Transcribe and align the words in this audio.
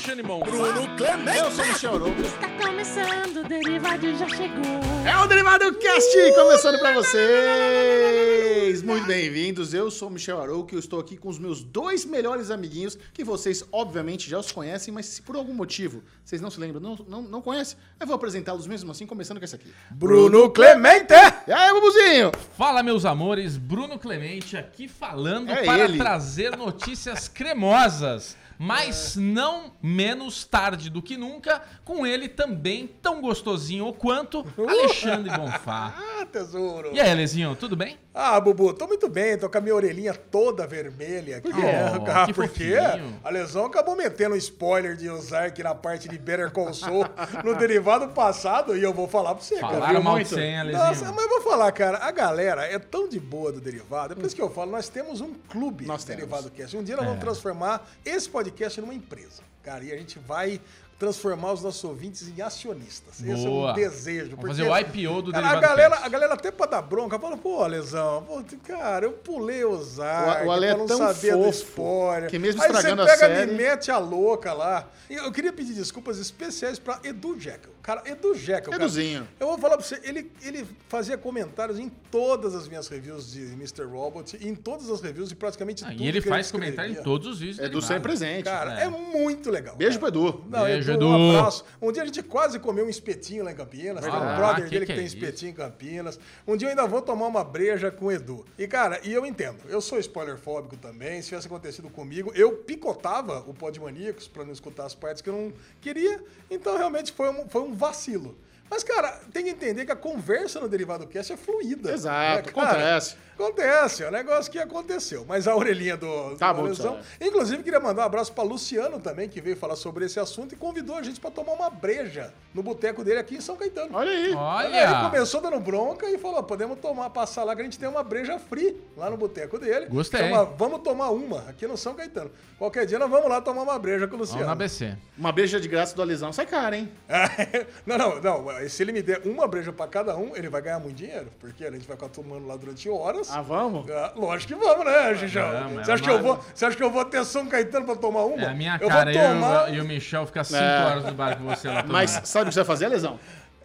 Alexandre 0.00 0.26
Mon. 0.26 0.40
Bruno 0.40 0.96
Clemente. 0.96 1.38
Eu 1.38 1.50
sou 1.50 1.62
o 1.62 1.68
Michel 1.68 1.94
Arouca. 1.94 2.20
Está 2.22 2.48
começando, 2.48 3.36
o 3.36 3.44
Derivado 3.46 4.16
já 4.16 4.28
chegou. 4.30 4.64
É 5.06 5.14
o 5.22 5.26
Derivado 5.26 5.74
Cast 5.74 6.32
começando 6.34 6.78
pra 6.78 6.94
vocês. 6.94 8.82
Muito 8.82 9.06
bem-vindos. 9.06 9.74
Eu 9.74 9.90
sou 9.90 10.08
o 10.08 10.10
Michel 10.10 10.40
Arouca 10.40 10.74
e 10.74 10.76
eu 10.76 10.80
estou 10.80 10.98
aqui 11.00 11.18
com 11.18 11.28
os 11.28 11.38
meus 11.38 11.62
dois 11.62 12.06
melhores 12.06 12.50
amiguinhos 12.50 12.96
que 13.12 13.22
vocês, 13.22 13.62
obviamente, 13.70 14.30
já 14.30 14.38
os 14.38 14.50
conhecem, 14.50 14.92
mas 14.94 15.04
se 15.04 15.20
por 15.20 15.36
algum 15.36 15.52
motivo 15.52 16.02
vocês 16.24 16.40
não 16.40 16.50
se 16.50 16.58
lembram, 16.58 16.80
não, 16.80 16.96
não, 17.06 17.20
não 17.20 17.42
conhecem, 17.42 17.76
eu 18.00 18.06
vou 18.06 18.16
apresentá-los 18.16 18.66
mesmo 18.66 18.90
assim, 18.90 19.04
começando 19.06 19.38
com 19.38 19.44
esse 19.44 19.54
aqui. 19.54 19.70
Bruno 19.90 20.48
Clemente. 20.48 21.12
E 21.46 21.52
aí, 21.52 21.74
Bubuzinho? 21.74 22.32
Fala, 22.56 22.82
meus 22.82 23.04
amores, 23.04 23.58
Bruno 23.58 23.98
Clemente 23.98 24.56
aqui 24.56 24.88
falando 24.88 25.50
É 25.50 25.62
para 25.62 25.84
ele. 25.84 25.98
trazer 25.98 26.56
notícias 26.56 27.28
cremosas. 27.28 28.34
Mas 28.62 29.16
não 29.16 29.72
menos 29.82 30.44
tarde 30.44 30.90
do 30.90 31.00
que 31.00 31.16
nunca, 31.16 31.62
com 31.82 32.06
ele 32.06 32.28
também 32.28 32.86
tão 33.00 33.22
gostosinho 33.22 33.90
quanto 33.94 34.44
Alexandre 34.58 35.34
Bonfá. 35.34 35.94
Ah, 36.20 36.26
tesouro. 36.26 36.90
E 36.92 37.00
aí, 37.00 37.14
Lezinho, 37.14 37.56
tudo 37.56 37.74
bem? 37.74 37.96
Ah, 38.12 38.38
Bubu, 38.38 38.74
tô 38.74 38.86
muito 38.86 39.08
bem, 39.08 39.38
tô 39.38 39.48
com 39.48 39.56
a 39.56 39.60
minha 39.62 39.74
orelhinha 39.74 40.12
toda 40.12 40.66
vermelha 40.66 41.38
aqui. 41.38 41.50
quê? 41.50 41.58
né? 41.62 41.92
Oh, 41.98 42.10
ah, 42.10 42.26
que 42.26 42.34
porque 42.34 42.76
fofinho. 42.76 43.18
a 43.24 43.30
lesão 43.30 43.64
acabou 43.64 43.96
metendo 43.96 44.34
um 44.34 44.36
spoiler 44.38 44.96
de 44.96 45.08
Ozark 45.08 45.62
na 45.62 45.74
parte 45.74 46.10
de 46.10 46.18
Better 46.18 46.50
Call 46.50 46.74
Saul 46.74 47.06
no 47.42 47.54
derivado 47.56 48.08
passado 48.08 48.76
e 48.76 48.82
eu 48.82 48.92
vou 48.92 49.08
falar 49.08 49.34
pra 49.34 49.42
você, 49.42 49.56
cara. 49.60 49.72
Falaram 49.72 50.02
mal 50.02 50.14
de 50.18 50.20
muito? 50.24 50.28
você, 50.34 50.42
hein, 50.42 50.64
Nossa, 50.72 50.84
Alezinho? 50.88 51.14
mas 51.14 51.24
eu 51.24 51.30
vou 51.30 51.40
falar, 51.50 51.72
cara, 51.72 51.98
a 52.04 52.10
galera 52.10 52.66
é 52.66 52.78
tão 52.78 53.08
de 53.08 53.18
boa 53.18 53.50
do 53.50 53.60
Derivado, 53.60 54.12
é 54.12 54.16
por 54.16 54.26
isso 54.26 54.36
que 54.36 54.42
eu 54.42 54.50
falo, 54.50 54.70
nós 54.70 54.90
temos 54.90 55.22
um 55.22 55.32
clube 55.48 55.86
Nós 55.86 56.04
do 56.04 56.06
temos. 56.08 56.20
Derivado 56.28 56.50
Cast. 56.50 56.76
Um 56.76 56.82
dia 56.84 56.96
nós 56.96 57.04
É. 57.06 57.08
vamos 57.08 57.24
transformar 57.24 57.88
esse 58.04 58.28
podcast 58.28 58.49
numa 58.80 58.94
empresa, 58.94 59.42
cara, 59.62 59.84
e 59.84 59.92
a 59.92 59.96
gente 59.96 60.18
vai 60.18 60.60
transformar 60.98 61.52
os 61.54 61.62
nossos 61.62 61.82
ouvintes 61.82 62.28
em 62.28 62.42
acionistas. 62.42 63.20
Esse 63.22 63.30
é 63.30 63.34
um 63.48 63.52
Boa. 63.52 63.72
desejo. 63.72 64.36
Vamos 64.36 64.48
fazer 64.48 64.68
o 64.68 64.76
IPO 64.78 65.22
do 65.22 65.32
cara, 65.32 65.48
a 65.48 65.58
galera, 65.58 65.90
Cast. 65.92 66.04
a 66.04 66.08
galera 66.10 66.34
até 66.34 66.50
pra 66.50 66.66
dar 66.66 66.82
bronca, 66.82 67.18
fala, 67.18 67.38
pô, 67.38 67.66
Lesão, 67.66 68.22
pô, 68.24 68.44
cara, 68.66 69.06
eu 69.06 69.12
pulei 69.12 69.64
o 69.64 69.70
Ozark, 69.70 70.44
O- 70.44 70.48
o 70.48 70.52
Ale 70.52 70.66
é 70.66 70.76
não 70.76 70.84
tão 70.86 70.98
saber 70.98 71.30
da 71.30 71.36
fofo 71.38 71.48
história. 71.48 72.28
que 72.28 72.38
mesmo 72.38 72.60
Aí 72.60 72.68
estragando 72.68 73.00
a 73.00 73.06
você 73.06 73.16
pega 73.16 73.34
série- 73.34 73.50
e 73.50 73.56
mete 73.56 73.90
a 73.90 73.96
louca 73.96 74.52
lá. 74.52 74.90
Eu 75.08 75.32
queria 75.32 75.54
pedir 75.54 75.72
desculpas 75.72 76.18
especiais 76.18 76.78
pra 76.78 77.00
Edu 77.02 77.40
Jekyll. 77.40 77.72
Cara, 77.82 78.02
Edu 78.04 78.34
Jekyll, 78.34 78.70
cara, 78.70 78.84
Eduzinho. 78.84 79.26
eu 79.40 79.46
vou 79.46 79.56
falar 79.58 79.78
pra 79.78 79.86
você, 79.86 79.98
ele, 80.04 80.30
ele 80.42 80.68
fazia 80.86 81.16
comentários 81.16 81.78
em 81.78 81.88
todas 82.10 82.54
as 82.54 82.66
minhas 82.68 82.88
reviews 82.88 83.30
de 83.32 83.40
Mr. 83.52 83.84
Robot, 83.84 84.36
em 84.40 84.54
todas 84.54 84.90
as 84.90 85.00
reviews 85.00 85.28
de 85.28 85.36
praticamente 85.36 85.84
Ah, 85.84 85.90
tudo 85.90 86.02
e 86.02 86.08
ele 86.08 86.20
faz 86.20 86.50
comentário 86.50 86.92
em 86.92 87.02
todos 87.02 87.26
os 87.28 87.38
vídeos. 87.38 87.56
do 87.58 87.62
Edu 87.62 87.70
Derivado. 87.80 87.86
sempre 87.94 88.08
presente. 88.08 88.44
Cara, 88.44 88.80
É. 88.80 88.84
é, 88.84 88.88
muito 88.88 89.50
legal. 89.50 89.76
Beijo 89.76 89.98
cara. 90.00 90.12
pro 90.12 90.20
Edu. 90.20 90.44
Não, 90.50 90.64
Beijo, 90.64 90.92
Edu, 90.92 91.06
um 91.08 91.30
abraço. 91.36 91.64
Um 91.80 91.92
dia 91.92 92.02
a 92.02 92.06
gente 92.06 92.22
quase 92.22 92.58
comeu 92.58 92.86
um 92.86 92.88
espetinho 92.88 93.44
lá 93.44 93.52
em 93.52 93.54
Campinas. 93.54 94.02
Tem 94.04 94.10
um 94.12 94.16
Ah, 94.16 94.36
brother 94.36 94.64
que 94.64 94.70
dele 94.70 94.80
que 94.80 94.86
que, 94.86 94.92
é 94.92 94.96
tem 94.96 95.04
isso? 95.06 95.16
espetinho 95.16 95.50
em 95.50 95.54
Campinas. 95.54 96.18
Um 96.46 96.56
dia 96.56 96.66
eu 96.66 96.70
ainda 96.70 96.86
vou 96.86 97.00
tomar 97.00 97.26
uma 97.26 97.44
breja 97.44 97.90
com 97.90 98.06
o 98.06 98.12
Edu. 98.12 98.44
E, 98.58 98.66
cara, 98.66 99.00
e 99.04 99.12
eu 99.12 99.24
entendo. 99.24 99.58
Eu 99.68 99.80
sou 99.80 99.98
spoilerfóbico 99.98 100.76
também. 100.76 101.22
Se 101.22 101.28
tivesse 101.28 101.46
acontecido 101.46 101.88
comigo, 101.90 102.32
eu 102.34 102.52
picotava 102.52 103.44
o 103.46 103.54
Podmaníacos 103.54 104.26
pra 104.28 104.44
não 104.44 104.52
escutar 104.52 104.84
as 104.86 104.94
partes 104.94 105.22
que 105.22 105.28
eu 105.28 105.34
não 105.34 105.52
queria. 105.80 106.22
Então, 106.50 106.76
realmente, 106.76 107.12
foi 107.12 107.28
um, 107.30 107.48
foi 107.48 107.62
um 107.62 107.72
vacilo. 107.74 108.36
Mas, 108.70 108.84
cara, 108.84 109.20
tem 109.32 109.42
que 109.44 109.50
entender 109.50 109.84
que 109.84 109.90
a 109.90 109.96
conversa 109.96 110.60
no 110.60 110.68
Derivado 110.68 111.04
Cast 111.08 111.32
é 111.32 111.36
fluida. 111.36 111.92
Exato, 111.92 112.46
né, 112.46 112.52
cara? 112.52 112.68
acontece. 112.68 113.16
Acontece, 113.40 114.04
é 114.04 114.08
um 114.08 114.10
negócio 114.10 114.52
que 114.52 114.58
aconteceu. 114.58 115.24
Mas 115.26 115.48
a 115.48 115.56
orelhinha 115.56 115.96
do, 115.96 116.36
Tá 116.36 116.52
do 116.52 116.60
Lesão. 116.60 116.92
Sara. 116.96 117.04
Inclusive, 117.20 117.62
queria 117.62 117.80
mandar 117.80 118.02
um 118.02 118.04
abraço 118.04 118.32
pra 118.34 118.44
Luciano 118.44 119.00
também, 119.00 119.30
que 119.30 119.40
veio 119.40 119.56
falar 119.56 119.76
sobre 119.76 120.04
esse 120.04 120.20
assunto 120.20 120.52
e 120.54 120.56
convidou 120.56 120.96
a 120.96 121.02
gente 121.02 121.18
pra 121.18 121.30
tomar 121.30 121.52
uma 121.52 121.70
breja 121.70 122.34
no 122.52 122.62
boteco 122.62 123.02
dele 123.02 123.18
aqui 123.18 123.36
em 123.36 123.40
São 123.40 123.56
Caetano. 123.56 123.96
Olha 123.96 124.10
aí. 124.10 124.26
Ele 124.26 124.34
Olha! 124.36 125.00
começou 125.10 125.40
dando 125.40 125.58
bronca 125.58 126.06
e 126.10 126.18
falou: 126.18 126.42
podemos 126.42 126.78
tomar, 126.80 127.08
passar 127.10 127.44
lá 127.44 127.54
que 127.56 127.62
a 127.62 127.64
gente 127.64 127.78
tem 127.78 127.88
uma 127.88 128.02
breja 128.02 128.38
free 128.38 128.76
lá 128.94 129.08
no 129.08 129.16
boteco 129.16 129.58
dele. 129.58 129.86
Gostei. 129.86 130.20
Chama 130.20 130.44
vamos 130.44 130.82
tomar 130.82 131.08
uma 131.10 131.48
aqui 131.48 131.66
no 131.66 131.78
São 131.78 131.94
Caetano. 131.94 132.30
Qualquer 132.58 132.84
dia 132.84 132.98
nós 132.98 133.08
vamos 133.10 133.30
lá 133.30 133.40
tomar 133.40 133.62
uma 133.62 133.78
breja 133.78 134.06
com 134.06 134.16
o 134.16 134.18
Vamos 134.18 134.28
Luciano. 134.28 134.46
na 134.46 134.52
ABC. 134.52 134.94
Uma 135.16 135.32
beija 135.32 135.58
de 135.58 135.66
graça 135.66 135.96
do 135.96 136.02
Alisão 136.02 136.30
sai 136.30 136.44
cara, 136.44 136.76
hein? 136.76 136.92
não, 137.86 137.96
não, 137.96 138.20
não. 138.20 138.68
Se 138.68 138.82
ele 138.82 138.92
me 138.92 139.00
der 139.00 139.22
uma 139.24 139.48
breja 139.48 139.72
pra 139.72 139.86
cada 139.86 140.14
um, 140.16 140.36
ele 140.36 140.50
vai 140.50 140.60
ganhar 140.60 140.78
muito 140.78 140.96
dinheiro. 140.96 141.28
Porque 141.40 141.64
a 141.64 141.70
gente 141.70 141.86
vai 141.86 141.96
ficar 141.96 142.10
tomando 142.10 142.46
lá 142.46 142.56
durante 142.56 142.88
horas. 142.90 143.29
Ah, 143.34 143.42
vamos? 143.42 143.88
Ah, 143.90 144.12
lógico 144.16 144.54
que 144.54 144.58
vamos, 144.64 144.84
né, 144.84 145.14
Xixão? 145.16 145.50
Vamos, 145.50 145.84
Você 145.84 145.90
é 145.90 145.94
acha, 145.94 146.02
que 146.02 146.10
eu 146.10 146.22
vou, 146.22 146.40
você 146.54 146.64
acha 146.66 146.76
que 146.76 146.82
eu 146.82 146.90
vou 146.90 147.04
ter 147.04 147.24
São 147.24 147.46
Caetano 147.46 147.86
pra 147.86 147.96
tomar 147.96 148.24
uma? 148.24 148.42
É 148.42 148.46
a 148.46 148.54
minha 148.54 148.78
eu 148.80 148.88
cara, 148.88 149.12
vou 149.12 149.20
eu 149.22 149.28
tomar... 149.34 149.74
e 149.74 149.80
o 149.80 149.84
Michel 149.84 150.26
ficar 150.26 150.44
5 150.44 150.58
É. 150.58 150.84
horas 150.86 151.04
no 151.04 151.12
bar 151.12 151.36
com 151.38 151.44
você 151.44 151.68
lá. 151.68 151.74
tomando. 151.82 151.92
Mas 151.92 152.10
sabe 152.24 152.44
o 152.44 152.48
que 152.48 152.54
você 152.54 152.60
vai 152.60 152.66
fazer, 152.66 152.88
Lesão? 152.88 153.18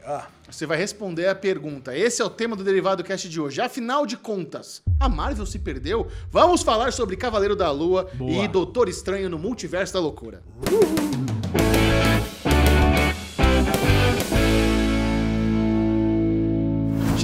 Ah, 0.08 0.25
Você 0.50 0.68
vai 0.68 0.78
responder 0.78 1.28
a 1.28 1.34
pergunta. 1.34 1.98
Esse 1.98 2.22
é 2.22 2.25
o 2.25 2.30
tema 2.30 2.56
do 2.56 2.64
Derivado 2.64 3.04
Cast 3.04 3.28
de 3.28 3.42
hoje. 3.42 3.59
Afinal 3.59 4.06
de 4.06 4.16
contas, 4.16 4.84
a 5.00 5.09
Marvel 5.09 5.48
se 5.48 5.58
perdeu? 5.58 6.08
Vamos 6.30 6.62
falar 6.62 6.94
sobre 6.94 7.16
Cavaleiro 7.18 7.56
da 7.56 7.72
Lua 7.72 8.08
Boa. 8.14 8.44
e 8.44 8.48
Doutor 8.48 8.88
Estranho 8.88 9.30
no 9.31 9.40
Multiverso 9.40 9.94
da 9.96 10.00
Loucura. 10.00 10.44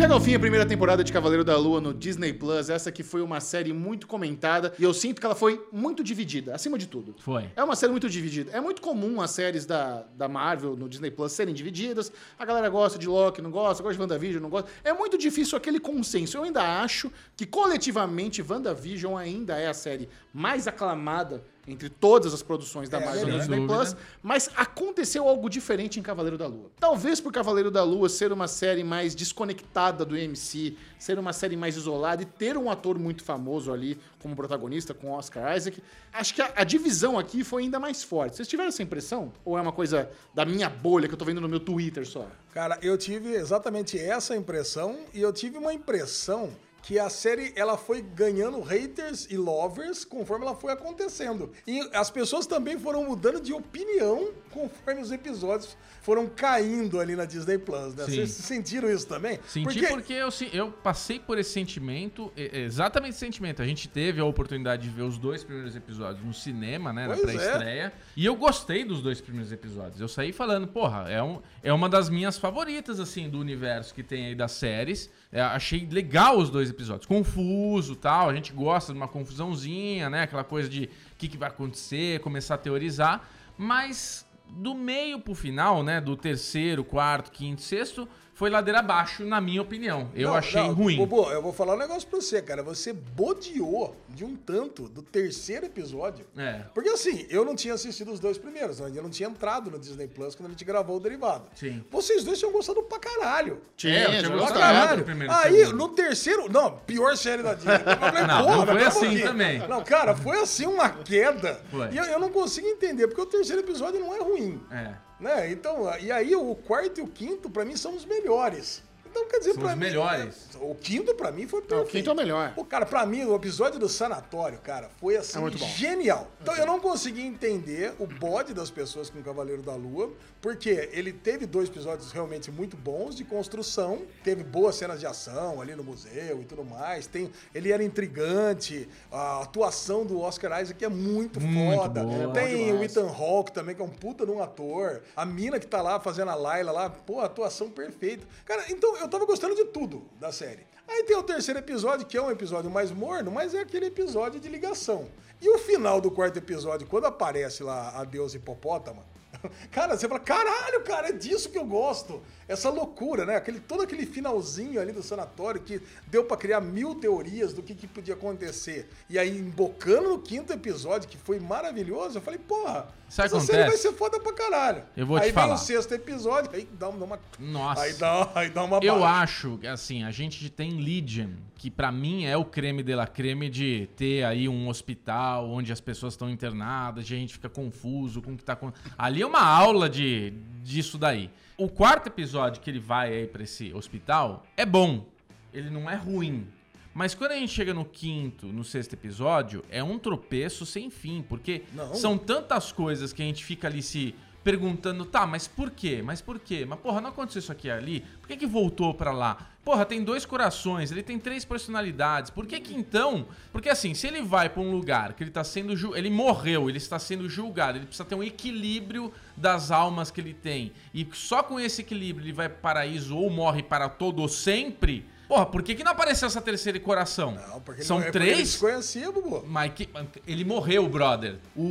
Chega 0.01 0.16
ao 0.16 0.19
fim 0.19 0.34
a 0.34 0.39
primeira 0.39 0.66
temporada 0.66 1.03
de 1.03 1.13
Cavaleiro 1.13 1.44
da 1.44 1.56
Lua 1.56 1.79
no 1.79 1.94
Disney 1.94 2.34
Plus. 2.34 2.72
Essa 2.72 2.91
que 2.91 3.03
foi 3.03 3.22
uma 3.22 3.39
série 3.39 3.72
muito 3.72 4.07
comentada 4.07 4.73
e 4.79 4.84
eu 4.84 4.95
sinto 4.95 5.19
que 5.19 5.25
ela 5.28 5.35
foi 5.35 5.63
muito 5.72 6.03
dividida, 6.03 6.56
acima 6.56 6.75
de 6.75 6.88
tudo. 6.88 7.13
Foi. 7.19 7.47
É 7.56 7.63
uma 7.63 7.75
série 7.75 7.91
muito 7.91 8.09
dividida. 8.09 8.50
É 8.51 8.59
muito 8.59 8.81
comum 8.81 9.22
as 9.22 9.29
séries 9.29 9.63
da, 9.63 10.03
da 10.17 10.28
Marvel 10.28 10.75
no 10.75 10.89
Disney 10.89 11.12
Plus 11.12 11.34
serem 11.34 11.53
divididas. 11.53 12.12
A 12.39 12.44
galera 12.44 12.67
gosta 12.67 12.97
de 12.97 13.07
Loki, 13.07 13.44
não 13.44 13.51
gosta, 13.51 13.84
gosta 13.84 13.95
de 13.95 14.01
WandaVision, 14.01 14.41
não 14.41 14.50
gosta. 14.50 14.72
É 14.84 14.91
muito 14.91 15.19
difícil 15.19 15.56
aquele 15.56 15.79
consenso. 15.79 16.35
Eu 16.35 16.45
ainda 16.45 16.81
acho 16.81 17.12
que 17.38 17.45
coletivamente 17.45 18.41
WandaVision 18.41 19.16
ainda 19.16 19.56
é 19.56 19.68
a 19.68 19.73
série 19.73 20.09
mais 20.33 20.68
aclamada 20.68 21.44
entre 21.67 21.89
todas 21.89 22.33
as 22.33 22.41
produções 22.41 22.89
da 22.89 22.99
É, 22.99 23.05
Marvel 23.05 23.27
no 23.27 23.39
Disney. 23.39 23.67
Plus. 23.67 23.95
Mas 24.22 24.49
aconteceu 24.55 25.27
algo 25.27 25.49
diferente 25.49 25.99
em 25.99 26.03
Cavaleiro 26.03 26.38
da 26.38 26.47
Lua. 26.47 26.72
Talvez 26.79 27.22
por 27.22 27.31
Cavaleiro 27.31 27.69
da 27.69 27.83
Lua 27.83 28.09
ser 28.09 28.31
uma 28.31 28.47
série 28.47 28.83
mais 28.83 29.13
desconectada 29.13 30.03
do 30.03 30.17
MC, 30.17 30.75
ser 30.97 31.19
uma 31.19 31.33
série 31.33 31.55
mais 31.55 31.77
isolada 31.77 32.23
e 32.23 32.25
ter 32.25 32.57
um 32.57 32.69
ator 32.69 32.97
muito 32.97 33.23
famoso 33.23 33.71
ali 33.71 33.97
como 34.19 34.35
protagonista, 34.35 34.94
com 34.94 35.11
Oscar 35.11 35.55
Isaac, 35.55 35.81
acho 36.11 36.33
que 36.33 36.41
a, 36.41 36.51
a 36.55 36.63
divisão 36.63 37.17
aqui 37.17 37.44
foi 37.44 37.63
ainda 37.63 37.79
mais 37.79 38.03
forte. 38.03 38.35
Vocês 38.38 38.47
tiveram 38.47 38.69
essa 38.69 38.83
impressão? 38.83 39.31
Ou 39.45 39.57
é 39.57 39.61
uma 39.61 39.71
coisa 39.71 40.09
da 40.33 40.45
minha 40.45 40.69
bolha 40.69 41.07
que 41.07 41.13
eu 41.13 41.17
tô 41.17 41.25
vendo 41.25 41.41
no 41.41 41.50
meu 41.50 41.59
Twitter 41.59 42.07
só? 42.07 42.27
cara, 42.53 42.77
eu 42.81 42.97
tive 42.97 43.33
exatamente 43.33 43.97
essa 43.97 44.35
impressão 44.35 45.05
e 45.13 45.21
eu 45.21 45.31
tive 45.31 45.57
uma 45.57 45.73
impressão 45.73 46.50
que 46.81 46.97
a 46.97 47.09
série 47.09 47.53
ela 47.56 47.78
foi 47.78 48.02
ganhando 48.02 48.59
haters 48.62 49.28
e 49.30 49.38
lovers 49.38 50.03
conforme 50.03 50.46
ela 50.46 50.56
foi 50.56 50.74
acontecendo. 50.74 51.52
E 51.66 51.80
as 51.94 52.09
pessoas 52.09 52.46
também 52.46 52.78
foram 52.78 53.03
mudando 53.03 53.40
de 53.40 53.53
opinião 53.53 54.30
conforme 54.51 55.01
os 55.01 55.12
episódios 55.12 55.75
foram 56.01 56.28
caindo 56.28 57.00
ali 57.00 57.16
na 57.16 57.25
Disney 57.25 57.57
Plus, 57.57 57.95
né? 57.95 58.06
Sim. 58.06 58.12
Vocês 58.12 58.31
sentiram 58.31 58.89
isso 58.91 59.07
também? 59.07 59.39
Senti 59.47 59.85
porque, 59.88 60.13
eu, 60.13 60.31
se- 60.31 60.50
eu 60.53 60.72
passei 60.72 61.19
por 61.19 61.38
esse 61.38 61.51
sentimento, 61.51 62.31
e- 62.35 62.50
exatamente 62.59 63.12
esse 63.12 63.19
sentimento. 63.19 63.62
A 63.62 63.66
gente 63.66 63.88
teve 63.88 64.19
a 64.19 64.25
oportunidade 64.25 64.84
de 64.84 64.89
ver 64.89 65.03
os 65.03 65.17
dois 65.17 65.44
primeiros 65.44 65.75
episódios 65.75 66.25
no 66.25 66.34
cinema, 66.34 66.91
né? 66.91 67.07
Na 67.07 67.16
Pois 67.16 67.29
é. 67.29 67.34
pré-estreia. 67.38 67.94
E 68.16 68.25
eu 68.25 68.35
gostei 68.35 68.84
dos 68.84 69.01
dois 69.01 69.22
primeiros 69.22 69.51
episódios. 69.51 70.00
Eu 70.01 70.07
saí 70.07 70.31
falando, 70.31 70.68
porra, 70.68 71.06
é, 71.09 71.22
um, 71.22 71.39
é 71.63 71.72
uma 71.72 71.88
das 71.88 72.09
minhas 72.09 72.38
favoritas, 72.38 73.00
assim, 73.00 73.29
do 73.29 73.39
universo 73.39 73.94
que 73.94 74.03
tem 74.03 74.25
aí 74.28 74.35
das 74.35 74.51
séries. 74.53 75.09
É, 75.31 75.41
achei 75.41 75.88
legal 75.89 76.38
os 76.38 76.50
dois 76.50 76.69
episódios. 76.69 77.06
Confuso 77.06 77.95
tal. 77.95 78.29
A 78.29 78.33
gente 78.33 78.51
gosta 78.51 78.91
de 78.91 78.97
uma 78.97 79.07
confusãozinha, 79.07 80.09
né? 80.09 80.23
Aquela 80.23 80.44
coisa 80.44 80.68
de 80.68 80.85
o 81.13 81.16
que, 81.18 81.28
que 81.28 81.38
vai 81.38 81.50
acontecer, 81.50 82.19
começar 82.19 82.56
a 82.56 82.57
teorizar. 82.57 83.29
Mas 83.57 84.25
do 84.51 84.75
meio 84.75 85.19
pro 85.19 85.33
final, 85.33 85.83
né? 85.83 86.01
Do 86.01 86.15
terceiro, 86.15 86.83
quarto, 86.83 87.31
quinto, 87.31 87.62
sexto, 87.62 88.07
foi 88.41 88.49
ladeira 88.49 88.79
abaixo, 88.79 89.23
na 89.23 89.39
minha 89.39 89.61
opinião. 89.61 90.09
Eu 90.15 90.29
Não, 90.29 90.35
achei 90.35 90.59
não, 90.59 90.73
ruim. 90.73 90.97
Bobo, 90.97 91.29
eu 91.29 91.43
vou 91.43 91.53
falar 91.53 91.75
um 91.75 91.77
negócio 91.77 92.07
pra 92.09 92.19
você, 92.19 92.41
cara. 92.41 92.63
Você 92.63 92.91
bodeou 92.91 93.95
de 94.09 94.25
um 94.25 94.35
tanto 94.35 94.89
do 94.89 95.03
terceiro 95.03 95.67
episódio. 95.67 96.25
É. 96.35 96.61
Porque 96.73 96.89
assim, 96.89 97.27
eu 97.29 97.45
não 97.45 97.55
tinha 97.55 97.75
assistido 97.75 98.11
os 98.11 98.19
dois 98.19 98.39
primeiros, 98.39 98.79
eu 98.79 98.88
ainda 98.88 98.99
não 98.99 99.11
tinha 99.11 99.29
entrado 99.29 99.69
no 99.69 99.77
Disney 99.77 100.07
Plus 100.07 100.33
quando 100.33 100.47
a 100.47 100.51
gente 100.53 100.65
gravou 100.65 100.97
o 100.97 100.99
derivado. 100.99 101.43
Sim. 101.53 101.83
Vocês 101.91 102.23
dois 102.23 102.39
tinham 102.39 102.51
gostado 102.51 102.81
pra 102.81 102.97
caralho. 102.97 103.61
Tinha, 103.77 103.93
É, 103.93 104.05
eu 104.05 104.09
tinha 104.09 104.21
Pra 104.23 104.31
gostado. 104.39 104.53
do 104.53 104.59
caralho. 104.59 105.03
primeiro 105.05 105.31
Aí, 105.33 105.57
segundo. 105.65 105.77
no 105.77 105.89
terceiro. 105.89 106.51
Não, 106.51 106.71
pior 106.79 107.15
série 107.15 107.43
da 107.43 107.53
Disney. 107.53 107.73
Eu 107.75 107.97
falei, 107.97 108.23
Não, 108.25 108.43
porra, 108.43 108.57
não 108.57 108.65
foi 108.65 108.75
pera 108.75 108.85
um 108.85 108.88
assim 108.88 109.19
também. 109.21 109.59
Não, 109.67 109.83
cara, 109.83 110.15
foi 110.15 110.41
assim 110.41 110.65
uma 110.65 110.89
queda. 110.89 111.61
Foi. 111.69 111.91
E 111.91 111.97
eu, 111.97 112.05
eu 112.05 112.19
não 112.19 112.31
consigo 112.31 112.65
entender, 112.65 113.07
porque 113.07 113.21
o 113.21 113.25
terceiro 113.27 113.61
episódio 113.61 113.99
não 113.99 114.15
é 114.15 114.19
ruim. 114.19 114.59
É. 114.71 115.11
Né? 115.21 115.51
Então, 115.51 115.88
e 116.00 116.12
aí 116.12 116.35
o 116.35 116.56
quarto 116.56 116.97
e 117.00 117.03
o 117.03 117.07
quinto, 117.07 117.47
pra 117.47 117.63
mim, 117.63 117.77
são 117.77 117.95
os 117.95 118.06
melhores. 118.06 118.81
Então, 119.12 119.28
quer 119.28 119.40
dizer, 119.40 119.54
São 119.54 119.62
pra 119.62 119.72
os 119.74 119.75
mim. 119.78 119.80
melhores. 119.86 120.50
é- 120.56 120.58
O 120.63 120.74
quinto, 120.75 121.13
pra 121.16 121.31
mim, 121.31 121.46
foi 121.48 121.62
perfeito. 121.62 121.88
o 121.88 121.92
quinto 121.92 122.10
é 122.10 122.13
o 122.13 122.16
melhor. 122.16 122.54
Pô, 122.56 122.63
cara, 122.66 122.86
pra 122.86 123.06
mim, 123.06 123.24
o 123.25 123.36
episódio 123.36 123.78
do 123.80 123.90
sanatório, 123.90 124.58
cara, 124.60 124.90
foi 125.00 125.18
assim, 125.18 125.38
É 125.38 125.42
muito 125.42 125.58
bom. 125.58 125.68
genial. 125.68 126.28
Então, 126.42 126.56
eu 126.56 126.66
não 126.66 126.80
consegui 126.80 127.22
entender 127.22 127.94
o 128.00 128.08
bode 128.08 128.54
das 128.54 128.69
pessoas 128.72 129.10
com 129.10 129.19
o 129.19 129.24
Cavaleiro 129.24 129.62
da 129.62 129.75
Lua, 129.75 130.12
porque 130.42 130.90
ele 130.94 131.12
teve 131.13 131.46
dois 131.46 131.69
episódios 131.69 132.12
realmente 132.12 132.50
muito 132.52 132.75
bons 132.78 133.16
de 133.16 133.24
construção, 133.24 134.02
teve 134.24 134.44
boas 134.44 134.75
cenas 134.75 135.00
de 135.00 135.06
ação 135.06 135.62
ali 135.62 135.75
no 135.75 135.84
museu 135.84 136.42
e 136.42 136.46
tudo 136.46 136.63
mais. 136.63 137.06
Tem, 137.06 137.30
ele 137.54 137.72
era 137.72 137.84
intrigante, 137.84 138.88
a 139.12 139.42
atuação 139.42 140.06
do 140.06 140.19
Oscar 140.22 140.62
Isaac 140.62 140.84
é 140.84 140.90
muito, 140.90 141.40
Muito 141.42 141.75
foda. 141.81 142.04
boa. 142.04 142.34
Tem 142.34 142.72
o. 142.74 142.81
Ethan 142.84 143.08
Hawke 143.10 143.52
também, 143.52 143.75
que 143.75 143.81
é 143.81 143.86
um 143.86 143.90
puta 143.90 144.25
de 144.25 144.31
um 144.31 144.42
ator. 144.42 145.02
A 145.16 145.25
mina 145.25 145.60
que 145.60 145.68
tá 145.68 145.81
lá 145.81 146.00
fazendo 146.00 146.30
a 146.31 146.36
Layla 146.36 146.72
lá, 146.72 146.90
pô, 146.90 147.19
atuação 147.19 147.69
perfeita. 147.69 148.25
Cara, 148.46 148.66
então 148.69 148.96
eu 149.01 149.09
tava 149.09 149.25
gostando 149.25 149.56
de 149.56 149.65
tudo 149.65 150.03
da 150.19 150.31
série. 150.31 150.65
Aí 150.88 151.03
tem 151.03 151.18
o 151.18 151.24
terceiro 151.24 151.59
episódio, 151.59 152.06
que 152.06 152.18
é 152.18 152.21
um 152.21 152.31
episódio 152.31 152.69
mais 152.69 152.92
morno, 152.92 153.31
mas 153.31 153.53
é 153.53 153.62
aquele 153.62 153.88
episódio 153.88 154.39
de 154.39 154.48
ligação. 154.48 155.09
E 155.42 155.50
o 155.50 155.57
final 155.57 156.00
do 156.00 156.12
quarto 156.12 156.38
episódio, 156.38 156.86
quando 156.88 157.06
aparece 157.06 157.63
lá 157.63 158.00
a 158.00 158.03
deusa 158.03 158.38
hipopótama, 158.38 159.03
cara, 159.71 159.97
você 159.97 160.07
fala, 160.07 160.19
caralho, 160.19 160.81
cara, 160.83 161.09
é 161.09 161.11
disso 161.13 161.49
que 161.49 161.57
eu 161.57 161.65
gosto. 161.65 162.21
Essa 162.47 162.69
loucura, 162.69 163.25
né? 163.25 163.35
Aquele, 163.38 163.59
todo 163.59 163.81
aquele 163.81 164.05
finalzinho 164.05 164.81
ali 164.81 164.91
do 164.91 165.01
sanatório 165.01 165.61
que 165.61 165.81
deu 166.07 166.25
pra 166.25 166.35
criar 166.35 166.59
mil 166.59 166.95
teorias 166.95 167.53
do 167.53 167.63
que, 167.63 167.73
que 167.73 167.88
podia 167.88 168.13
acontecer. 168.13 168.89
E 169.09 169.17
aí, 169.17 169.38
embocando 169.38 170.09
no 170.09 170.19
quinto 170.19 170.51
episódio, 170.51 171.07
que 171.07 171.17
foi 171.17 171.39
maravilhoso, 171.39 172.17
eu 172.17 172.21
falei, 172.21 172.39
porra, 172.39 172.88
Sabe 173.07 173.27
essa 173.27 173.38
que 173.39 173.45
série 173.45 173.57
vai 173.59 173.67
acontece? 173.67 173.83
ser 173.83 173.93
foda 173.93 174.19
pra 174.19 174.33
caralho. 174.33 174.83
Eu 174.97 175.05
vou 175.05 175.17
aí 175.17 175.29
te 175.29 175.33
falar. 175.33 175.47
vem 175.47 175.55
o 175.55 175.57
sexto 175.57 175.93
episódio, 175.93 176.51
aí 176.53 176.67
dá 176.73 176.89
uma... 176.89 177.19
Nossa. 177.39 177.81
Aí 177.83 177.93
dá, 177.93 178.29
aí 178.35 178.49
dá 178.49 178.63
uma 178.63 178.79
Eu 178.81 178.99
baixa. 178.99 179.23
acho 179.23 179.57
que, 179.59 179.67
assim, 179.67 180.03
a 180.03 180.11
gente 180.11 180.49
tem 180.49 180.81
Legion, 180.81 181.29
que 181.55 181.69
pra 181.71 181.89
mim 181.91 182.25
é 182.25 182.35
o 182.35 182.43
creme 182.43 182.83
de 182.83 182.93
la 182.95 183.07
creme 183.07 183.49
de 183.49 183.88
ter 183.95 184.23
aí 184.25 184.49
um 184.49 184.67
hospital 184.67 185.49
onde 185.49 185.71
as 185.71 185.79
pessoas 185.79 186.13
estão 186.13 186.29
internadas, 186.29 187.03
a 187.05 187.07
gente 187.07 187.33
fica 187.33 187.47
confuso 187.49 188.21
com 188.21 188.33
o 188.33 188.38
que 188.38 188.43
tá 188.43 188.53
acontecendo. 188.53 188.93
Ali 188.97 189.21
é 189.21 189.25
uma 189.25 189.31
aula 189.39 189.89
de 189.89 190.33
disso 190.63 190.98
daí. 190.98 191.30
O 191.57 191.69
quarto 191.69 192.07
episódio 192.07 192.62
que 192.62 192.69
ele 192.69 192.80
vai 192.80 193.13
aí 193.13 193.28
pra 193.28 193.44
esse 193.44 193.74
hospital 193.74 194.45
é 194.57 194.66
bom. 194.66 195.06
Ele 195.54 195.69
não 195.69 195.89
é 195.89 195.95
ruim. 195.95 196.48
Mas 196.94 197.16
quando 197.16 197.31
a 197.31 197.36
gente 197.36 197.54
chega 197.54 197.74
no 197.74 197.86
quinto, 197.86 198.48
no 198.48 198.63
sexto 198.63 198.94
episódio, 198.94 199.63
é 199.69 199.81
um 199.83 199.98
tropeço 199.98 200.66
sem 200.66 200.89
fim, 200.89 201.22
porque 201.22 201.63
Não. 201.74 201.94
são 201.94 202.18
tantas 202.18 202.72
coisas 202.72 203.13
que 203.13 203.22
a 203.22 203.25
gente 203.25 203.45
fica 203.45 203.68
ali 203.68 203.81
se 203.81 204.13
perguntando, 204.43 205.05
tá, 205.05 205.25
mas 205.27 205.47
por 205.47 205.69
quê? 205.69 206.01
Mas 206.03 206.19
por 206.21 206.39
quê? 206.39 206.65
Mas 206.67 206.79
porra, 206.79 206.99
não 207.01 207.09
aconteceu 207.09 207.39
isso 207.39 207.51
aqui 207.51 207.69
ali? 207.69 208.03
Por 208.19 208.27
que 208.27 208.38
que 208.38 208.45
voltou 208.47 208.93
pra 208.93 209.11
lá? 209.11 209.49
Porra, 209.63 209.85
tem 209.85 210.03
dois 210.03 210.25
corações, 210.25 210.91
ele 210.91 211.03
tem 211.03 211.19
três 211.19 211.45
personalidades. 211.45 212.31
Por 212.31 212.47
que 212.47 212.59
que 212.59 212.73
então? 212.73 213.27
Porque 213.51 213.69
assim, 213.69 213.93
se 213.93 214.07
ele 214.07 214.23
vai 214.23 214.49
pra 214.49 214.61
um 214.61 214.71
lugar 214.71 215.13
que 215.13 215.23
ele 215.23 215.29
tá 215.29 215.43
sendo 215.43 215.77
ju... 215.77 215.95
ele 215.95 216.09
morreu, 216.09 216.67
ele 216.67 216.79
está 216.79 216.97
sendo 216.97 217.29
julgado, 217.29 217.77
ele 217.77 217.85
precisa 217.85 218.03
ter 218.05 218.15
um 218.15 218.23
equilíbrio 218.23 219.13
das 219.38 219.69
almas 219.69 220.09
que 220.09 220.19
ele 220.19 220.33
tem. 220.33 220.71
E 220.93 221.07
só 221.13 221.43
com 221.43 221.59
esse 221.59 221.81
equilíbrio 221.81 222.25
ele 222.25 222.33
vai 222.33 222.49
pro 222.49 222.57
paraíso 222.59 223.15
ou 223.15 223.29
morre 223.29 223.61
para 223.61 223.88
todo 223.88 224.27
sempre. 224.27 225.05
Porra, 225.27 225.45
por 225.45 225.61
que 225.63 225.75
que 225.75 225.83
não 225.83 225.91
apareceu 225.93 226.25
essa 226.27 226.41
terceira 226.41 226.77
coração? 226.79 227.31
Não, 227.35 227.61
porque 227.61 227.81
ele 227.81 227.88
São 227.88 227.99
não- 227.99 228.03
é 228.07 228.11
porque 228.11 228.17
Ele 228.17 228.33
três? 228.33 228.49
desconhecia, 228.49 229.11
Bubu. 229.11 229.45
Mas 229.47 229.71
que- 229.73 229.88
ele 230.27 230.43
morreu, 230.43 230.89
brother. 230.89 231.38
O, 231.55 231.61
o, 231.61 231.65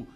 o- 0.00 0.06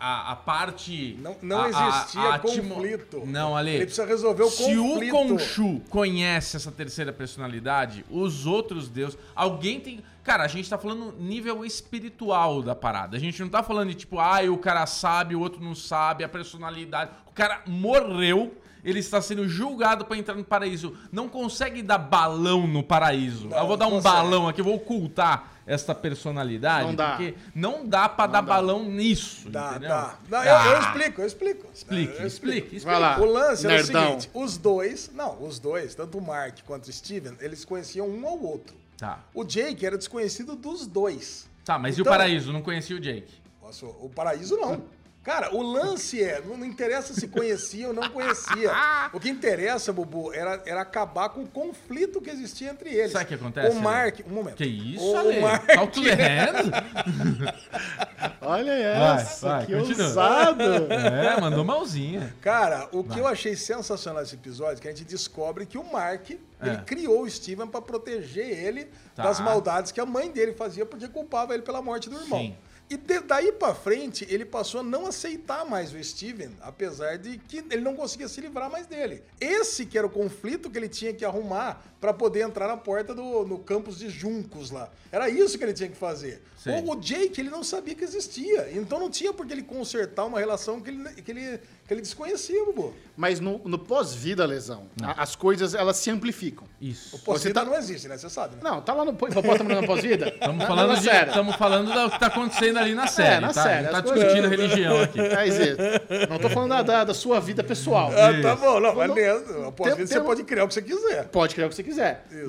a, 0.00 0.32
a 0.32 0.36
parte. 0.36 1.18
Não, 1.20 1.36
não 1.42 1.60
a- 1.60 1.64
a- 1.66 1.68
existia 2.00 2.20
a 2.20 2.34
atimo- 2.36 2.74
conflito. 2.76 3.22
Não, 3.26 3.56
Ale. 3.56 3.70
Ele 3.70 3.84
precisa 3.86 4.06
resolver 4.06 4.42
o 4.42 4.50
Se 4.50 4.74
conflito. 4.76 5.14
o 5.14 5.18
Khonshu 5.36 5.80
conhece 5.90 6.56
essa 6.56 6.70
terceira 6.72 7.12
personalidade, 7.12 8.04
os 8.10 8.46
outros 8.46 8.88
deuses. 8.88 9.18
Alguém 9.34 9.80
tem. 9.80 10.00
Cara, 10.24 10.42
a 10.44 10.48
gente 10.48 10.68
tá 10.68 10.76
falando 10.76 11.14
nível 11.18 11.64
espiritual 11.64 12.60
da 12.62 12.74
parada. 12.74 13.16
A 13.16 13.20
gente 13.20 13.40
não 13.40 13.48
tá 13.48 13.62
falando 13.62 13.88
de 13.90 13.94
tipo, 13.94 14.18
ah, 14.18 14.40
o 14.50 14.58
cara 14.58 14.84
sabe, 14.86 15.34
o 15.36 15.40
outro 15.40 15.62
não 15.62 15.74
sabe, 15.74 16.24
a 16.24 16.28
personalidade. 16.28 17.10
O 17.26 17.32
cara 17.32 17.62
morreu. 17.66 18.54
Ele 18.84 19.00
está 19.00 19.20
sendo 19.20 19.48
julgado 19.48 20.04
pra 20.04 20.16
entrar 20.16 20.36
no 20.36 20.44
paraíso. 20.44 20.96
Não 21.10 21.28
consegue 21.28 21.82
dar 21.82 21.98
balão 21.98 22.68
no 22.68 22.84
paraíso. 22.84 23.48
Não, 23.48 23.58
eu 23.58 23.66
vou 23.66 23.76
dar 23.76 23.88
um 23.88 23.90
consegue. 23.90 24.14
balão 24.14 24.46
aqui, 24.48 24.60
eu 24.60 24.64
vou 24.64 24.76
ocultar 24.76 25.54
esta 25.66 25.94
personalidade. 25.94 26.86
Não 26.86 26.94
dá. 26.94 27.10
Porque 27.16 27.34
não 27.54 27.86
dá 27.86 28.08
pra 28.08 28.26
dar 28.26 28.42
balão 28.42 28.84
nisso. 28.84 29.50
Dá, 29.50 29.70
entendeu? 29.70 29.88
dá. 29.88 30.16
Não, 30.30 30.44
eu, 30.44 30.72
eu 30.72 30.80
explico, 30.80 31.20
eu 31.20 31.26
explico. 31.26 31.66
Explique, 31.74 32.20
Eu 32.20 32.26
explique, 32.26 32.58
explique. 32.76 32.84
Vai 32.84 32.98
lá. 33.00 33.18
O 33.18 33.24
lance 33.24 33.66
era 33.66 33.74
o 33.74 33.76
Nerdão. 33.78 34.02
seguinte: 34.20 34.30
os 34.32 34.56
dois, 34.56 35.10
não, 35.12 35.42
os 35.42 35.58
dois, 35.58 35.94
tanto 35.94 36.18
o 36.18 36.22
Mark 36.22 36.58
quanto 36.66 36.86
o 36.88 36.92
Steven, 36.92 37.36
eles 37.40 37.64
conheciam 37.64 38.08
um 38.08 38.26
ao 38.26 38.40
outro. 38.40 38.76
Tá. 38.96 39.20
O 39.34 39.44
Jake 39.44 39.84
era 39.84 39.98
desconhecido 39.98 40.54
dos 40.56 40.86
dois. 40.86 41.46
Tá, 41.64 41.78
mas 41.78 41.98
e 41.98 42.00
o 42.00 42.02
Então- 42.02 42.12
paraíso? 42.12 42.52
Não 42.52 42.62
conhecia 42.62 42.96
o 42.96 43.00
Jake. 43.00 43.34
Nossa, 43.60 43.84
o 43.84 44.08
paraíso 44.14 44.56
não. 44.56 44.82
Cara, 45.26 45.52
o 45.52 45.60
lance 45.60 46.22
é, 46.22 46.40
não, 46.40 46.64
interessa 46.64 47.12
se 47.12 47.26
conhecia 47.26 47.88
ou 47.88 47.92
não 47.92 48.08
conhecia. 48.08 48.70
O 49.12 49.18
que 49.18 49.28
interessa, 49.28 49.92
Bubu, 49.92 50.32
era, 50.32 50.62
era 50.64 50.82
acabar 50.82 51.30
com 51.30 51.40
o 51.42 51.46
conflito 51.48 52.20
que 52.20 52.30
existia 52.30 52.70
entre 52.70 52.90
eles. 52.94 53.10
Sabe 53.10 53.24
o 53.24 53.28
que 53.28 53.34
acontece, 53.34 53.76
O 53.76 53.80
Mark, 53.80 54.20
um 54.24 54.30
momento. 54.34 54.54
Que 54.56 54.64
isso, 54.64 55.04
o, 55.04 55.16
Ale? 55.16 55.38
o 55.38 55.42
Mark, 55.42 55.66
Tá 55.66 55.80
autolerando? 55.80 56.70
Olha 58.40 58.70
essa, 58.72 59.48
vai, 59.48 59.66
que 59.66 59.76
continua. 59.76 60.06
ousado. 60.06 60.62
É, 60.92 61.40
mandou 61.40 61.64
malzinha. 61.64 62.32
Cara, 62.40 62.88
o 62.92 63.02
que 63.02 63.18
eu 63.18 63.26
achei 63.26 63.56
sensacional 63.56 64.22
nesse 64.22 64.34
episódio 64.36 64.78
é 64.78 64.80
que 64.82 64.88
a 64.88 64.90
gente 64.92 65.04
descobre 65.04 65.66
que 65.66 65.76
o 65.78 65.84
Mark, 65.92 66.30
ele 66.30 66.40
É. 66.60 66.76
criou 66.86 67.22
o 67.22 67.30
Steven 67.30 67.66
pra 67.66 67.80
proteger 67.82 68.46
ele 68.46 68.88
Tá. 69.14 69.24
das 69.24 69.40
maldades 69.40 69.90
que 69.92 70.00
a 70.00 70.06
mãe 70.06 70.30
dele 70.30 70.52
fazia 70.52 70.84
porque 70.86 71.08
culpava 71.08 71.52
ele 71.54 71.62
pela 71.62 71.82
morte 71.82 72.08
do 72.08 72.16
irmão. 72.20 72.38
Sim. 72.38 72.56
E 72.88 72.96
daí 72.96 73.50
pra 73.50 73.74
frente, 73.74 74.24
ele 74.30 74.44
passou 74.44 74.80
a 74.80 74.84
não 74.84 75.06
aceitar 75.06 75.64
mais 75.64 75.92
o 75.92 76.02
Steven, 76.02 76.50
apesar 76.60 77.18
de 77.18 77.36
que 77.36 77.58
ele 77.70 77.82
não 77.82 77.96
conseguia 77.96 78.28
se 78.28 78.40
livrar 78.40 78.70
mais 78.70 78.86
dele. 78.86 79.24
Esse 79.40 79.84
que 79.84 79.98
era 79.98 80.06
o 80.06 80.10
conflito 80.10 80.70
que 80.70 80.78
ele 80.78 80.88
tinha 80.88 81.12
que 81.12 81.24
arrumar 81.24 81.84
pra 82.06 82.14
poder 82.14 82.42
entrar 82.42 82.68
na 82.68 82.76
porta 82.76 83.12
do 83.12 83.44
no 83.44 83.58
campus 83.58 83.98
de 83.98 84.08
Juncos 84.08 84.70
lá. 84.70 84.88
Era 85.10 85.28
isso 85.28 85.58
que 85.58 85.64
ele 85.64 85.72
tinha 85.72 85.88
que 85.88 85.96
fazer. 85.96 86.40
Sei. 86.56 86.72
O, 86.80 86.92
o 86.92 86.96
Jake, 86.96 87.40
ele 87.40 87.50
não 87.50 87.64
sabia 87.64 87.94
que 87.96 88.04
existia. 88.04 88.68
Então 88.72 88.98
não 89.00 89.10
tinha 89.10 89.32
por 89.32 89.44
que 89.46 89.52
ele 89.52 89.62
consertar 89.62 90.24
uma 90.24 90.38
relação 90.38 90.80
que 90.80 90.90
ele, 90.90 91.08
que 91.22 91.30
ele, 91.32 91.60
que 91.86 91.94
ele 91.94 92.00
desconhecia, 92.00 92.64
Bubu. 92.64 92.94
Mas 93.16 93.40
no, 93.40 93.58
no 93.64 93.78
pós-vida, 93.78 94.44
Lesão, 94.46 94.84
a- 95.02 95.22
as 95.22 95.34
coisas 95.34 95.74
elas 95.74 95.96
se 95.96 96.10
amplificam. 96.10 96.66
Isso. 96.80 97.18
Pós-vida 97.24 97.60
tá- 97.60 97.64
não 97.66 97.76
existe, 97.76 98.06
né? 98.08 98.16
Você 98.18 98.28
sabe, 98.30 98.54
né? 98.56 98.60
Não, 98.62 98.80
tá 98.82 98.92
lá 98.94 99.04
no 99.04 99.10
hipopótamo 99.12 99.68
na 99.70 99.82
pós-vida? 99.84 100.28
Estamos 100.34 100.64
falando, 100.64 100.92
na 100.92 100.94
de, 101.00 101.32
tamo 101.32 101.52
falando 101.54 101.92
do 101.92 102.10
que 102.10 102.20
tá 102.20 102.26
acontecendo 102.26 102.78
ali 102.78 102.94
na 102.94 103.06
série, 103.08 103.40
na 103.40 103.52
tá? 103.52 103.62
série, 103.62 103.82
gente 103.84 103.92
tá 103.92 104.02
coisas- 104.02 104.20
discutindo 104.24 104.48
religião 104.48 105.00
aqui. 105.02 105.20
É, 105.20 106.26
não 106.28 106.38
tô 106.38 106.48
falando 106.50 106.70
da, 106.70 106.82
da, 106.82 107.04
da 107.04 107.14
sua 107.14 107.40
vida 107.40 107.62
pessoal. 107.64 108.10
Ah, 108.12 108.42
tá 108.42 108.56
bom, 108.56 108.80
não, 108.80 108.94
mas 108.94 109.08
Não- 109.08 109.14
mesmo. 109.14 109.72
Pós-vida 109.72 110.06
você 110.06 110.14
tem 110.14 110.22
pode 110.24 110.42
criar 110.44 110.64
o 110.64 110.68
que 110.68 110.74
você 110.74 110.82
quiser. 110.82 111.24
Pode 111.28 111.54
criar 111.54 111.66
o 111.66 111.70
que 111.70 111.76
você 111.76 111.82
quiser. 111.82 111.95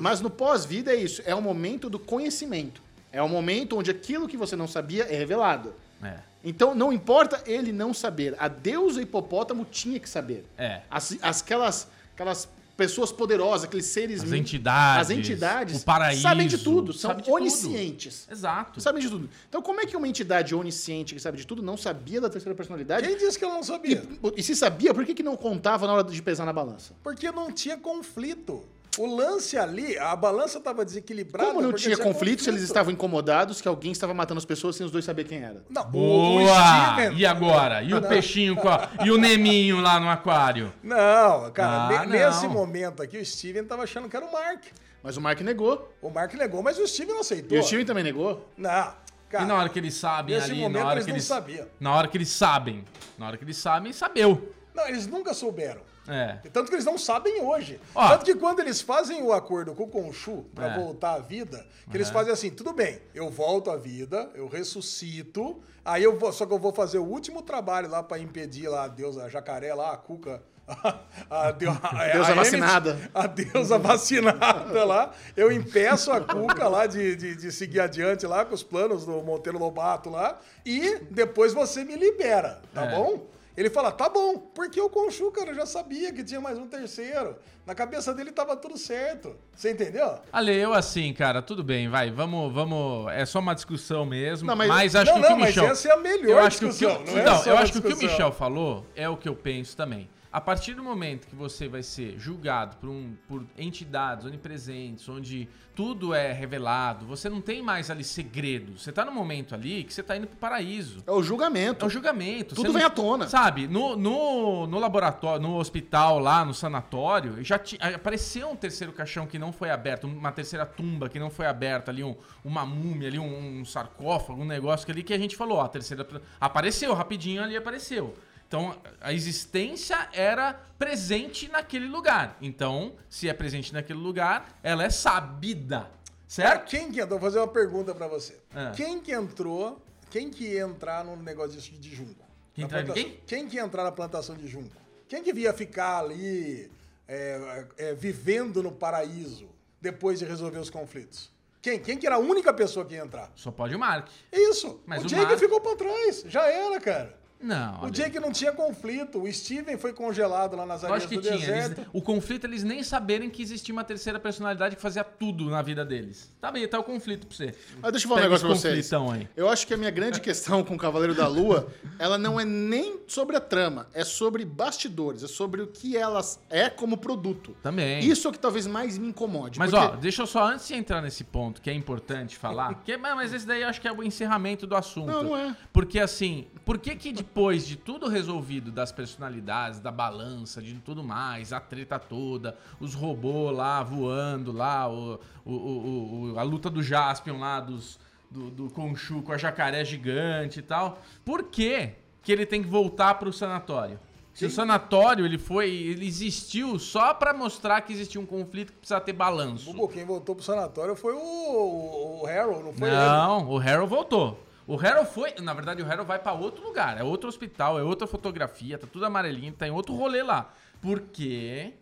Mas 0.00 0.20
no 0.20 0.30
pós-vida 0.30 0.92
é 0.92 0.96
isso. 0.96 1.22
É 1.24 1.34
o 1.34 1.42
momento 1.42 1.88
do 1.90 1.98
conhecimento. 1.98 2.82
É 3.12 3.22
o 3.22 3.28
momento 3.28 3.76
onde 3.78 3.90
aquilo 3.90 4.28
que 4.28 4.36
você 4.36 4.54
não 4.56 4.68
sabia 4.68 5.04
é 5.04 5.16
revelado. 5.16 5.74
É. 6.02 6.18
Então 6.44 6.74
não 6.74 6.92
importa 6.92 7.42
ele 7.46 7.72
não 7.72 7.92
saber. 7.92 8.34
A 8.38 8.46
deusa 8.48 9.00
hipopótamo 9.02 9.64
tinha 9.64 9.98
que 9.98 10.08
saber. 10.08 10.44
É. 10.56 10.82
As, 10.90 11.16
as- 11.22 11.40
aquelas, 11.42 11.88
aquelas 12.14 12.48
pessoas 12.76 13.10
poderosas, 13.10 13.64
aqueles 13.64 13.86
seres. 13.86 14.22
As 14.22 14.30
entidades, 14.30 15.10
As 15.10 15.10
entidades. 15.18 15.80
o 15.82 15.84
paraíso, 15.84 16.22
Sabem 16.22 16.46
de 16.46 16.58
tudo. 16.58 16.92
São 16.92 17.12
de 17.14 17.24
tudo. 17.24 17.34
oniscientes. 17.34 18.28
Exato. 18.30 18.80
Sabem 18.80 19.02
de 19.02 19.08
tudo. 19.10 19.28
Então, 19.48 19.60
como 19.60 19.80
é 19.80 19.86
que 19.86 19.96
uma 19.96 20.06
entidade 20.06 20.54
onisciente 20.54 21.12
que 21.14 21.20
sabe 21.20 21.38
de 21.38 21.46
tudo 21.46 21.60
não 21.60 21.76
sabia 21.76 22.20
da 22.20 22.30
terceira 22.30 22.54
personalidade? 22.54 23.04
Quem 23.08 23.16
disse 23.16 23.36
que 23.36 23.44
ela 23.44 23.54
não 23.54 23.64
sabia? 23.64 24.04
E, 24.36 24.40
e 24.40 24.42
se 24.44 24.54
sabia, 24.54 24.94
por 24.94 25.04
que, 25.04 25.12
que 25.14 25.24
não 25.24 25.36
contava 25.36 25.86
na 25.88 25.92
hora 25.94 26.04
de 26.04 26.22
pesar 26.22 26.44
na 26.44 26.52
balança? 26.52 26.94
Porque 27.02 27.32
não 27.32 27.50
tinha 27.50 27.76
conflito. 27.76 28.64
O 28.96 29.06
lance 29.14 29.56
ali, 29.56 29.96
a 29.98 30.16
balança 30.16 30.58
estava 30.58 30.84
desequilibrada. 30.84 31.48
Como 31.50 31.60
não 31.60 31.70
porque 31.70 31.84
tinha 31.84 31.96
conflito, 31.96 32.42
se 32.42 32.50
eles 32.50 32.62
estavam 32.62 32.92
incomodados 32.92 33.60
que 33.60 33.68
alguém 33.68 33.92
estava 33.92 34.12
matando 34.14 34.38
as 34.38 34.44
pessoas 34.44 34.74
sem 34.76 34.84
os 34.84 34.90
dois 34.90 35.04
saber 35.04 35.24
quem 35.24 35.42
era? 35.42 35.62
Não, 35.68 35.82
o- 35.82 35.86
o 35.86 35.90
Boa! 35.90 36.92
Steven- 36.94 37.16
E 37.16 37.24
agora? 37.26 37.82
E 37.82 37.94
o 37.94 38.02
peixinho 38.02 38.56
com 38.56 38.68
a... 38.68 38.88
E 39.04 39.10
o 39.10 39.18
Neminho 39.18 39.80
lá 39.80 40.00
no 40.00 40.08
aquário? 40.08 40.72
Não, 40.82 41.50
cara, 41.52 42.00
Ah, 42.00 42.06
ne- 42.06 42.12
nesse 42.18 42.44
não. 42.46 42.52
momento 42.54 43.02
aqui, 43.02 43.18
o 43.18 43.24
Steven 43.24 43.64
tava 43.64 43.84
achando 43.84 44.08
que 44.08 44.16
era 44.16 44.24
o 44.26 44.32
Mark. 44.32 44.64
Mas 45.02 45.16
o 45.16 45.20
Mark 45.20 45.40
negou. 45.42 45.94
O 46.02 46.10
Mark 46.10 46.34
negou, 46.34 46.60
mas 46.62 46.76
o 46.78 46.86
Steven 46.86 47.12
não 47.14 47.20
aceitou. 47.20 47.56
E 47.56 47.60
o 47.60 47.62
Steven 47.62 47.84
também 47.84 48.02
negou. 48.02 48.48
Não, 48.56 48.92
cara. 49.30 49.44
e 49.44 49.46
na 49.46 49.54
hora 49.54 49.68
que 49.68 49.78
eles 49.78 49.94
sabem 49.94 50.34
nesse 50.34 50.50
ali, 50.50 50.60
momento 50.60 50.82
na 50.82 50.86
hora 50.88 50.94
eles 50.96 51.04
que 51.04 51.10
não 51.12 51.16
eles... 51.16 51.24
sabiam. 51.26 51.66
Na 51.78 51.94
hora 51.94 52.08
que 52.08 52.16
eles 52.16 52.28
sabem. 52.30 52.84
Na 53.16 53.26
hora 53.28 53.36
que 53.36 53.44
eles 53.44 53.56
sabem, 53.56 53.92
sabeu. 53.92 54.52
Não, 54.74 54.88
eles 54.88 55.06
nunca 55.06 55.32
souberam. 55.34 55.82
É. 56.08 56.38
Tanto 56.52 56.68
que 56.70 56.74
eles 56.74 56.84
não 56.86 56.96
sabem 56.96 57.42
hoje. 57.42 57.78
Ó. 57.94 58.08
Tanto 58.08 58.24
que 58.24 58.34
quando 58.34 58.60
eles 58.60 58.80
fazem 58.80 59.22
o 59.22 59.32
acordo 59.32 59.74
com 59.74 59.84
o 59.84 59.88
Khonshu 59.90 60.46
pra 60.54 60.68
É. 60.74 60.78
voltar 60.78 61.14
à 61.14 61.18
vida, 61.18 61.66
que 61.90 61.96
eles 61.96 62.08
Uhum. 62.08 62.14
fazem 62.14 62.32
assim, 62.32 62.50
tudo 62.50 62.72
bem, 62.72 62.98
eu 63.14 63.28
volto 63.28 63.70
à 63.70 63.76
vida, 63.76 64.30
eu 64.34 64.48
ressuscito, 64.48 65.60
aí 65.84 66.02
eu 66.02 66.18
vou, 66.18 66.32
só 66.32 66.46
que 66.46 66.52
eu 66.52 66.58
vou 66.58 66.72
fazer 66.72 66.98
o 66.98 67.04
último 67.04 67.42
trabalho 67.42 67.88
lá 67.90 68.02
pra 68.02 68.18
impedir 68.18 68.68
lá 68.68 68.84
a 68.84 68.88
deusa 68.88 69.28
jacaré 69.28 69.74
lá, 69.74 69.92
a 69.92 69.96
cuca, 69.96 70.42
a, 71.30 71.50
deu- 71.52 71.70
a, 71.82 72.08
Deusa 72.12 72.32
a 72.32 72.34
vacinada. 72.34 73.10
A 73.14 73.26
deusa 73.26 73.78
vacinada 73.78 74.84
lá, 74.84 75.12
eu 75.36 75.50
impeço 75.52 76.10
a 76.12 76.20
cuca 76.20 76.68
lá 76.68 76.86
de, 76.86 77.16
de, 77.16 77.36
de 77.36 77.52
seguir 77.52 77.80
adiante 77.80 78.26
lá 78.26 78.44
com 78.44 78.54
os 78.54 78.62
planos 78.62 79.04
do 79.06 79.22
Monteiro 79.22 79.58
Lobato 79.58 80.10
lá, 80.10 80.38
e 80.64 80.98
depois 81.10 81.52
você 81.54 81.84
me 81.84 81.96
libera, 81.96 82.60
tá 82.74 82.84
É. 82.84 82.94
bom? 82.96 83.26
Ele 83.58 83.68
fala, 83.68 83.90
tá 83.90 84.08
bom, 84.08 84.38
porque 84.54 84.80
o 84.80 84.88
Conchu, 84.88 85.32
cara, 85.32 85.52
já 85.52 85.66
sabia 85.66 86.12
que 86.12 86.22
tinha 86.22 86.40
mais 86.40 86.56
um 86.56 86.68
terceiro. 86.68 87.34
Na 87.66 87.74
cabeça 87.74 88.14
dele 88.14 88.30
tava 88.30 88.54
tudo 88.54 88.78
certo. 88.78 89.34
Você 89.52 89.72
entendeu? 89.72 90.14
Ale, 90.32 90.54
eu 90.54 90.72
assim, 90.72 91.12
cara, 91.12 91.42
tudo 91.42 91.64
bem, 91.64 91.88
vai, 91.88 92.08
vamos, 92.08 92.54
vamos, 92.54 93.10
é 93.12 93.26
só 93.26 93.40
uma 93.40 93.54
discussão 93.56 94.06
mesmo, 94.06 94.46
Não, 94.46 94.54
mas, 94.54 94.68
mas- 94.68 94.94
acho 94.94 95.06
não, 95.10 95.14
que 95.14 95.18
o 95.18 95.22
que 95.24 95.28
não, 95.30 95.36
o 95.36 95.40
mas 95.40 95.48
Michel... 95.48 95.66
essa 95.72 95.88
é 95.88 95.92
a 95.92 95.96
melhor 95.96 96.28
eu 96.28 96.38
acho 96.38 96.58
que 96.60 96.64
o 96.66 96.68
que, 96.68 96.74
discussão, 96.86 97.02
o- 97.02 97.06
não 97.10 97.18
é 97.18 97.24
não, 97.24 97.38
só 97.42 97.50
eu 97.50 97.58
acho 97.58 97.72
que 97.72 97.78
o 97.78 97.82
que 97.82 97.86
o 97.88 97.90
discussão. 97.90 98.10
Michel 98.12 98.32
falou 98.32 98.86
é 98.94 99.08
o 99.08 99.16
que 99.16 99.28
eu 99.28 99.34
penso 99.34 99.76
também. 99.76 100.08
A 100.30 100.40
partir 100.42 100.74
do 100.74 100.82
momento 100.84 101.26
que 101.26 101.34
você 101.34 101.68
vai 101.68 101.82
ser 101.82 102.18
julgado 102.18 102.76
por, 102.76 102.90
um, 102.90 103.14
por 103.26 103.46
entidades 103.56 104.26
onipresentes, 104.26 105.08
onde 105.08 105.48
tudo 105.74 106.12
é 106.12 106.32
revelado, 106.32 107.06
você 107.06 107.30
não 107.30 107.40
tem 107.40 107.62
mais 107.62 107.90
ali 107.90 108.04
segredo. 108.04 108.78
Você 108.78 108.92
tá 108.92 109.06
no 109.06 109.12
momento 109.12 109.54
ali 109.54 109.84
que 109.84 109.94
você 109.94 110.02
tá 110.02 110.16
indo 110.18 110.26
pro 110.26 110.36
paraíso. 110.36 111.02
É 111.06 111.10
o 111.12 111.22
julgamento. 111.22 111.82
É 111.84 111.86
um 111.88 111.90
julgamento. 111.90 112.54
Tudo 112.54 112.66
Você 112.66 112.72
vem 112.72 112.82
não- 112.82 112.88
à 112.88 112.90
tona. 112.90 113.26
Sabe, 113.28 113.66
no, 113.66 113.96
no, 113.96 114.66
no 114.66 114.78
laboratório, 114.78 115.40
no 115.40 115.56
hospital 115.56 116.18
lá, 116.18 116.44
no 116.44 116.52
sanatório, 116.52 117.42
já 117.42 117.58
ti- 117.58 117.78
apareceu 117.80 118.50
um 118.50 118.56
terceiro 118.56 118.92
caixão 118.92 119.26
que 119.26 119.38
não 119.38 119.50
foi 119.50 119.70
aberto, 119.70 120.04
uma 120.06 120.30
terceira 120.32 120.66
tumba 120.66 121.08
que 121.08 121.18
não 121.18 121.30
foi 121.30 121.46
aberta 121.46 121.90
ali, 121.90 122.04
um- 122.04 122.16
uma 122.44 122.66
múmia 122.66 123.08
ali, 123.08 123.18
um, 123.18 123.60
um 123.60 123.64
sarcófago, 123.64 124.42
um 124.42 124.46
negócio 124.46 124.90
ali 124.90 125.02
que 125.02 125.14
a 125.14 125.18
gente 125.18 125.36
falou, 125.36 125.56
ó, 125.58 125.62
a 125.62 125.68
terceira 125.68 126.06
apareceu, 126.38 126.92
rapidinho 126.92 127.42
ali 127.42 127.56
apareceu. 127.56 128.14
Então, 128.48 128.80
a 129.00 129.12
existência 129.12 130.08
era 130.10 130.54
presente 130.78 131.48
naquele 131.50 131.86
lugar. 131.86 132.38
Então, 132.40 132.96
se 133.08 133.28
é 133.28 133.34
presente 133.34 133.74
naquele 133.74 133.98
lugar, 133.98 134.58
ela 134.62 134.84
é 134.84 134.90
sabida. 134.90 135.90
Certo? 136.26 136.66
Quem 136.70 136.90
que 136.90 136.98
entrou? 136.98 137.18
Vou 137.20 137.28
fazer 137.28 137.40
uma 137.40 137.48
pergunta 137.48 137.94
pra 137.94 138.06
você. 138.06 138.40
Ah. 138.54 138.72
Quem 138.74 139.00
que 139.00 139.12
entrou, 139.12 139.82
quem 140.10 140.30
que 140.30 140.44
ia 140.44 140.62
entrar 140.62 141.04
no 141.04 141.14
negócio 141.16 141.60
de, 141.60 141.78
de 141.78 141.94
junco? 141.94 142.24
Quem 142.54 142.64
entrar 142.64 142.84
quem? 142.84 143.20
Quem 143.26 143.46
que 143.48 143.56
ia 143.56 143.62
entrar 143.62 143.84
na 143.84 143.92
plantação 143.92 144.34
de 144.34 144.46
junco? 144.46 144.74
Quem 145.06 145.22
que 145.22 145.30
ia 145.32 145.52
ficar 145.52 145.98
ali 145.98 146.70
é, 147.06 147.66
é, 147.76 147.94
vivendo 147.94 148.62
no 148.62 148.72
paraíso 148.72 149.48
depois 149.80 150.18
de 150.18 150.24
resolver 150.24 150.58
os 150.58 150.70
conflitos? 150.70 151.30
Quem? 151.60 151.78
Quem 151.80 151.98
que 151.98 152.06
era 152.06 152.16
a 152.16 152.18
única 152.18 152.52
pessoa 152.54 152.86
que 152.86 152.94
ia 152.94 153.02
entrar? 153.02 153.30
Só 153.34 153.50
pode 153.50 153.74
o 153.74 153.78
Mark. 153.78 154.08
Isso. 154.32 154.80
Mas 154.86 155.02
o 155.02 155.06
o 155.06 155.08
Jake 155.08 155.22
Mark- 155.22 155.38
ficou 155.38 155.60
pra 155.60 155.76
trás. 155.76 156.24
Já 156.26 156.46
era, 156.46 156.80
cara. 156.80 157.17
Não. 157.40 157.80
O 157.80 157.84
Ale. 157.84 157.90
Jake 157.92 158.18
não 158.20 158.32
tinha 158.32 158.52
conflito. 158.52 159.22
O 159.22 159.32
Steven 159.32 159.76
foi 159.78 159.92
congelado 159.92 160.56
lá 160.56 160.66
nas 160.66 160.82
Eu 160.82 160.88
areias 160.88 161.04
acho 161.04 161.08
que 161.08 161.16
do 161.16 161.22
tinha. 161.22 161.38
deserto. 161.38 161.78
Eles- 161.80 161.90
o 161.92 162.02
conflito, 162.02 162.44
eles 162.46 162.64
nem 162.64 162.82
saberem 162.82 163.30
que 163.30 163.40
existia 163.42 163.72
uma 163.72 163.84
terceira 163.84 164.18
personalidade 164.18 164.76
que 164.76 164.82
fazia 164.82 165.04
tudo 165.04 165.48
na 165.50 165.62
vida 165.62 165.84
deles. 165.84 166.32
Tá 166.40 166.50
bem, 166.50 166.66
tá 166.66 166.78
o 166.78 166.82
conflito 166.84 167.26
pra 167.26 167.36
você. 167.36 167.54
Mas 167.80 167.92
deixa 167.92 168.06
eu 168.06 168.08
falar 168.08 168.20
um 168.20 168.22
Pega 168.24 168.28
negócio 168.28 168.46
pra 168.46 168.56
vocês. 168.56 168.74
conflitão 168.90 169.10
aí. 169.12 169.28
Eu 169.36 169.48
acho 169.48 169.66
que 169.66 169.74
a 169.74 169.76
minha 169.76 169.90
grande 169.90 170.20
questão 170.20 170.64
com 170.64 170.74
o 170.74 170.78
Cavaleiro 170.78 171.14
da 171.14 171.28
Lua, 171.28 171.68
ela 171.98 172.18
não 172.18 172.38
é 172.40 172.44
nem 172.44 173.00
sobre 173.06 173.36
a 173.36 173.40
trama, 173.40 173.86
é 173.94 174.04
sobre 174.04 174.44
bastidores, 174.44 175.22
é 175.22 175.28
sobre 175.28 175.62
o 175.62 175.66
que 175.68 175.96
elas 175.96 176.40
é 176.50 176.68
como 176.68 176.96
produto. 176.98 177.56
Também. 177.62 178.00
Isso 178.00 178.26
é 178.26 178.30
o 178.30 178.32
que 178.32 178.38
talvez 178.38 178.66
mais 178.66 178.98
me 178.98 179.08
incomode. 179.08 179.58
Mas 179.58 179.70
porque- 179.70 179.84
ó, 179.86 179.96
deixa 179.96 180.22
eu 180.22 180.26
só, 180.26 180.44
antes 180.48 180.66
de 180.68 180.74
entrar 180.74 181.00
nesse 181.00 181.24
ponto, 181.24 181.60
que 181.62 181.70
é 181.70 181.72
importante 181.74 182.36
falar, 182.36 182.74
que, 182.84 182.96
mas 182.96 183.14
mas 183.14 183.32
esse 183.32 183.46
daí 183.46 183.62
eu 183.62 183.68
acho 183.68 183.80
que 183.80 183.88
é 183.88 183.92
o 183.92 184.02
encerramento 184.02 184.66
do 184.66 184.76
assunto. 184.76 185.06
Não, 185.06 185.22
não 185.22 185.36
é. 185.36 185.56
Porque 185.72 185.98
assim, 185.98 186.46
por 186.64 186.78
que 186.78 186.94
que 186.96 187.12
depois 187.28 187.66
de 187.66 187.76
tudo 187.76 188.08
resolvido, 188.08 188.72
das 188.72 188.90
personalidades, 188.90 189.80
da 189.80 189.92
balança, 189.92 190.62
de 190.62 190.74
tudo 190.76 191.04
mais, 191.04 191.52
a 191.52 191.60
treta 191.60 191.98
toda, 191.98 192.56
os 192.80 192.94
robôs 192.94 193.54
lá 193.54 193.82
voando 193.82 194.50
lá, 194.50 194.88
o, 194.88 195.20
o- 195.44 195.52
o- 195.52 196.32
o- 196.32 196.38
a 196.38 196.42
luta 196.42 196.70
do 196.70 196.82
Jaspion 196.82 197.38
lá, 197.38 197.60
dos, 197.60 197.98
do, 198.30 198.50
do 198.50 198.68
Khonshu 198.70 199.20
com 199.22 199.32
a 199.32 199.36
jacaré 199.36 199.84
gigante 199.84 200.60
e 200.60 200.62
tal, 200.62 201.00
por 201.22 201.44
que 201.44 201.90
que 202.22 202.32
ele 202.32 202.46
tem 202.46 202.62
que 202.62 202.68
voltar 202.68 203.14
pro 203.18 203.30
sanatório? 203.32 204.00
Se 204.32 204.46
o 204.46 204.50
sanatório 204.50 205.24
ele 205.26 205.36
foi, 205.36 205.68
ele 205.68 206.06
existiu 206.06 206.78
só 206.78 207.12
pra 207.12 207.34
mostrar 207.34 207.80
que 207.82 207.92
existia 207.92 208.20
um 208.20 208.26
conflito 208.26 208.72
que 208.72 208.78
precisava 208.78 209.04
ter 209.04 209.12
balanço. 209.12 209.66
Bubu, 209.72 209.88
quem 209.88 210.04
voltou 210.04 210.34
pro 210.34 210.44
sanatório 210.44 210.94
foi 210.94 211.12
o, 211.12 211.18
o, 211.18 212.20
o 212.22 212.26
Harold, 212.26 212.62
não 212.62 212.72
foi 212.72 212.88
ele. 212.88 212.96
Não, 212.96 213.48
o 213.50 213.58
Harold 213.58 213.90
voltou. 213.90 214.38
O 214.68 214.78
Harold 214.78 215.10
foi. 215.10 215.34
Na 215.42 215.54
verdade, 215.54 215.82
o 215.82 215.86
Harold 215.86 216.06
vai 216.06 216.18
pra 216.18 216.32
outro 216.34 216.62
lugar. 216.62 216.98
É 216.98 217.02
outro 217.02 217.28
hospital, 217.28 217.78
é 217.78 217.82
outra 217.82 218.06
fotografia, 218.06 218.78
tá 218.78 218.86
tudo 218.86 219.04
amarelinho, 219.06 219.52
tá 219.52 219.66
em 219.66 219.70
outro 219.70 219.94
rolê 219.94 220.22
lá. 220.22 220.52
Por 220.82 221.00
que 221.00 221.72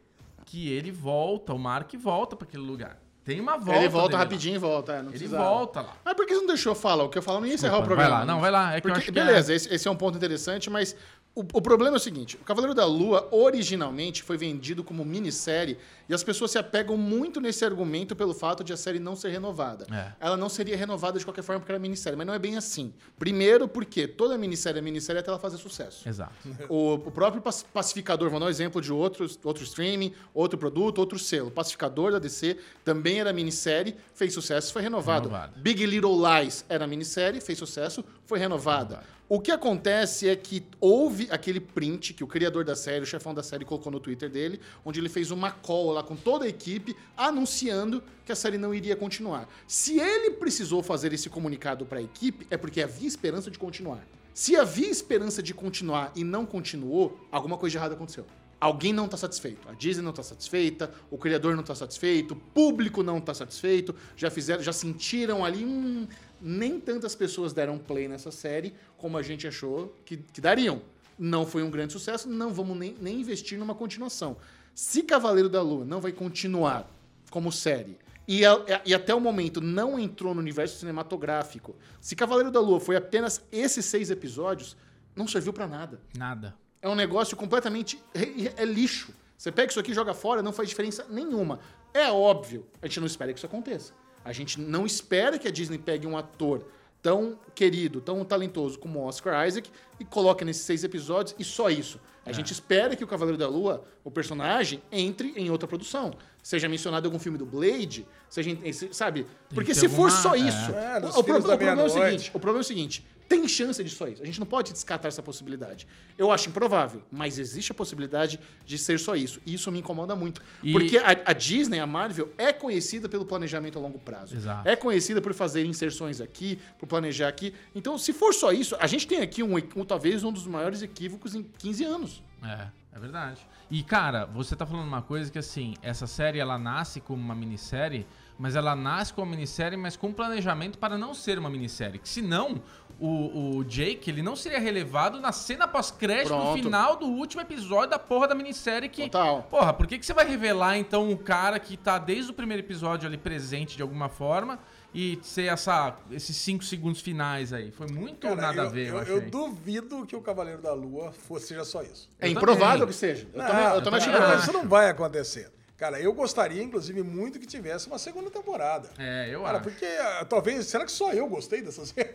que 0.44 0.70
ele 0.72 0.92
volta, 0.92 1.52
o 1.52 1.58
Mark 1.58 1.92
volta 1.96 2.36
pra 2.36 2.46
aquele 2.46 2.62
lugar? 2.62 2.96
Tem 3.24 3.40
uma 3.40 3.58
volta. 3.58 3.80
ele 3.80 3.88
volta 3.88 4.06
dele 4.10 4.16
lá. 4.18 4.22
rapidinho 4.22 4.54
e 4.54 4.58
volta. 4.58 4.92
é, 4.92 4.96
não 4.98 5.02
Ele 5.10 5.18
precisava. 5.18 5.44
volta 5.44 5.80
lá. 5.80 5.96
Mas 6.04 6.14
por 6.14 6.24
que 6.24 6.32
você 6.34 6.40
não 6.40 6.46
deixou 6.46 6.70
eu 6.70 6.76
falar? 6.76 7.02
O 7.02 7.08
que 7.08 7.18
eu 7.18 7.22
falo 7.22 7.40
não 7.40 7.46
ia 7.48 7.54
encerrar 7.54 7.78
o 7.78 7.80
Desculpa, 7.80 7.96
programa. 7.96 8.18
vai 8.18 8.26
lá, 8.26 8.32
não, 8.32 8.40
vai 8.40 8.50
lá, 8.52 8.76
é 8.76 8.80
Porque- 8.80 9.00
que 9.00 9.08
é- 9.10 9.12
beleza, 9.24 9.52
esse, 9.52 9.74
esse 9.74 9.88
é 9.88 9.90
um 9.90 9.96
ponto 9.96 10.16
interessante, 10.16 10.70
mas 10.70 10.94
o, 11.34 11.40
o 11.40 11.60
problema 11.60 11.96
é 11.96 11.98
o 11.98 12.00
seguinte: 12.00 12.36
o 12.36 12.44
Cavaleiro 12.44 12.72
da 12.72 12.86
Lua 12.86 13.26
originalmente 13.32 14.22
foi 14.22 14.36
vendido 14.36 14.84
como 14.84 15.04
minissérie 15.04 15.76
e 16.08 16.14
as 16.14 16.22
pessoas 16.22 16.50
se 16.50 16.58
apegam 16.58 16.96
muito 16.96 17.40
nesse 17.40 17.64
argumento 17.64 18.14
pelo 18.14 18.32
fato 18.34 18.62
de 18.62 18.72
a 18.72 18.76
série 18.76 18.98
não 18.98 19.16
ser 19.16 19.30
renovada. 19.30 19.86
É. 19.92 20.12
Ela 20.20 20.36
não 20.36 20.48
seria 20.48 20.76
renovada 20.76 21.18
de 21.18 21.24
qualquer 21.24 21.42
forma 21.42 21.60
porque 21.60 21.72
era 21.72 21.78
minissérie, 21.78 22.16
mas 22.16 22.26
não 22.26 22.34
é 22.34 22.38
bem 22.38 22.56
assim. 22.56 22.92
Primeiro, 23.18 23.66
porque 23.66 24.06
toda 24.06 24.36
minissérie 24.38 24.78
é 24.78 24.82
minissérie 24.82 25.20
até 25.20 25.30
ela 25.30 25.38
fazer 25.38 25.56
sucesso. 25.58 26.08
Exato. 26.08 26.32
O, 26.68 26.94
o 26.94 27.10
próprio 27.10 27.40
pac- 27.42 27.64
Pacificador, 27.72 28.28
vou 28.30 28.40
dar 28.40 28.46
um 28.46 28.48
exemplo 28.48 28.80
de 28.80 28.92
outros, 28.92 29.38
outro 29.44 29.62
streaming, 29.64 30.12
outro 30.34 30.58
produto, 30.58 30.98
outro 30.98 31.18
selo. 31.18 31.50
Pacificador 31.50 32.12
da 32.12 32.18
DC 32.18 32.56
também 32.84 33.20
era 33.20 33.32
minissérie, 33.32 33.96
fez 34.14 34.32
sucesso, 34.32 34.72
foi 34.72 34.82
renovado. 34.82 35.28
Renovado. 35.28 35.60
Big 35.60 35.84
Little 35.86 36.16
Lies 36.16 36.64
era 36.68 36.86
minissérie, 36.86 37.40
fez 37.40 37.58
sucesso, 37.58 38.04
foi 38.24 38.38
renovada. 38.38 39.02
O 39.28 39.40
que 39.40 39.50
acontece 39.50 40.28
é 40.28 40.36
que 40.36 40.64
houve 40.80 41.26
aquele 41.32 41.58
print 41.58 42.14
que 42.14 42.22
o 42.22 42.28
criador 42.28 42.64
da 42.64 42.76
série, 42.76 43.02
o 43.02 43.06
chefão 43.06 43.34
da 43.34 43.42
série, 43.42 43.64
colocou 43.64 43.90
no 43.90 43.98
Twitter 43.98 44.30
dele, 44.30 44.60
onde 44.84 45.00
ele 45.00 45.08
fez 45.08 45.32
uma 45.32 45.50
call 45.50 45.92
lá 45.96 46.02
com 46.02 46.14
toda 46.14 46.44
a 46.44 46.48
equipe 46.48 46.96
anunciando 47.16 48.02
que 48.24 48.32
a 48.32 48.36
série 48.36 48.58
não 48.58 48.74
iria 48.74 48.94
continuar. 48.94 49.48
Se 49.66 49.98
ele 49.98 50.32
precisou 50.32 50.82
fazer 50.82 51.12
esse 51.12 51.28
comunicado 51.28 51.84
para 51.84 51.98
a 51.98 52.02
equipe, 52.02 52.46
é 52.50 52.56
porque 52.56 52.82
havia 52.82 53.08
esperança 53.08 53.50
de 53.50 53.58
continuar. 53.58 54.06
Se 54.34 54.54
havia 54.54 54.88
esperança 54.88 55.42
de 55.42 55.54
continuar 55.54 56.12
e 56.14 56.22
não 56.22 56.44
continuou, 56.44 57.18
alguma 57.32 57.56
coisa 57.56 57.72
de 57.72 57.78
errado 57.78 57.92
aconteceu. 57.92 58.26
Alguém 58.60 58.92
não 58.92 59.04
está 59.04 59.16
satisfeito. 59.16 59.68
A 59.68 59.72
Disney 59.72 60.02
não 60.02 60.10
está 60.10 60.22
satisfeita, 60.22 60.92
o 61.10 61.18
criador 61.18 61.54
não 61.54 61.60
está 61.60 61.74
satisfeito, 61.74 62.32
o 62.32 62.36
público 62.36 63.02
não 63.02 63.18
está 63.18 63.34
satisfeito. 63.34 63.94
Já 64.16 64.30
fizeram, 64.30 64.62
já 64.62 64.72
sentiram 64.72 65.44
ali, 65.44 65.64
hum, 65.64 66.06
nem 66.40 66.80
tantas 66.80 67.14
pessoas 67.14 67.52
deram 67.52 67.78
play 67.78 68.08
nessa 68.08 68.30
série 68.30 68.74
como 68.96 69.16
a 69.16 69.22
gente 69.22 69.46
achou 69.46 69.94
que, 70.04 70.16
que 70.16 70.40
dariam. 70.40 70.80
Não 71.18 71.46
foi 71.46 71.62
um 71.62 71.70
grande 71.70 71.92
sucesso, 71.92 72.28
não 72.28 72.52
vamos 72.52 72.76
nem, 72.76 72.94
nem 73.00 73.20
investir 73.20 73.58
numa 73.58 73.74
continuação. 73.74 74.36
Se 74.76 75.02
Cavaleiro 75.02 75.48
da 75.48 75.62
Lua 75.62 75.86
não 75.86 76.02
vai 76.02 76.12
continuar 76.12 76.86
como 77.30 77.50
série 77.50 77.98
e, 78.28 78.42
e 78.84 78.94
até 78.94 79.14
o 79.14 79.20
momento 79.20 79.58
não 79.58 79.98
entrou 79.98 80.34
no 80.34 80.40
universo 80.40 80.78
cinematográfico, 80.78 81.74
se 81.98 82.14
Cavaleiro 82.14 82.50
da 82.50 82.60
Lua 82.60 82.78
foi 82.78 82.94
apenas 82.94 83.40
esses 83.50 83.86
seis 83.86 84.10
episódios, 84.10 84.76
não 85.14 85.26
serviu 85.26 85.50
pra 85.50 85.66
nada. 85.66 85.98
Nada. 86.14 86.54
É 86.82 86.88
um 86.90 86.94
negócio 86.94 87.38
completamente. 87.38 87.98
É, 88.12 88.62
é 88.62 88.64
lixo. 88.66 89.14
Você 89.38 89.50
pega 89.50 89.70
isso 89.70 89.80
aqui 89.80 89.92
e 89.92 89.94
joga 89.94 90.12
fora, 90.12 90.42
não 90.42 90.52
faz 90.52 90.68
diferença 90.68 91.06
nenhuma. 91.08 91.58
É 91.94 92.10
óbvio, 92.10 92.66
a 92.82 92.86
gente 92.86 93.00
não 93.00 93.06
espera 93.06 93.32
que 93.32 93.38
isso 93.38 93.46
aconteça. 93.46 93.94
A 94.22 94.30
gente 94.30 94.60
não 94.60 94.84
espera 94.84 95.38
que 95.38 95.48
a 95.48 95.50
Disney 95.50 95.78
pegue 95.78 96.06
um 96.06 96.18
ator 96.18 96.66
tão 97.00 97.38
querido, 97.54 98.02
tão 98.02 98.22
talentoso 98.26 98.78
como 98.78 99.00
Oscar 99.00 99.48
Isaac 99.48 99.70
e 99.98 100.04
coloque 100.04 100.44
nesses 100.44 100.64
seis 100.66 100.84
episódios 100.84 101.34
e 101.38 101.44
só 101.44 101.70
isso. 101.70 101.98
A 102.26 102.32
gente 102.32 102.52
espera 102.52 102.96
que 102.96 103.04
o 103.04 103.06
Cavaleiro 103.06 103.38
da 103.38 103.48
Lua, 103.48 103.84
o 104.04 104.10
personagem, 104.10 104.82
entre 104.90 105.32
em 105.36 105.48
outra 105.50 105.68
produção. 105.68 106.12
Seja 106.42 106.68
mencionado 106.68 107.06
em 107.06 107.08
algum 107.08 107.18
filme 107.18 107.38
do 107.38 107.46
Blade, 107.46 108.06
seja, 108.28 108.50
sabe? 108.92 109.26
Porque 109.54 109.74
se 109.74 109.88
for 109.88 110.10
alguma- 110.10 110.10
só 110.10 110.34
é. 110.34 110.38
isso. 110.38 110.72
É, 110.72 110.98
o, 110.98 111.00
nos 111.00 111.16
o 111.16 111.24
pro- 111.24 111.38
o 111.38 111.42
problema 111.42 111.82
é 111.82 111.84
o 111.84 111.88
seguinte: 111.90 112.30
o 112.34 112.38
problema 112.40 112.58
é 112.58 112.62
o 112.62 112.64
seguinte: 112.64 113.06
tem 113.28 113.46
chance 113.48 113.82
de 113.82 113.90
só 113.90 114.06
isso. 114.08 114.22
A 114.22 114.26
gente 114.26 114.38
não 114.38 114.46
pode 114.46 114.72
descartar 114.72 115.08
essa 115.08 115.22
possibilidade. 115.22 115.86
Eu 116.16 116.30
acho 116.30 116.48
improvável, 116.48 117.02
mas 117.10 117.38
existe 117.38 117.72
a 117.72 117.74
possibilidade 117.74 118.38
de 118.64 118.78
ser 118.78 118.98
só 119.00 119.16
isso. 119.16 119.40
E 119.44 119.54
isso 119.54 119.70
me 119.72 119.78
incomoda 119.80 120.14
muito. 120.14 120.40
E- 120.62 120.72
Porque 120.72 120.98
a, 120.98 121.10
a 121.26 121.32
Disney, 121.32 121.80
a 121.80 121.86
Marvel, 121.86 122.32
é 122.38 122.52
conhecida 122.52 123.08
pelo 123.08 123.24
planejamento 123.24 123.78
a 123.78 123.82
longo 123.82 123.98
prazo. 123.98 124.36
Exato. 124.36 124.68
É 124.68 124.76
conhecida 124.76 125.20
por 125.20 125.34
fazer 125.34 125.64
inserções 125.64 126.20
aqui, 126.20 126.58
por 126.78 126.86
planejar 126.86 127.28
aqui. 127.28 127.52
Então, 127.74 127.98
se 127.98 128.12
for 128.12 128.32
só 128.32 128.52
isso, 128.52 128.76
a 128.80 128.86
gente 128.86 129.06
tem 129.06 129.20
aqui 129.20 129.42
um, 129.42 129.56
um- 129.56 129.84
talvez 129.84 130.22
um 130.24 130.32
dos 130.32 130.46
maiores 130.46 130.82
equívocos 130.82 131.34
em 131.34 131.42
15 131.42 131.84
anos. 131.84 132.22
É, 132.42 132.68
é 132.94 132.98
verdade. 132.98 133.40
E, 133.70 133.82
cara, 133.82 134.26
você 134.26 134.54
tá 134.54 134.64
falando 134.64 134.86
uma 134.86 135.02
coisa 135.02 135.30
que, 135.32 135.38
assim, 135.38 135.74
essa 135.82 136.06
série, 136.06 136.38
ela 136.38 136.56
nasce 136.56 137.00
como 137.00 137.20
uma 137.20 137.34
minissérie, 137.34 138.06
mas 138.38 138.54
ela 138.56 138.76
nasce 138.76 139.12
como 139.12 139.26
uma 139.26 139.34
minissérie, 139.36 139.76
mas 139.76 139.96
com 139.96 140.12
planejamento 140.12 140.78
para 140.78 140.98
não 140.98 141.14
ser 141.14 141.38
uma 141.38 141.48
minissérie. 141.48 141.98
Que 141.98 142.08
senão, 142.08 142.60
o, 143.00 143.56
o 143.58 143.64
Jake, 143.64 144.10
ele 144.10 144.22
não 144.22 144.36
seria 144.36 144.58
relevado 144.58 145.20
na 145.20 145.32
cena 145.32 145.66
pós-crédito 145.66 146.34
no 146.36 146.52
final 146.54 146.96
do 146.96 147.06
último 147.06 147.40
episódio 147.42 147.90
da 147.90 147.98
porra 147.98 148.28
da 148.28 148.34
minissérie 148.34 148.88
que... 148.88 149.04
Total. 149.04 149.42
Porra, 149.44 149.72
por 149.72 149.86
que, 149.86 149.98
que 149.98 150.04
você 150.04 150.12
vai 150.14 150.26
revelar, 150.26 150.76
então, 150.76 151.08
um 151.10 151.16
cara 151.16 151.58
que 151.58 151.76
tá 151.76 151.98
desde 151.98 152.30
o 152.30 152.34
primeiro 152.34 152.62
episódio 152.62 153.06
ali 153.08 153.16
presente 153.16 153.76
de 153.76 153.82
alguma 153.82 154.08
forma 154.08 154.58
e 154.94 155.18
ser 155.22 155.52
essa, 155.52 155.94
esses 156.10 156.36
cinco 156.36 156.64
segundos 156.64 157.00
finais 157.00 157.52
aí? 157.52 157.70
Foi 157.70 157.86
muito 157.86 158.20
Cara, 158.28 158.36
nada 158.36 158.62
eu, 158.62 158.66
a 158.66 158.68
ver, 158.70 158.86
eu, 158.88 158.94
eu, 158.94 159.00
achei. 159.00 159.14
eu 159.14 159.30
duvido 159.30 160.06
que 160.06 160.16
o 160.16 160.20
Cavaleiro 160.22 160.62
da 160.62 160.72
Lua 160.72 161.12
fosse, 161.12 161.48
seja 161.48 161.64
só 161.64 161.82
isso. 161.82 162.08
É 162.18 162.26
Eu 162.26 162.32
improvável 162.32 162.80
também. 162.80 162.88
que 162.88 162.94
seja. 162.94 163.26
Eu 163.32 163.38
Não, 163.38 163.46
também, 163.46 163.64
eu 163.66 163.82
também 163.82 164.00
acho 164.00 164.10
que. 164.10 164.42
Isso 164.42 164.52
não 164.52 164.66
vai 164.68 164.88
acontecer. 164.88 165.52
Cara, 165.76 166.00
eu 166.00 166.12
gostaria, 166.14 166.62
inclusive, 166.62 167.02
muito 167.02 167.38
que 167.38 167.46
tivesse 167.46 167.86
uma 167.86 167.98
segunda 167.98 168.30
temporada. 168.30 168.88
É, 168.98 169.28
eu 169.30 169.42
Cara, 169.42 169.58
acho. 169.58 169.64
porque 169.68 169.84
ah, 169.84 170.24
talvez. 170.28 170.66
Será 170.66 170.84
que 170.86 170.92
só 170.92 171.12
eu 171.12 171.28
gostei 171.28 171.60
dessa 171.60 171.84
série? 171.86 172.14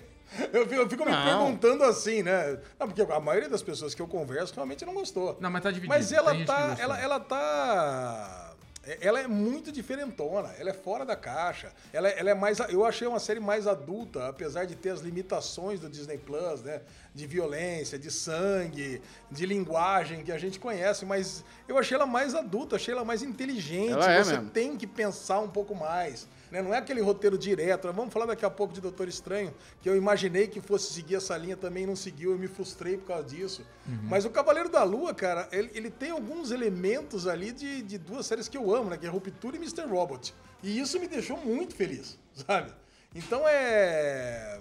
Eu 0.54 0.66
fico, 0.66 0.82
eu 0.82 0.90
fico 0.90 1.06
me 1.06 1.12
perguntando 1.12 1.84
assim, 1.84 2.24
né? 2.24 2.58
Não, 2.80 2.88
porque 2.88 3.02
a 3.02 3.20
maioria 3.20 3.50
das 3.50 3.62
pessoas 3.62 3.94
que 3.94 4.02
eu 4.02 4.08
converso 4.08 4.54
realmente 4.56 4.86
não 4.86 4.94
gostou. 4.94 5.38
Não, 5.42 5.50
mas 5.52 5.62
tá 5.62 5.70
dividido. 5.70 5.94
Mas 5.94 6.12
ela 6.12 6.32
Tem 6.32 6.46
tá. 6.46 6.76
Ela, 6.80 7.00
ela 7.00 7.20
tá. 7.20 8.51
Ela 9.00 9.20
é 9.22 9.28
muito 9.28 9.72
diferentona, 9.72 10.50
ela 10.58 10.72
é 10.72 10.74
fora 10.74 11.06
da 11.06 11.16
caixa. 11.16 11.72
Ela, 11.94 12.10
é- 12.10 12.20
ela 12.20 12.32
é 12.32 12.34
mais. 12.34 12.58
Eu 12.70 12.84
achei 12.84 13.08
uma 13.08 13.20
série 13.20 13.40
mais 13.40 13.68
adulta, 13.68 14.28
apesar 14.28 14.66
de 14.66 14.76
ter 14.76 14.90
as 14.90 15.02
limitações 15.02 15.80
do 15.80 15.88
Disney 15.88 16.18
Plus, 16.18 16.64
né? 16.64 16.82
De 17.14 17.28
violência, 17.28 18.00
de 18.00 18.10
sangue, 18.10 19.00
de 19.30 19.46
linguagem 19.46 20.24
que 20.24 20.32
a 20.32 20.38
gente 20.40 20.60
conhece, 20.60 21.06
mas 21.06 21.44
eu 21.68 21.78
achei 21.78 21.94
ela 21.96 22.08
mais 22.08 22.34
adulta, 22.34 22.76
achei 22.76 22.92
ela 22.94 23.06
mais 23.06 23.22
inteligente. 23.22 23.92
Ela 23.92 24.12
é 24.14 24.24
Você 24.24 24.32
mesmo. 24.34 24.50
tem 24.50 24.76
que 24.76 24.88
pensar 24.88 25.40
um 25.40 25.50
pouco 25.50 25.76
mais. 25.76 26.28
Né? 26.52 26.62
Não 26.62 26.74
é 26.74 26.78
aquele 26.78 27.02
roteiro 27.02 27.38
direto. 27.38 27.88
né? 27.88 27.94
Vamos 27.96 28.14
falar 28.14 28.26
daqui 28.26 28.46
a 28.46 28.50
pouco 28.50 28.74
de 28.74 28.82
Doutor 28.82 29.08
Estranho, 29.08 29.54
que 29.82 29.90
eu 29.90 29.96
imaginei 29.96 30.48
que 30.48 30.60
fosse 30.60 30.94
seguir 30.94 31.16
essa 31.16 31.38
linha, 31.38 31.56
também 31.56 31.88
não 31.88 31.96
seguiu, 31.96 32.32
eu 32.32 32.38
me 32.38 32.48
frustrei 32.48 32.98
por 32.98 33.08
causa 33.08 33.24
disso. 33.24 33.66
Mas 34.04 34.26
o 34.26 34.30
Cavaleiro 34.30 34.70
da 34.70 34.84
Lua, 34.84 35.14
cara, 35.14 35.48
ele, 35.52 35.72
ele 35.74 35.90
tem 35.90 36.12
alguns 36.12 36.52
elementos 36.52 37.26
ali 37.28 37.52
de, 37.52 37.82
de 37.82 37.98
duas 37.98 38.26
séries 38.26 38.48
que 38.48 38.58
eu 38.58 38.76
amo, 38.76 38.90
né? 38.90 38.98
Que 38.98 39.06
é 39.06 39.10
Ruptura 39.10 39.56
e 39.56 39.60
Mr. 39.60 39.86
Robot. 39.88 40.34
E 40.62 40.80
isso 40.80 41.00
me 41.00 41.08
deixou 41.08 41.38
muito 41.38 41.74
feliz, 41.76 42.20
sabe? 42.36 42.72
Então 43.16 43.48
é. 43.48 44.60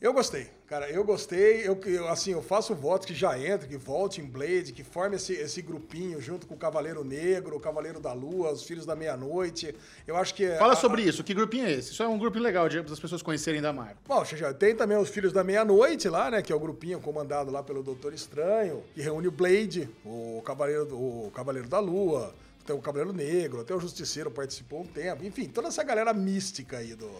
Eu 0.00 0.14
gostei, 0.14 0.48
cara, 0.66 0.88
eu 0.90 1.04
gostei. 1.04 1.60
Eu, 1.68 1.78
eu, 1.84 2.08
assim, 2.08 2.32
eu 2.32 2.40
faço 2.42 2.74
votos 2.74 3.06
que 3.06 3.14
já 3.14 3.38
entre, 3.38 3.68
que 3.68 3.76
volte 3.76 4.18
em 4.22 4.24
Blade, 4.24 4.72
que 4.72 4.82
forme 4.82 5.16
esse, 5.16 5.34
esse 5.34 5.60
grupinho 5.60 6.18
junto 6.22 6.46
com 6.46 6.54
o 6.54 6.56
Cavaleiro 6.56 7.04
Negro, 7.04 7.54
o 7.54 7.60
Cavaleiro 7.60 8.00
da 8.00 8.14
Lua, 8.14 8.50
os 8.50 8.62
Filhos 8.64 8.86
da 8.86 8.96
Meia-Noite. 8.96 9.74
Eu 10.06 10.16
acho 10.16 10.34
que. 10.34 10.48
Fala 10.56 10.72
a- 10.72 10.76
sobre 10.76 11.02
isso. 11.02 11.22
Que 11.22 11.34
grupinho 11.34 11.66
é 11.66 11.72
esse? 11.72 11.92
Isso 11.92 12.02
é 12.02 12.08
um 12.08 12.16
grupinho 12.18 12.42
legal 12.44 12.66
de 12.66 12.78
as 12.78 12.98
pessoas 12.98 13.20
conhecerem 13.20 13.60
da 13.60 13.74
Marvel. 13.74 13.96
Bom, 14.08 14.24
já 14.24 14.54
tem 14.54 14.74
também 14.74 14.96
os 14.96 15.10
Filhos 15.10 15.34
da 15.34 15.44
Meia-Noite 15.44 16.08
lá, 16.08 16.30
né? 16.30 16.40
Que 16.40 16.50
é 16.50 16.56
o 16.56 16.60
grupinho 16.60 16.98
comandado 16.98 17.50
lá 17.50 17.62
pelo 17.62 17.82
Doutor 17.82 18.14
Estranho, 18.14 18.82
que 18.94 19.02
reúne 19.02 19.28
o 19.28 19.30
Blade, 19.30 19.86
o 20.02 20.40
Cavaleiro, 20.46 20.94
o 20.96 21.30
Cavaleiro 21.34 21.68
da 21.68 21.78
Lua, 21.78 22.34
tem 22.64 22.74
o 22.74 22.80
Cavaleiro 22.80 23.12
Negro, 23.12 23.60
até 23.60 23.74
o 23.74 23.78
Justiceiro 23.80 24.30
participou 24.30 24.80
um 24.80 24.86
tempo. 24.86 25.26
Enfim, 25.26 25.44
toda 25.46 25.68
essa 25.68 25.82
galera 25.84 26.14
mística 26.14 26.78
aí 26.78 26.94
do. 26.94 27.10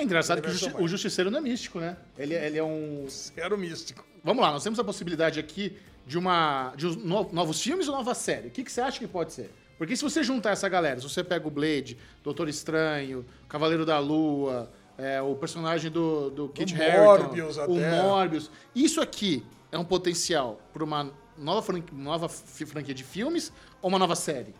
É 0.00 0.04
engraçado 0.04 0.40
que 0.42 0.48
o, 0.48 0.52
Justi- 0.52 0.74
o 0.82 0.88
Justiceiro 0.88 1.30
não 1.30 1.38
é 1.38 1.42
místico, 1.42 1.78
né? 1.80 1.96
Ele, 2.18 2.34
ele 2.34 2.58
é 2.58 2.64
um. 2.64 3.06
Zero 3.08 3.56
místico. 3.58 4.04
Vamos 4.24 4.42
lá, 4.42 4.50
nós 4.50 4.62
temos 4.62 4.78
a 4.78 4.84
possibilidade 4.84 5.38
aqui 5.38 5.76
de 6.06 6.18
uma. 6.18 6.72
de 6.76 6.86
novos 7.32 7.60
filmes 7.60 7.88
ou 7.88 7.94
nova 7.96 8.14
série? 8.14 8.48
O 8.48 8.50
que, 8.50 8.64
que 8.64 8.72
você 8.72 8.80
acha 8.80 8.98
que 8.98 9.06
pode 9.06 9.32
ser? 9.32 9.50
Porque 9.78 9.96
se 9.96 10.02
você 10.02 10.22
juntar 10.22 10.50
essa 10.50 10.68
galera, 10.68 11.00
se 11.00 11.08
você 11.08 11.24
pega 11.24 11.46
o 11.46 11.50
Blade, 11.50 11.96
Doutor 12.22 12.48
Estranho, 12.48 13.24
Cavaleiro 13.48 13.86
da 13.86 13.98
Lua, 13.98 14.70
é, 14.98 15.22
o 15.22 15.34
personagem 15.34 15.90
do, 15.90 16.28
do 16.30 16.48
Kit 16.50 16.74
Harington, 16.74 17.02
Morbius 17.02 17.56
o 17.56 17.62
até. 17.62 18.02
Morbius, 18.02 18.50
isso 18.74 19.00
aqui 19.00 19.42
é 19.72 19.78
um 19.78 19.84
potencial 19.84 20.60
para 20.72 20.84
uma 20.84 21.10
nova, 21.38 21.62
fran- 21.62 21.82
nova 21.92 22.28
franquia 22.28 22.94
de 22.94 23.02
filmes 23.04 23.50
ou 23.80 23.88
uma 23.88 23.98
nova 23.98 24.14
série? 24.14 24.54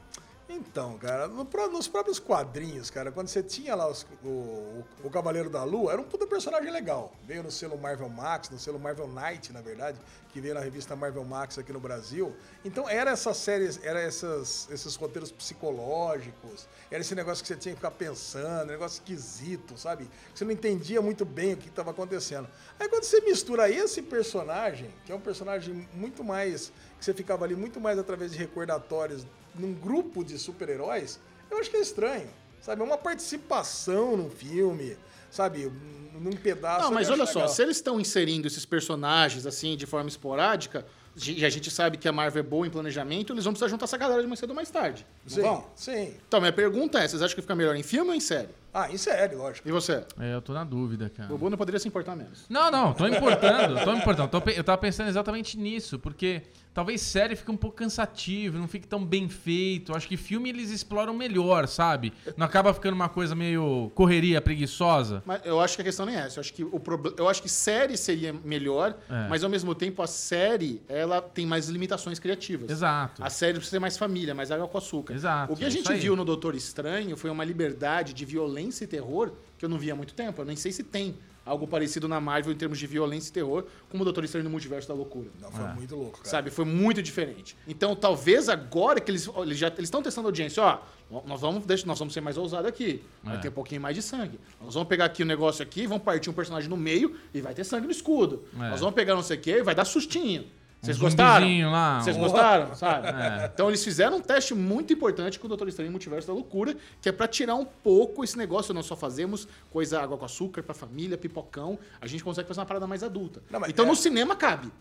Então, 0.53 0.99
cara, 0.99 1.29
no 1.29 1.45
nos 1.71 1.87
próprios 1.87 2.19
quadrinhos, 2.19 2.91
cara, 2.91 3.13
quando 3.13 3.29
você 3.29 3.41
tinha 3.41 3.73
lá 3.77 3.89
os- 3.89 4.05
o, 4.25 4.85
o- 5.05 5.11
Cavaleiro 5.11 5.49
da 5.49 5.63
Lua, 5.63 5.93
era 5.93 6.01
um 6.01 6.05
puta 6.05 6.27
personagem 6.27 6.73
legal. 6.73 7.13
Veio 7.25 7.43
no 7.45 7.53
selo 7.53 7.79
Marvel 7.79 8.09
Max, 8.09 8.51
no 8.51 8.59
selo 8.59 8.79
Marvel 8.79 9.07
Knight, 9.07 9.53
na 9.53 9.61
verdade, 9.61 9.97
que 10.33 10.41
veio 10.41 10.55
na 10.55 10.61
revista 10.61 10.97
Marvel 10.97 11.25
Max 11.25 11.57
aqui 11.57 11.73
no 11.73 11.79
Brasil. 11.79 12.35
Então, 12.65 12.89
era 12.89 13.13
essas 13.13 13.37
séries, 13.37 13.79
era 13.85 14.01
essas, 14.01 14.69
esses 14.73 14.97
roteiros 14.97 15.31
psicológicos, 15.31 16.67
era 16.91 17.01
esse 17.01 17.15
negócio 17.15 17.43
que 17.43 17.49
você 17.49 17.57
tinha 17.57 17.73
que 17.75 17.79
ficar 17.81 17.93
pensando, 17.93 18.71
negócio 18.71 18.97
esquisito, 19.01 19.79
sabe? 19.79 20.11
Você 20.35 20.45
não 20.45 20.51
entendia 20.53 21.01
muito 21.01 21.25
bem 21.25 21.55
o 21.55 21.57
que 21.57 21.69
estava 21.69 21.93
acontecendo. 21.93 22.49
Aí, 22.79 22.89
quando 22.89 23.05
você 23.05 23.21
mistura 23.21 23.71
esse 23.71 24.03
personagem, 24.03 24.91
que 25.07 25.13
é 25.13 25.15
um 25.15 25.21
personagem 25.21 25.89
muito 25.95 26.25
mais. 26.25 26.73
que 26.99 27.05
você 27.05 27.15
ficava 27.15 27.45
ali 27.45 27.55
muito 27.57 27.81
mais 27.81 27.99
através 27.99 28.33
de 28.33 28.39
recordatórios 28.39 29.25
num 29.55 29.75
grupo 29.75 30.25
de 30.25 30.39
super-heróis, 30.39 31.21
eu 31.51 31.59
acho 31.59 31.71
que 31.71 31.77
é 31.77 31.81
estranho. 31.81 32.29
Sabe? 32.61 32.83
É 32.83 32.85
uma 32.85 32.99
participação 32.99 34.17
num 34.17 34.29
filme, 34.29 34.97
sabe? 35.31 35.73
Num 36.21 36.33
pedaço. 36.33 36.85
Não, 36.85 36.93
mas 36.93 37.09
olha 37.09 37.25
só, 37.25 37.47
se 37.47 37.63
eles 37.63 37.79
estão 37.79 37.99
inserindo 37.99 38.47
esses 38.47 38.67
personagens 38.67 39.47
assim 39.47 39.77
de 39.77 39.87
forma 39.87 40.09
esporádica, 40.09 40.85
e 41.27 41.45
a 41.45 41.51
gente 41.51 41.71
sabe 41.71 41.97
que 41.99 42.07
a 42.07 42.13
Marvel 42.13 42.41
é 42.41 42.43
boa 42.43 42.67
em 42.67 42.71
planejamento, 42.71 43.33
eles 43.33 43.45
vão 43.45 43.53
precisar 43.53 43.69
juntar 43.69 43.85
essa 43.85 43.97
galera 43.97 44.23
de 44.23 44.29
mais 44.29 44.39
cedo 44.39 44.51
ou 44.51 44.57
mais 44.57 44.71
tarde. 44.71 45.07
Sim, 45.27 45.43
vão? 45.43 45.67
sim. 45.75 46.15
Então, 46.29 46.41
minha 46.41 46.53
pergunta 46.53 46.99
é: 46.99 47.09
vocês 47.09 47.21
acham 47.21 47.35
que 47.35 47.43
fica 47.43 47.55
melhor 47.55 47.75
em 47.75 47.83
filme 47.83 48.11
ou 48.11 48.15
em 48.15 48.21
série? 48.21 48.49
Ah, 48.73 48.91
em 48.91 48.97
série, 48.97 49.35
lógico. 49.35 49.69
E 49.69 49.73
você? 49.73 50.05
É, 50.19 50.35
eu 50.35 50.41
tô 50.41 50.53
na 50.53 50.63
dúvida, 50.63 51.11
cara. 51.11 51.29
O 51.29 51.33
Bobo 51.33 51.51
não 51.51 51.59
poderia 51.59 51.81
se 51.81 51.89
importar 51.89 52.15
menos. 52.15 52.45
Não, 52.49 52.71
não, 52.71 52.93
tô 52.93 53.07
importando, 53.09 53.83
tô 53.83 53.93
importando. 53.93 54.29
Tô 54.29 54.51
eu 54.51 54.63
tava 54.63 54.79
pensando 54.79 55.09
exatamente 55.09 55.59
nisso, 55.59 55.99
porque 55.99 56.43
talvez 56.73 57.01
série 57.01 57.35
fique 57.37 57.51
um 57.51 57.57
pouco 57.57 57.77
cansativo, 57.77 58.59
não 58.59 58.69
fique 58.69 58.87
tão 58.87 59.05
bem 59.05 59.29
feito. 59.29 59.95
Acho 59.95 60.07
que 60.09 60.17
filme 60.17 60.49
eles 60.51 60.71
exploram 60.71 61.13
melhor, 61.15 61.67
sabe? 61.69 62.13
Não 62.37 62.47
acaba 62.47 62.73
ficando 62.73 62.95
uma 62.95 63.09
coisa 63.09 63.35
meio 63.35 63.91
correria 63.95 64.41
preguiçosa. 64.41 65.23
Mas 65.27 65.41
eu 65.45 65.61
acho 65.61 65.77
que 65.77 65.83
a 65.83 65.85
questão 65.85 66.07
nem 66.07 66.17
é 66.17 66.21
essa. 66.21 66.39
Eu 66.39 66.41
acho 66.41 66.53
que, 66.55 66.65
o 66.65 66.79
proble- 66.81 67.15
eu 67.17 67.29
acho 67.29 67.43
que 67.43 67.49
série 67.49 67.97
seria 67.97 68.33
melhor, 68.33 68.97
É. 69.09 69.29
mas 69.29 69.43
ao 69.45 69.51
mesmo 69.51 69.75
tempo 69.75 70.03
a 70.03 70.07
série 70.07 70.81
ela 70.89 71.21
tem 71.21 71.47
mais 71.47 71.69
limitações 71.69 72.19
criativas. 72.19 72.71
Exato. 72.71 73.23
A 73.25 73.31
série 73.31 73.55
precisa 73.55 73.77
ter 73.77 73.81
mais 73.81 73.97
família, 73.99 74.35
mais 74.35 74.51
água 74.51 74.69
com 74.69 74.79
açúcar. 74.79 75.15
Exato, 75.15 75.53
O 75.53 75.57
que 75.57 75.65
a 75.65 75.69
é 75.69 75.71
gente 75.71 75.93
viu 75.95 76.15
no 76.17 76.25
Doutor 76.25 76.55
Estranho 76.55 77.17
foi 77.17 77.31
uma 77.31 77.45
liberdade 77.45 78.13
de 78.13 78.25
violência 78.25 78.85
e 78.85 78.87
terror 78.87 79.33
que 79.59 79.65
eu 79.65 79.69
não 79.69 79.79
via 79.79 79.93
há 79.93 79.97
muito 79.97 80.15
tempo. 80.15 80.41
Eu 80.41 80.47
nem 80.47 80.57
sei 80.57 80.73
se 80.73 80.83
tem 80.83 81.15
algo 81.51 81.67
parecido 81.67 82.07
na 82.09 82.21
Marvel 82.21 82.53
em 82.53 82.57
termos 82.57 82.79
de 82.79 82.87
violência 82.87 83.29
e 83.31 83.33
terror, 83.33 83.65
como 83.89 84.03
o 84.03 84.05
Doutor 84.05 84.25
Estranho 84.25 84.45
no 84.45 84.51
Multiverso 84.51 84.87
da 84.89 84.95
Loucura. 84.95 85.29
Não, 85.41 85.51
foi 85.51 85.65
É. 85.65 85.73
muito 85.75 85.97
louco, 85.97 86.19
cara. 86.19 86.29
Sabe, 86.29 86.51
foi 86.51 86.65
muito 86.65 87.03
diferente. 87.03 87.57
Então, 87.67 87.95
talvez 87.97 88.49
agora 88.49 89.01
que 89.01 89.11
eles, 89.11 89.29
eles 89.39 89.59
já 89.59 89.67
eles 89.69 89.85
estão 89.85 90.03
testando 90.03 90.29
audiência, 90.29 90.63
ó, 90.63 90.79
nós 91.27 91.41
vamos, 91.41 91.67
deixa- 91.67 91.85
nós 91.87 91.99
vamos 91.99 92.15
ser 92.15 92.21
mais 92.21 92.37
ousados 92.37 92.67
aqui. 92.69 93.03
Vai 93.23 93.37
É. 93.37 93.39
ter 93.41 93.49
um 93.49 93.53
pouquinho 93.53 93.81
mais 93.81 93.97
de 93.97 94.03
sangue. 94.03 94.39
Nós 94.63 94.75
vamos 94.75 94.89
pegar 94.89 95.07
aqui 95.07 95.23
o 95.23 95.27
negócio 95.27 95.63
aqui, 95.63 95.87
vamos 95.87 96.05
partir 96.05 96.31
um 96.31 96.33
personagem 96.33 96.71
no 96.71 96.77
meio 96.77 97.17
e 97.35 97.41
vai 97.41 97.53
ter 97.53 97.65
sangue 97.65 97.87
no 97.87 97.93
escudo. 97.93 98.45
É. 98.55 98.71
Nós 98.71 98.81
vamos 98.81 98.95
pegar 98.95 99.15
não 99.15 99.23
sei 99.23 99.37
o 99.37 99.41
quê 99.41 99.59
e 99.59 99.63
vai 99.63 99.75
dar 99.75 99.85
sustinho. 99.85 100.45
Vocês 100.83 100.97
Um 100.97 101.01
gostaram? 101.01 101.71
lá, 101.71 102.01
Vocês 102.01 102.17
um- 102.17 102.21
gostaram, 102.21 102.75
sabe? 102.75 103.09
É. 103.09 103.51
Então 103.53 103.69
eles 103.69 103.85
fizeram 103.85 104.17
um 104.17 104.21
teste 104.21 104.55
muito 104.55 104.93
importante 104.93 105.39
com 105.39 105.45
o 105.45 105.49
Doutor 105.49 105.69
Estranho 105.69 105.91
Multiverso 105.91 106.27
da 106.29 106.33
Loucura, 106.33 106.75
que 107.03 107.09
é 107.09 107.13
pra 107.13 107.29
tirar 107.29 107.55
um 107.55 107.67
pouco 107.67 108.25
esse 108.25 108.37
negócio. 108.39 108.73
Nós 108.73 108.87
só 108.87 108.97
fazemos 108.97 109.47
coisa 109.71 110.01
água 110.01 110.17
com 110.17 110.25
açúcar 110.25 110.63
pra 110.63 110.73
família, 110.75 111.19
pipocão. 111.19 111.79
A 112.01 112.07
gente 112.07 112.25
consegue 112.25 112.49
fazer 112.49 112.61
uma 112.61 112.67
parada 112.67 112.87
mais 112.87 113.03
adulta. 113.03 113.43
Não, 113.51 113.61
então 113.69 113.85
é- 113.85 113.89
no 113.89 113.95
cinema 113.97 114.35
cabe. 114.35 114.73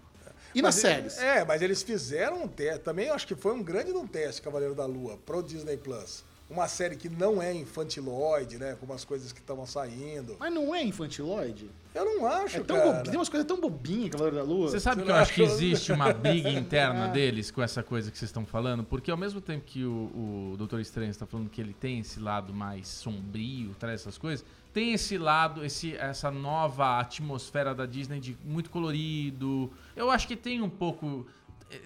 E 0.56 0.62
nas 0.64 0.76
séries? 0.76 1.18
É, 1.20 1.46
mas 1.46 1.62
eles 1.62 1.84
fizeram 1.84 2.44
um 2.44 2.48
teste. 2.48 2.80
Também 2.80 3.10
acho 3.10 3.28
que 3.28 3.36
foi 3.36 3.54
um 3.54 3.62
grande 3.62 3.92
um 3.92 4.08
teste, 4.08 4.42
Cavaleiro 4.42 4.74
da 4.74 4.86
Lua, 4.86 5.18
pro 5.26 5.44
Disney 5.44 5.78
Plus. 5.78 6.24
Uma 6.50 6.68
série 6.68 6.96
que 6.96 7.08
não 7.10 7.42
é 7.42 7.54
infantiloide, 7.54 8.58
né? 8.58 8.76
Com 8.80 8.86
umas 8.86 9.06
coisas 9.06 9.32
que 9.32 9.40
estavam 9.40 9.66
saindo. 9.66 10.36
Mas 10.40 10.54
não 10.54 10.74
é 10.74 10.84
infantiloide? 10.84 11.70
Eu 11.94 12.06
não 12.06 12.26
acho, 12.28 12.58
É 12.58 12.60
tão 12.64 12.78
cara. 12.78 12.92
bobi- 12.94 13.10
Tem 13.10 13.16
umas 13.20 13.30
coisas 13.30 13.48
tão 13.48 13.60
bobinhas, 13.60 14.10
Cavaleiro 14.12 14.38
da 14.38 14.44
Lua. 14.44 14.70
Você 14.70 14.80
sabe 14.80 15.02
Você 15.02 15.06
que 15.06 15.12
eu 15.12 15.16
acho 15.16 15.34
que 15.34 15.42
existe 15.42 15.92
uma 15.92 16.14
briga 16.14 16.50
interna 16.50 17.08
deles 17.14 17.50
com 17.52 17.62
essa 17.62 17.82
coisa 17.84 18.12
que 18.12 18.18
vocês 18.18 18.30
estão 18.30 18.46
falando? 18.46 18.84
Porque 18.84 19.10
ao 19.12 19.18
mesmo 19.18 19.42
tempo 19.42 19.64
que 19.66 19.84
o, 19.86 20.52
o 20.54 20.56
Doutor 20.58 20.80
Estranho 20.80 21.10
está 21.12 21.26
falando 21.26 21.50
que 21.50 21.60
ele 21.62 21.74
tem 21.74 22.00
esse 22.00 22.20
lado 22.20 22.54
mais 22.54 22.88
sombrio, 22.88 23.76
traz 23.80 24.02
essas 24.02 24.18
coisas, 24.18 24.46
tem 24.74 24.94
esse 24.94 25.18
lado, 25.18 25.66
esse, 25.66 25.96
essa 25.96 26.30
nova 26.30 27.00
atmosfera 27.00 27.74
da 27.74 27.86
Disney 27.86 28.20
de 28.20 28.38
muito 28.46 28.70
colorido. 28.70 29.72
Eu 29.96 30.10
acho 30.12 30.28
que 30.28 30.36
tem 30.36 30.62
um 30.62 30.70
pouco. 30.70 31.26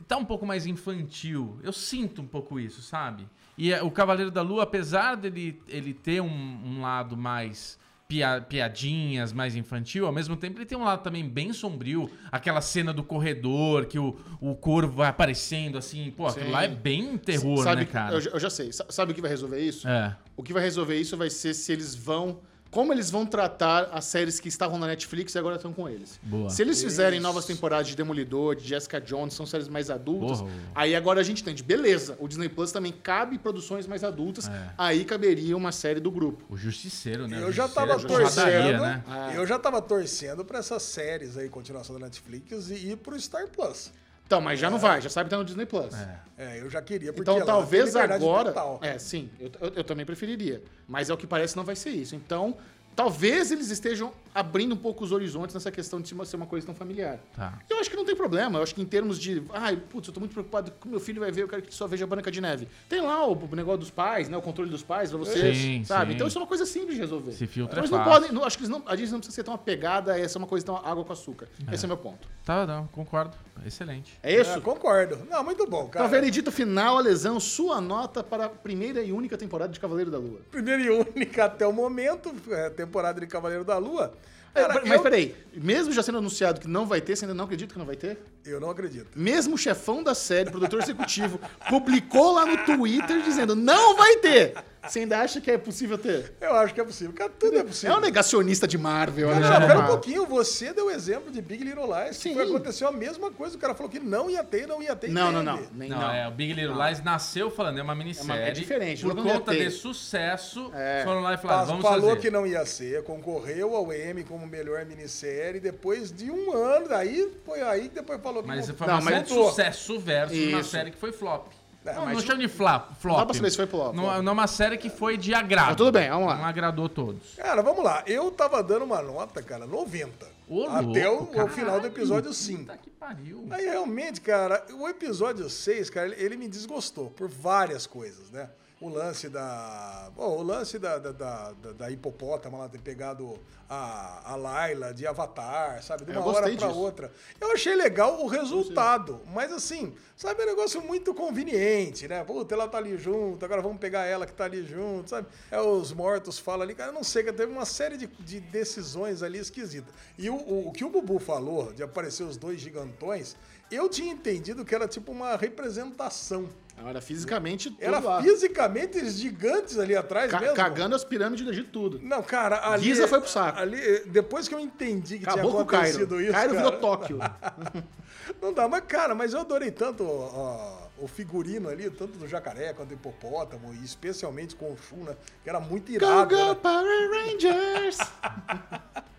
Tá 0.08 0.16
um 0.16 0.24
pouco 0.26 0.46
mais 0.46 0.66
infantil. 0.66 1.60
Eu 1.62 1.74
sinto 1.74 2.22
um 2.22 2.28
pouco 2.28 2.58
isso, 2.60 2.82
sabe? 2.82 3.28
E 3.58 3.72
é, 3.74 3.82
o 3.84 3.92
Cavaleiro 3.92 4.32
da 4.32 4.42
Lua, 4.42 4.64
apesar 4.64 5.16
dele 5.16 5.62
ele 5.68 5.94
ter 5.94 6.22
um, 6.22 6.28
um 6.66 6.82
lado 6.82 7.16
mais 7.16 7.78
pia- 8.08 8.42
piadinhas, 8.42 9.32
mais 9.32 9.56
infantil, 9.56 10.06
ao 10.08 10.12
mesmo 10.12 10.36
tempo 10.36 10.58
ele 10.58 10.66
tem 10.66 10.78
um 10.78 10.84
lado 10.84 11.04
também 11.04 11.28
bem 11.28 11.54
sombrio. 11.54 12.10
Aquela 12.32 12.62
cena 12.62 12.92
do 12.92 13.04
corredor, 13.04 13.86
que 13.86 14.00
o, 14.00 14.18
o 14.42 14.56
corvo 14.56 14.94
vai 14.94 15.08
aparecendo 15.10 15.78
assim. 15.78 16.12
Pô, 16.12 16.28
aquilo 16.28 16.50
lá 16.52 16.64
é 16.64 16.68
bem 16.68 17.18
terror, 17.18 17.64
sabe, 17.64 17.82
né, 17.82 17.86
cara? 17.86 18.16
Eu, 18.16 18.22
já- 18.22 18.32
eu 18.32 18.40
já 18.40 18.50
sei. 18.50 18.72
Sa- 18.72 18.86
Sabe 18.90 19.12
o 19.12 19.16
que 19.16 19.22
vai 19.22 19.30
resolver 19.30 19.60
isso? 19.60 19.88
É. 19.88 20.16
O 20.36 20.42
que 20.42 20.52
vai 20.54 20.64
resolver 20.64 21.00
isso 21.00 21.16
vai 21.16 21.30
ser 21.30 21.54
se 21.54 21.72
eles 21.72 21.94
vão. 21.96 22.40
Como 22.74 22.92
eles 22.92 23.10
vão 23.12 23.26
tratar 23.26 23.90
as 23.92 24.06
séries 24.06 24.40
que 24.40 24.48
estavam 24.50 24.80
na 24.80 24.88
Netflix 24.88 25.36
e 25.36 25.38
agora 25.38 25.58
estão 25.58 25.72
com 25.72 25.88
eles. 25.88 26.20
Boa. 26.24 26.50
Se 26.50 26.62
eles 26.62 26.82
fizerem 26.82 27.20
Isso. 27.20 27.28
novas 27.28 27.46
temporadas 27.46 27.88
de 27.88 27.96
Demolidor, 27.96 28.56
de 28.56 28.68
Jessica 28.68 29.00
Jones, 29.00 29.34
são 29.36 29.46
séries 29.46 29.68
mais 29.68 29.90
adultas, 29.92 30.42
Porra. 30.42 30.52
aí 30.74 30.96
agora 30.96 31.22
a 31.22 31.24
gente 31.24 31.42
entende. 31.42 31.62
Beleza, 31.62 32.18
o 32.20 32.28
Disney 32.28 32.50
Plus 32.50 32.72
também 32.72 32.92
cabe 32.92 33.38
produções 33.38 33.86
mais 33.86 34.04
adultas, 34.04 34.48
É. 34.48 34.70
aí 34.78 35.06
caberia 35.06 35.56
uma 35.56 35.72
série 35.72 36.00
do 36.00 36.10
grupo. 36.10 36.44
O 36.50 36.58
Justiceiro, 36.58 37.28
né? 37.28 37.42
Eu 37.42 37.52
já 37.52 37.68
tava 37.68 37.94
é 37.94 37.98
torcendo. 38.00 38.82
né? 38.82 39.04
Ah. 39.08 39.32
Eu 39.36 39.46
já 39.46 39.60
tava 39.60 39.82
torcendo 39.82 40.44
pra 40.44 40.60
essas 40.60 40.82
séries 40.84 41.38
aí, 41.38 41.50
continuação 41.50 41.98
da 42.00 42.06
Netflix, 42.06 42.70
e 42.72 42.92
ir 42.92 42.98
pro 42.98 43.20
Star 43.20 43.48
Plus. 43.50 43.92
Então, 44.34 44.42
mas 44.42 44.60
já 44.60 44.68
não 44.68 44.80
vai, 44.80 45.00
já 45.00 45.10
sabe 45.12 45.26
que 45.28 45.30
tá 45.30 45.38
no 45.38 45.46
Disney 45.46 45.66
Plus. 45.68 45.94
É. 45.94 46.20
É, 46.36 46.60
eu 46.60 46.68
já 46.68 46.82
queria, 46.82 47.14
porque 47.14 47.22
Então 47.22 47.36
tem 47.36 47.46
talvez 47.46 47.96
agora. 47.96 48.50
total. 48.52 48.80
É, 48.82 48.98
sim, 48.98 49.30
eu, 49.40 49.52
eu- 49.62 49.74
eu 49.76 49.84
também 49.84 50.04
preferiria. 50.04 50.64
Mas 50.88 51.12
é 51.12 51.14
o 51.14 51.18
que 51.18 51.28
parece 51.28 51.56
não 51.56 51.64
vai 51.64 51.76
ser 51.76 51.92
isso. 51.92 52.16
Então, 52.16 52.58
talvez 52.96 53.52
eles 53.52 53.70
estejam 53.70 54.12
abrindo 54.34 54.74
um 54.74 54.78
pouco 54.78 55.04
os 55.04 55.12
horizontes 55.12 55.54
nessa 55.54 55.72
questão 55.72 56.02
de 56.02 56.08
ser 56.08 56.36
uma 56.36 56.46
coisa 56.46 56.66
tão 56.66 56.76
familiar. 56.76 57.20
Tá. 57.36 57.60
Eu 57.70 57.80
acho 57.80 57.90
que 57.90 57.96
não 57.96 58.06
tem 58.06 58.16
problema. 58.16 58.60
Eu 58.60 58.64
acho 58.64 58.74
que 58.74 58.82
em 58.82 58.86
termos 58.86 59.20
de. 59.20 59.44
Ai, 59.54 59.78
putz, 59.78 60.08
eu 60.08 60.14
tô 60.14 60.20
muito 60.20 60.34
preocupado 60.34 60.72
com 60.80 60.90
meu 60.90 61.00
filho 61.00 61.20
vai 61.20 61.32
ver, 61.32 61.44
eu 61.44 61.48
quero 61.48 61.62
que 61.62 61.70
ele 61.70 61.76
só 61.76 61.88
veja 61.88 62.06
a 62.06 62.08
Branca 62.08 62.32
de 62.32 62.42
Neve. 62.42 62.68
Tem 62.90 63.02
lá 63.02 63.26
o, 63.26 63.56
negócio 63.56 63.80
dos 63.80 63.92
pais, 63.92 64.30
né? 64.30 64.38
O 64.38 64.42
controle 64.42 64.70
dos 64.70 64.84
pais 64.84 65.10
pra 65.10 65.20
você. 65.20 65.54
Sim, 65.54 65.84
sabe? 65.84 66.12
sim. 66.12 66.16
Então 66.16 66.28
isso 66.28 66.38
é 66.38 66.42
uma 66.42 66.48
coisa 66.48 66.66
simples 66.66 66.96
de 66.96 67.02
resolver. 67.02 67.32
Esse 67.32 67.48
filtro 67.48 67.78
é 67.78 67.82
Mas 67.82 67.92
não 67.92 68.04
podem. 68.04 68.32
não- 68.32 68.44
acho 68.44 68.58
que 68.58 68.64
eles 68.64 68.70
não, 68.70 68.84
a 68.86 68.96
Disney 68.96 69.14
não 69.14 69.20
precisa 69.20 69.36
ser 69.36 69.44
tão 69.44 69.54
apegada 69.54 70.14
a 70.14 70.20
essa 70.20 70.38
uma 70.38 70.48
coisa 70.48 70.66
tão 70.66 70.78
água 70.78 71.04
com 71.04 71.14
açúcar. 71.14 71.48
Esse 71.72 71.86
é 71.86 71.88
o 71.88 71.90
meu 71.90 71.98
ponto. 71.98 72.28
Tá, 72.46 72.66
não, 72.66 72.88
concordo. 72.88 73.36
Excelente. 73.66 74.20
É 74.22 74.42
isso? 74.42 74.58
É, 74.58 74.62
concordo. 74.62 75.20
Não, 75.30 75.44
muito 75.44 75.66
bom, 75.68 75.88
cara. 75.88 76.06
Então, 76.06 76.10
veredito 76.10 76.52
final, 76.52 76.98
Alesão, 76.98 77.40
sua 77.40 77.80
nota 77.80 78.24
para 78.24 78.46
a 78.46 78.50
primeira 78.50 79.02
e 79.02 79.12
única 79.12 79.38
temporada 79.38 79.72
de 79.72 79.80
Cavaleiro 79.80 80.12
da 80.12 80.18
Lua. 80.18 80.42
Primeira 80.52 80.82
e 80.82 80.90
única 80.90 81.46
até 81.46 81.66
o 81.66 81.72
momento, 81.72 82.34
é, 82.50 82.70
temporada 82.70 83.20
de 83.22 83.28
Cavaleiro 83.28 83.64
da 83.64 83.78
Lua. 83.78 84.14
Cara, 84.54 84.82
Mas 84.86 84.92
eu, 84.92 85.02
peraí, 85.02 85.36
mesmo 85.54 85.92
já 85.92 86.04
sendo 86.04 86.20
anunciado 86.20 86.62
que 86.62 86.68
não 86.68 86.86
vai 86.86 87.02
ter, 87.02 87.16
você 87.16 87.26
ainda 87.26 87.34
não 87.34 87.46
acredita 87.46 87.74
que 87.74 87.80
não 87.80 87.86
vai 87.86 87.96
ter? 87.96 88.20
eu 88.46 88.60
não 88.60 88.70
acredito. 88.70 89.08
Mesmo 89.18 89.56
o 89.56 89.58
chefão 89.58 90.04
da 90.04 90.14
série, 90.14 90.52
produtor 90.52 90.82
executivo, 90.82 91.40
publicou 91.70 92.34
lá 92.34 92.46
no 92.46 92.58
Twitter 92.66 93.22
dizendo 93.24 93.56
não 93.56 93.96
vai 93.96 94.18
ter. 94.18 94.54
Você 94.88 95.00
ainda 95.00 95.20
acha 95.20 95.40
que 95.40 95.50
é 95.50 95.58
possível 95.58 95.98
ter? 95.98 96.34
Eu 96.42 96.54
acho 96.56 96.74
que 96.74 96.82
é 96.82 96.84
possível. 96.84 97.14
Cara, 97.14 97.30
tudo 97.30 97.56
é 97.56 97.60
É 97.60 97.64
possível. 97.64 97.96
um 97.96 98.00
negacionista 98.02 98.68
de 98.68 98.78
Marvel, 98.78 99.30
Cara, 99.30 99.60
não, 99.60 99.68
pera 99.68 99.80
um 99.80 99.88
pouquinho. 99.88 100.26
Você 100.26 100.74
deu 100.74 100.88
o 100.88 100.92
exemplo 100.92 101.32
de 101.32 101.42
Big 101.42 101.64
Little 101.64 101.86
Lies. 101.88 102.18
Sim. 102.18 102.30
Que 102.30 102.36
foi, 102.36 102.44
aconteceu 102.46 102.88
a 102.88 102.92
mesma 102.92 103.32
coisa. 103.32 103.56
O 103.56 103.60
cara 103.60 103.74
falou 103.74 103.90
que 103.90 104.00
não 104.00 104.30
ia 104.30 104.44
ter, 104.44 104.68
não 104.68 104.82
ia 104.84 104.96
ter. 104.96 105.10
Não, 105.10 105.32
não, 105.32 105.42
não. 105.42 105.60
Nem, 105.74 105.90
Não, 105.90 106.00
não. 106.02 106.12
é, 106.14 106.28
o 106.28 106.32
Big 106.32 106.54
Little 106.54 106.76
Lies 106.86 107.02
nasceu 107.04 107.50
falando, 107.50 107.80
é 107.80 107.82
uma 107.84 107.96
minissérie. 107.96 108.42
É 108.44 108.52
diferente, 108.52 109.04
Por 109.04 109.16
não 109.16 109.26
ia 109.26 109.34
conta 109.34 109.54
de 109.56 109.70
sucesso, 109.72 110.72
É. 110.76 111.04
foram 111.06 111.22
lá 111.22 111.34
e 111.34 111.38
falaram, 111.38 111.60
Faz- 111.60 111.70
vamos 111.70 111.84
falou 111.86 112.10
fazer. 112.10 112.22
que 112.22 112.30
não 112.32 112.46
ia 112.46 112.66
ser, 112.66 113.04
concorreu 113.04 113.76
ao 113.76 113.94
Emmy 113.94 114.24
como 114.24 114.46
melhor 114.46 114.86
minissérie. 114.86 115.60
Depois 115.60 116.12
de 116.12 116.30
um 116.30 116.52
ano, 116.54 116.94
aí 116.94 117.32
foi 117.46 117.62
aí 117.62 117.88
que 117.90 117.96
depois 117.96 118.20
falou 118.22 118.42
que 118.44 118.48
Mas 118.50 118.68
não- 118.68 118.76
foi 118.76 118.88
Não, 118.88 118.96
uma 118.96 119.02
mas 119.02 119.14
série 119.14 119.26
de 119.26 119.34
sucesso 119.34 120.00
versus 120.00 120.38
uma 120.50 120.60
Isso. 120.60 120.70
série 120.72 120.92
que 120.92 120.98
foi 120.98 121.12
flop. 121.12 121.48
É, 121.86 121.94
não, 121.94 122.10
não 122.10 122.20
chama 122.22 122.40
de 122.40 122.48
flop. 122.48 122.94
flop. 123.00 123.18
Dá 123.18 123.26
pra 123.26 123.34
saber 123.36 123.52
se 123.52 123.58
foi 123.58 123.68
flop. 123.68 123.94
Não, 123.94 124.22
não 124.22 124.32
é 124.32 124.34
uma 124.34 124.48
série 124.48 124.78
que 124.78 124.90
foi 124.90 125.18
de 125.18 125.34
agrado. 125.34 125.68
Mas 125.68 125.76
tudo 125.76 125.92
bem, 125.92 126.10
vamos 126.10 126.28
lá. 126.28 126.38
Não 126.38 126.46
agradou 126.46 126.88
todos. 126.88 127.36
Cara, 127.36 127.62
vamos 127.62 127.84
lá. 127.84 128.04
Eu 128.08 128.32
tava 128.32 128.64
dando 128.64 128.86
uma 128.86 129.02
nota, 129.02 129.42
cara, 129.42 129.66
90. 129.68 130.34
Ô, 130.48 130.66
até 130.68 131.10
o, 131.10 131.16
louco, 131.16 131.42
o 131.42 131.48
final 131.50 131.80
do 131.80 131.88
episódio 131.88 132.34
5. 132.34 132.62
Puta 132.62 132.78
que 132.78 132.90
pariu. 132.90 133.48
Aí 133.50 133.66
realmente, 133.66 134.22
cara, 134.22 134.66
o 134.74 134.88
episódio 134.88 135.50
6, 135.50 135.90
cara, 135.90 136.08
ele, 136.08 136.24
ele 136.24 136.38
me 136.38 136.48
desgostou 136.48 137.10
por 137.10 137.28
várias 137.28 137.86
coisas, 137.86 138.30
né? 138.32 138.50
O 138.84 138.90
lance 138.90 139.30
da. 139.30 140.12
Bom, 140.16 140.38
o 140.40 140.44
lance 140.44 140.78
da, 140.78 140.98
da, 140.98 141.12
da, 141.14 141.52
da- 141.54 141.72
da 141.72 141.90
hipopótama 141.92 142.58
lá 142.58 142.68
ter 142.70 142.82
pegado 142.82 143.40
a, 143.70 144.34
a 144.34 144.36
Layla 144.36 144.94
de 144.94 145.08
Avatar, 145.08 145.82
sabe? 145.82 146.04
De 146.06 146.12
uma 146.12 146.20
hora 146.38 146.48
disso. 146.68 146.80
outra. 146.80 147.12
Eu 147.40 147.54
achei 147.54 147.76
legal 147.76 148.22
o 148.22 148.28
resultado, 148.28 149.22
mas 149.34 149.52
assim, 149.54 149.94
sabe, 150.18 150.42
é 150.42 150.44
um 150.46 150.50
negócio 150.50 150.82
muito 150.82 151.14
conveniente, 151.14 152.08
né? 152.10 152.24
Puta, 152.26 152.54
ela 152.56 152.68
tá 152.68 152.78
ali 152.78 152.98
junto, 152.98 153.44
agora 153.46 153.62
vamos 153.62 153.78
pegar 153.78 154.04
ela 154.06 154.26
que 154.26 154.34
tá 154.34 154.44
ali 154.44 154.64
junto, 154.66 155.10
sabe? 155.10 155.28
É 155.50 155.62
os 155.62 155.94
mortos 155.94 156.38
falam 156.38 156.64
ali, 156.64 156.76
cara, 156.76 156.90
eu 156.90 156.94
não 156.94 157.04
sei, 157.06 157.24
teve 157.24 157.46
uma 157.52 157.66
série 157.66 157.96
de, 157.96 158.08
de 158.08 158.40
decisões 158.42 159.24
ali 159.24 159.40
esquisitas. 159.40 159.94
E 160.18 160.30
o, 160.30 160.36
o, 160.36 160.68
o 160.68 160.72
que 160.74 160.84
o 160.84 160.90
Bubu 160.90 161.20
falou 161.20 161.72
de 161.72 161.82
aparecer 161.84 162.24
os 162.24 162.36
dois 162.36 162.60
gigantões, 162.60 163.36
eu 163.72 163.88
tinha 163.88 164.12
entendido 164.12 164.66
que 164.66 164.76
era 164.76 164.88
tipo 164.90 165.12
uma 165.12 165.36
representação. 165.38 166.50
Era 166.90 167.02
fisicamente 167.02 167.76
Era 167.80 168.00
lá. 168.00 168.22
fisicamente 168.22 168.98
eles 168.98 169.18
gigantes 169.18 169.78
ali 169.80 169.96
atrás 169.96 170.30
Ca- 170.32 170.40
mesmo. 170.40 170.56
cagando 170.56 170.96
as 170.96 171.04
pirâmides 171.04 171.44
do 171.46 171.52
Egito 171.52 171.70
tudo. 171.72 172.00
Não, 172.02 172.22
cara, 172.24 172.70
ali. 172.72 172.84
Giza 172.84 173.08
foi 173.08 173.20
pro 173.22 173.30
saco. 173.30 173.60
Ali, 173.60 173.78
depois 174.08 174.48
que 174.48 174.56
eu 174.56 174.60
entendi 174.60 175.20
que 175.20 175.26
Acabou 175.30 175.52
tinha 175.52 175.64
o 175.64 175.66
Cairo. 175.66 175.88
acontecido 175.88 176.22
isso. 176.22 176.32
Cairo 176.32 176.54
cara, 176.56 176.66
virou 176.66 176.80
Tóquio. 176.80 177.20
Não 178.42 178.54
dá, 178.54 178.68
mas, 178.68 178.84
cara, 178.88 179.14
mas 179.14 179.34
eu 179.34 179.42
adorei 179.42 179.70
tanto 179.72 180.06
ó, 180.06 180.88
o 180.98 181.08
figurino 181.08 181.68
ali, 181.70 181.90
tanto 181.90 182.18
do 182.18 182.28
jacaré 182.28 182.72
quanto 182.74 182.90
do 182.90 182.94
hipopótamo, 182.94 183.74
e 183.74 183.84
especialmente 183.84 184.56
com 184.56 184.72
o 184.72 184.78
Shun, 184.78 185.04
né? 185.04 185.16
Que 185.44 185.50
era 185.50 185.60
muito 185.60 185.88
Go, 185.90 185.96
irado. 185.96 186.36
go, 186.36 186.46
né? 186.50 186.56
Power 186.56 187.10
Rangers! 187.12 187.98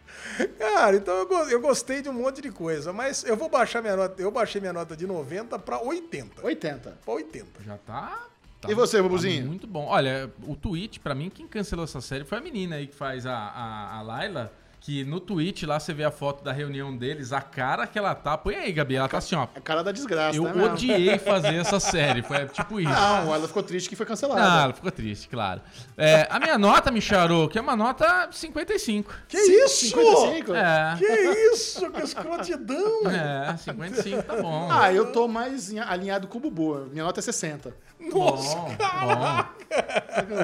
Cara, 0.58 0.96
então 0.96 1.14
eu, 1.14 1.30
eu 1.50 1.60
gostei 1.60 2.02
de 2.02 2.08
um 2.08 2.12
monte 2.12 2.40
de 2.42 2.50
coisa, 2.50 2.92
mas 2.92 3.24
eu 3.24 3.36
vou 3.36 3.48
baixar 3.48 3.80
minha 3.82 3.96
nota. 3.96 4.20
Eu 4.20 4.30
baixei 4.30 4.60
minha 4.60 4.72
nota 4.72 4.96
de 4.96 5.06
90 5.06 5.58
pra 5.58 5.80
80. 5.80 6.44
80. 6.44 6.98
Pra 7.04 7.14
80. 7.14 7.46
Já 7.64 7.76
tá. 7.78 8.26
tá- 8.60 8.70
E 8.70 8.74
você, 8.74 8.96
tá 8.98 9.02
Bubuzinho? 9.02 9.46
muito 9.46 9.66
bom. 9.66 9.86
Olha, 9.86 10.30
o 10.46 10.56
tweet, 10.56 10.98
pra 11.00 11.14
mim, 11.14 11.30
quem 11.30 11.46
cancelou 11.46 11.84
essa 11.84 12.00
série 12.00 12.24
foi 12.24 12.38
a 12.38 12.40
menina 12.40 12.76
aí 12.76 12.86
que 12.86 12.94
faz 12.94 13.26
a, 13.26 13.34
a, 13.36 13.98
a 13.98 14.02
Layla. 14.02 14.52
Que 14.84 15.02
no 15.02 15.18
tweet 15.18 15.64
lá 15.64 15.80
você 15.80 15.94
vê 15.94 16.04
a 16.04 16.10
foto 16.10 16.44
da 16.44 16.52
reunião 16.52 16.94
deles, 16.94 17.32
a 17.32 17.40
cara 17.40 17.86
que 17.86 17.98
ela 17.98 18.14
tá. 18.14 18.36
Põe 18.36 18.54
aí, 18.56 18.70
Gabi. 18.70 18.96
Ela 18.96 19.08
tá 19.08 19.16
assim, 19.16 19.34
ó. 19.34 19.44
A 19.56 19.60
cara 19.60 19.82
da 19.82 19.90
desgraça, 19.90 20.36
Eu 20.36 20.42
né, 20.42 20.52
mesmo? 20.52 20.72
odiei 20.74 21.16
fazer 21.18 21.54
essa 21.54 21.80
série. 21.80 22.20
Foi 22.20 22.46
tipo 22.48 22.78
isso. 22.78 22.90
Não, 22.90 23.34
ela 23.34 23.48
ficou 23.48 23.62
triste 23.62 23.88
que 23.88 23.96
foi 23.96 24.04
cancelada. 24.04 24.42
Ah, 24.42 24.64
ela 24.64 24.74
ficou 24.74 24.90
triste, 24.90 25.26
claro. 25.26 25.62
É, 25.96 26.28
a 26.28 26.38
minha 26.38 26.58
nota, 26.58 26.90
Micharou, 26.90 27.48
que 27.48 27.56
é 27.56 27.62
uma 27.62 27.74
nota 27.74 28.28
55. 28.30 29.10
Que 29.26 29.38
isso? 29.38 29.86
55? 29.86 30.54
É. 30.54 30.96
Que 30.98 31.06
isso? 31.06 31.90
Que 31.90 32.02
escrotidão! 32.02 33.10
É, 33.10 33.56
55 33.56 34.22
tá 34.22 34.36
bom. 34.42 34.68
Ah, 34.70 34.92
eu 34.92 35.10
tô 35.12 35.26
mais 35.26 35.74
alinhado 35.78 36.28
com 36.28 36.36
o 36.36 36.40
Bubu. 36.42 36.90
Minha 36.92 37.04
nota 37.04 37.20
é 37.20 37.22
60. 37.22 37.74
Nossa, 37.98 38.54
bom, 38.54 38.76
cara! 38.76 39.48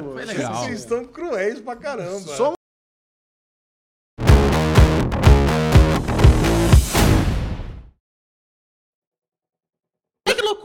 bom. 0.01 0.13
Foi 0.13 0.25
legal. 0.25 0.55
Vocês 0.55 0.79
estão 0.79 1.05
cruéis 1.05 1.61
pra 1.61 1.75
caramba. 1.75 2.35
Só 2.35 2.55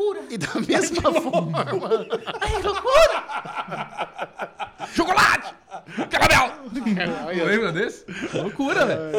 loucura! 0.07 0.23
E 0.31 0.38
da 0.38 0.55
mesma 0.66 1.12
forma. 1.21 1.59
Ai, 2.40 2.61
que 2.61 2.66
loucura! 2.66 3.25
Chocolate! 4.95 5.55
Caramelo! 6.11 7.27
Olha. 7.27 7.45
Lembra 7.45 7.73
desse? 7.73 8.05
Loucura, 8.35 8.85
velho. 8.87 9.12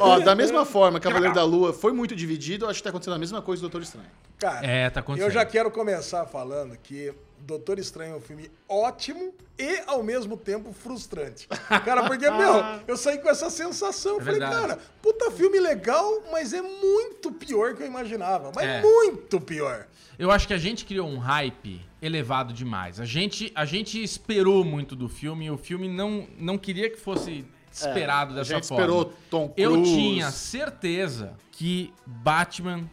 Ó, 0.00 0.18
da 0.20 0.34
mesma 0.34 0.64
forma, 0.64 0.98
Cavaleiro 1.00 1.34
da 1.34 1.44
Lua 1.44 1.72
foi 1.72 1.92
muito 1.92 2.14
dividido, 2.16 2.64
eu 2.64 2.70
acho 2.70 2.78
que 2.78 2.84
tá 2.84 2.90
acontecendo 2.90 3.14
a 3.14 3.18
mesma 3.18 3.40
coisa 3.42 3.60
do 3.60 3.68
Doutor 3.68 3.82
Estranho. 3.82 4.08
Cara, 4.38 4.66
É, 4.66 4.90
tá 4.90 5.00
acontecendo. 5.00 5.28
eu 5.28 5.32
já 5.32 5.44
quero 5.44 5.70
começar 5.70 6.26
falando 6.26 6.76
que 6.82 7.12
Doutor 7.46 7.78
Estranho 7.78 8.14
é 8.14 8.16
um 8.16 8.20
filme 8.20 8.50
ótimo 8.68 9.34
e, 9.58 9.82
ao 9.86 10.02
mesmo 10.02 10.36
tempo, 10.36 10.72
frustrante. 10.72 11.46
Cara, 11.84 12.04
porque, 12.06 12.28
meu, 12.30 12.54
eu 12.88 12.96
saí 12.96 13.18
com 13.18 13.28
essa 13.28 13.50
sensação. 13.50 14.14
Eu 14.14 14.20
É 14.20 14.24
falei, 14.24 14.40
verdade. 14.40 14.60
cara, 14.60 14.78
puta 15.02 15.30
filme 15.30 15.60
legal, 15.60 16.22
mas 16.32 16.52
é 16.52 16.62
muito 16.62 17.30
pior 17.30 17.74
que 17.74 17.82
eu 17.82 17.86
imaginava. 17.86 18.50
Mas 18.54 18.64
É. 18.66 18.80
muito 18.82 19.40
pior. 19.40 19.86
Eu 20.18 20.30
acho 20.30 20.46
que 20.48 20.54
a 20.54 20.58
gente 20.58 20.84
criou 20.84 21.08
um 21.08 21.18
hype 21.18 21.80
elevado 22.00 22.52
demais. 22.54 22.98
A 23.00 23.04
gente, 23.04 23.50
a 23.54 23.64
gente 23.64 24.02
esperou 24.02 24.64
muito 24.64 24.94
do 24.96 25.08
filme 25.08 25.46
e 25.46 25.50
o 25.50 25.58
filme 25.58 25.88
não, 25.88 26.26
não 26.38 26.56
queria 26.56 26.88
que 26.88 26.96
fosse 26.96 27.44
esperado 27.72 28.32
a 28.32 28.36
dessa 28.36 28.54
gente 28.54 28.68
forma. 28.68 28.82
esperou 28.84 29.12
Tom 29.28 29.52
Eu 29.56 29.72
Cruise. 29.72 29.92
tinha 29.92 30.30
certeza 30.30 31.34
que 31.52 31.92
Batman 32.06 32.88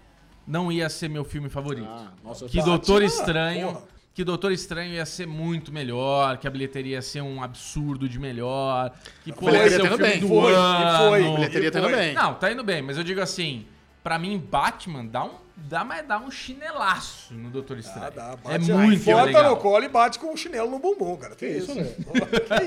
não 0.48 0.72
ia 0.72 0.90
ser 0.90 1.08
meu 1.10 1.24
filme 1.24 1.48
favorito. 1.50 1.88
Ah, 1.88 2.12
nossa, 2.24 2.46
que 2.48 2.58
Batman, 2.58 2.76
Doutor 2.76 3.04
Estranho, 3.04 3.68
porra. 3.74 3.84
Que 4.14 4.24
Doutor 4.24 4.52
Estranho 4.52 4.94
ia 4.94 5.06
ser 5.06 5.26
muito 5.26 5.72
melhor, 5.72 6.38
que 6.38 6.48
a 6.48 6.52
bilheteria 6.52 6.96
ia 6.96 7.02
ser 7.02 7.22
um 7.22 7.42
absurdo 7.42 8.10
de 8.10 8.20
melhor, 8.20 8.92
que 9.24 9.32
pô, 9.32 9.50
ia 9.50 9.64
bilheteria 9.64 9.78
ser 9.78 9.94
o 9.94 9.98
tá 9.98 10.06
filme 10.06 10.22
do. 10.22 10.28
Foi, 10.28 10.52
e 10.52 10.56
ano. 10.56 11.10
foi. 11.10 11.28
A 11.28 11.36
bilheteria 11.36 11.72
tá 11.72 11.80
indo 11.80 11.90
Foi. 11.90 11.98
bem. 11.98 12.14
Não, 12.14 12.34
tá 12.34 12.52
indo 12.52 12.64
bem, 12.64 12.82
mas 12.82 12.98
eu 12.98 13.04
digo 13.04 13.22
assim, 13.22 13.66
pra 14.04 14.20
mim 14.20 14.38
Batman 14.38 15.06
dá 15.06 15.24
um 15.24 15.36
dá 15.70 15.84
mas 15.84 16.06
dá 16.08 16.18
um 16.20 16.30
chinelaço 16.32 17.34
no 17.34 17.50
Doutor 17.50 17.78
Estranho. 17.78 18.08
Ah, 18.08 18.10
dá, 18.10 18.34
é 18.52 18.58
bate- 18.60 18.72
muito 18.74 19.06
Bota 19.06 19.26
legal. 19.26 19.50
no 19.52 19.58
colo 19.58 19.84
e 19.84 19.90
bate 19.90 20.20
com 20.20 20.34
o 20.34 20.38
chinelo 20.38 20.70
no 20.70 20.80
bumbum, 20.80 21.16
cara. 21.18 21.36
Que, 21.36 21.48
isso, 21.48 21.74
né? 21.76 21.84
que 21.96 22.64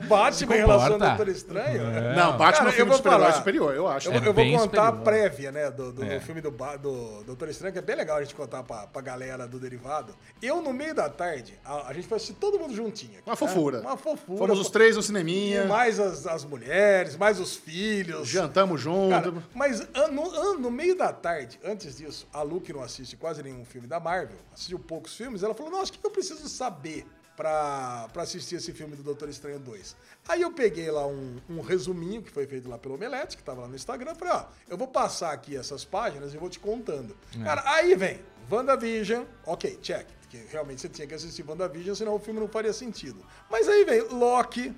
isso? 0.00 0.06
Bate 0.08 0.44
em 0.44 0.46
relação 0.48 0.92
ao. 0.94 0.98
Doutor 0.98 1.28
Estranho. 1.28 1.82
Não, 2.16 2.34
é 2.34 2.62
um 2.62 2.66
eu 2.66 2.72
filme 2.72 2.84
vou 2.84 2.90
de 2.90 2.96
super-herói 2.96 3.20
falar. 3.26 3.32
superior, 3.32 3.74
eu 3.74 3.88
acho. 3.88 4.08
Eu, 4.08 4.12
É 4.12 4.16
eu 4.18 4.32
vou 4.32 4.34
contar 4.34 4.82
a 4.82 4.86
superior. 4.92 5.04
prévia, 5.04 5.52
né, 5.52 5.70
do, 5.70 5.92
do, 5.92 6.04
É. 6.04 6.18
do 6.18 6.24
filme 6.24 6.40
do, 6.40 6.50
do 6.50 7.24
Doutor 7.24 7.48
Estranho, 7.48 7.72
que 7.72 7.78
é 7.78 7.82
bem 7.82 7.96
legal 7.96 8.16
a 8.18 8.22
gente 8.22 8.34
contar 8.34 8.62
pra, 8.62 8.86
pra 8.86 9.02
galera 9.02 9.46
do 9.46 9.58
Derivado. 9.58 10.14
Eu, 10.42 10.60
no 10.62 10.72
meio 10.72 10.94
da 10.94 11.08
tarde, 11.08 11.58
a, 11.64 11.88
a 11.88 11.92
gente 11.92 12.06
foi 12.06 12.16
assistir 12.16 12.34
todo 12.34 12.58
mundo 12.58 12.74
juntinho. 12.74 13.20
Uma 13.26 13.32
né? 13.32 13.36
fofura. 13.36 13.80
Uma 13.80 13.96
fofura. 13.96 14.38
Fomos 14.38 14.58
os 14.60 14.70
três 14.70 14.96
no 14.96 15.02
cineminha, 15.02 15.64
Mais 15.64 15.98
as, 15.98 16.26
as 16.26 16.44
mulheres, 16.44 17.16
mais 17.16 17.40
os 17.40 17.56
filhos. 17.56 18.28
jantamos 18.28 18.80
junto. 18.80 19.10
Cara, 19.10 19.32
mas 19.54 19.80
an- 19.94 20.08
no, 20.08 20.30
an- 20.34 20.58
no 20.58 20.70
meio 20.70 20.96
da 20.96 21.12
tarde, 21.12 21.58
antes 21.64 21.96
disso, 21.96 22.27
a 22.32 22.42
Lu, 22.42 22.60
que 22.60 22.72
não 22.72 22.82
assiste 22.82 23.16
quase 23.16 23.42
nenhum 23.42 23.64
filme 23.64 23.86
da 23.86 23.98
Marvel, 23.98 24.38
assistiu 24.52 24.78
poucos 24.78 25.14
filmes, 25.16 25.42
ela 25.42 25.54
falou: 25.54 25.72
Nossa, 25.72 25.92
o 25.92 25.98
que 25.98 26.06
eu 26.06 26.10
preciso 26.10 26.48
saber 26.48 27.06
pra, 27.36 28.08
pra 28.12 28.22
assistir 28.22 28.56
esse 28.56 28.72
filme 28.72 28.96
do 28.96 29.02
Doutor 29.02 29.28
Estranho 29.28 29.58
2? 29.58 29.96
Aí 30.28 30.42
eu 30.42 30.52
peguei 30.52 30.90
lá 30.90 31.06
um, 31.06 31.36
um 31.48 31.60
resuminho 31.60 32.22
que 32.22 32.30
foi 32.30 32.46
feito 32.46 32.68
lá 32.68 32.78
pelo 32.78 32.94
Omelete, 32.94 33.36
que 33.36 33.42
tava 33.42 33.62
lá 33.62 33.68
no 33.68 33.76
Instagram, 33.76 34.14
falei: 34.14 34.34
Ó, 34.34 34.44
eu 34.68 34.76
vou 34.76 34.88
passar 34.88 35.32
aqui 35.32 35.56
essas 35.56 35.84
páginas 35.84 36.34
e 36.34 36.36
vou 36.36 36.50
te 36.50 36.58
contando. 36.58 37.16
Cara, 37.44 37.62
aí 37.64 37.94
vem 37.94 38.20
WandaVision, 38.50 39.24
ok, 39.44 39.78
check. 39.82 40.06
Que 40.28 40.36
realmente 40.50 40.82
você 40.82 40.90
tinha 40.90 41.06
que 41.06 41.14
assistir 41.14 41.42
WandaVision, 41.48 41.94
senão 41.94 42.14
o 42.14 42.18
filme 42.18 42.38
não 42.38 42.48
faria 42.48 42.72
sentido. 42.72 43.24
Mas 43.50 43.66
aí 43.66 43.84
vem 43.84 44.02
Loki, 44.08 44.74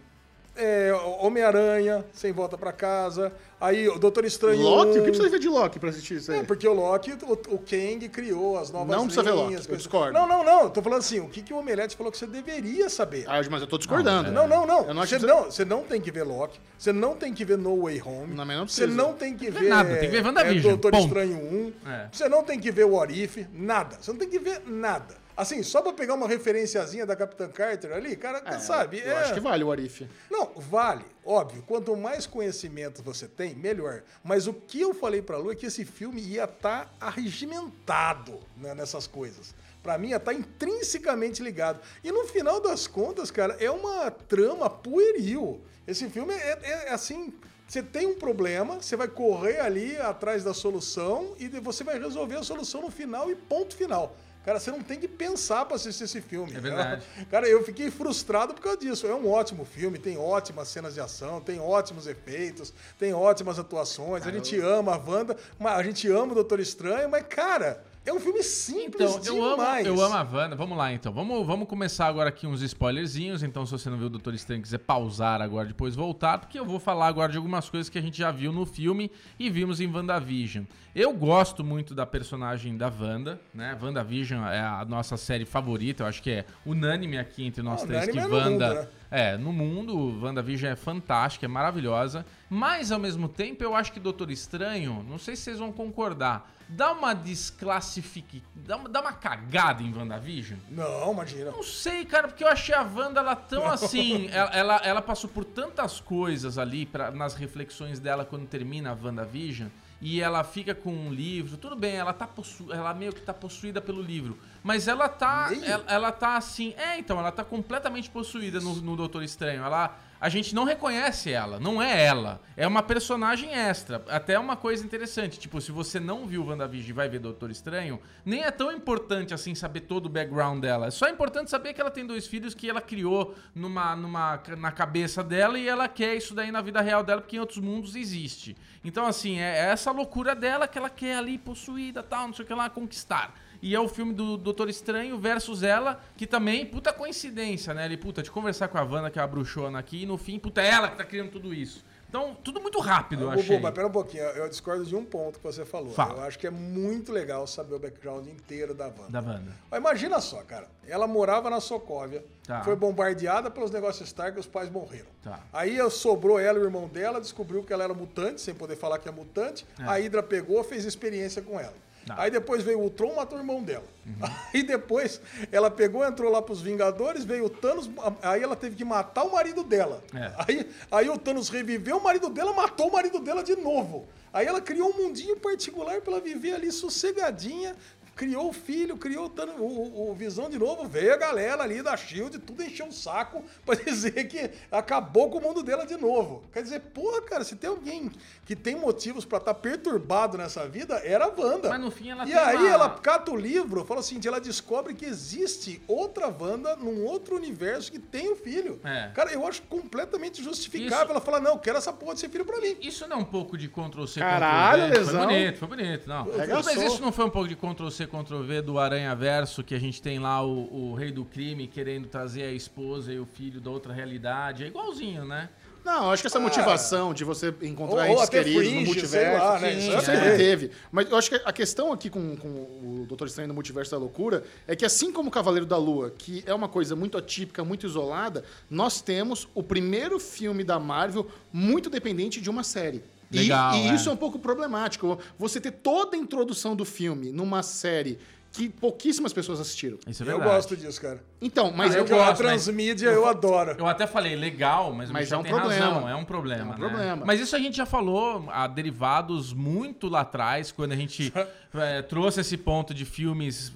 é, 0.60 0.92
Homem-Aranha, 1.20 2.04
Sem 2.12 2.32
Volta 2.32 2.58
pra 2.58 2.72
Casa. 2.72 3.32
Aí 3.60 3.88
o 3.88 3.98
Doutor 3.98 4.24
Estranho. 4.24 4.60
Loki? 4.62 4.90
O 4.90 4.92
que 4.94 5.00
1. 5.00 5.02
precisa 5.04 5.28
ver 5.28 5.38
de 5.38 5.48
Loki 5.48 5.78
pra 5.78 5.90
assistir 5.90 6.14
isso 6.16 6.32
aí? 6.32 6.38
É, 6.38 6.42
porque 6.42 6.66
o 6.66 6.72
Loki, 6.72 7.12
o, 7.12 7.32
o 7.32 7.58
Kang 7.58 8.08
criou 8.08 8.58
as 8.58 8.70
novas 8.70 8.96
Não 8.96 9.04
precisa 9.04 9.22
ver 9.22 9.32
Loki, 9.32 9.54
eu 9.68 9.76
discordo. 9.76 10.12
Não, 10.12 10.26
não, 10.26 10.42
não. 10.44 10.62
Eu 10.62 10.70
tô 10.70 10.80
falando 10.80 11.00
assim, 11.00 11.20
o 11.20 11.28
que, 11.28 11.42
que 11.42 11.52
o 11.52 11.58
Omelete 11.58 11.94
falou 11.96 12.10
que 12.10 12.16
você 12.18 12.26
deveria 12.26 12.88
saber. 12.88 13.24
Ah, 13.28 13.40
mas 13.50 13.60
eu 13.60 13.66
tô 13.68 13.76
discordando. 13.76 14.30
Não, 14.30 14.48
não, 14.48 14.66
não. 14.66 14.86
Eu 14.86 14.94
não 14.94 15.02
acho 15.02 15.18
você, 15.18 15.26
não, 15.26 15.44
você 15.44 15.64
não 15.64 15.82
tem 15.82 16.00
que 16.00 16.10
ver 16.10 16.22
Loki. 16.22 16.58
Você 16.78 16.92
não 16.92 17.14
tem 17.14 17.34
que 17.34 17.44
ver 17.44 17.58
No 17.58 17.82
Way 17.82 18.00
Home. 18.04 18.34
Não, 18.34 18.46
mas 18.46 18.56
não 18.56 18.66
você 18.68 18.82
precisa. 18.82 19.02
não 19.02 19.12
tem 19.12 19.36
que 19.36 19.50
Não 19.50 19.58
é 19.58 19.60
ver. 19.62 19.68
nada, 19.68 19.96
tem 19.96 20.10
que 20.10 20.16
ver 20.16 20.24
WandaVision, 20.26 20.58
É, 20.58 20.68
Doutor 20.76 20.92
ponto. 20.92 21.04
Estranho 21.06 21.36
1. 21.36 21.72
É. 21.90 22.08
Você 22.12 22.28
não 22.28 22.42
tem 22.42 22.58
que 22.58 22.70
ver 22.70 22.84
o 22.84 22.94
Orif. 22.94 23.46
Nada. 23.52 23.96
Você 24.00 24.10
não 24.10 24.18
tem 24.18 24.28
que 24.28 24.38
ver 24.38 24.62
nada. 24.66 25.14
Assim, 25.40 25.62
só 25.62 25.80
pra 25.80 25.94
pegar 25.94 26.12
uma 26.14 26.28
referenciazinha 26.28 27.06
da 27.06 27.16
Capitã 27.16 27.48
Carter 27.48 27.92
ali, 27.92 28.14
cara, 28.14 28.42
É, 28.44 28.58
sabe? 28.58 28.98
Eu 29.00 29.10
é- 29.12 29.22
acho 29.22 29.32
que 29.32 29.40
vale 29.40 29.64
o 29.64 29.72
Arif. 29.72 30.06
não, 30.30 30.52
vale, 30.56 31.02
óbvio. 31.24 31.62
Quanto 31.66 31.96
mais 31.96 32.26
conhecimento 32.26 33.02
você 33.02 33.26
tem, 33.26 33.54
melhor. 33.54 34.02
Mas 34.22 34.46
o 34.46 34.52
que 34.52 34.78
eu 34.82 34.92
falei 34.92 35.22
pra 35.22 35.38
Lu 35.38 35.50
é 35.50 35.54
que 35.54 35.64
esse 35.64 35.82
filme 35.86 36.20
ia 36.20 36.44
estar 36.44 36.94
arregimentado 37.00 38.38
né, 38.56 38.74
nessas 38.74 39.06
coisas. 39.06 39.54
Pra 39.82 39.96
mim, 39.96 40.08
ia 40.10 40.16
estar 40.16 40.34
intrinsecamente 40.34 41.42
ligado. 41.42 41.80
E 42.04 42.12
no 42.12 42.24
final 42.26 42.60
das 42.60 42.86
contas, 42.86 43.30
cara, 43.30 43.56
é 43.58 43.70
uma 43.70 44.10
trama 44.10 44.68
pueril. 44.68 45.60
Esse 45.86 46.06
filme 46.10 46.34
é, 46.34 46.58
é- 46.62 46.88
é 46.88 46.92
assim. 46.92 47.32
Você 47.66 47.82
tem 47.82 48.04
um 48.06 48.16
problema, 48.18 48.74
você 48.82 48.96
vai 48.96 49.06
correr 49.08 49.60
ali 49.60 49.96
atrás 49.96 50.42
da 50.44 50.52
solução 50.52 51.34
e 51.38 51.48
você 51.60 51.84
vai 51.84 51.98
resolver 51.98 52.36
a 52.36 52.42
solução 52.42 52.82
no 52.82 52.90
final 52.90 53.30
e 53.30 53.34
ponto 53.36 53.74
final. 53.76 54.16
Cara, 54.50 54.58
você 54.58 54.72
não 54.72 54.82
tem 54.82 54.98
que 54.98 55.06
pensar 55.06 55.64
pra 55.64 55.76
assistir 55.76 56.02
esse 56.02 56.20
filme. 56.20 56.52
É 56.52 56.58
verdade. 56.58 57.06
Cara, 57.30 57.48
eu 57.48 57.62
fiquei 57.64 57.88
frustrado 57.88 58.52
por 58.52 58.60
causa 58.60 58.78
disso. 58.78 59.06
É 59.06 59.14
um 59.14 59.30
ótimo 59.30 59.64
filme, 59.64 59.96
tem 59.96 60.18
ótimas 60.18 60.66
cenas 60.66 60.92
de 60.92 61.00
ação, 61.00 61.40
tem 61.40 61.60
ótimos 61.60 62.08
efeitos, 62.08 62.74
tem 62.98 63.14
ótimas 63.14 63.60
atuações. 63.60 64.26
A 64.26 64.30
gente 64.32 64.58
ama 64.58 64.96
a 64.96 64.98
Wanda, 64.98 65.36
a 65.60 65.82
gente 65.84 66.10
ama 66.10 66.32
o 66.32 66.34
Doutor 66.34 66.58
Estranho, 66.58 67.08
mas, 67.08 67.24
cara, 67.28 67.80
é 68.06 68.12
um 68.12 68.18
filme 68.18 68.42
simples 68.42 69.14
Então, 69.16 69.36
eu 69.36 69.44
amo, 69.44 69.56
demais. 69.56 69.86
eu 69.86 70.00
amo 70.02 70.14
a 70.16 70.22
Wanda. 70.22 70.56
Vamos 70.56 70.76
lá, 70.76 70.92
então. 70.92 71.12
Vamos, 71.12 71.46
vamos 71.46 71.68
começar 71.68 72.06
agora 72.06 72.28
aqui 72.30 72.46
uns 72.46 72.62
spoilerzinhos. 72.62 73.42
Então, 73.42 73.64
se 73.66 73.72
você 73.72 73.88
não 73.90 73.96
viu 73.98 74.06
o 74.06 74.10
Doutor 74.10 74.34
Estranho 74.34 74.62
quiser 74.62 74.78
pausar 74.78 75.40
agora 75.42 75.68
depois 75.68 75.94
voltar, 75.94 76.38
porque 76.38 76.58
eu 76.58 76.64
vou 76.64 76.80
falar 76.80 77.06
agora 77.06 77.30
de 77.30 77.36
algumas 77.36 77.68
coisas 77.68 77.88
que 77.88 77.98
a 77.98 78.02
gente 78.02 78.16
já 78.18 78.30
viu 78.30 78.52
no 78.52 78.64
filme 78.66 79.10
e 79.38 79.50
vimos 79.50 79.80
em 79.80 79.86
WandaVision. 79.86 80.64
Eu 80.94 81.12
gosto 81.12 81.62
muito 81.62 81.94
da 81.94 82.04
personagem 82.06 82.76
da 82.76 82.88
Wanda, 82.88 83.40
né? 83.54 83.78
WandaVision 83.80 84.44
é 84.46 84.60
a 84.60 84.84
nossa 84.84 85.16
série 85.16 85.44
favorita. 85.44 86.02
Eu 86.02 86.06
acho 86.08 86.22
que 86.22 86.30
é 86.30 86.44
unânime 86.66 87.18
aqui 87.18 87.44
entre 87.44 87.62
nós 87.62 87.82
Ah, 87.82 87.86
três 87.86 88.08
que 88.08 88.18
é 88.18 88.26
Wanda... 88.26 88.50
mundo, 88.50 88.80
né? 88.80 88.88
É, 89.10 89.36
no 89.36 89.52
mundo, 89.52 90.22
WandaVision 90.22 90.72
é 90.72 90.76
fantástica, 90.76 91.44
é 91.44 91.48
maravilhosa. 91.48 92.24
Mas, 92.48 92.92
ao 92.92 92.98
mesmo 92.98 93.28
tempo, 93.28 93.64
eu 93.64 93.74
acho 93.74 93.92
que 93.92 93.98
Doutor 93.98 94.30
Estranho, 94.30 95.04
não 95.08 95.18
sei 95.18 95.34
se 95.34 95.42
vocês 95.42 95.58
vão 95.58 95.72
concordar, 95.72 96.48
dá 96.68 96.92
uma 96.92 97.12
desclassifique... 97.12 98.42
Dá 98.54 98.76
uma, 98.76 98.88
dá 98.88 99.00
uma 99.00 99.12
cagada 99.12 99.82
em 99.82 99.92
WandaVision? 99.92 100.58
Não, 100.70 101.12
imagina. 101.12 101.50
Não 101.50 101.62
sei, 101.62 102.04
cara, 102.04 102.28
porque 102.28 102.44
eu 102.44 102.48
achei 102.48 102.74
a 102.74 102.82
Wanda 102.82 103.18
ela 103.18 103.34
tão 103.34 103.66
assim. 103.66 104.28
ela, 104.28 104.50
ela, 104.50 104.76
ela 104.84 105.02
passou 105.02 105.28
por 105.28 105.44
tantas 105.44 105.98
coisas 105.98 106.56
ali 106.56 106.86
pra, 106.86 107.10
nas 107.10 107.34
reflexões 107.34 107.98
dela 107.98 108.24
quando 108.24 108.46
termina 108.46 108.90
a 108.90 108.94
WandaVision. 108.94 109.68
E 110.00 110.20
ela 110.20 110.42
fica 110.42 110.74
com 110.74 110.92
um 110.92 111.12
livro. 111.12 111.56
Tudo 111.56 111.76
bem, 111.76 111.96
ela 111.96 112.12
tá 112.12 112.26
possu 112.26 112.72
ela 112.72 112.94
meio 112.94 113.12
que 113.12 113.20
tá 113.20 113.34
possuída 113.34 113.80
pelo 113.80 114.00
livro. 114.00 114.38
Mas 114.62 114.88
ela 114.88 115.08
tá. 115.08 115.50
Ela, 115.62 115.84
ela 115.86 116.12
tá 116.12 116.36
assim. 116.36 116.74
É, 116.76 116.98
então, 116.98 117.18
ela 117.18 117.30
tá 117.30 117.44
completamente 117.44 118.08
possuída 118.08 118.60
no, 118.60 118.76
no 118.76 118.96
Doutor 118.96 119.22
Estranho. 119.22 119.62
Ela. 119.62 119.98
A 120.20 120.28
gente 120.28 120.54
não 120.54 120.64
reconhece 120.64 121.30
ela, 121.30 121.60
não 121.60 121.80
é 121.80 122.04
ela. 122.04 122.40
É 122.56 122.66
uma 122.66 122.82
personagem 122.82 123.54
extra. 123.54 124.02
Até 124.08 124.38
uma 124.38 124.56
coisa 124.56 124.84
interessante, 124.84 125.38
tipo, 125.38 125.60
se 125.60 125.70
você 125.70 126.00
não 126.00 126.26
viu 126.26 126.44
WandaVision 126.44 126.90
e 126.90 126.92
vai 126.92 127.08
ver 127.08 127.20
Doutor 127.20 127.50
Estranho, 127.50 128.00
nem 128.24 128.42
é 128.42 128.50
tão 128.50 128.72
importante 128.72 129.34
assim 129.34 129.54
saber 129.54 129.82
todo 129.82 130.06
o 130.06 130.08
background 130.08 130.60
dela. 130.60 130.86
É 130.86 130.90
só 130.90 131.08
importante 131.08 131.50
saber 131.50 131.74
que 131.74 131.80
ela 131.80 131.90
tem 131.90 132.06
dois 132.06 132.26
filhos 132.26 132.54
que 132.54 132.68
ela 132.68 132.80
criou 132.80 133.34
numa, 133.54 133.94
numa, 133.94 134.40
na 134.56 134.72
cabeça 134.72 135.22
dela 135.22 135.58
e 135.58 135.68
ela 135.68 135.88
quer 135.88 136.14
isso 136.14 136.34
daí 136.34 136.50
na 136.50 136.60
vida 136.60 136.80
real 136.80 137.04
dela, 137.04 137.20
porque 137.20 137.36
em 137.36 137.40
outros 137.40 137.58
mundos 137.58 137.94
existe. 137.94 138.56
Então, 138.82 139.06
assim, 139.06 139.38
é 139.38 139.50
é 139.50 139.72
essa 139.72 139.90
loucura 139.90 140.34
dela 140.34 140.66
que 140.66 140.78
ela 140.78 140.88
quer 140.88 141.16
ali, 141.16 141.36
possuída, 141.36 142.02
tal, 142.02 142.28
não 142.28 142.34
sei 142.34 142.44
o 142.44 142.48
que 142.48 142.54
lá, 142.54 142.70
conquistar. 142.70 143.34
E 143.62 143.74
é 143.74 143.80
o 143.80 143.88
filme 143.88 144.12
do 144.14 144.36
Doutor 144.36 144.68
Estranho 144.68 145.18
versus 145.18 145.62
ela, 145.62 146.00
que 146.16 146.26
também, 146.26 146.64
puta 146.64 146.92
coincidência, 146.92 147.74
né? 147.74 147.84
Ele, 147.84 147.96
puta, 147.96 148.22
de 148.22 148.30
conversar 148.30 148.68
com 148.68 148.78
a 148.78 148.82
Wanda, 148.82 149.10
que 149.10 149.18
é 149.18 149.22
a 149.22 149.26
bruxona 149.26 149.78
aqui, 149.78 150.02
e 150.02 150.06
no 150.06 150.16
fim, 150.16 150.38
puta, 150.38 150.62
é 150.62 150.68
ela 150.70 150.88
que 150.88 150.96
tá 150.96 151.04
criando 151.04 151.30
tudo 151.30 151.52
isso. 151.52 151.84
Então, 152.08 152.36
tudo 152.42 152.60
muito 152.60 152.80
rápido, 152.80 153.22
eu 153.22 153.30
achei. 153.30 153.60
mas 153.60 153.72
pera 153.72 153.86
um 153.86 153.90
pouquinho, 153.92 154.24
eu 154.24 154.48
discordo 154.48 154.84
de 154.84 154.96
um 154.96 155.04
ponto 155.04 155.38
que 155.38 155.44
você 155.44 155.64
falou. 155.64 155.92
Fala. 155.92 156.22
Eu 156.22 156.24
acho 156.24 156.36
que 156.40 156.44
é 156.46 156.50
muito 156.50 157.12
legal 157.12 157.46
saber 157.46 157.72
o 157.76 157.78
background 157.78 158.26
inteiro 158.26 158.74
da 158.74 158.86
Wanda. 158.86 159.10
Da 159.10 159.20
Wanda. 159.20 159.52
Imagina 159.76 160.20
só, 160.20 160.42
cara. 160.42 160.66
Ela 160.88 161.06
morava 161.06 161.48
na 161.48 161.60
Sokovia, 161.60 162.24
Tá. 162.44 162.64
foi 162.64 162.74
bombardeada 162.74 163.48
pelos 163.48 163.70
negócios 163.70 164.08
Stark 164.08 164.36
e 164.36 164.40
os 164.40 164.46
pais 164.46 164.68
morreram. 164.68 165.06
Tá. 165.22 165.38
Aí 165.52 165.78
sobrou 165.88 166.36
ela 166.40 166.58
e 166.58 166.62
o 166.62 166.64
irmão 166.64 166.88
dela, 166.88 167.20
descobriu 167.20 167.62
que 167.62 167.72
ela 167.72 167.84
era 167.84 167.94
mutante, 167.94 168.40
sem 168.40 168.54
poder 168.54 168.74
falar 168.74 168.98
que 168.98 169.08
é 169.08 169.12
mutante. 169.12 169.64
A 169.78 169.92
Hydra 169.92 170.20
pegou, 170.20 170.64
fez 170.64 170.84
experiência 170.84 171.40
com 171.42 171.60
ela. 171.60 171.74
Tá. 172.06 172.14
Aí 172.18 172.30
depois 172.30 172.62
veio 172.62 172.78
o 172.78 172.82
Ultron, 172.82 173.14
matou 173.14 173.38
o 173.38 173.40
irmão 173.40 173.62
dela. 173.62 173.84
Aí 174.52 174.62
depois 174.62 175.20
ela 175.52 175.70
pegou, 175.70 176.04
entrou 176.04 176.30
lá 176.30 176.40
pros 176.42 176.60
Vingadores, 176.60 177.24
veio 177.24 177.44
o 177.44 177.50
Thanos, 177.50 177.88
aí 178.22 178.42
ela 178.42 178.56
teve 178.56 178.74
que 178.74 178.84
matar 178.84 179.24
o 179.24 179.32
marido 179.32 179.62
dela. 179.62 180.02
É. 180.14 180.32
Aí, 180.38 180.70
aí 180.90 181.08
o 181.08 181.18
Thanos 181.18 181.48
reviveu 181.48 181.98
o 181.98 182.02
marido 182.02 182.28
dela, 182.28 182.52
matou 182.52 182.88
o 182.88 182.92
marido 182.92 183.20
dela 183.20 183.44
de 183.44 183.54
novo. 183.54 184.08
Aí 184.32 184.46
ela 184.46 184.60
criou 184.60 184.90
um 184.90 185.04
mundinho 185.04 185.36
particular 185.36 186.00
pra 186.00 186.14
ela 186.14 186.20
viver 186.20 186.54
ali 186.54 186.70
sossegadinha, 186.70 187.76
criou 188.16 188.48
o 188.48 188.52
filho, 188.52 188.96
criou 188.96 189.32
o, 189.58 189.62
o, 189.62 190.10
o- 190.10 190.14
Visão 190.14 190.50
de 190.50 190.58
novo, 190.58 190.86
veio 190.86 191.14
a 191.14 191.16
galera 191.16 191.62
ali 191.62 191.82
da 191.82 191.96
SHIELD, 191.96 192.38
tudo 192.40 192.62
encheu 192.62 192.86
o 192.88 192.92
saco 192.92 193.42
pra 193.64 193.74
dizer 193.74 194.24
que 194.28 194.50
acabou 194.70 195.30
com 195.30 195.38
o 195.38 195.40
mundo 195.40 195.62
dela 195.62 195.86
de 195.86 195.96
novo. 195.96 196.42
Quer 196.52 196.62
dizer, 196.62 196.80
porra, 196.80 197.22
cara, 197.22 197.44
se 197.44 197.56
tem 197.56 197.70
alguém 197.70 198.10
que 198.44 198.54
tem 198.54 198.74
motivos 198.74 199.24
pra 199.24 199.38
estar 199.38 199.54
perturbado 199.54 200.36
nessa 200.36 200.68
vida, 200.68 201.00
era 201.04 201.24
a 201.24 201.28
Wanda. 201.28 201.68
Mas 201.70 201.80
no 201.80 201.90
fim 201.90 202.10
ela 202.10 202.26
E 202.28 202.34
aí 202.34 202.56
uma- 202.56 202.68
ela 202.68 202.90
cata 202.90 203.30
o 203.30 203.36
livro, 203.36 203.84
fala 203.84 204.00
assim, 204.00 204.20
ela 204.26 204.40
descobre 204.40 204.92
que 204.94 205.04
existe 205.06 205.80
outra 205.88 206.26
Wanda 206.28 206.76
num 206.76 207.04
outro 207.04 207.36
universo 207.36 207.90
que 207.90 207.98
tem 207.98 208.30
o 208.30 208.36
filho. 208.36 208.80
É. 208.84 209.10
Cara, 209.14 209.32
eu 209.32 209.46
acho 209.46 209.62
completamente 209.62 210.42
justificável. 210.42 211.04
Isso- 211.04 211.10
Ela 211.12 211.20
fala, 211.20 211.40
não, 211.40 211.52
eu 211.52 211.58
quero 211.58 211.78
essa 211.78 211.92
porra 211.92 212.14
de 212.14 212.20
ser 212.20 212.28
filho 212.28 212.44
pra 212.44 212.60
mim. 212.60 212.76
Isso 212.80 213.06
não 213.08 213.16
é 213.16 213.20
um 213.20 213.24
pouco 213.24 213.56
de 213.56 213.68
Ctrl-C, 213.68 214.20
Caralho, 214.20 214.82
Ctrl-V? 214.84 214.98
lesão. 214.98 215.20
Foi 215.24 215.26
bonito, 215.34 215.58
foi 215.58 215.68
bonito. 215.68 216.08
Não. 216.08 216.26
Mas 216.64 216.82
isso 216.82 217.00
não 217.00 217.12
foi 217.12 217.24
um 217.24 217.30
pouco 217.30 217.48
de 217.48 217.56
Ctrl-C, 217.56 217.99
Ctrl-V 218.06 218.62
do 218.62 218.78
Aranha 218.78 219.14
Verso, 219.14 219.62
que 219.62 219.74
a 219.74 219.78
gente 219.78 220.00
tem 220.00 220.18
lá 220.18 220.44
o, 220.44 220.90
o 220.90 220.94
rei 220.94 221.10
do 221.12 221.24
crime 221.24 221.66
querendo 221.66 222.08
trazer 222.08 222.42
a 222.44 222.52
esposa 222.52 223.12
e 223.12 223.18
o 223.18 223.26
filho 223.26 223.60
da 223.60 223.70
outra 223.70 223.92
realidade. 223.92 224.64
É 224.64 224.66
igualzinho, 224.68 225.24
né? 225.24 225.48
Não, 225.82 226.04
eu 226.04 226.10
acho 226.10 226.22
que 226.22 226.26
essa 226.26 226.38
motivação 226.38 227.14
de 227.14 227.24
você 227.24 227.54
encontrar 227.62 228.02
Ou- 228.04 228.10
ou 228.10 228.16
entes 228.18 228.28
queridos 228.28 228.60
Fringe, 228.62 228.74
no 228.74 228.84
sei 228.84 228.94
multiverso, 228.94 229.44
lá, 229.46 229.58
né? 229.58 229.72
sim, 229.72 229.78
isso 229.78 229.96
é. 229.96 230.00
sempre 230.00 230.36
teve. 230.36 230.70
Mas 230.92 231.10
eu 231.10 231.16
acho 231.16 231.30
que 231.30 231.36
a 231.42 231.52
questão 231.54 231.90
aqui 231.90 232.10
com, 232.10 232.36
com 232.36 232.48
o 232.48 233.06
Doutor 233.08 233.26
Estranho 233.26 233.48
no 233.48 233.54
Multiverso 233.54 233.90
da 233.92 233.96
Loucura 233.96 234.44
é 234.68 234.76
que 234.76 234.84
assim 234.84 235.10
como 235.10 235.30
o 235.30 235.32
Cavaleiro 235.32 235.64
da 235.64 235.78
Lua, 235.78 236.10
que 236.10 236.44
é 236.46 236.52
uma 236.52 236.68
coisa 236.68 236.94
muito 236.94 237.16
atípica, 237.16 237.64
muito 237.64 237.86
isolada, 237.86 238.44
nós 238.68 239.00
temos 239.00 239.48
o 239.54 239.62
primeiro 239.62 240.20
filme 240.20 240.62
da 240.62 240.78
Marvel 240.78 241.26
muito 241.50 241.88
dependente 241.88 242.42
de 242.42 242.50
uma 242.50 242.62
série. 242.62 243.02
E- 243.32 243.38
Legal, 243.40 243.76
e 243.76 243.88
é. 243.88 243.94
isso 243.94 244.08
é 244.08 244.12
um 244.12 244.16
pouco 244.16 244.38
problemático. 244.38 245.18
Você 245.38 245.60
ter 245.60 245.70
toda 245.72 246.16
a 246.16 246.18
introdução 246.18 246.74
do 246.74 246.84
filme 246.84 247.30
numa 247.32 247.62
série 247.62 248.18
que 248.52 248.68
pouquíssimas 248.68 249.32
pessoas 249.32 249.60
assistiram. 249.60 249.96
Isso 250.08 250.24
é 250.24 250.26
eu 250.26 250.30
verdade. 250.38 250.50
gosto 250.50 250.76
disso, 250.76 251.00
cara. 251.00 251.22
Então, 251.40 251.70
mas 251.72 251.92
Ah, 251.92 251.94
eu, 251.94 251.98
eu 252.00 252.04
Porque 252.04 252.14
a 252.14 252.16
gosto, 252.26 252.28
mas- 252.30 252.38
transmídia 252.64 253.08
eu 253.10 253.24
adoro. 253.28 253.76
Eu 253.78 253.86
até 253.86 254.08
falei 254.08 254.34
legal, 254.34 254.92
mas, 254.92 255.08
Mas 255.08 255.30
é 255.30 255.36
um 255.36 255.42
tem 255.44 255.52
problema. 255.52 255.84
razão, 255.84 256.08
é 256.08 256.16
um 256.16 256.24
problema. 256.24 256.62
É 256.62 256.66
um 256.66 256.70
né? 256.70 256.88
problema. 256.88 257.24
Mas 257.24 257.38
isso 257.38 257.54
a 257.54 257.60
gente 257.60 257.76
já 257.76 257.86
falou 257.86 258.44
a 258.50 258.66
derivados 258.66 259.52
muito 259.52 260.08
lá 260.08 260.22
atrás, 260.22 260.72
quando 260.72 260.90
a 260.90 260.96
gente 260.96 261.32
eh, 261.74 262.02
trouxe 262.02 262.40
esse 262.40 262.56
ponto 262.56 262.92
de 262.92 263.04
filmes. 263.04 263.72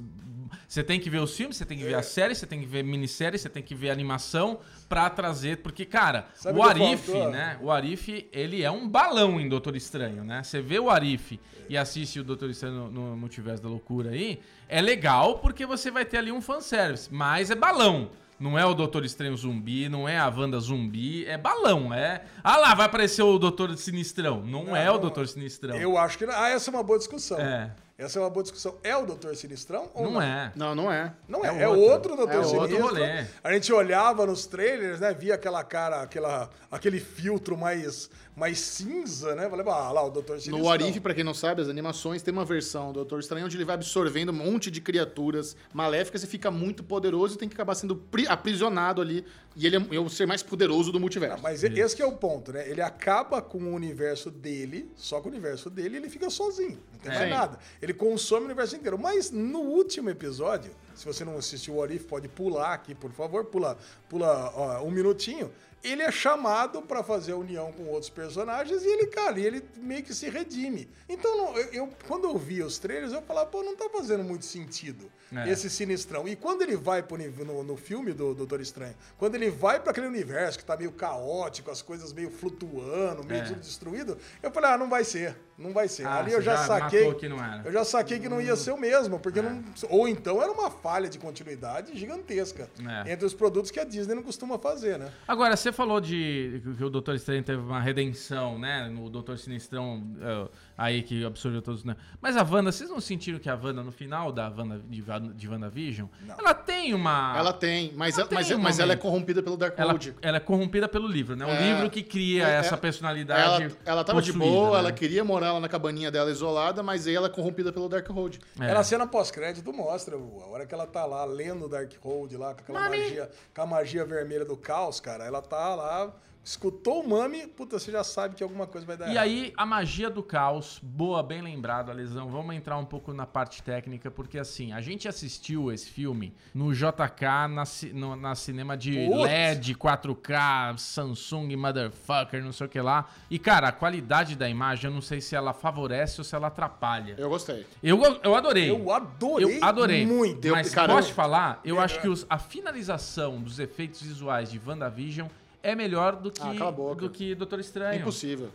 Você 0.74 0.82
tem 0.82 0.98
que 0.98 1.08
ver 1.08 1.20
os 1.20 1.36
filmes, 1.36 1.56
você 1.56 1.64
tem 1.64 1.78
que 1.78 1.84
ver 1.84 1.94
a 1.94 2.02
série, 2.02 2.34
você 2.34 2.48
tem 2.48 2.58
que 2.58 2.66
ver 2.66 2.82
minissérie, 2.82 3.38
você 3.38 3.48
tem 3.48 3.62
que 3.62 3.76
ver 3.76 3.90
animação 3.90 4.58
pra 4.88 5.08
trazer. 5.08 5.58
Porque, 5.58 5.84
cara, 5.84 6.26
Sabe 6.34 6.58
o 6.58 6.64
Arif, 6.64 7.12
né? 7.30 7.56
O 7.62 7.70
Arif, 7.70 8.28
ele 8.32 8.60
é 8.60 8.68
um 8.68 8.88
balão 8.88 9.40
em 9.40 9.48
Doutor 9.48 9.76
Estranho, 9.76 10.24
né? 10.24 10.42
Você 10.42 10.60
vê 10.60 10.80
o 10.80 10.90
Arif 10.90 11.38
e 11.68 11.78
assiste 11.78 12.18
o 12.18 12.24
Doutor 12.24 12.50
Estranho 12.50 12.74
no, 12.74 12.90
no 12.90 13.16
Multiverso 13.16 13.62
da 13.62 13.68
Loucura 13.68 14.10
aí, 14.10 14.40
é 14.68 14.80
legal 14.80 15.38
porque 15.38 15.64
você 15.64 15.92
vai 15.92 16.04
ter 16.04 16.16
ali 16.16 16.32
um 16.32 16.40
fanservice, 16.40 17.08
mas 17.08 17.52
é 17.52 17.54
balão. 17.54 18.10
Não 18.40 18.58
é 18.58 18.66
o 18.66 18.74
Doutor 18.74 19.04
Estranho 19.04 19.36
zumbi, 19.36 19.88
não 19.88 20.08
é 20.08 20.18
a 20.18 20.26
Wanda 20.26 20.58
zumbi, 20.58 21.24
é 21.24 21.38
balão, 21.38 21.94
é... 21.94 22.24
Ah 22.42 22.56
lá, 22.56 22.74
vai 22.74 22.86
aparecer 22.86 23.22
o 23.22 23.38
Doutor 23.38 23.76
Sinistrão. 23.76 24.42
Não, 24.44 24.74
é 24.74 24.90
o 24.90 24.94
não, 24.94 25.02
Doutor 25.02 25.28
Sinistrão. 25.28 25.76
Eu 25.76 25.96
acho 25.96 26.18
que. 26.18 26.24
Ah, 26.24 26.48
essa 26.48 26.68
é 26.68 26.74
uma 26.74 26.82
boa 26.82 26.98
discussão. 26.98 27.38
É. 27.38 27.70
Essa 27.96 28.18
é 28.18 28.22
uma 28.22 28.30
boa 28.30 28.42
discussão. 28.42 28.76
É 28.82 28.96
o 28.96 29.06
Doutor 29.06 29.36
Sinistrão 29.36 29.88
ou 29.94 30.10
Não 30.10 30.20
é. 30.20 30.50
Não, 30.56 30.74
não 30.74 30.90
é. 30.92 31.12
Não 31.28 31.44
É 31.44 31.48
é, 31.58 31.62
é, 31.62 31.68
outro. 31.68 31.82
outro 31.84 32.16
Doutor 32.16 32.34
É 32.34 32.38
outro 32.38 32.50
Sinistro. 32.60 32.82
rolê. 32.86 33.26
A 33.42 33.52
gente 33.52 33.72
olhava 33.72 34.26
nos 34.26 34.46
trailers, 34.46 34.98
né? 34.98 35.14
Via 35.14 35.34
aquela 35.36 35.62
cara, 35.62 36.02
aquela, 36.02 36.50
aquele 36.72 36.98
filtro 36.98 37.56
mais, 37.56 38.10
mais 38.36 38.58
cinza, 38.58 39.34
né? 39.36 39.48
Falei, 39.48 39.64
ah, 39.68 39.92
lá, 39.92 40.02
o 40.04 40.10
Doutor 40.10 40.40
Sinistro. 40.40 40.58
No 40.58 40.68
Arif, 40.68 40.98
pra 41.00 41.14
quem 41.14 41.22
não 41.22 41.32
sabe, 41.34 41.62
as 41.62 41.68
animações 41.68 42.20
tem 42.22 42.32
uma 42.32 42.44
versão 42.44 42.88
do 42.88 42.94
Doutor 42.94 43.20
Estranho 43.20 43.46
onde 43.46 43.56
ele 43.56 43.64
vai 43.64 43.74
absorvendo 43.74 44.30
um 44.30 44.32
monte 44.34 44.70
de 44.70 44.80
criaturas 44.80 45.56
maléficas 45.72 46.24
e 46.24 46.26
fica 46.26 46.50
muito 46.50 46.82
poderoso 46.82 47.36
e 47.36 47.38
tem 47.38 47.48
que 47.48 47.54
acabar 47.54 47.74
sendo 47.76 47.94
pri- 47.94 48.26
aprisionado 48.26 49.00
ali. 49.00 49.24
E 49.54 49.66
ele 49.66 49.76
é, 49.76 49.94
é 49.94 50.00
o 50.00 50.08
ser 50.08 50.26
mais 50.26 50.42
poderoso 50.42 50.90
do 50.90 50.98
multiverso. 50.98 51.36
Ah, 51.38 51.40
Mas 51.42 51.62
esse 51.62 51.94
que 51.94 52.02
é 52.02 52.06
o 52.06 52.16
ponto, 52.16 52.52
né? 52.52 52.68
Ele 52.68 52.82
acaba 52.82 53.40
com 53.40 53.58
o 53.58 53.72
universo 53.72 54.30
dele, 54.30 54.90
só 54.96 55.20
com 55.20 55.28
o 55.28 55.30
universo 55.30 55.70
dele, 55.70 55.96
ele 55.98 56.10
fica 56.10 56.28
sozinho. 56.28 56.78
Não 56.92 56.98
tem 56.98 57.12
É. 57.12 57.18
mais 57.18 57.30
nada. 57.30 57.58
Ele 57.80 57.94
consome 57.94 58.42
o 58.42 58.44
universo 58.46 58.74
inteiro. 58.74 58.98
Mas 58.98 59.30
no 59.30 59.60
último 59.60 60.10
episódio, 60.10 60.72
se 60.94 61.04
você 61.06 61.24
não 61.24 61.36
assistiu 61.36 61.74
o 61.74 61.82
Arif, 61.84 62.04
pode 62.06 62.26
pular 62.26 62.72
aqui, 62.74 62.96
por 62.96 63.12
favor, 63.12 63.44
pula, 63.44 63.78
pula 64.08 64.52
ó, 64.56 64.82
um 64.82 64.90
minutinho. 64.90 65.52
Ele 65.84 66.02
é 66.02 66.10
chamado 66.10 66.80
pra 66.82 67.04
fazer 67.04 67.32
a 67.32 67.36
união 67.36 67.70
com 67.72 67.84
outros 67.88 68.08
personagens 68.10 68.82
e 68.82 68.86
ele, 68.88 69.06
cara, 69.08 69.38
ele 69.38 69.62
meio 69.76 70.02
que 70.02 70.14
se 70.14 70.30
redime. 70.30 70.88
Então, 71.08 71.36
não, 71.36 71.56
eu, 71.58 71.66
eu- 71.72 71.88
quando 72.08 72.24
eu 72.24 72.38
via 72.38 72.64
os 72.64 72.78
trailers, 72.78 73.12
eu 73.12 73.20
falava, 73.20 73.46
pô, 73.50 73.62
não 73.62 73.76
tá 73.76 73.88
fazendo 73.90 74.24
muito 74.24 74.46
sentido 74.46 75.12
É. 75.30 75.48
esse 75.50 75.68
sinistrão. 75.68 76.26
E 76.26 76.34
quando 76.34 76.62
ele 76.62 76.74
vai 76.76 77.02
pro, 77.02 77.18
no, 77.44 77.62
no 77.62 77.76
filme 77.76 78.14
do 78.14 78.34
Doutor 78.34 78.60
Estranho, 78.62 78.94
quando 79.18 79.34
ele 79.34 79.50
vai 79.50 79.78
pra 79.78 79.90
aquele 79.90 80.06
universo 80.06 80.58
que 80.58 80.64
tá 80.64 80.74
meio 80.76 80.90
caótico, 80.92 81.70
as 81.70 81.82
coisas 81.82 82.12
meio 82.14 82.30
flutuando, 82.30 83.22
meio 83.24 83.42
É. 83.42 83.44
tudo 83.44 83.60
destruído, 83.60 84.16
eu 84.42 84.50
falei, 84.50 84.70
ah, 84.70 84.78
não 84.78 84.88
vai 84.88 85.04
ser, 85.04 85.36
não 85.58 85.72
vai 85.72 85.86
ser. 85.88 86.06
Ah, 86.06 86.16
Ali 86.20 86.32
eu 86.32 86.40
já, 86.40 86.56
já 86.56 86.66
saquei. 86.66 87.12
que 87.14 87.28
não 87.28 87.36
era. 87.44 87.62
Eu 87.68 87.72
já 87.72 87.84
saquei 87.84 88.18
que 88.18 88.28
não 88.28 88.40
ia 88.40 88.56
ser 88.56 88.70
o 88.72 88.78
mesmo, 88.78 89.18
porque 89.20 89.42
não. 89.42 89.62
Ou 89.90 90.08
então 90.08 90.42
era 90.42 90.50
uma 90.50 90.70
falha 90.70 91.08
de 91.10 91.18
continuidade 91.18 91.94
gigantesca 91.98 92.70
É. 93.06 93.12
entre 93.12 93.26
os 93.26 93.34
produtos 93.34 93.70
que 93.70 93.78
a 93.78 93.84
Disney 93.84 94.14
não 94.14 94.22
costuma 94.22 94.58
fazer, 94.58 94.98
né? 94.98 95.12
Agora, 95.28 95.56
você 95.56 95.72
falou 95.74 96.00
de 96.00 96.62
que 96.78 96.84
o 96.84 96.88
Doutor 96.88 97.14
Estranho 97.14 97.42
teve 97.42 97.60
uma 97.60 97.80
redenção, 97.80 98.58
né? 98.58 98.88
No 98.88 99.10
Doutor 99.10 99.36
Sinistrão 99.36 100.02
é, 100.20 100.48
aí 100.76 101.02
que 101.02 101.24
absorveu 101.24 101.62
todos, 101.62 101.84
né? 101.84 101.96
Mas 102.20 102.36
a 102.36 102.42
Wanda, 102.42 102.72
vocês 102.72 102.88
não 102.90 103.00
sentiram 103.00 103.38
que 103.38 103.48
a 103.48 103.54
Wanda, 103.54 103.82
no 103.82 103.92
final 103.92 104.32
da 104.32 104.48
Wanda, 104.48 104.80
de, 104.88 105.02
de 105.34 105.48
WandaVision, 105.48 106.08
ela 106.38 106.52
tem 106.54 106.92
uma... 106.94 107.34
Ela 107.36 107.52
tem, 107.52 107.92
mas, 107.94 108.18
Ela 108.18 108.26
ela, 108.26 108.34
mas, 108.34 108.48
tem 108.48 108.56
um 108.56 108.60
mas 108.60 108.78
ela 108.78 108.92
é 108.92 108.96
corrompida 108.96 109.42
pelo 109.42 109.54
ela, 109.56 109.68
Darkhold. 109.70 110.14
ela 110.20 110.36
é 110.36 110.40
corrompida 110.40 110.88
pelo 110.88 111.06
livro, 111.06 111.36
né? 111.36 111.44
O 111.46 111.48
É. 111.50 111.72
livro 111.72 111.90
que 111.90 112.02
cria 112.02 112.46
É, 112.48 112.52
essa 112.56 112.74
é. 112.74 112.78
personalidade 112.78 113.64
Ela, 113.64 113.72
ela 113.84 114.04
tava 114.04 114.20
de 114.20 114.32
possuída, 114.32 114.52
boa, 114.54 114.72
né? 114.72 114.78
ela 114.80 114.92
queria 114.92 115.24
morar 115.24 115.52
lá 115.52 115.60
na 115.60 115.68
cabaninha 115.68 116.10
dela 116.10 116.30
isolada, 116.30 116.82
mas 116.82 117.06
aí 117.06 117.14
ela 117.14 117.26
é 117.26 117.30
corrompida 117.30 117.72
pelo 117.72 117.88
Darkhold. 117.88 118.40
É. 118.60 118.70
Ela, 118.70 118.80
a 118.80 118.84
cena 118.84 119.06
pós-crédito 119.06 119.72
mostra 119.72 120.16
a 120.16 120.46
hora 120.48 120.66
que 120.66 120.74
ela 120.74 120.86
tá 120.86 121.04
lá 121.04 121.24
lendo 121.24 121.68
Darkhold 121.68 122.36
lá, 122.36 122.54
com 122.54 122.60
aquela 122.60 122.80
Mami. 122.80 122.98
magia, 122.98 123.30
com 123.54 123.62
a 123.62 123.66
magia 123.66 124.04
vermelha 124.04 124.44
do 124.44 124.56
caos, 124.56 125.00
cara. 125.00 125.24
Ela 125.24 125.40
tá 125.42 125.74
lá, 125.74 126.12
escutou 126.44 127.00
o 127.02 127.08
Mami, 127.08 127.46
puta, 127.46 127.78
você 127.78 127.90
já 127.90 128.04
sabe 128.04 128.34
que 128.34 128.42
alguma 128.42 128.66
coisa 128.66 128.86
vai 128.86 128.96
dar 128.96 129.06
E 129.08 129.12
errado. 129.12 129.24
aí, 129.24 129.52
a 129.56 129.64
magia 129.64 130.10
do 130.10 130.22
caos, 130.22 130.78
boa, 130.82 131.22
bem 131.22 131.40
lembrado, 131.40 131.90
Alesão. 131.90 132.28
Vamos 132.28 132.54
entrar 132.54 132.76
um 132.76 132.84
pouco 132.84 133.12
na 133.14 133.24
parte 133.26 133.62
técnica, 133.62 134.10
porque 134.10 134.38
assim, 134.38 134.72
a 134.72 134.80
gente 134.80 135.08
assistiu 135.08 135.72
esse 135.72 135.88
filme 135.88 136.34
no 136.54 136.72
JK, 136.74 137.48
na, 137.50 137.64
no- 137.94 138.16
na 138.16 138.34
cinema 138.34 138.76
de 138.76 139.06
Putz. 139.06 139.22
LED, 139.22 139.74
4K, 139.74 140.76
Samsung, 140.76 141.56
motherfucker, 141.56 142.44
não 142.44 142.52
sei 142.52 142.66
o 142.66 142.70
que 142.70 142.80
lá. 142.80 143.08
E, 143.30 143.38
cara, 143.38 143.68
a 143.68 143.72
qualidade 143.72 144.36
da 144.36 144.48
imagem, 144.48 144.90
eu 144.90 144.94
não 144.94 145.00
sei 145.02 145.20
se 145.20 145.34
ela 145.34 145.52
favorece 145.54 146.20
ou 146.20 146.24
se 146.24 146.34
ela 146.34 146.48
atrapalha. 146.48 147.14
Eu 147.16 147.30
gostei. 147.30 147.66
Eu, 147.82 148.00
eu 148.22 148.34
adorei. 148.34 148.70
Eu 148.70 148.90
adorei, 148.92 149.58
Eu 149.58 149.64
adorei. 149.64 150.06
muito. 150.06 150.44
Eu- 150.46 150.54
Mas 150.54 150.74
cara, 150.74 150.92
posso 150.94 151.08
eu- 151.08 151.12
te 151.12 151.14
falar? 151.14 151.60
Eu 151.64 151.80
É. 151.80 151.84
acho 151.84 152.00
que 152.00 152.08
os- 152.08 152.26
a 152.28 152.38
finalização 152.38 153.40
dos 153.40 153.58
efeitos 153.58 154.02
visuais 154.02 154.50
de 154.50 154.60
WandaVision 154.64 155.26
é 155.64 155.74
melhor 155.74 156.16
do 156.16 156.30
que, 156.30 156.42
Ah, 156.42 156.54
cala 156.56 156.68
a 156.68 156.72
boca. 156.72 157.00
do 157.00 157.10
que 157.10 157.34
Doutor 157.34 157.58
É 157.58 157.62
Estranho. 157.62 158.00
impossível. 158.00 158.50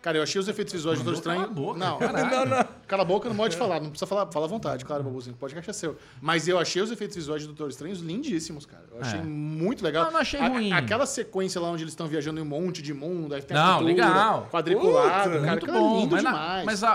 Cara, 0.00 0.18
eu 0.18 0.22
achei 0.24 0.40
os 0.40 0.48
efeitos 0.48 0.72
visuais 0.72 0.98
do 0.98 1.04
Doutor 1.04 1.18
Estranho. 1.18 1.40
calar 1.42 1.52
a 1.52 1.54
boca, 1.54 1.78
não, 1.78 1.98
caralho. 2.26 2.30
Não, 2.50 2.56
não. 2.56 2.68
Cala 2.88 3.02
a 3.02 3.04
boca, 3.04 3.28
não 3.28 3.36
pode 3.36 3.56
falar. 3.56 3.78
Não 3.80 3.90
precisa 3.90 4.04
falar. 4.06 4.26
Fala 4.32 4.46
à 4.46 4.48
vontade, 4.48 4.84
claro, 4.84 5.04
babuzinho. 5.04 5.36
Pode 5.36 5.56
é 5.56 5.72
seu. 5.72 5.96
Mas 6.20 6.48
eu 6.48 6.58
achei 6.58 6.82
os 6.82 6.90
efeitos 6.90 7.14
visuais 7.16 7.42
do 7.42 7.52
Doutor 7.52 7.70
Estranho 7.70 7.94
lindíssimos, 7.94 8.66
cara. 8.66 8.82
Eu 8.90 9.00
achei 9.00 9.20
É. 9.20 9.22
muito 9.22 9.84
legal. 9.84 10.06
Não, 10.06 10.12
não 10.12 10.20
achei 10.20 10.40
A- 10.40 10.48
ruim. 10.48 10.72
aquela 10.72 11.06
sequência 11.06 11.60
lá 11.60 11.68
onde 11.70 11.84
eles 11.84 11.92
estão 11.92 12.08
viajando 12.08 12.40
em 12.40 12.42
um 12.42 12.46
monte 12.46 12.82
de 12.82 12.92
mundo, 12.92 13.32
aí 13.32 13.42
tem 13.42 13.56
Não, 13.56 13.62
a 13.62 13.78
cultura, 13.78 13.92
legal. 13.92 14.48
quadriculado, 14.50 15.30
Puta, 15.30 15.40
cara. 15.40 15.40
Muito 15.52 15.52
aquilo 15.66 15.76
é 15.76 15.80
bom, 15.80 16.00
lindo 16.00 16.10
mas, 16.16 16.24
na- 16.24 16.30
demais. 16.32 16.64
mas 16.64 16.82
a, 16.84 16.88
a- 16.90 16.94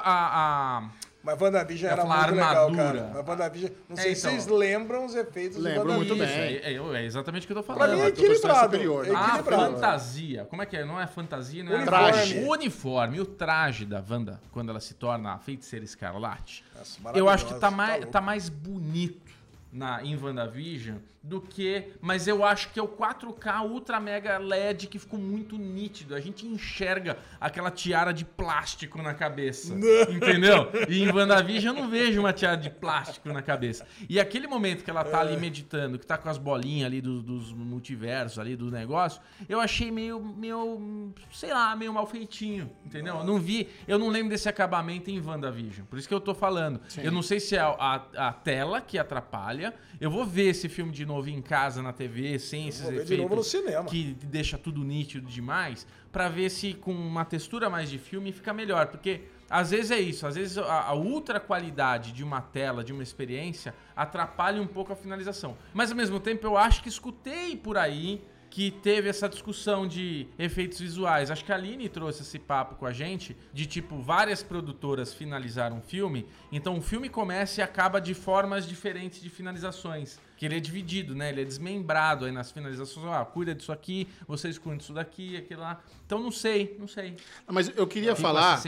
a- 0.79 0.89
Mas 1.23 1.41
WandaVision 1.41 1.91
era 1.91 2.05
muito 2.05 2.31
legal, 2.31 2.65
armadura. 2.67 2.83
cara. 3.01 3.11
Mas 3.15 3.27
WandaVision, 3.27 3.71
não 3.89 3.97
É, 3.97 4.01
sei 4.01 4.15
se 4.15 4.21
então. 4.27 4.31
vocês 4.31 4.47
lembram 4.47 5.05
os 5.05 5.13
efeitos 5.15 5.57
Lembro 5.57 5.87
do 5.89 5.93
muito 5.95 6.11
WandaVision. 6.13 6.39
bem. 6.41 6.55
Isso, 6.57 6.65
é, 6.65 6.73
é- 6.97 7.01
é 7.01 7.05
exatamente 7.05 7.43
o 7.43 7.47
que 7.47 7.51
eu 7.53 7.57
tô 7.57 7.63
Pra 7.63 7.75
falando. 7.75 7.95
mim 7.97 8.01
é 8.03 8.07
equilibrado. 8.07 8.59
superior, 8.63 9.05
né? 9.07 9.13
Ah, 9.15 9.27
equilibrado. 9.29 9.73
fantasia. 9.73 10.45
Como 10.45 10.61
é 10.61 10.65
que 10.65 10.77
é? 10.77 10.85
Não 10.85 11.01
é 11.01 11.05
fantasia, 11.07 11.63
não 11.63 11.73
é 11.73 11.75
Uniforme. 11.77 12.11
Traje. 12.11 12.39
O 12.39 12.51
uniforme, 12.51 13.19
o 13.19 13.25
traje 13.25 13.85
da 13.85 14.01
Wanda, 14.09 14.39
quando 14.51 14.69
ela 14.69 14.79
se 14.79 14.93
torna 14.93 15.33
a 15.33 15.39
feiticeira 15.39 15.83
escarlate, 15.83 16.63
Nossa, 16.77 16.99
eu 17.17 17.27
acho 17.27 17.45
que 17.47 17.55
tá 17.59 17.69
mais, 17.71 17.95
louco. 17.97 18.11
tá 18.11 18.21
mais 18.21 18.47
bonito. 18.49 19.26
Na, 19.71 20.03
em 20.03 20.15
WandaVision 20.15 20.97
do 21.23 21.41
que. 21.41 21.89
Mas 21.99 22.25
eu 22.25 22.45
acho 22.45 22.69
que 22.71 22.79
é 22.79 22.83
o 22.83 22.87
4K 22.87 23.65
Ultra 23.69 23.99
Mega 23.99 24.37
LED 24.37 24.87
que 24.87 24.97
ficou 24.97 25.19
muito 25.19 25.57
nítido. 25.57 26.15
A 26.15 26.21
gente 26.21 26.45
enxerga 26.47 27.17
aquela 27.39 27.69
tiara 27.69 28.13
de 28.13 28.23
plástico 28.23 29.01
na 29.01 29.13
cabeça. 29.13 29.73
Entendeu? 30.09 30.69
E 30.87 31.03
em 31.03 31.11
WandaVision 31.11 31.75
eu 31.75 31.81
não 31.83 31.89
vejo 31.89 32.19
uma 32.21 32.31
tiara 32.31 32.55
de 32.55 32.69
plástico 32.69 33.27
na 33.33 33.41
cabeça. 33.41 33.85
E 34.07 34.19
aquele 34.21 34.47
momento 34.47 34.83
que 34.85 34.89
ela 34.89 35.03
tá 35.03 35.19
ali 35.19 35.35
meditando, 35.35 35.99
que 35.99 36.05
tá 36.07 36.17
com 36.17 36.29
as 36.29 36.37
bolinhas 36.37 36.85
ali 36.85 37.01
do- 37.01 37.21
dos 37.21 37.51
multiversos 37.51 38.39
ali 38.39 38.55
do 38.55 38.71
negócio, 38.71 39.21
eu 39.49 39.59
achei 39.59 39.91
meio, 39.91 40.21
meio, 40.21 41.13
sei 41.33 41.51
lá, 41.53 41.75
meio 41.75 41.91
mal 41.93 42.05
feitinho, 42.07 42.71
entendeu? 42.85 43.17
Eu 43.17 43.23
não 43.25 43.37
vi, 43.39 43.67
eu 43.87 43.99
não 43.99 44.07
lembro 44.09 44.29
desse 44.29 44.47
acabamento 44.47 45.09
em 45.09 45.19
WandaVision. 45.19 45.85
Por 45.87 45.99
isso 45.99 46.07
que 46.07 46.13
eu 46.13 46.21
tô 46.21 46.33
falando. 46.33 46.79
Eu 47.03 47.11
não 47.11 47.21
sei 47.21 47.39
se 47.41 47.55
é 47.57 47.59
a, 47.59 47.67
a- 47.77 48.27
a 48.29 48.33
tela 48.33 48.79
que 48.79 48.97
atrapalha. 48.97 49.56
Eu 49.99 50.11
vou 50.11 50.25
ver 50.25 50.49
esse 50.49 50.69
filme 50.69 50.91
de 50.91 51.05
novo 51.05 51.29
em 51.29 51.41
casa, 51.41 51.81
na 51.81 51.91
TV, 51.93 52.37
sem 52.39 52.67
esses 52.67 52.81
Vou 52.81 52.91
ver 52.91 52.97
de 52.97 53.03
efeitos 53.03 53.23
novo 53.23 53.35
no 53.35 53.43
cinema. 53.43 53.85
que 53.85 54.15
deixa 54.23 54.57
tudo 54.57 54.83
nítido 54.83 55.27
demais, 55.27 55.85
pra 56.11 56.29
ver 56.29 56.49
se 56.49 56.73
com 56.73 56.91
uma 56.91 57.25
textura 57.25 57.69
mais 57.69 57.89
de 57.89 57.97
filme 57.97 58.31
fica 58.31 58.53
melhor, 58.53 58.87
porque 58.87 59.21
às 59.49 59.71
vezes 59.71 59.91
é 59.91 59.99
isso, 59.99 60.27
às 60.27 60.35
vezes 60.35 60.57
a, 60.57 60.81
a 60.83 60.93
ultra 60.93 61.39
qualidade 61.39 62.11
de 62.11 62.23
uma 62.23 62.41
tela, 62.41 62.83
de 62.83 62.91
uma 62.91 63.03
experiência, 63.03 63.73
atrapalha 63.95 64.61
um 64.61 64.67
pouco 64.67 64.91
a 64.93 64.95
finalização. 64.95 65.57
Mas 65.73 65.91
ao 65.91 65.97
mesmo 65.97 66.19
tempo 66.19 66.45
eu 66.45 66.57
acho 66.57 66.83
que 66.83 66.89
escutei 66.89 67.55
por 67.55 67.77
aí 67.77 68.21
que 68.57 68.71
teve 68.71 69.07
essa 69.07 69.29
discussão 69.29 69.87
de 69.87 70.25
efeitos 70.39 70.79
visuais. 70.79 71.29
Acho 71.29 71.45
que 71.45 71.51
a 71.51 71.55
Aline 71.55 71.87
trouxe 71.87 72.23
esse 72.23 72.39
papo 72.39 72.73
com 72.73 72.87
a 72.87 72.91
gente, 72.91 73.37
de 73.53 73.67
tipo, 73.67 73.99
várias 73.99 74.41
produtoras 74.41 75.13
finalizaram 75.13 75.77
um 75.77 75.81
filme, 75.81 76.25
então 76.51 76.75
o 76.75 76.81
filme 76.81 77.07
começa 77.07 77.61
e 77.61 77.63
acaba 77.63 78.01
de 78.01 78.15
formas 78.15 78.67
diferentes 78.67 79.21
de 79.21 79.29
finalizações. 79.29 80.19
Que 80.37 80.45
ele 80.45 80.55
é 80.55 80.59
dividido, 80.59 81.15
né? 81.15 81.29
Ele 81.29 81.41
é 81.41 81.43
desmembrado 81.43 82.25
aí 82.25 82.31
nas 82.31 82.51
finalizações. 82.51 83.05
Ah, 83.07 83.25
cuida 83.25 83.55
disso 83.55 83.71
aqui, 83.71 84.07
vocês 84.27 84.57
cuidam 84.57 84.77
disso 84.77 84.93
daqui, 84.93 85.35
aquilo 85.35 85.61
lá. 85.61 85.81
Então 86.05 86.21
não 86.21 86.31
sei, 86.31 86.77
não 86.79 86.87
sei. 86.87 87.17
Mas 87.47 87.75
eu 87.75 87.87
queria 87.87 88.15
Fico 88.15 88.21
falar. 88.27 88.61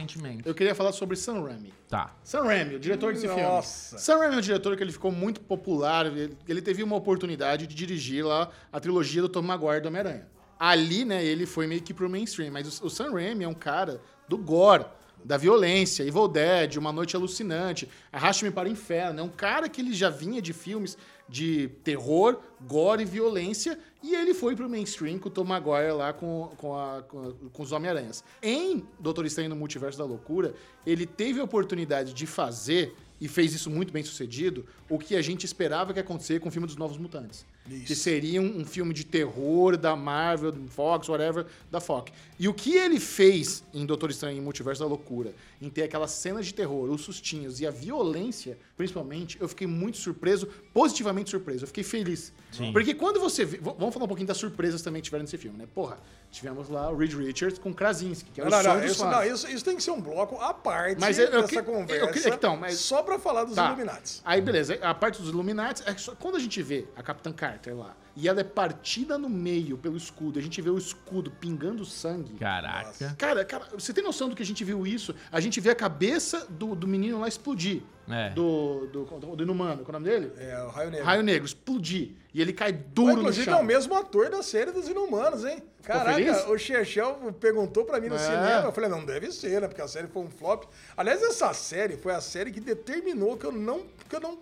Eu 0.43 0.55
queria 0.55 0.73
falar 0.73 0.91
sobre 0.91 1.15
Sam 1.15 1.43
Raimi. 1.43 1.71
Tá. 1.88 2.13
Sam 2.23 2.43
Raimi, 2.43 2.75
o 2.75 2.79
diretor 2.79 3.13
desse 3.13 3.27
Nossa. 3.27 3.89
filme. 3.89 4.03
Sam 4.03 4.17
Raimi 4.17 4.36
é 4.36 4.38
um 4.39 4.41
diretor 4.41 4.75
que 4.75 4.84
ele 4.84 4.91
ficou 4.91 5.12
muito 5.12 5.39
popular. 5.41 6.08
Ele, 6.08 6.36
ele 6.47 6.62
teve 6.62 6.84
uma 6.84 6.95
oportunidade 6.95 7.67
de 7.67 7.75
dirigir 7.75 8.25
lá 8.25 8.49
a 8.73 8.79
trilogia 8.79 9.21
do 9.21 9.29
Tom 9.29 9.43
Maguire 9.43 9.79
do 9.79 9.88
Homem-Aranha. 9.88 10.27
Ali, 10.60 11.05
né, 11.05 11.23
ele 11.23 11.45
foi 11.45 11.67
meio 11.67 11.82
que 11.82 11.93
pro 11.93 12.10
mainstream. 12.10 12.51
Mas 12.51 12.82
o, 12.82 12.88
o 12.88 12.89
Sam 12.89 13.12
Raimi 13.13 13.45
é 13.45 13.47
um 13.47 13.53
cara 13.53 14.01
do 14.28 14.38
gore, 14.38 14.86
da 15.24 15.38
violência, 15.38 16.03
Evil 16.03 16.28
Dead, 16.28 16.78
Uma 16.78 16.91
Noite 16.91 17.15
Alucinante, 17.15 17.89
Arraste-me 18.11 18.51
para 18.51 18.67
o 18.67 18.72
Inferno. 18.72 19.20
É 19.20 19.24
um 19.24 19.30
cara 19.30 19.67
que 19.70 19.82
ele 19.82 19.93
já 19.93 20.09
vinha 20.09 20.41
de 20.41 20.53
filmes 20.53 20.97
de 21.30 21.67
terror, 21.84 22.39
gore 22.67 23.03
e 23.03 23.05
violência. 23.05 23.77
E 24.01 24.15
ele 24.15 24.34
foi 24.34 24.55
pro 24.55 24.69
mainstream 24.69 25.19
com 25.19 25.27
o 25.30 25.32
Tom 25.32 25.43
Maguire 25.43 25.91
lá 25.91 26.11
com, 26.13 26.49
com, 26.57 26.73
a- 26.77 27.03
com 27.03 27.30
a- 27.30 27.34
com 27.53 27.63
os 27.63 27.71
Homem-Aranhas. 27.71 28.23
Em 28.41 28.84
Doutor 28.99 29.25
Estranho 29.25 29.49
no 29.49 29.55
Multiverso 29.55 29.97
da 29.97 30.05
Loucura, 30.05 30.53
ele 30.86 31.05
teve 31.05 31.39
a 31.39 31.43
oportunidade 31.43 32.13
de 32.13 32.25
fazer, 32.25 32.95
e 33.21 33.27
fez 33.27 33.53
isso 33.53 33.69
muito 33.69 33.91
bem 33.93 34.01
sucedido, 34.03 34.65
o 34.89 34.97
que 34.97 35.15
a 35.15 35.21
gente 35.21 35.45
esperava 35.45 35.93
que 35.93 35.99
acontecer 35.99 36.39
com 36.39 36.47
o 36.49 36.51
filme 36.51 36.65
dos 36.65 36.77
Novos 36.77 36.97
Mutantes. 36.97 37.45
Isso. 37.70 37.86
Que 37.86 37.95
seria 37.95 38.41
um, 38.41 38.59
um 38.61 38.65
filme 38.65 38.93
de 38.93 39.03
terror 39.05 39.78
da 39.78 39.95
Marvel, 39.95 40.51
do 40.51 40.67
Fox, 40.70 41.07
whatever, 41.09 41.45
da 41.72 41.80
Fox. 41.80 42.11
E 42.39 42.47
o 42.47 42.53
que 42.53 42.76
ele 42.76 42.99
fez 42.99 43.63
em 43.74 43.86
Doutor 43.86 44.09
Estranho 44.09 44.38
em 44.38 44.41
Multiverso 44.41 44.82
da 44.82 44.88
Loucura, 44.88 45.34
em 45.61 45.70
ter 45.70 45.84
aquelas 45.84 46.11
cenas 46.11 46.45
de 46.45 46.53
terror, 46.53 46.89
os 46.89 47.01
sustinhos 47.01 47.59
e 47.59 47.67
a 47.67 47.72
violência, 47.72 48.57
principalmente, 48.78 49.38
eu 49.41 49.47
fiquei 49.47 49.67
muito 49.67 49.97
surpreso, 49.97 50.47
positivamente 50.74 51.30
surpreso. 51.30 51.63
Eu 51.63 51.67
fiquei 51.67 51.84
feliz. 51.84 52.32
Sim. 52.51 52.72
Porque 52.72 52.93
quando 52.93 53.20
você 53.20 53.43
vê. 53.45 53.57
Vamos 53.57 53.93
falar 53.93 54.05
um 54.05 54.07
pouquinho 54.07 54.28
das 54.28 54.38
surpresas 54.38 54.82
também 54.82 55.01
que 55.01 55.05
tiveram 55.05 55.24
nesse 55.24 55.38
filme, 55.38 55.57
né? 55.57 55.67
Porra, 55.76 55.97
tivemos 56.32 56.70
lá 56.70 56.89
o 56.89 56.95
Reed 56.97 57.13
Richards 57.13 57.59
com 57.59 57.74
Krasinski, 57.74 58.32
que 58.32 58.39
é 58.41 58.45
o 58.45 58.49
Não, 58.49 58.57
não, 58.57 58.63
sonho 58.63 58.76
não, 58.76 58.82
dos 58.84 58.91
isso, 58.91 59.05
não 59.05 59.24
isso, 59.24 59.47
isso 59.49 59.65
tem 59.65 59.76
que 59.76 59.84
ser 59.84 59.91
um 59.91 60.01
bloco 60.01 60.36
à 60.38 60.53
parte 60.53 60.99
Mas 60.99 61.20
eu- 61.20 61.26
eu 61.28 61.41
dessa 61.41 61.55
eu 61.55 61.63
conversa. 61.63 62.07
que- 62.30 62.30
então, 62.36 62.55
mas- 62.55 62.80
Só 62.80 63.03
pra 63.03 63.20
falar 63.20 63.43
dos 63.43 63.55
Tá. 63.55 63.67
Illuminati. 63.67 64.22
Aí, 64.24 64.39
beleza. 64.41 64.76
A 64.82 64.93
parte 64.93 65.22
dos 65.22 65.30
Illuminati, 65.30 65.84
é 65.86 65.93
que 65.93 66.03
quando 66.15 66.36
a 66.38 66.39
gente 66.39 66.61
vê 66.63 66.86
a 66.95 67.03
Capitã 67.03 67.32
Carter 67.34 67.59
lá, 67.68 67.95
e 68.16 68.28
ela 68.28 68.41
é 68.41 68.43
partida 68.43 69.18
no 69.18 69.30
meio 69.30 69.78
pelo 69.78 69.95
escudo, 69.97 70.39
a 70.39 70.41
gente 70.41 70.62
vê 70.62 70.70
o 70.70 70.78
escudo 70.78 71.32
pingando 71.32 71.86
sangue. 71.86 72.34
Caraca. 72.36 73.16
Cara, 73.18 73.45
cara, 73.45 73.66
você 73.74 73.93
tem 73.93 74.03
noção 74.03 74.30
do 74.30 74.36
que 74.36 74.43
a 74.43 74.45
gente 74.45 74.64
viu 74.64 74.86
isso? 74.86 75.14
A 75.32 75.39
gente 75.39 75.60
vê 75.60 75.70
a 75.70 75.76
cabeça 75.76 76.45
do, 76.49 76.76
do 76.76 76.88
menino 76.88 77.20
lá 77.20 77.28
explodir. 77.28 77.82
É. 78.12 78.32
Do, 78.32 78.88
do, 78.88 79.05
do 79.36 79.43
inumano, 79.43 79.84
qual 79.84 79.93
é 79.95 79.97
o 79.97 79.99
nome 80.01 80.05
dele? 80.10 80.32
É, 80.38 80.64
o 80.64 80.70
Raio 80.70 80.89
Negro. 80.89 81.05
Raio 81.05 81.22
Negro, 81.24 81.45
explodir. 81.45 82.12
E 82.34 82.41
ele 82.41 82.51
cai 82.53 82.72
Mas, 82.72 82.82
duro 82.91 83.14
no 83.14 83.20
inclusive, 83.20 83.45
chão. 83.45 83.60
é 83.60 83.62
o 83.62 83.66
mesmo 83.66 83.93
ator 83.95 84.30
da 84.32 84.41
série 84.41 84.72
dos 84.72 84.88
Inumanos, 84.88 85.45
hein? 85.45 85.62
Caraca, 85.84 86.14
feliz? 86.16 86.45
o 86.47 86.57
Chechel 86.57 87.16
perguntou 87.39 87.86
pra 87.86 87.99
mim 88.01 88.07
no 88.10 88.16
É. 88.16 88.20
cinema. 88.20 88.64
Eu 88.66 88.72
falei, 88.72 88.89
não, 88.89 89.05
deve 89.05 89.32
ser, 89.32 89.62
né? 89.62 89.68
Porque 89.68 89.82
a 89.82 89.88
série 89.88 90.07
foi 90.07 90.24
um 90.24 90.30
flop. 90.30 90.64
Aliás, 90.97 91.22
essa 91.22 91.53
série 91.53 91.97
foi 91.97 92.12
a 92.14 92.20
série 92.20 92.51
que 92.51 92.60
determinou 92.60 93.38
que 93.38 93.45
eu 93.45 93.51
não. 93.51 93.86
Que 94.10 94.16
eu 94.16 94.20
não 94.20 94.39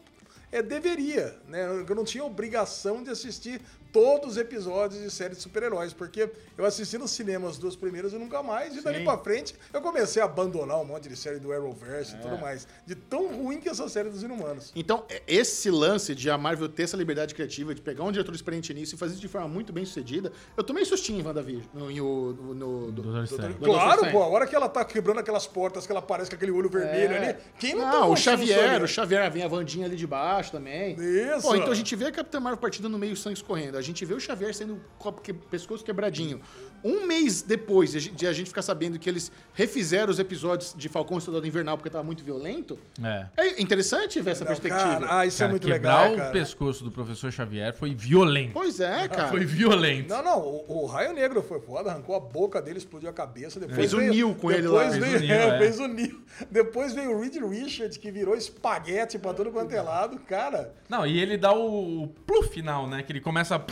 é, 0.52 0.62
deveria, 0.62 1.38
né? 1.48 1.66
Eu 1.88 1.95
não 1.95 2.04
tinha 2.04 2.24
obrigação 2.24 3.04
de 3.04 3.10
assistir 3.10 3.62
todos 3.91 4.31
os 4.31 4.38
episódios 4.38 5.01
de 5.01 5.09
série 5.11 5.35
de 5.35 5.41
super-heróis, 5.41 5.93
porque 5.93 6.29
eu 6.57 6.65
assisti 6.65 6.97
no 6.97 7.07
cinema 7.07 7.49
as 7.49 7.57
duas 7.57 7.75
primeiras 7.75 8.13
e 8.13 8.17
nunca 8.17 8.41
mais, 8.43 8.75
e 8.75 8.81
dali 8.81 8.99
Sim. 8.99 9.03
pra 9.05 9.17
frente 9.17 9.55
eu 9.73 9.81
comecei 9.81 10.21
a 10.21 10.25
abandonar 10.25 10.79
um 10.79 10.85
monte 10.85 11.07
de 11.09 11.15
série 11.15 11.39
do 11.39 11.51
Arrowverse 11.51 12.15
É. 12.15 12.17
e 12.17 12.21
tudo 12.21 12.38
mais. 12.38 12.67
De 12.85 12.95
tão 12.95 13.27
ruim 13.35 13.59
que 13.59 13.67
é 13.67 13.71
essa 13.71 13.88
série 13.89 14.09
dos 14.09 14.23
Inumanos. 14.23 14.71
Então, 14.75 15.03
é- 15.09 15.21
esse 15.27 15.69
lance 15.69 16.13
de 16.15 16.29
a 16.29 16.38
Marvel 16.38 16.69
ter 16.69 16.83
essa 16.83 16.97
liberdade 16.97 17.33
criativa, 17.33 17.73
de 17.73 17.81
pegar 17.81 18.03
um 18.03 18.11
diretor 18.11 18.33
experiente 18.33 18.73
nisso 18.73 18.95
e 18.95 18.97
fazer 18.97 19.13
isso 19.13 19.21
de 19.21 19.27
forma 19.27 19.47
muito 19.47 19.71
bem 19.73 19.85
sucedida, 19.85 20.31
eu 20.55 20.63
tomei 20.63 20.83
sustinho 20.85 21.19
em 21.21 21.23
WandaVision, 21.25 21.63
no, 21.73 21.89
em 21.91 22.01
o- 22.01 22.35
no, 22.39 22.53
no- 22.53 22.91
do- 22.91 23.01
Doutor 23.01 23.23
Estranho. 23.23 23.53
Doutor 23.55 23.73
Claro, 23.79 24.11
pô, 24.11 24.23
a 24.23 24.27
hora 24.27 24.45
que 24.47 24.55
ela 24.55 24.67
tá 24.69 24.83
quebrando 24.83 25.19
aquelas 25.19 25.47
portas, 25.47 25.85
que 25.85 25.91
ela 25.91 25.99
aparece 25.99 26.29
com 26.29 26.35
aquele 26.35 26.51
olho 26.51 26.69
vermelho 26.69 27.13
É. 27.13 27.29
ali, 27.29 27.38
quem 27.59 27.73
não, 27.75 27.85
Não, 27.85 27.91
tomou 27.91 28.13
o 28.13 28.17
Xavier, 28.17 28.83
o 28.83 28.88
Xavier, 28.88 29.31
vem 29.31 29.43
a 29.43 29.47
Vandinha 29.47 29.85
ali 29.85 29.95
de 29.95 30.07
baixo 30.07 30.51
também. 30.51 30.95
Isso. 30.99 31.41
Pô, 31.41 31.55
então 31.55 31.71
a 31.71 31.75
gente 31.75 31.95
vê 31.95 32.05
a 32.05 32.11
Capitã 32.11 32.39
Marvel 32.39 32.59
partida 32.59 32.89
no 32.89 32.97
meio 32.97 33.15
sangue 33.15 33.38
escorrendo. 33.38 33.76
A 33.78 33.82
gente 33.82 34.03
vê 34.05 34.13
o 34.13 34.19
Xavier 34.19 34.53
sendo 34.53 34.82
o 34.99 35.11
que- 35.13 35.34
pescoço 35.34 35.84
quebradinho. 35.84 36.41
Um 36.84 37.07
mês 37.07 37.41
depois 37.41 37.91
de 37.91 37.97
a 37.97 38.01
gente- 38.01 38.15
de 38.15 38.28
a 38.28 38.34
gente 38.34 38.47
ficar 38.47 38.61
sabendo 38.61 38.99
que 38.99 39.09
eles 39.09 39.32
refizeram 39.53 40.11
os 40.11 40.19
episódios 40.19 40.75
de 40.78 40.88
Falcão 40.88 41.17
e 41.17 41.21
Soldado 41.21 41.47
Invernal 41.47 41.75
porque 41.78 41.89
tava 41.89 42.03
muito 42.03 42.23
violento, 42.23 42.78
É. 43.03 43.25
é 43.38 43.61
interessante 43.61 44.21
ver 44.21 44.32
essa 44.32 44.41
Não, 44.43 44.47
perspectiva. 44.49 44.84
cara, 45.01 45.19
ah, 45.19 45.25
isso 45.25 45.38
Cara, 45.39 45.49
é 45.49 45.51
muito 45.51 45.67
quebrar 45.67 46.01
legal, 46.01 46.13
o 46.13 46.17
cara. 46.17 46.32
pescoço 46.32 46.84
do 46.84 46.91
professor 46.91 47.32
Xavier 47.32 47.73
foi 47.73 47.95
violento. 47.95 48.51
Pois 48.53 48.80
é, 48.80 49.07
cara. 49.07 49.28
Foi 49.30 49.43
violento. 49.43 50.09
Não, 50.09 50.23
não, 50.23 50.39
o, 50.39 50.84
o 50.84 50.86
Raio 50.86 51.13
Negro 51.13 51.41
foi 51.41 51.59
foda, 51.59 51.89
arrancou 51.91 52.15
a 52.15 52.19
boca 52.19 52.61
dele, 52.61 52.78
explodiu 52.78 53.09
a 53.09 53.13
cabeça, 53.13 53.59
depois 53.59 53.78
Fez 53.78 53.93
o 53.93 53.97
veio, 53.97 54.13
Neo 54.13 54.36
com 54.36 54.51
ele 54.51 54.61
depois 54.63 54.93
lá. 54.93 54.99
Veio, 54.99 55.03
Fez 55.19 55.21
o 55.21 55.25
Neo, 55.28 55.34
é, 55.41 55.47
é. 55.47 55.57
fez 55.57 55.80
o 55.80 55.88
Neo. 55.88 56.21
Depois 56.51 56.93
veio 56.93 57.11
o 57.17 57.21
Reed 57.21 57.36
Richards, 57.38 57.97
que 57.97 58.11
virou 58.11 58.36
espaguete 58.36 59.17
pra 59.17 59.34
todo 59.34 59.51
quanto 59.51 59.71
é 59.73 59.82
lado, 59.82 60.19
cara. 60.19 60.73
Não, 60.88 61.05
e 61.07 61.19
ele 61.19 61.38
dá 61.38 61.51
o, 61.53 62.03
o 62.03 62.07
pluf 62.07 62.49
final, 62.49 62.88
né? 62.88 63.01
Que 63.03 63.11
ele 63.11 63.21
começa. 63.21 63.55
a- 63.55 63.65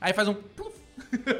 Aí 0.00 0.12
faz 0.12 0.28
um. 0.28 0.34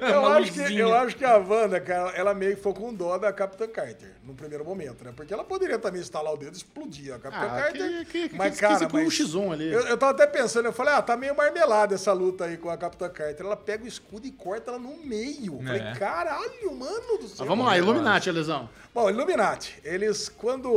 Eu 0.00 0.26
acho, 0.26 0.52
que, 0.52 0.76
eu 0.78 0.92
acho 0.94 1.16
que 1.16 1.24
a 1.24 1.36
Wanda, 1.36 1.80
cara, 1.80 2.10
ela 2.16 2.34
meio 2.34 2.52
que 2.52 2.56
ficou 2.56 2.74
com 2.74 2.92
dó 2.92 3.16
da 3.18 3.32
Capitã 3.32 3.68
Carter, 3.68 4.10
no 4.24 4.34
primeiro 4.34 4.64
momento, 4.64 5.04
né? 5.04 5.12
Porque 5.14 5.32
ela 5.32 5.44
poderia 5.44 5.78
também 5.78 6.00
instalar 6.00 6.32
o 6.34 6.36
dedo 6.36 6.54
e 6.54 6.56
explodir 6.56 7.14
a 7.14 7.20
Capitã 7.20 7.44
Ah, 7.46 7.48
Carter. 7.62 8.06
que- 8.06 8.28
que- 8.30 8.36
mas, 8.36 8.54
que- 8.56 8.60
cara, 8.62 8.84
que 8.84 8.92
mas... 8.92 9.06
um 9.06 9.08
X1 9.08 9.52
ali. 9.52 9.72
Eu, 9.72 9.80
eu 9.82 9.96
tava 9.96 10.10
até 10.10 10.26
pensando, 10.26 10.66
eu 10.66 10.72
falei, 10.72 10.94
ah, 10.94 11.02
tá 11.02 11.16
meio 11.16 11.36
marmelada 11.36 11.94
essa 11.94 12.12
luta 12.12 12.46
aí 12.46 12.56
com 12.56 12.68
a 12.68 12.76
Capitã 12.76 13.08
Carter. 13.08 13.46
Ela 13.46 13.56
pega 13.56 13.84
o 13.84 13.86
escudo 13.86 14.26
e 14.26 14.32
corta 14.32 14.72
ela 14.72 14.78
no 14.80 14.96
meio. 15.04 15.58
Eu 15.60 15.62
Falei, 15.66 15.82
É. 15.82 15.92
caralho, 15.94 16.74
mano 16.76 17.18
do 17.18 17.28
céu. 17.28 17.36
Mas 17.38 17.48
vamos 17.48 17.64
lá, 17.66 17.78
Illuminati, 17.78 18.28
Alesão. 18.28 18.68
Bom, 18.92 19.08
Illuminati, 19.08 19.78
eles, 19.84 20.28
quando 20.28 20.68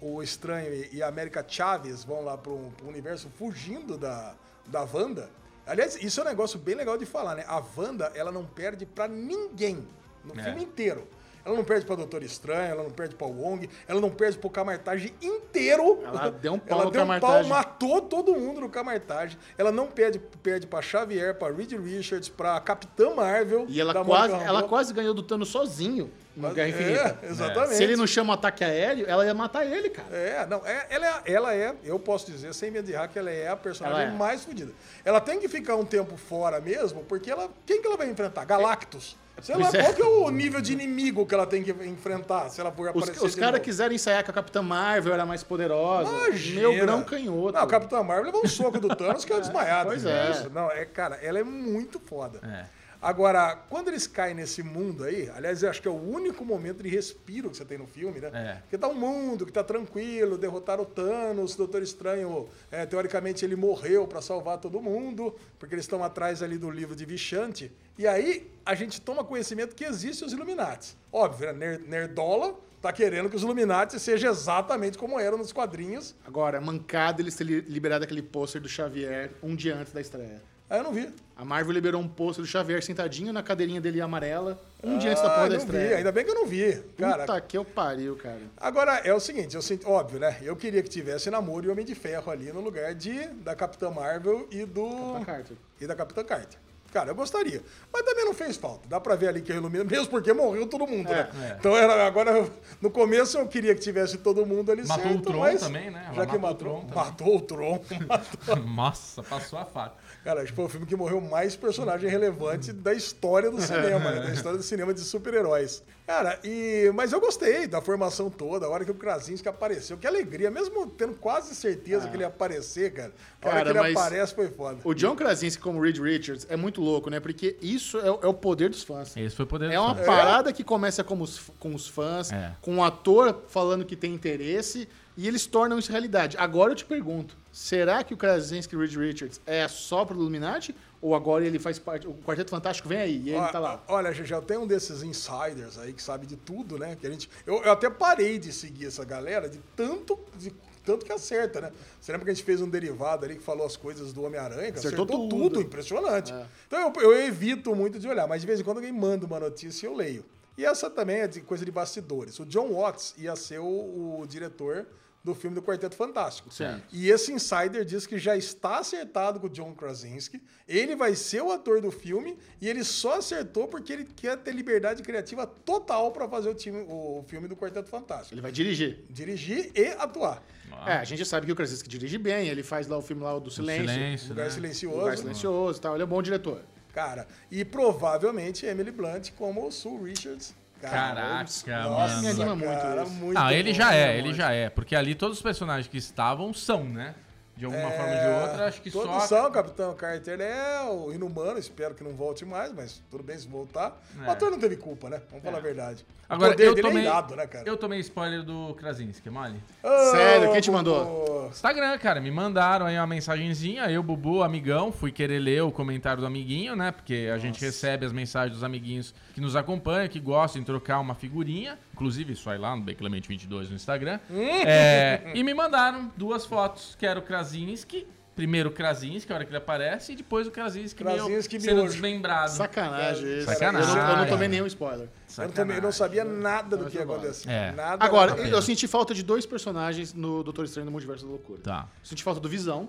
o 0.00 0.22
Estranho 0.22 0.72
e- 0.72 0.88
e 0.96 1.02
a 1.02 1.08
América 1.08 1.44
Chaves 1.46 2.04
vão 2.04 2.24
lá 2.24 2.38
pro, 2.38 2.56
pro 2.78 2.88
universo 2.88 3.28
fugindo 3.38 3.98
da, 3.98 4.32
da 4.66 4.80
Wanda, 4.90 5.28
aliás, 5.66 5.96
isso 6.02 6.20
é 6.20 6.24
um 6.24 6.26
negócio 6.26 6.58
bem 6.58 6.74
legal 6.74 6.96
de 6.98 7.06
falar, 7.06 7.34
né? 7.36 7.44
A 7.46 7.62
Wanda, 7.76 8.12
ela 8.14 8.30
não 8.32 8.44
perde 8.44 8.84
pra 8.86 9.06
ninguém 9.08 9.86
no 10.24 10.38
É. 10.38 10.42
filme 10.44 10.62
inteiro. 10.64 11.06
Ela 11.42 11.56
não 11.56 11.64
perde 11.64 11.86
pra 11.86 11.96
Doutor 11.96 12.22
Estranho, 12.22 12.70
ela 12.70 12.82
não 12.82 12.90
perde 12.90 13.14
pra 13.14 13.26
Wong, 13.26 13.66
ela 13.88 13.98
não 13.98 14.10
perde 14.10 14.36
pro 14.36 14.50
Camartage 14.50 15.14
inteiro. 15.22 16.00
Ela 16.04 16.30
deu 16.30 16.52
um 16.52 16.58
pau 16.60 16.82
Ela 16.82 16.90
deu 16.90 17.02
um 17.02 17.18
pau, 17.18 17.44
matou 17.44 18.02
todo 18.02 18.34
mundo 18.36 18.60
no 18.60 18.68
Camartage. 18.68 19.38
Ela 19.56 19.72
não 19.72 19.86
perde, 19.86 20.18
perde 20.42 20.66
pra 20.66 20.82
Xavier, 20.82 21.34
pra 21.38 21.50
Reed 21.50 21.72
Richards, 21.72 22.28
pra 22.28 22.60
Capitã 22.60 23.14
Marvel. 23.14 23.64
E 23.68 23.80
ela 23.80 24.04
quase, 24.04 24.34
ela 24.34 24.62
quase 24.64 24.92
ganhou 24.92 25.14
do 25.14 25.22
Thanos 25.22 25.48
sozinho 25.48 26.10
no 26.36 26.50
Guerra 26.52 26.68
Infinita. 26.68 27.18
É, 27.22 27.26
exatamente. 27.30 27.74
Se 27.74 27.82
ele 27.82 27.96
não 27.96 28.06
chama 28.06 28.32
o 28.32 28.34
ataque 28.34 28.64
aéreo, 28.64 29.04
ela 29.08 29.24
ia 29.24 29.34
matar 29.34 29.66
ele, 29.66 29.90
cara. 29.90 30.08
É, 30.16 30.46
não, 30.46 30.64
é, 30.64 30.86
ela, 30.90 31.06
é, 31.06 31.32
ela 31.32 31.54
é, 31.54 31.74
eu 31.84 31.98
posso 31.98 32.30
dizer, 32.30 32.54
sem 32.54 32.70
medo 32.70 32.86
de 32.86 33.08
que 33.08 33.18
ela 33.18 33.30
é 33.30 33.48
a 33.48 33.56
personagem 33.56 34.02
Ela 34.02 34.14
é. 34.14 34.16
mais 34.16 34.44
fodida. 34.44 34.72
Ela 35.04 35.20
tem 35.20 35.38
que 35.38 35.48
ficar 35.48 35.76
um 35.76 35.84
tempo 35.84 36.16
fora 36.16 36.60
mesmo, 36.60 37.04
porque 37.04 37.30
ela. 37.30 37.48
Quem 37.66 37.80
que 37.80 37.86
ela 37.86 37.96
vai 37.96 38.08
enfrentar? 38.08 38.44
Galactus. 38.44 39.16
Sei 39.42 39.56
lá, 39.56 39.70
é. 39.72 39.82
qual 39.82 39.94
que 39.94 40.02
é 40.02 40.04
o 40.04 40.30
nível 40.30 40.60
de 40.60 40.72
inimigo 40.72 41.24
que 41.24 41.34
ela 41.34 41.46
tem 41.46 41.62
que 41.62 41.70
enfrentar 41.70 42.50
se 42.50 42.60
ela 42.60 42.70
for 42.70 42.82
Os, 42.82 42.88
aparecer 42.88 43.24
os 43.24 43.34
de 43.34 43.40
caras 43.40 43.54
novo? 43.54 43.64
quiseram 43.64 43.94
ensaiar 43.94 44.22
que 44.22 44.30
a 44.30 44.34
Capitã 44.34 44.60
Marvel 44.60 45.14
era 45.14 45.24
mais 45.24 45.42
poderosa. 45.42 46.10
Imagina. 46.10 46.60
Meu 46.60 46.76
grão 46.76 47.02
canhoto. 47.02 47.52
Não, 47.52 47.64
o 47.64 47.66
Capitão 47.66 48.04
Marvel 48.04 48.26
levou 48.26 48.42
um 48.44 48.48
soco 48.48 48.78
do 48.78 48.94
Thanos 48.94 49.24
que 49.24 49.32
é 49.32 49.40
desmaiado. 49.40 49.88
Pois 49.88 50.04
é. 50.04 50.30
Isso. 50.30 50.50
Não, 50.50 50.70
é, 50.70 50.84
cara, 50.84 51.16
ela 51.22 51.38
é 51.38 51.44
muito 51.44 51.98
foda. 51.98 52.40
É. 52.42 52.79
Agora, 53.02 53.56
quando 53.70 53.88
eles 53.88 54.06
caem 54.06 54.34
nesse 54.34 54.62
mundo 54.62 55.04
aí, 55.04 55.30
aliás, 55.34 55.62
eu 55.62 55.70
acho 55.70 55.80
que 55.80 55.88
é 55.88 55.90
o 55.90 55.94
único 55.94 56.44
momento 56.44 56.82
de 56.82 56.88
respiro 56.88 57.48
que 57.48 57.56
você 57.56 57.64
tem 57.64 57.78
no 57.78 57.86
filme, 57.86 58.20
né? 58.20 58.30
É. 58.34 58.54
Porque 58.60 58.76
tá 58.76 58.88
um 58.88 58.94
mundo 58.94 59.46
que 59.46 59.52
tá 59.52 59.64
tranquilo, 59.64 60.36
derrotaram 60.36 60.82
o 60.82 60.86
Thanos, 60.86 61.54
o 61.54 61.56
Doutor 61.58 61.82
Estranho, 61.82 62.46
é, 62.70 62.84
teoricamente 62.84 63.42
ele 63.44 63.56
morreu 63.56 64.06
pra 64.06 64.20
salvar 64.20 64.58
todo 64.58 64.80
mundo, 64.82 65.34
porque 65.58 65.74
eles 65.74 65.84
estão 65.84 66.04
atrás 66.04 66.42
ali 66.42 66.58
do 66.58 66.70
livro 66.70 66.94
de 66.94 67.06
Vichante. 67.06 67.72
E 67.96 68.06
aí 68.06 68.50
a 68.66 68.74
gente 68.74 69.00
toma 69.00 69.24
conhecimento 69.24 69.74
que 69.74 69.84
existem 69.84 70.26
os 70.26 70.32
Illuminati. 70.34 70.94
Óbvio, 71.10 71.52
né? 71.54 71.78
Ner- 71.78 71.88
Nerdola 71.88 72.54
tá 72.82 72.92
querendo 72.92 73.28
que 73.30 73.36
os 73.36 73.42
Illuminati 73.42 73.98
sejam 73.98 74.30
exatamente 74.30 74.96
como 74.98 75.18
eram 75.18 75.38
nos 75.38 75.52
quadrinhos. 75.52 76.14
Agora, 76.26 76.60
mancada 76.60 77.20
eles 77.22 77.34
terem 77.34 77.60
liberado 77.60 78.04
aquele 78.04 78.22
pôster 78.22 78.60
do 78.60 78.68
Xavier 78.68 79.32
um 79.42 79.54
dia 79.56 79.74
antes 79.76 79.92
da 79.92 80.00
estreia. 80.00 80.42
Aí 80.70 80.78
eu 80.78 80.84
não 80.84 80.92
vi. 80.92 81.12
A 81.36 81.44
Marvel 81.44 81.72
liberou 81.72 82.00
um 82.00 82.06
pôster 82.06 82.44
do 82.44 82.48
Xavier 82.48 82.82
sentadinho 82.82 83.32
na 83.32 83.42
cadeirinha 83.42 83.80
dele 83.80 84.00
amarela 84.00 84.60
um 84.84 84.98
dia 84.98 85.10
antes 85.10 85.22
da 85.22 85.28
Ah, 85.28 85.34
porra 85.34 85.48
da 85.48 85.54
não 85.54 85.60
vi. 85.60 85.64
estreia. 85.66 85.96
Ainda 85.96 86.12
bem 86.12 86.24
que 86.24 86.30
eu 86.30 86.34
não 86.34 86.46
vi. 86.46 86.80
Cara, 86.98 87.24
Puta 87.26 87.40
que 87.40 87.58
eu 87.58 87.64
pariu, 87.64 88.14
cara. 88.16 88.40
Agora, 88.56 88.92
é 88.98 89.12
o 89.12 89.18
seguinte, 89.18 89.56
eu 89.56 89.62
sinto, 89.62 89.88
óbvio, 89.90 90.20
né? 90.20 90.36
Eu 90.42 90.54
queria 90.54 90.82
que 90.82 90.88
tivesse 90.88 91.28
namoro 91.30 91.66
e 91.66 91.70
Homem 91.70 91.84
de 91.84 91.94
Ferro 91.94 92.30
ali 92.30 92.52
no 92.52 92.60
lugar 92.60 92.94
de 92.94 93.26
da 93.42 93.54
Capitã 93.56 93.90
Marvel 93.90 94.46
e 94.50 94.64
do. 94.64 94.86
Capitã 95.14 95.24
Carter. 95.24 95.56
E 95.80 95.86
da 95.86 95.94
Capitã 95.96 96.24
Carter. 96.24 96.58
Cara, 96.92 97.10
eu 97.10 97.14
gostaria. 97.14 97.62
Mas 97.92 98.02
também 98.02 98.24
não 98.24 98.34
fez 98.34 98.56
falta. 98.56 98.80
Dá 98.88 98.98
pra 99.00 99.14
ver 99.14 99.28
ali 99.28 99.40
que 99.42 99.52
a 99.52 99.54
Ilumina, 99.54 99.84
mesmo 99.88 100.08
porque 100.08 100.32
morreu 100.32 100.66
todo 100.66 100.86
mundo, 100.88 101.08
né? 101.08 101.30
É. 101.52 101.56
Então 101.58 101.76
era, 101.76 102.04
agora, 102.06 102.32
eu- 102.32 102.50
no 102.82 102.90
começo 102.90 103.38
eu 103.38 103.46
queria 103.46 103.74
que 103.76 103.80
tivesse 103.80 104.18
todo 104.18 104.44
mundo 104.44 104.72
ali 104.72 104.84
Matou 104.86 105.04
certo, 105.04 105.18
o 105.20 105.22
Tron 105.22 105.38
mas 105.38 105.60
também, 105.60 105.88
né? 105.90 106.02
Ela 106.06 106.14
Já 106.16 106.26
que 106.26 106.36
matou 106.38 106.68
o 106.82 106.84
matou, 106.96 107.40
Tron 107.40 107.78
também. 107.78 108.06
matou 108.08 108.16
o 108.16 108.20
Tron. 108.20 108.50
matou- 108.56 108.56
Nossa, 108.66 109.22
passou 109.22 109.58
a 109.60 109.64
faca. 109.64 109.94
Cara, 110.22 110.42
acho 110.42 110.52
que 110.52 110.56
foi 110.56 110.66
o 110.66 110.68
filme 110.68 110.84
que 110.86 110.94
morreu 110.94 111.18
mais 111.20 111.56
personagem 111.56 112.08
relevante 112.10 112.72
da 112.72 112.92
história 112.92 113.50
do 113.50 113.60
cinema, 113.60 114.10
né? 114.10 114.20
Da 114.26 114.32
história 114.32 114.58
do 114.58 114.62
cinema 114.62 114.92
de 114.92 115.00
super-heróis. 115.00 115.82
Cara, 116.06 116.38
e... 116.44 116.90
mas 116.94 117.12
eu 117.12 117.20
gostei 117.20 117.66
da 117.66 117.80
formação 117.80 118.28
toda, 118.28 118.66
a 118.66 118.68
hora 118.68 118.84
que 118.84 118.90
o 118.90 118.94
Krasinski 118.94 119.48
apareceu. 119.48 119.96
Que 119.96 120.06
alegria, 120.06 120.50
mesmo 120.50 120.86
tendo 120.88 121.14
quase 121.14 121.54
certeza 121.54 122.06
que 122.08 122.16
ele 122.16 122.24
ia 122.24 122.26
aparecer, 122.26 122.92
cara. 122.92 123.12
A 123.40 123.46
hora 123.48 123.56
Cara, 123.64 123.72
que 123.72 123.78
ele 123.88 123.96
aparece 123.96 124.34
foi 124.34 124.48
foda. 124.48 124.78
O 124.84 124.92
John 124.92 125.16
Krasinski 125.16 125.62
como 125.62 125.80
Reed 125.80 125.98
Richards 125.98 126.46
é 126.50 126.56
muito 126.56 126.80
louco, 126.82 127.08
né? 127.08 127.18
Porque 127.20 127.56
isso 127.62 127.96
é, 127.98 128.10
o- 128.10 128.18
é 128.22 128.26
o 128.26 128.34
poder 128.34 128.68
dos 128.68 128.82
fãs. 128.82 129.16
Esse 129.16 129.34
foi 129.36 129.44
o 129.44 129.48
poder 129.48 129.70
É 129.70 129.76
do 129.76 129.80
uma 129.82 129.94
fã. 129.94 130.04
parada 130.04 130.52
que 130.52 130.62
começa 130.64 131.02
com 131.04 131.18
os, 131.20 131.40
com 131.58 131.74
os 131.74 131.86
fãs, 131.88 132.30
É. 132.32 132.52
com 132.60 132.76
o 132.76 132.84
ator 132.84 133.42
falando 133.48 133.84
que 133.86 133.96
tem 133.96 134.12
interesse, 134.12 134.86
e 135.16 135.26
eles 135.26 135.46
tornam 135.46 135.78
isso 135.78 135.90
realidade. 135.90 136.36
Agora 136.36 136.72
eu 136.72 136.76
te 136.76 136.84
pergunto, 136.84 137.36
será 137.52 138.02
que 138.02 138.14
o 138.14 138.16
Krasinski 138.16 138.76
Reed 138.76 138.94
Richards 138.96 139.40
é 139.46 139.66
só 139.68 140.04
pro 140.04 140.16
Illuminati? 140.16 140.74
Ou 141.02 141.14
agora 141.14 141.46
ele 141.46 141.58
faz 141.58 141.78
parte... 141.78 142.06
O 142.06 142.12
Quarteto 142.12 142.50
Fantástico 142.50 142.86
vem 142.88 142.98
aí, 142.98 143.22
e 143.24 143.30
ele 143.30 143.38
Ó, 143.38 143.48
tá 143.48 143.58
lá. 143.58 143.82
Olha, 143.88 144.12
já 144.12 144.40
tem 144.42 144.58
um 144.58 144.66
desses 144.66 145.02
insiders 145.02 145.78
aí 145.78 145.94
que 145.94 146.02
sabe 146.02 146.26
de 146.26 146.36
tudo, 146.36 146.78
né? 146.78 146.94
Que 147.00 147.06
a 147.06 147.10
gente, 147.10 147.30
eu, 147.46 147.62
eu 147.62 147.72
até 147.72 147.88
parei 147.88 148.38
de 148.38 148.52
seguir 148.52 148.86
essa 148.86 149.02
galera 149.02 149.48
de 149.48 149.58
tanto, 149.74 150.18
de 150.36 150.52
tanto 150.84 151.06
que 151.06 151.12
acerta, 151.12 151.60
né? 151.60 151.72
Você 151.98 152.12
lembra 152.12 152.26
que 152.26 152.30
a 152.32 152.34
gente 152.34 152.44
fez 152.44 152.60
um 152.60 152.68
derivado 152.68 153.24
ali 153.24 153.36
que 153.36 153.42
falou 153.42 153.66
as 153.66 153.76
coisas 153.76 154.12
do 154.12 154.24
Homem-Aranha? 154.24 154.70
Acertou 154.70 155.04
Acertou, 155.04 155.28
tudo. 155.28 155.50
tudo. 155.50 155.60
impressionante. 155.62 156.32
É. 156.32 156.46
Então 156.66 156.92
eu, 156.94 157.02
eu 157.02 157.22
evito 157.22 157.74
muito 157.74 157.98
de 157.98 158.06
olhar, 158.06 158.26
mas 158.28 158.42
de 158.42 158.46
vez 158.46 158.60
em 158.60 158.64
quando 158.64 158.78
alguém 158.78 158.92
manda 158.92 159.24
uma 159.24 159.40
notícia 159.40 159.86
e 159.86 159.88
eu 159.88 159.94
leio. 159.94 160.24
E 160.60 160.64
essa 160.66 160.90
também 160.90 161.20
é 161.20 161.26
de 161.26 161.40
coisa 161.40 161.64
de 161.64 161.70
bastidores. 161.70 162.38
O 162.38 162.44
John 162.44 162.74
Watts 162.74 163.14
ia 163.16 163.34
ser 163.34 163.60
o, 163.60 164.20
o 164.20 164.26
diretor 164.26 164.86
do 165.24 165.34
filme 165.34 165.54
do 165.54 165.62
Quarteto 165.62 165.96
Fantástico. 165.96 166.52
Certo. 166.52 166.82
E 166.92 167.08
esse 167.08 167.32
insider 167.32 167.82
diz 167.82 168.06
que 168.06 168.18
já 168.18 168.36
está 168.36 168.78
acertado 168.78 169.40
com 169.40 169.46
o 169.46 169.50
John 169.50 169.72
Krasinski. 169.74 170.42
Ele 170.68 170.94
vai 170.94 171.14
ser 171.14 171.42
o 171.42 171.50
ator 171.50 171.80
do 171.80 171.90
filme 171.90 172.36
e 172.60 172.68
ele 172.68 172.84
só 172.84 173.16
acertou 173.16 173.68
porque 173.68 173.90
ele 173.90 174.04
quer 174.04 174.36
ter 174.36 174.52
liberdade 174.52 175.02
criativa 175.02 175.46
total 175.46 176.12
para 176.12 176.28
fazer 176.28 176.50
o, 176.50 176.54
time, 176.54 176.84
o 176.86 177.24
filme 177.26 177.48
do 177.48 177.56
Quarteto 177.56 177.88
Fantástico. 177.88 178.34
Ele 178.34 178.42
vai 178.42 178.52
dirigir. 178.52 179.06
Dirigir 179.08 179.72
e 179.74 179.86
atuar. 179.98 180.42
É, 180.86 180.92
a 180.92 181.04
gente 181.04 181.20
já 181.20 181.24
sabe 181.24 181.46
que 181.46 181.52
o 181.52 181.56
Krasinski 181.56 181.88
dirige 181.88 182.18
bem, 182.18 182.48
ele 182.48 182.62
faz 182.62 182.86
lá 182.86 182.98
o 182.98 183.02
filme 183.02 183.22
lá 183.22 183.34
o 183.34 183.40
do 183.40 183.50
Silêncio. 183.50 183.88
silêncio, 183.88 184.28
Lugar 184.28 184.44
né? 184.44 184.50
silencioso. 184.50 184.98
Lugar 184.98 185.16
Silencioso 185.16 185.78
e 185.78 185.80
tal. 185.80 185.94
Ele 185.94 186.02
é 186.02 186.06
um 186.06 186.08
bom 186.08 186.20
diretor. 186.22 186.62
Cara, 186.92 187.26
e 187.50 187.64
provavelmente 187.64 188.66
Emily 188.66 188.90
Blunt 188.90 189.30
como 189.36 189.66
o 189.66 189.70
Sue 189.70 190.10
Richards. 190.10 190.54
Caraca, 190.80 191.44
nossa, 191.82 192.16
mano. 192.16 192.20
Me 192.22 192.28
anima 192.28 192.56
muito 192.56 192.80
cara, 192.80 193.04
muito 193.04 193.38
Ah, 193.38 193.52
ele 193.52 193.70
bom, 193.70 193.78
já 193.78 193.94
é, 193.94 194.16
ele 194.18 194.32
já 194.32 194.50
é. 194.50 194.70
Porque 194.70 194.96
ali 194.96 195.14
todos 195.14 195.36
os 195.36 195.42
personagens 195.42 195.86
que 195.86 195.98
estavam 195.98 196.54
são, 196.54 196.84
né? 196.84 197.14
De 197.60 197.66
alguma 197.66 197.90
forma 197.90 198.10
ou 198.14 198.18
de 198.18 198.42
outra, 198.42 198.66
acho 198.68 198.80
que 198.80 198.88
É, 198.88 198.92
Todos 198.92 199.10
só. 199.10 199.20
são, 199.20 199.50
Capitão 199.52 199.94
Carter 199.94 200.40
é 200.40 200.80
o 200.90 201.12
inumano, 201.12 201.58
espero 201.58 201.94
que 201.94 202.02
não 202.02 202.12
volte 202.12 202.42
mais, 202.46 202.72
mas 202.72 203.02
tudo 203.10 203.22
bem 203.22 203.36
se 203.36 203.46
voltar. 203.46 204.00
É. 204.24 204.26
O 204.26 204.30
ator 204.30 204.50
não 204.50 204.58
teve 204.58 204.76
culpa, 204.76 205.10
né? 205.10 205.20
Vamos 205.28 205.44
falar 205.44 205.58
a 205.58 205.60
verdade. 205.60 206.06
Agora, 206.26 206.52
o 206.52 206.54
poder 206.54 206.68
eu 206.68 206.74
dele 206.74 206.88
tomei, 206.88 207.02
é 207.02 207.06
irado, 207.06 207.36
né, 207.36 207.46
cara? 207.46 207.68
eu 207.68 207.76
tomei 207.76 207.98
spoiler 208.00 208.42
do 208.42 208.72
Krasinski, 208.76 209.28
é 209.28 209.30
mole? 209.30 209.62
Sério, 210.10 210.50
quem 210.52 210.60
te 210.62 210.70
mandou? 210.70 211.48
Instagram, 211.50 211.98
cara, 211.98 212.18
me 212.20 212.30
mandaram 212.30 212.86
aí 212.86 212.96
uma 212.96 213.06
mensagenzinha, 213.06 213.90
eu, 213.90 214.02
Bubu, 214.02 214.42
amigão, 214.42 214.90
fui 214.90 215.12
querer 215.12 215.38
ler 215.40 215.62
o 215.62 215.70
comentário 215.70 216.20
do 216.22 216.26
amiguinho, 216.26 216.74
né? 216.74 216.92
Porque 216.92 217.28
a 217.34 217.36
gente 217.36 217.60
recebe 217.60 218.06
as 218.06 218.12
mensagens 218.12 218.54
dos 218.54 218.64
amiguinhos 218.64 219.12
que 219.34 219.40
nos 219.40 219.54
acompanham, 219.54 220.08
que 220.08 220.20
gostam 220.20 220.60
de 220.62 220.66
trocar 220.66 220.98
uma 221.00 221.14
figurinha. 221.14 221.78
Inclusive, 222.00 222.32
isso 222.32 222.48
aí 222.48 222.58
lá 222.58 222.74
no 222.74 222.82
Beclemente22 222.82 223.68
no 223.68 223.76
Instagram. 223.76 224.18
É, 224.32 225.32
e 225.36 225.44
me 225.44 225.52
mandaram 225.52 226.10
duas 226.16 226.46
fotos, 226.46 226.96
que 226.98 227.04
era 227.04 227.18
o 227.18 227.22
Krasinski, 227.22 228.06
primeiro 228.34 228.70
o 228.70 228.72
Krasinski, 228.72 229.30
a 229.30 229.34
hora 229.34 229.44
que 229.44 229.50
ele 229.50 229.58
aparece, 229.58 230.12
e 230.12 230.16
depois 230.16 230.46
o 230.46 230.50
Krasinski, 230.50 231.04
Krasinski 231.04 231.58
meio 231.58 231.76
sendo 231.76 231.84
desmembrado. 231.84 232.52
Sacanagem 232.52 233.38
isso. 233.40 233.52
Sacanagem. 233.52 233.90
Eu 233.90 233.96
não, 233.96 234.10
eu 234.10 234.16
não 234.16 234.26
tomei 234.26 234.48
nenhum 234.48 234.66
spoiler. 234.66 235.10
Eu, 235.36 235.52
também, 235.52 235.76
eu 235.76 235.82
não 235.82 235.92
sabia 235.92 236.24
nada 236.24 236.74
do 236.74 236.86
que 236.86 236.96
ia 236.96 237.04
acontecer. 237.04 237.50
É. 237.50 237.72
Nada. 237.72 238.02
Agora, 238.02 238.34
eu 238.48 238.62
senti 238.62 238.88
falta 238.88 239.12
de 239.12 239.22
dois 239.22 239.44
personagens 239.44 240.14
no 240.14 240.42
Doutor 240.42 240.64
Estranho 240.64 240.86
no 240.86 240.92
Multiverso 240.92 241.26
da 241.26 241.30
Loucura. 241.30 241.60
Tá. 241.60 241.86
Senti 242.02 242.24
falta 242.24 242.40
do 242.40 242.48
Visão, 242.48 242.88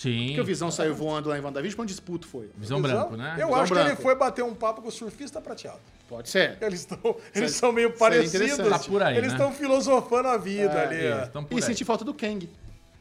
Sim. 0.00 0.26
porque 0.26 0.40
o 0.40 0.44
Visão 0.44 0.70
saiu 0.70 0.94
voando 0.94 1.28
lá 1.28 1.36
em 1.36 1.40
WandaVision, 1.40 1.74
pra 1.74 1.82
onde 1.82 1.92
disputa 1.92 2.24
foi? 2.28 2.48
Visão 2.56 2.80
Visão? 2.80 2.98
branco, 3.00 3.16
né? 3.16 3.32
Eu 3.38 3.46
Visão 3.48 3.54
acho 3.60 3.72
que 3.72 3.78
ele 3.78 3.84
branco. 3.86 4.02
foi 4.02 4.14
bater 4.14 4.44
um 4.44 4.54
papo 4.54 4.80
com 4.80 4.88
o 4.88 4.92
surfista 4.92 5.40
prateado. 5.40 5.80
Pode 6.08 6.28
ser. 6.28 6.56
Eles 6.60 6.80
estão 6.80 6.98
eles 7.04 7.20
Seria- 7.32 7.48
são 7.48 7.72
meio 7.72 7.88
seria 7.88 7.98
parecidos. 7.98 8.56
Tá 8.68 8.78
por 8.78 9.02
aí, 9.02 9.16
eles 9.18 9.30
né? 9.32 9.36
estão 9.36 9.52
filosofando 9.52 10.28
a 10.28 10.36
vida 10.36 10.72
É, 10.72 10.82
ali. 11.24 11.30
por 11.32 11.52
E 11.52 11.56
aí. 11.56 11.62
senti 11.62 11.84
falta 11.84 12.04
do 12.04 12.14
Kang. 12.14 12.48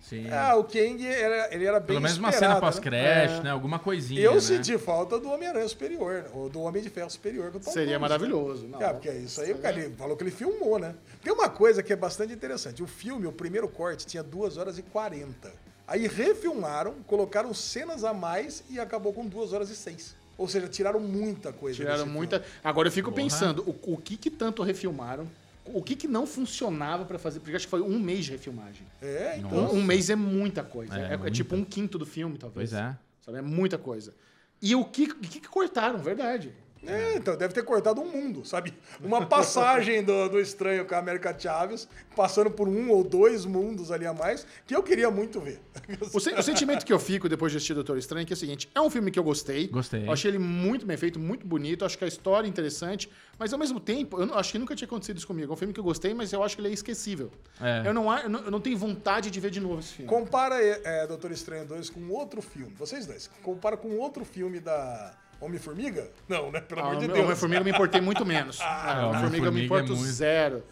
Sim. 0.01 0.27
Ah, 0.31 0.55
o 0.55 0.63
Kang, 0.63 1.05
era, 1.05 1.53
ele 1.53 1.65
era 1.65 1.79
bem 1.79 1.87
Pelo 1.87 2.01
menos 2.01 2.17
uma 2.17 2.31
cena 2.31 2.53
né? 2.55 2.59
pós-crédito, 2.61 3.41
É. 3.41 3.43
né? 3.43 3.51
Alguma 3.51 3.77
coisinha. 3.77 4.21
Eu 4.21 4.35
né? 4.35 4.39
senti 4.39 4.77
falta 4.77 5.19
do 5.19 5.29
Homem-Aranha 5.29 5.67
Superior, 5.67 6.23
né? 6.23 6.29
ou 6.33 6.47
do 6.49 6.61
Homem 6.61 6.81
de 6.81 6.89
Ferro 6.89 7.09
Superior. 7.09 7.51
Que 7.51 7.59
Tom 7.59 7.71
Seria 7.71 7.97
Cruise, 7.97 7.99
maravilhoso. 8.01 8.63
Né? 8.63 8.69
Não, 8.71 8.79
Cara, 8.79 8.93
porque 8.93 9.09
é 9.09 9.17
isso 9.17 9.41
aí, 9.41 9.51
o 9.51 9.57
cara 9.57 9.77
ele 9.77 9.93
falou 9.95 10.15
que 10.15 10.23
ele 10.23 10.31
filmou, 10.31 10.79
né? 10.79 10.95
Tem 11.21 11.31
uma 11.33 11.49
coisa 11.49 11.83
que 11.83 11.91
é 11.91 11.95
bastante 11.95 12.31
interessante. 12.33 12.81
O 12.81 12.87
filme, 12.87 13.27
o 13.27 13.31
primeiro 13.33 13.67
corte, 13.67 14.05
tinha 14.07 14.23
2 14.23 14.55
horas 14.57 14.77
e 14.77 14.81
40. 14.81 15.51
Aí 15.87 16.05
refilmaram, 16.07 16.95
colocaram 17.07 17.53
cenas 17.53 18.03
a 18.03 18.13
mais 18.13 18.63
e 18.69 18.79
acabou 18.79 19.13
com 19.13 19.25
2 19.25 19.53
horas 19.53 19.69
e 19.69 19.75
6. 19.75 20.15
Ou 20.37 20.47
seja, 20.47 20.67
tiraram 20.67 20.99
muita 20.99 21.51
coisa. 21.53 21.77
Tiraram 21.77 22.05
muita. 22.05 22.39
filme. 22.41 22.55
Agora 22.63 22.87
eu 22.89 22.91
fico 22.91 23.11
pensando, 23.11 23.63
o, 23.63 23.93
o 23.93 23.97
que 23.97 24.17
que 24.17 24.29
tanto 24.29 24.61
refilmaram? 24.63 25.27
O 25.65 25.81
que 25.81 25.95
que 25.95 26.07
não 26.07 26.25
funcionava 26.27 27.03
pra 27.05 27.17
fazer? 27.17 27.39
Porque 27.39 27.55
acho 27.55 27.65
que 27.65 27.71
foi 27.71 27.81
um 27.81 27.99
mês 27.99 28.25
de 28.25 28.31
refilmagem. 28.31 28.85
É, 29.01 29.35
então. 29.37 29.49
Nossa. 29.51 29.73
Um, 29.73 29.79
um 29.79 29.83
mês 29.83 30.09
é 30.09 30.15
muita 30.15 30.63
coisa. 30.63 30.93
É, 30.97 31.01
É, 31.01 31.13
é 31.13 31.17
muita. 31.17 31.31
tipo 31.31 31.55
um 31.55 31.63
quinto 31.65 31.97
do 31.97 32.05
filme, 32.05 32.37
talvez. 32.37 32.69
Pois 32.69 32.81
é. 32.81 32.95
Sabe? 33.25 33.37
É 33.39 33.41
muita 33.41 33.77
coisa. 33.77 34.13
E 34.61 34.75
o 34.75 34.85
que, 34.85 35.03
o 35.11 35.15
que, 35.15 35.39
que 35.41 35.47
cortaram, 35.47 35.99
verdade? 35.99 36.53
É, 36.87 37.15
então 37.17 37.35
deve 37.35 37.53
ter 37.53 37.63
cortado 37.63 38.01
um 38.01 38.09
mundo, 38.09 38.45
sabe? 38.45 38.73
Uma 39.03 39.25
passagem 39.25 40.03
do, 40.03 40.29
do 40.29 40.39
estranho 40.39 40.85
com 40.85 40.95
a 40.95 40.97
América 40.97 41.35
Chaves, 41.37 41.87
passando 42.15 42.49
por 42.49 42.67
um 42.67 42.89
ou 42.89 43.03
dois 43.03 43.45
mundos 43.45 43.91
ali 43.91 44.05
a 44.05 44.13
mais, 44.13 44.45
que 44.65 44.75
eu 44.75 44.81
queria 44.81 45.09
muito 45.11 45.39
ver. 45.39 45.59
O, 46.13 46.19
sen- 46.19 46.35
o 46.35 46.43
sentimento 46.43 46.85
que 46.85 46.91
eu 46.93 46.99
fico 46.99 47.27
depois 47.29 47.51
de 47.51 47.57
assistir 47.57 47.73
Doutor 47.73 47.97
Estranho 47.97 48.23
é 48.23 48.25
que 48.25 48.33
é 48.33 48.35
o 48.35 48.37
seguinte: 48.37 48.69
é 48.73 48.81
um 48.81 48.89
filme 48.89 49.09
que 49.11 49.17
eu 49.19 49.23
gostei. 49.23 49.67
Gostei. 49.67 50.05
Eu 50.07 50.11
achei 50.11 50.29
ele 50.31 50.39
muito 50.39 50.85
bem 50.85 50.97
feito, 50.97 51.19
muito 51.19 51.45
bonito. 51.45 51.85
Acho 51.85 51.97
que 51.97 52.03
a 52.03 52.07
história 52.07 52.45
é 52.47 52.49
interessante. 52.49 53.09
Mas 53.39 53.53
ao 53.53 53.59
mesmo 53.59 53.79
tempo, 53.79 54.19
eu 54.19 54.25
não- 54.25 54.35
acho 54.37 54.51
que 54.51 54.57
nunca 54.57 54.75
tinha 54.75 54.85
acontecido 54.87 55.17
isso 55.17 55.27
comigo. 55.27 55.51
É 55.51 55.53
um 55.53 55.57
filme 55.57 55.73
que 55.73 55.79
eu 55.79 55.83
gostei, 55.83 56.13
mas 56.13 56.33
eu 56.33 56.43
acho 56.43 56.55
que 56.55 56.61
ele 56.61 56.69
é 56.69 56.73
esquecível. 56.73 57.31
É. 57.61 57.83
Eu, 57.87 57.93
não, 57.93 58.11
eu, 58.17 58.29
não, 58.29 58.39
eu 58.45 58.51
não 58.51 58.59
tenho 58.59 58.77
vontade 58.77 59.29
de 59.31 59.39
ver 59.39 59.49
de 59.51 59.59
novo 59.59 59.79
esse 59.79 59.93
filme. 59.93 60.09
Compara 60.09 60.61
é, 60.61 61.05
Doutor 61.07 61.31
Estranho 61.31 61.65
2 61.65 61.89
com 61.89 62.09
outro 62.09 62.41
filme. 62.41 62.73
Vocês 62.77 63.05
dois. 63.05 63.29
Compara 63.43 63.77
com 63.77 63.95
outro 63.97 64.25
filme 64.25 64.59
da 64.59 65.13
Homem-Formiga? 65.39 66.09
Não, 66.27 66.51
né? 66.51 66.59
Pelo 66.61 66.81
Ah, 66.81 66.83
amor 66.87 66.97
de 66.97 67.07
Deus. 67.07 67.19
Homem-Formiga 67.19 67.61
eu 67.61 67.65
me 67.65 67.71
importei 67.71 68.01
muito 68.01 68.25
menos. 68.25 68.59
é, 68.59 68.63
Ah, 68.65 69.07
Homem-Formiga 69.07 69.45
eu 69.47 69.51
me 69.51 69.61
é 69.61 69.65
importo 69.65 69.95
muito- 69.95 70.11
zero. 70.11 70.63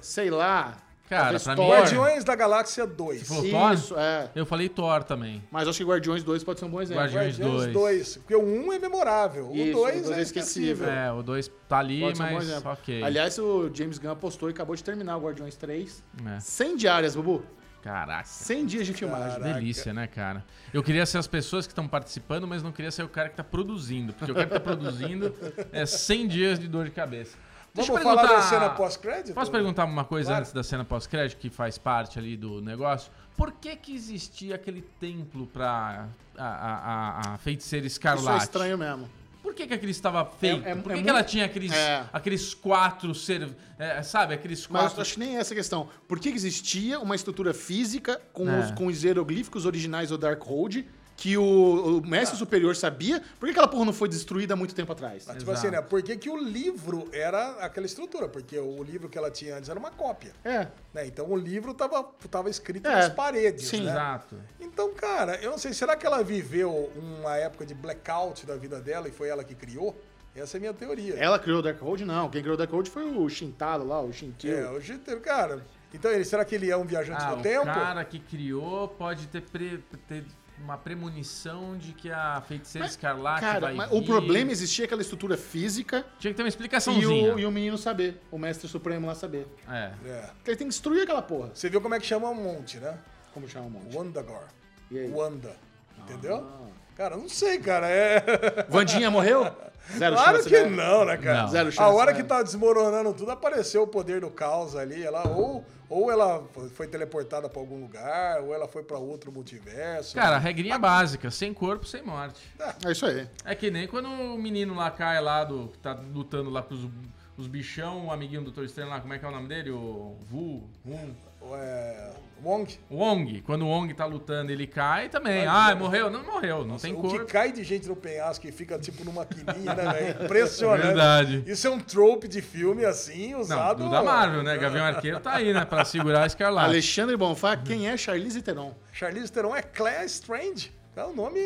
Sei 0.00 0.30
lá. 0.30 0.78
Cara, 1.06 1.38
pra 1.38 1.54
Thor. 1.54 1.66
mim. 1.66 1.70
Guardiões 1.70 2.24
da 2.24 2.34
Galáxia 2.34 2.86
2. 2.86 3.20
Você 3.20 3.26
falou 3.26 3.50
Thor? 3.50 3.72
Isso, 3.74 3.94
é. 3.98 4.30
Eu 4.34 4.46
falei 4.46 4.70
Thor 4.70 5.04
também. 5.04 5.44
Mas 5.52 5.68
acho 5.68 5.76
que 5.76 5.84
Guardiões 5.84 6.22
2 6.24 6.42
pode 6.42 6.58
ser 6.58 6.64
um 6.64 6.70
bom 6.70 6.80
exemplo. 6.80 7.02
Guardiões 7.02 7.38
Guardiões 7.38 7.62
2. 7.64 7.72
2. 7.74 8.16
Porque 8.16 8.34
o 8.34 8.42
1 8.42 8.72
é 8.72 8.78
memorável. 8.78 9.50
O 9.50 9.54
Isso, 9.54 9.72
2 9.72 10.00
o 10.00 10.02
dois 10.04 10.16
é 10.16 10.20
é 10.20 10.22
esquecível. 10.22 10.88
É, 10.88 11.12
o 11.12 11.22
2 11.22 11.50
tá 11.68 11.78
ali, 11.78 12.00
Pode 12.00 12.16
ser 12.16 12.22
um 12.22 12.26
bom 12.28 12.34
mas 12.34 12.48
exemplo. 12.48 12.72
ok. 12.72 13.02
Aliás, 13.04 13.38
o 13.38 13.70
James 13.74 13.98
Gunn 13.98 14.12
apostou 14.12 14.48
e 14.48 14.52
acabou 14.52 14.74
de 14.74 14.82
terminar 14.82 15.18
o 15.18 15.20
Guardiões 15.20 15.54
3. 15.56 16.02
É. 16.36 16.40
100 16.40 16.76
diárias, 16.78 17.14
Bubu. 17.14 17.44
Caraca. 17.84 18.24
100 18.24 18.64
dias 18.66 18.86
de 18.86 18.94
filmagem. 18.94 19.38
Caraca. 19.38 19.52
Delícia, 19.60 19.92
né, 19.92 20.06
cara? 20.06 20.42
Eu 20.72 20.82
queria 20.82 21.04
ser 21.04 21.18
as 21.18 21.26
pessoas 21.26 21.66
que 21.66 21.72
estão 21.72 21.86
participando, 21.86 22.46
mas 22.48 22.62
não 22.62 22.72
queria 22.72 22.90
ser 22.90 23.02
o 23.02 23.08
cara 23.10 23.28
que 23.28 23.36
tá 23.36 23.44
produzindo. 23.44 24.14
Porque 24.14 24.32
o 24.32 24.34
cara 24.34 24.46
que 24.46 24.54
tá 24.54 24.60
produzindo 24.60 25.34
é 25.70 25.84
100 25.84 26.26
dias 26.28 26.58
de 26.58 26.66
dor 26.66 26.86
de 26.86 26.90
cabeça. 26.92 27.36
Deixa 27.74 27.92
Vamos 27.92 28.06
eu 28.06 28.08
falar 28.08 28.22
da 28.22 28.28
perguntar- 28.28 28.48
cena 28.48 28.70
pós-crédito? 28.70 29.34
Posso 29.34 29.50
perguntar 29.50 29.84
uma 29.84 30.04
coisa 30.04 30.28
Claro. 30.28 30.40
antes 30.42 30.52
da 30.52 30.62
cena 30.62 30.84
pós-crédito, 30.84 31.38
que 31.38 31.50
faz 31.50 31.76
parte 31.76 32.18
ali 32.18 32.36
do 32.36 32.62
negócio? 32.62 33.12
Por 33.36 33.50
que 33.52 33.74
que 33.76 33.92
existia 33.94 34.54
aquele 34.54 34.80
templo 34.80 35.46
pra 35.48 36.06
a, 36.38 36.44
a, 36.44 37.30
a, 37.30 37.34
a 37.34 37.38
feiticeira 37.38 37.84
Isso 37.86 37.96
escarlate? 37.96 38.40
é 38.40 38.44
estranho 38.44 38.78
mesmo. 38.78 39.10
Por 39.44 39.52
que, 39.54 39.66
que 39.66 39.74
aquele 39.74 39.92
estava 39.92 40.24
feito? 40.24 40.66
É- 40.66 40.70
é- 40.70 40.74
Por 40.74 40.84
que, 40.84 40.88
é 40.88 40.94
que 40.94 40.94
muito- 41.02 41.08
ela 41.10 41.22
tinha 41.22 41.44
aqueles, 41.44 41.70
É. 41.70 42.02
aqueles 42.10 42.54
quatro 42.54 43.14
ser, 43.14 43.46
é, 43.78 44.02
sabe, 44.02 44.32
aqueles 44.32 44.66
Mas 44.68 44.82
quatro... 44.84 44.98
eu 44.98 45.02
acho 45.02 45.12
que 45.12 45.20
nem 45.20 45.36
essa 45.36 45.52
a 45.52 45.56
questão. 45.56 45.90
Por 46.08 46.18
que 46.18 46.30
existia 46.30 46.98
uma 46.98 47.14
estrutura 47.14 47.52
física 47.52 48.18
com, 48.32 48.48
É. 48.48 48.60
os, 48.60 48.70
com 48.70 48.86
os 48.86 49.04
hieroglíficos 49.04 49.66
originais 49.66 50.08
do 50.08 50.16
Darkhold 50.16 50.86
que 51.16 51.38
o, 51.38 51.98
o 51.98 52.06
mestre 52.06 52.36
superior 52.36 52.74
sabia? 52.74 53.22
Por 53.38 53.46
que 53.46 53.52
aquela 53.52 53.68
porra 53.68 53.84
não 53.84 53.92
foi 53.92 54.08
destruída 54.08 54.54
há 54.54 54.56
muito 54.56 54.74
tempo 54.74 54.90
atrás? 54.92 55.24
Mas, 55.26 55.36
tipo 55.38 55.50
Exato. 55.50 55.66
assim, 55.68 55.76
né? 55.76 55.80
Por 55.82 56.02
que, 56.02 56.16
que 56.16 56.28
o 56.28 56.36
livro 56.36 57.08
era 57.12 57.50
aquela 57.64 57.86
estrutura? 57.86 58.28
Porque 58.28 58.58
o 58.58 58.82
livro 58.82 59.08
que 59.08 59.16
ela 59.16 59.30
tinha 59.30 59.56
antes 59.56 59.68
era 59.70 59.78
uma 59.78 59.90
cópia. 59.90 60.32
É. 60.44 60.66
Né? 60.92 61.06
Então 61.06 61.30
o 61.30 61.36
livro 61.36 61.72
tava, 61.72 62.02
tava 62.30 62.50
escrito 62.50 62.86
É, 62.88 62.92
nas 62.94 63.08
paredes. 63.10 63.66
sim. 63.68 63.82
né? 63.84 63.90
Exato. 63.92 64.36
Então, 64.60 64.92
cara, 64.92 65.36
eu 65.36 65.52
não 65.52 65.58
sei, 65.58 65.72
será 65.72 65.96
que 65.96 66.04
ela 66.04 66.22
viveu 66.22 66.90
uma 66.96 67.36
época 67.36 67.64
de 67.64 67.74
blackout 67.74 68.44
da 68.44 68.56
vida 68.56 68.80
dela 68.80 69.08
e 69.08 69.12
foi 69.12 69.28
ela 69.28 69.44
que 69.44 69.54
criou? 69.54 69.96
Essa 70.36 70.56
é 70.56 70.58
a 70.58 70.60
minha 70.62 70.74
teoria. 70.74 71.14
Ela 71.14 71.38
criou 71.38 71.60
o 71.60 71.62
Darkhold? 71.62 72.04
Não. 72.04 72.28
Quem 72.28 72.40
criou 72.40 72.54
o 72.56 72.58
Darkhold 72.58 72.90
foi 72.90 73.04
o 73.04 73.28
Shintaro 73.28 73.86
lá, 73.86 74.00
o 74.00 74.12
Shinkill. 74.12 74.52
É, 74.58 74.68
o 74.72 74.80
Júpiter, 74.80 75.20
cara. 75.20 75.64
Então, 75.92 76.10
ele, 76.10 76.24
será 76.24 76.44
que 76.44 76.56
ele 76.56 76.68
é 76.68 76.76
um 76.76 76.84
viajante 76.84 77.22
Ah, 77.22 77.30
no 77.30 77.38
o 77.38 77.42
tempo? 77.42 77.66
cara 77.66 78.04
que 78.04 78.18
criou 78.18 78.88
pode 78.88 79.28
ter, 79.28 79.42
pre- 79.42 79.78
ter 80.08 80.24
uma 80.62 80.78
premonição 80.78 81.76
de 81.76 81.92
que 81.92 82.10
a 82.10 82.40
feiticeira 82.46 82.86
escarlate 82.86 83.40
Cara, 83.40 83.60
vai 83.60 83.74
mas 83.74 83.90
vir. 83.90 83.96
o 83.96 84.02
problema 84.04 84.50
é 84.50 84.52
existia 84.52 84.84
aquela 84.84 85.02
estrutura 85.02 85.36
física 85.36 86.04
Tinha 86.18 86.32
que 86.32 86.36
ter 86.36 86.42
uma 86.42 86.48
e 86.48 86.50
explicaçãozinha. 86.50 87.34
o, 87.34 87.38
e 87.38 87.44
o 87.46 87.50
menino 87.50 87.76
saber, 87.76 88.20
o 88.30 88.38
mestre 88.38 88.68
supremo 88.68 89.06
lá 89.06 89.14
saber. 89.14 89.46
É. 89.68 89.90
É. 90.06 90.30
Porque 90.36 90.50
ele 90.50 90.56
tem 90.56 90.66
que 90.66 90.72
destruir 90.72 91.02
aquela 91.02 91.22
porra. 91.22 91.50
Você 91.54 91.68
viu 91.68 91.80
como 91.80 91.94
é 91.94 92.00
que 92.00 92.06
chama 92.06 92.28
o 92.28 92.34
monte, 92.34 92.78
né? 92.78 92.96
Como 93.32 93.48
chama 93.48 93.66
o 93.66 93.70
monte? 93.70 93.96
Wandagor. 93.96 94.44
E 94.90 94.98
aí? 94.98 95.10
Wanda. 95.10 95.56
Entendeu? 95.98 96.36
Ah. 96.36 96.68
Cara, 96.96 97.16
não 97.16 97.28
sei, 97.28 97.58
cara. 97.58 97.88
É. 97.88 98.22
Vandinha 98.70 99.10
morreu? 99.10 99.50
Zero 99.98 100.16
Claro 100.16 100.36
chance, 100.38 100.48
que 100.48 100.62
né? 100.62 100.70
não, 100.70 101.04
né, 101.04 101.16
cara? 101.16 101.42
Não. 101.42 101.48
Zero 101.48 101.68
a 101.68 101.72
chance, 101.72 101.92
hora 101.94 102.12
né? 102.12 102.16
que 102.16 102.24
tá 102.24 102.42
desmoronando 102.42 103.12
tudo, 103.12 103.30
apareceu 103.30 103.82
o 103.82 103.86
poder 103.86 104.20
do 104.20 104.30
caos 104.30 104.76
ali. 104.76 105.02
Ela, 105.02 105.26
ou, 105.28 105.64
ou 105.88 106.10
ela 106.10 106.44
foi 106.74 106.86
teleportada 106.86 107.48
pra 107.48 107.60
algum 107.60 107.80
lugar, 107.80 108.40
ou 108.40 108.54
ela 108.54 108.66
foi 108.66 108.82
pra 108.82 108.98
outro 108.98 109.30
multiverso. 109.30 110.14
Cara, 110.14 110.38
regrinha 110.38 110.78
básica, 110.78 111.30
sem 111.30 111.52
corpo, 111.52 111.86
sem 111.86 112.02
morte. 112.02 112.40
É 112.84 112.92
isso 112.92 113.06
aí. 113.06 113.28
É 113.44 113.54
que 113.54 113.70
nem 113.70 113.86
quando 113.86 114.08
o 114.08 114.38
menino 114.38 114.74
lá 114.74 114.90
cai 114.90 115.20
lá 115.20 115.44
do. 115.44 115.68
que 115.68 115.78
tá 115.78 115.92
lutando 115.92 116.50
lá 116.50 116.62
com 116.62 116.74
os, 116.74 116.88
os 117.36 117.46
bichão, 117.46 118.06
o 118.06 118.10
amiguinho 118.10 118.40
do 118.40 118.46
Doutor 118.46 118.64
Estranho 118.64 118.90
lá, 118.90 119.00
como 119.00 119.12
é 119.12 119.18
que 119.18 119.24
é 119.24 119.28
o 119.28 119.32
nome 119.32 119.48
dele? 119.48 119.70
O 119.70 120.16
Vu, 120.30 120.68
Vun. 120.84 121.14
É, 121.52 122.12
Wong. 122.44 122.78
Wong. 122.90 123.40
Quando 123.42 123.62
o 123.62 123.68
Wong 123.68 123.92
tá 123.94 124.04
lutando, 124.04 124.52
ele 124.52 124.66
cai 124.66 125.08
também. 125.08 125.46
Ah, 125.46 125.74
morreu? 125.74 126.10
Não 126.10 126.22
morreu, 126.24 126.64
não 126.64 126.76
tem 126.76 126.92
o 126.92 126.96
corpo. 126.96 127.18
que 127.18 127.32
cai 127.32 127.50
de 127.52 127.64
gente 127.64 127.88
no 127.88 127.96
penhasco 127.96 128.46
e 128.46 128.52
fica 128.52 128.78
tipo 128.78 129.04
numa 129.04 129.24
quininha, 129.24 129.74
né, 129.74 129.92
velho? 129.92 130.24
Impressionante. 130.24 130.86
Verdade. 130.86 131.42
Isso 131.46 131.66
é 131.66 131.70
um 131.70 131.80
trope 131.80 132.28
de 132.28 132.42
filme 132.42 132.84
assim, 132.84 133.32
Não, 133.32 133.40
usado. 133.40 133.84
do 133.84 133.90
da 133.90 134.02
Marvel, 134.02 134.42
né? 134.42 134.56
Gavião 134.58 134.84
Arqueiro 134.84 135.20
tá 135.20 135.36
aí, 135.36 135.52
né? 135.52 135.64
Pra 135.64 135.84
segurar 135.84 136.24
a 136.24 136.26
Escarlate. 136.26 136.68
Alexandre 136.68 137.16
Bonfá, 137.16 137.56
quem 137.56 137.88
é 137.88 137.96
Charlize 137.96 138.42
Theron? 138.42 138.74
Charlize 138.92 139.32
Theron 139.32 139.56
é 139.56 139.62
Claire 139.62 140.04
Strange. 140.06 140.72
É 140.96 141.02
o 141.02 141.12
nome. 141.12 141.40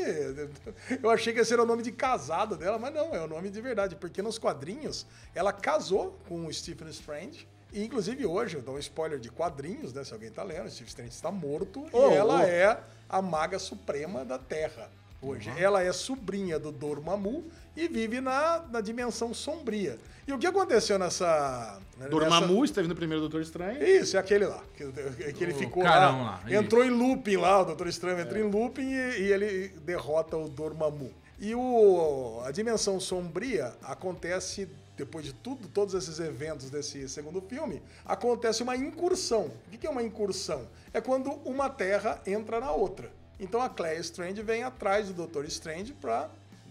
Eu 1.03 1.11
achei 1.11 1.33
que 1.33 1.41
esse 1.41 1.53
era 1.53 1.63
o 1.63 1.67
nome 1.67 1.83
de 1.83 1.91
casado 1.91 2.57
dela, 2.57 2.79
mas 2.79 2.93
não, 2.93 3.15
é 3.15 3.21
o 3.23 3.27
nome 3.27 3.49
de 3.49 3.61
verdade. 3.61 3.97
Porque 3.97 4.21
nos 4.21 4.39
quadrinhos 4.39 5.07
ela 5.35 5.53
casou 5.53 6.19
com 6.29 6.45
o 6.47 6.53
Stephen 6.53 6.89
Strange. 6.89 7.49
E 7.73 7.85
inclusive 7.85 8.25
hoje, 8.25 8.57
eu 8.57 8.63
dou 8.63 8.77
um 8.77 8.79
spoiler 8.79 9.19
de 9.19 9.31
quadrinhos, 9.31 9.93
né? 9.93 10.03
Se 10.05 10.13
alguém 10.13 10.31
tá 10.31 10.43
lendo, 10.43 10.67
o 10.67 10.71
Stephen 10.71 10.87
Strange 10.89 11.11
está 11.13 11.31
morto 11.31 11.87
Oh, 11.93 12.11
e 12.11 12.15
ela 12.15 12.41
oh. 12.41 12.43
é 12.43 12.81
a 13.09 13.21
maga 13.23 13.59
suprema 13.59 14.25
da 14.25 14.39
Terra. 14.39 14.91
Hoje. 15.21 15.51
Ela 15.59 15.83
é 15.83 15.93
sobrinha 15.93 16.61
do 16.61 16.71
Dormammu 16.71 17.45
e 17.77 17.89
vive 17.89 18.21
na, 18.21 18.65
na 18.71 18.81
dimensão 18.81 19.35
sombria. 19.35 19.99
E 20.29 20.33
o 20.33 20.39
que 20.39 20.47
aconteceu 20.47 20.97
nessa. 20.99 21.81
nessa- 21.97 22.11
Dormammu 22.11 22.65
esteve 22.65 22.87
no 22.87 22.95
primeiro 22.95 23.21
Doutor 23.23 23.41
Estranho. 23.43 23.83
isso, 23.83 24.17
é 24.17 24.21
aquele 24.21 24.47
lá. 24.47 24.63
Que, 24.77 25.33
que 25.33 25.43
ele 25.43 25.55
ficou 25.55 25.83
carão 25.83 26.23
lá. 26.23 26.41
lá, 26.45 26.53
entrou 26.55 26.85
em 26.85 26.91
looping 26.91 27.37
lá, 27.37 27.63
o 27.63 27.65
Doutor 27.65 27.89
Estranho 27.89 28.21
entra 28.21 28.39
em 28.39 28.45
looping 28.49 28.89
e, 28.93 29.21
e 29.23 29.33
ele 29.33 29.69
derrota 29.85 30.37
o 30.37 30.49
Dormammu. 30.49 31.13
E 31.41 31.55
o, 31.55 32.41
a 32.45 32.51
dimensão 32.53 33.01
sombria 33.01 33.75
acontece, 33.83 34.69
depois 34.99 35.25
de 35.25 35.33
tudo, 35.33 35.69
todos 35.69 35.95
esses 35.95 36.19
eventos 36.19 36.69
desse 36.69 37.09
segundo 37.09 37.41
filme, 37.41 37.81
acontece 38.05 38.63
uma 38.63 38.77
incursão. 38.77 39.51
O 39.67 39.71
que 39.71 39.87
é 39.87 39.91
uma 39.91 40.03
incursão? 40.03 40.67
É 40.93 41.01
quando 41.01 41.31
uma 41.45 41.71
terra 41.71 42.21
entra 42.27 42.59
na 42.59 42.73
outra. 42.73 43.11
Então 43.39 43.63
a 43.63 43.69
Claire 43.69 44.01
Strange 44.01 44.43
vem 44.43 44.65
atrás 44.65 45.07
do 45.07 45.15
Doutor 45.15 45.45
Strange 45.45 45.93
para 45.93 46.29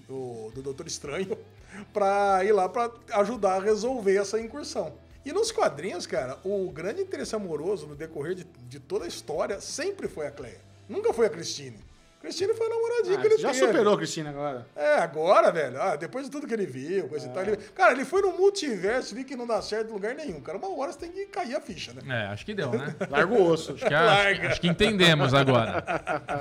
do, 0.08 0.52
do 0.54 0.62
Doutor 0.62 0.86
Estranho 0.86 1.38
pra 1.94 2.44
ir 2.44 2.52
lá 2.52 2.68
pra 2.68 2.92
ajudar 3.14 3.56
a 3.56 3.64
resolver 3.64 4.18
essa 4.18 4.40
incursão. 4.40 4.94
E 5.26 5.32
nos 5.32 5.52
quadrinhos, 5.52 6.06
cara, 6.06 6.38
o 6.44 6.70
grande 6.70 7.02
interesse 7.02 7.36
amoroso 7.36 7.88
no 7.88 7.96
decorrer 7.96 8.36
de, 8.36 8.44
de 8.44 8.80
toda 8.80 9.06
a 9.06 9.08
história 9.08 9.62
sempre 9.62 10.08
foi 10.08 10.28
a 10.28 10.32
Claire. 10.32 10.60
Nunca 10.88 11.14
foi 11.14 11.28
a 11.28 11.30
Christine. 11.30 11.80
Christine 12.20 12.54
foi 12.56 12.66
a 12.66 12.70
namoradinha 12.70 13.16
Ah, 13.18 13.22
que 13.22 13.28
ele 13.28 13.38
já 13.38 13.52
teve. 13.52 13.66
superou 13.68 13.94
a 13.94 13.98
Cristina 13.98 14.30
agora. 14.32 14.66
É, 14.76 14.96
agora, 14.96 15.52
velho. 15.52 15.82
Ah, 15.82 15.96
depois 15.96 16.26
de 16.26 16.32
tudo 16.32 16.48
que 16.48 16.54
ele 16.54 16.66
viu, 16.66 17.08
coisa 17.08 17.28
e 17.28 17.30
tal. 17.30 17.44
Ele... 17.44 17.58
Cara, 17.58 17.92
ele 17.94 18.04
foi 18.06 18.22
no 18.24 18.32
multiverso, 18.36 19.14
viu 19.14 19.24
que 19.24 19.36
não 19.36 19.46
dá 19.46 19.62
certo 19.62 19.90
em 19.90 19.94
lugar 19.94 20.16
nenhum. 20.16 20.42
Cara, 20.42 20.58
uma 20.58 20.68
hora 20.76 20.92
você 20.92 21.00
tem 21.00 21.12
que 21.12 21.26
cair 21.28 21.56
a 21.56 21.62
ficha, 21.62 21.94
né? 21.94 22.02
É, 22.24 22.28
acho 22.28 22.44
que 22.46 22.54
deu, 22.56 22.72
né? 22.72 22.96
Larga 23.10 23.34
o 23.34 23.44
osso. 23.52 23.74
Acho 23.74 23.86
que, 23.86 23.94
acho, 23.94 24.06
Larga. 24.06 24.48
acho 24.50 24.62
que 24.62 24.68
entendemos 24.68 25.34
agora. 25.34 25.84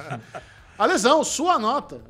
Alesão, 0.79 1.23
sua 1.23 1.59
nota. 1.59 2.01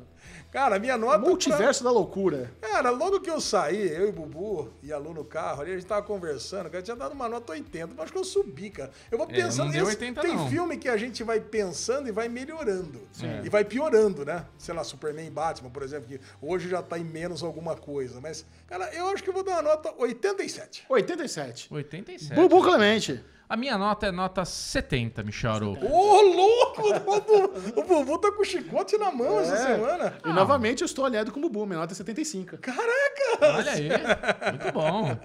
Cara, 0.51 0.77
a 0.77 0.79
minha 0.79 0.97
nota. 0.97 1.19
pra- 1.19 1.27
Multiverso 1.27 1.83
da 1.83 1.91
loucura. 1.91 2.51
Cara, 2.61 2.89
logo 2.89 3.19
que 3.19 3.29
eu 3.29 3.39
saí, 3.41 3.89
eu 3.93 4.07
e 4.07 4.09
o 4.09 4.11
Bubu 4.13 4.71
e 4.81 4.91
a 4.93 4.97
Lu 4.97 5.13
no 5.13 5.23
carro 5.25 5.61
ali, 5.61 5.71
a 5.71 5.75
gente 5.75 5.85
tava 5.85 6.01
conversando, 6.03 6.69
cara, 6.69 6.81
tinha 6.81 6.95
dado 6.95 7.11
uma 7.13 7.27
nota 7.27 7.51
80, 7.51 7.87
mas 7.95 8.03
acho 8.05 8.11
que 8.13 8.17
eu 8.17 8.23
subi, 8.23 8.69
cara. 8.69 8.91
Eu 9.11 9.17
vou 9.17 9.27
É, 9.29 9.33
pensando 9.33 9.65
não 9.65 9.71
deu 9.73 9.83
esse- 9.83 9.91
80 9.91 10.21
Tem 10.21 10.35
não. 10.35 10.49
filme 10.49 10.77
que 10.77 10.87
a 10.89 10.95
gente 10.97 11.23
vai 11.23 11.39
pensando 11.39 12.07
e 12.07 12.11
vai 12.11 12.29
melhorando. 12.29 12.99
É. 13.21 13.45
E 13.45 13.49
vai 13.49 13.65
piorando, 13.65 14.23
né? 14.25 14.45
Sei 14.57 14.73
lá, 14.73 14.83
Superman 14.83 15.27
e 15.27 15.29
Batman, 15.29 15.69
por 15.69 15.83
exemplo, 15.83 16.07
que 16.07 16.19
hoje 16.41 16.69
já 16.69 16.81
tá 16.81 16.97
em 16.97 17.03
menos 17.03 17.43
alguma 17.43 17.75
coisa. 17.75 18.19
Mas, 18.21 18.45
cara, 18.67 18.89
eu 18.93 19.07
acho 19.09 19.21
que 19.23 19.29
eu 19.29 19.33
vou 19.33 19.43
dar 19.43 19.53
uma 19.53 19.61
nota 19.63 19.93
87. 19.97 20.85
87. 20.89 21.67
87. 21.73 22.33
Bubu 22.33 22.61
Clemente. 22.63 23.23
A 23.49 23.55
minha 23.55 23.77
nota 23.77 24.07
é 24.07 24.11
nota 24.11 24.43
70, 24.43 25.23
Michel 25.23 25.51
Arouca. 25.53 25.85
Ô, 25.85 26.21
louco! 26.21 26.81
O 27.77 27.83
Bubu- 27.83 28.17
tá 28.17 28.29
com 28.33 28.41
o 28.41 28.45
chicote 28.45 28.97
na 28.97 29.09
mão 29.09 29.39
essa 29.39 29.53
É. 29.53 29.57
semana. 29.75 30.13
E 30.25 30.33
novamente 30.33 30.81
eu 30.81 30.85
estou 30.85 31.05
alinhado 31.05 31.31
com 31.31 31.39
o 31.39 31.43
Bubu, 31.43 31.65
minha 31.65 31.79
nota 31.79 31.93
é 31.93 31.95
75. 31.95 32.57
Caraca! 32.57 32.91
Olha 33.41 33.71
aí, 33.71 33.89
muito 34.51 34.71
bom. 34.73 35.17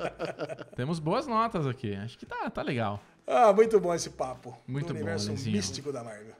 Temos 0.76 1.00
boas 1.00 1.26
notas 1.26 1.66
aqui. 1.66 1.96
Acho 1.96 2.16
que 2.16 2.24
tá, 2.24 2.48
tá 2.48 2.62
legal. 2.62 3.00
Ah, 3.26 3.52
muito 3.52 3.80
bom 3.80 3.92
esse 3.92 4.10
papo. 4.10 4.56
Muito 4.68 4.86
bom, 4.86 5.00
universo 5.00 5.32
místico 5.32 5.92
da 5.92 6.04
Marvel. 6.04 6.34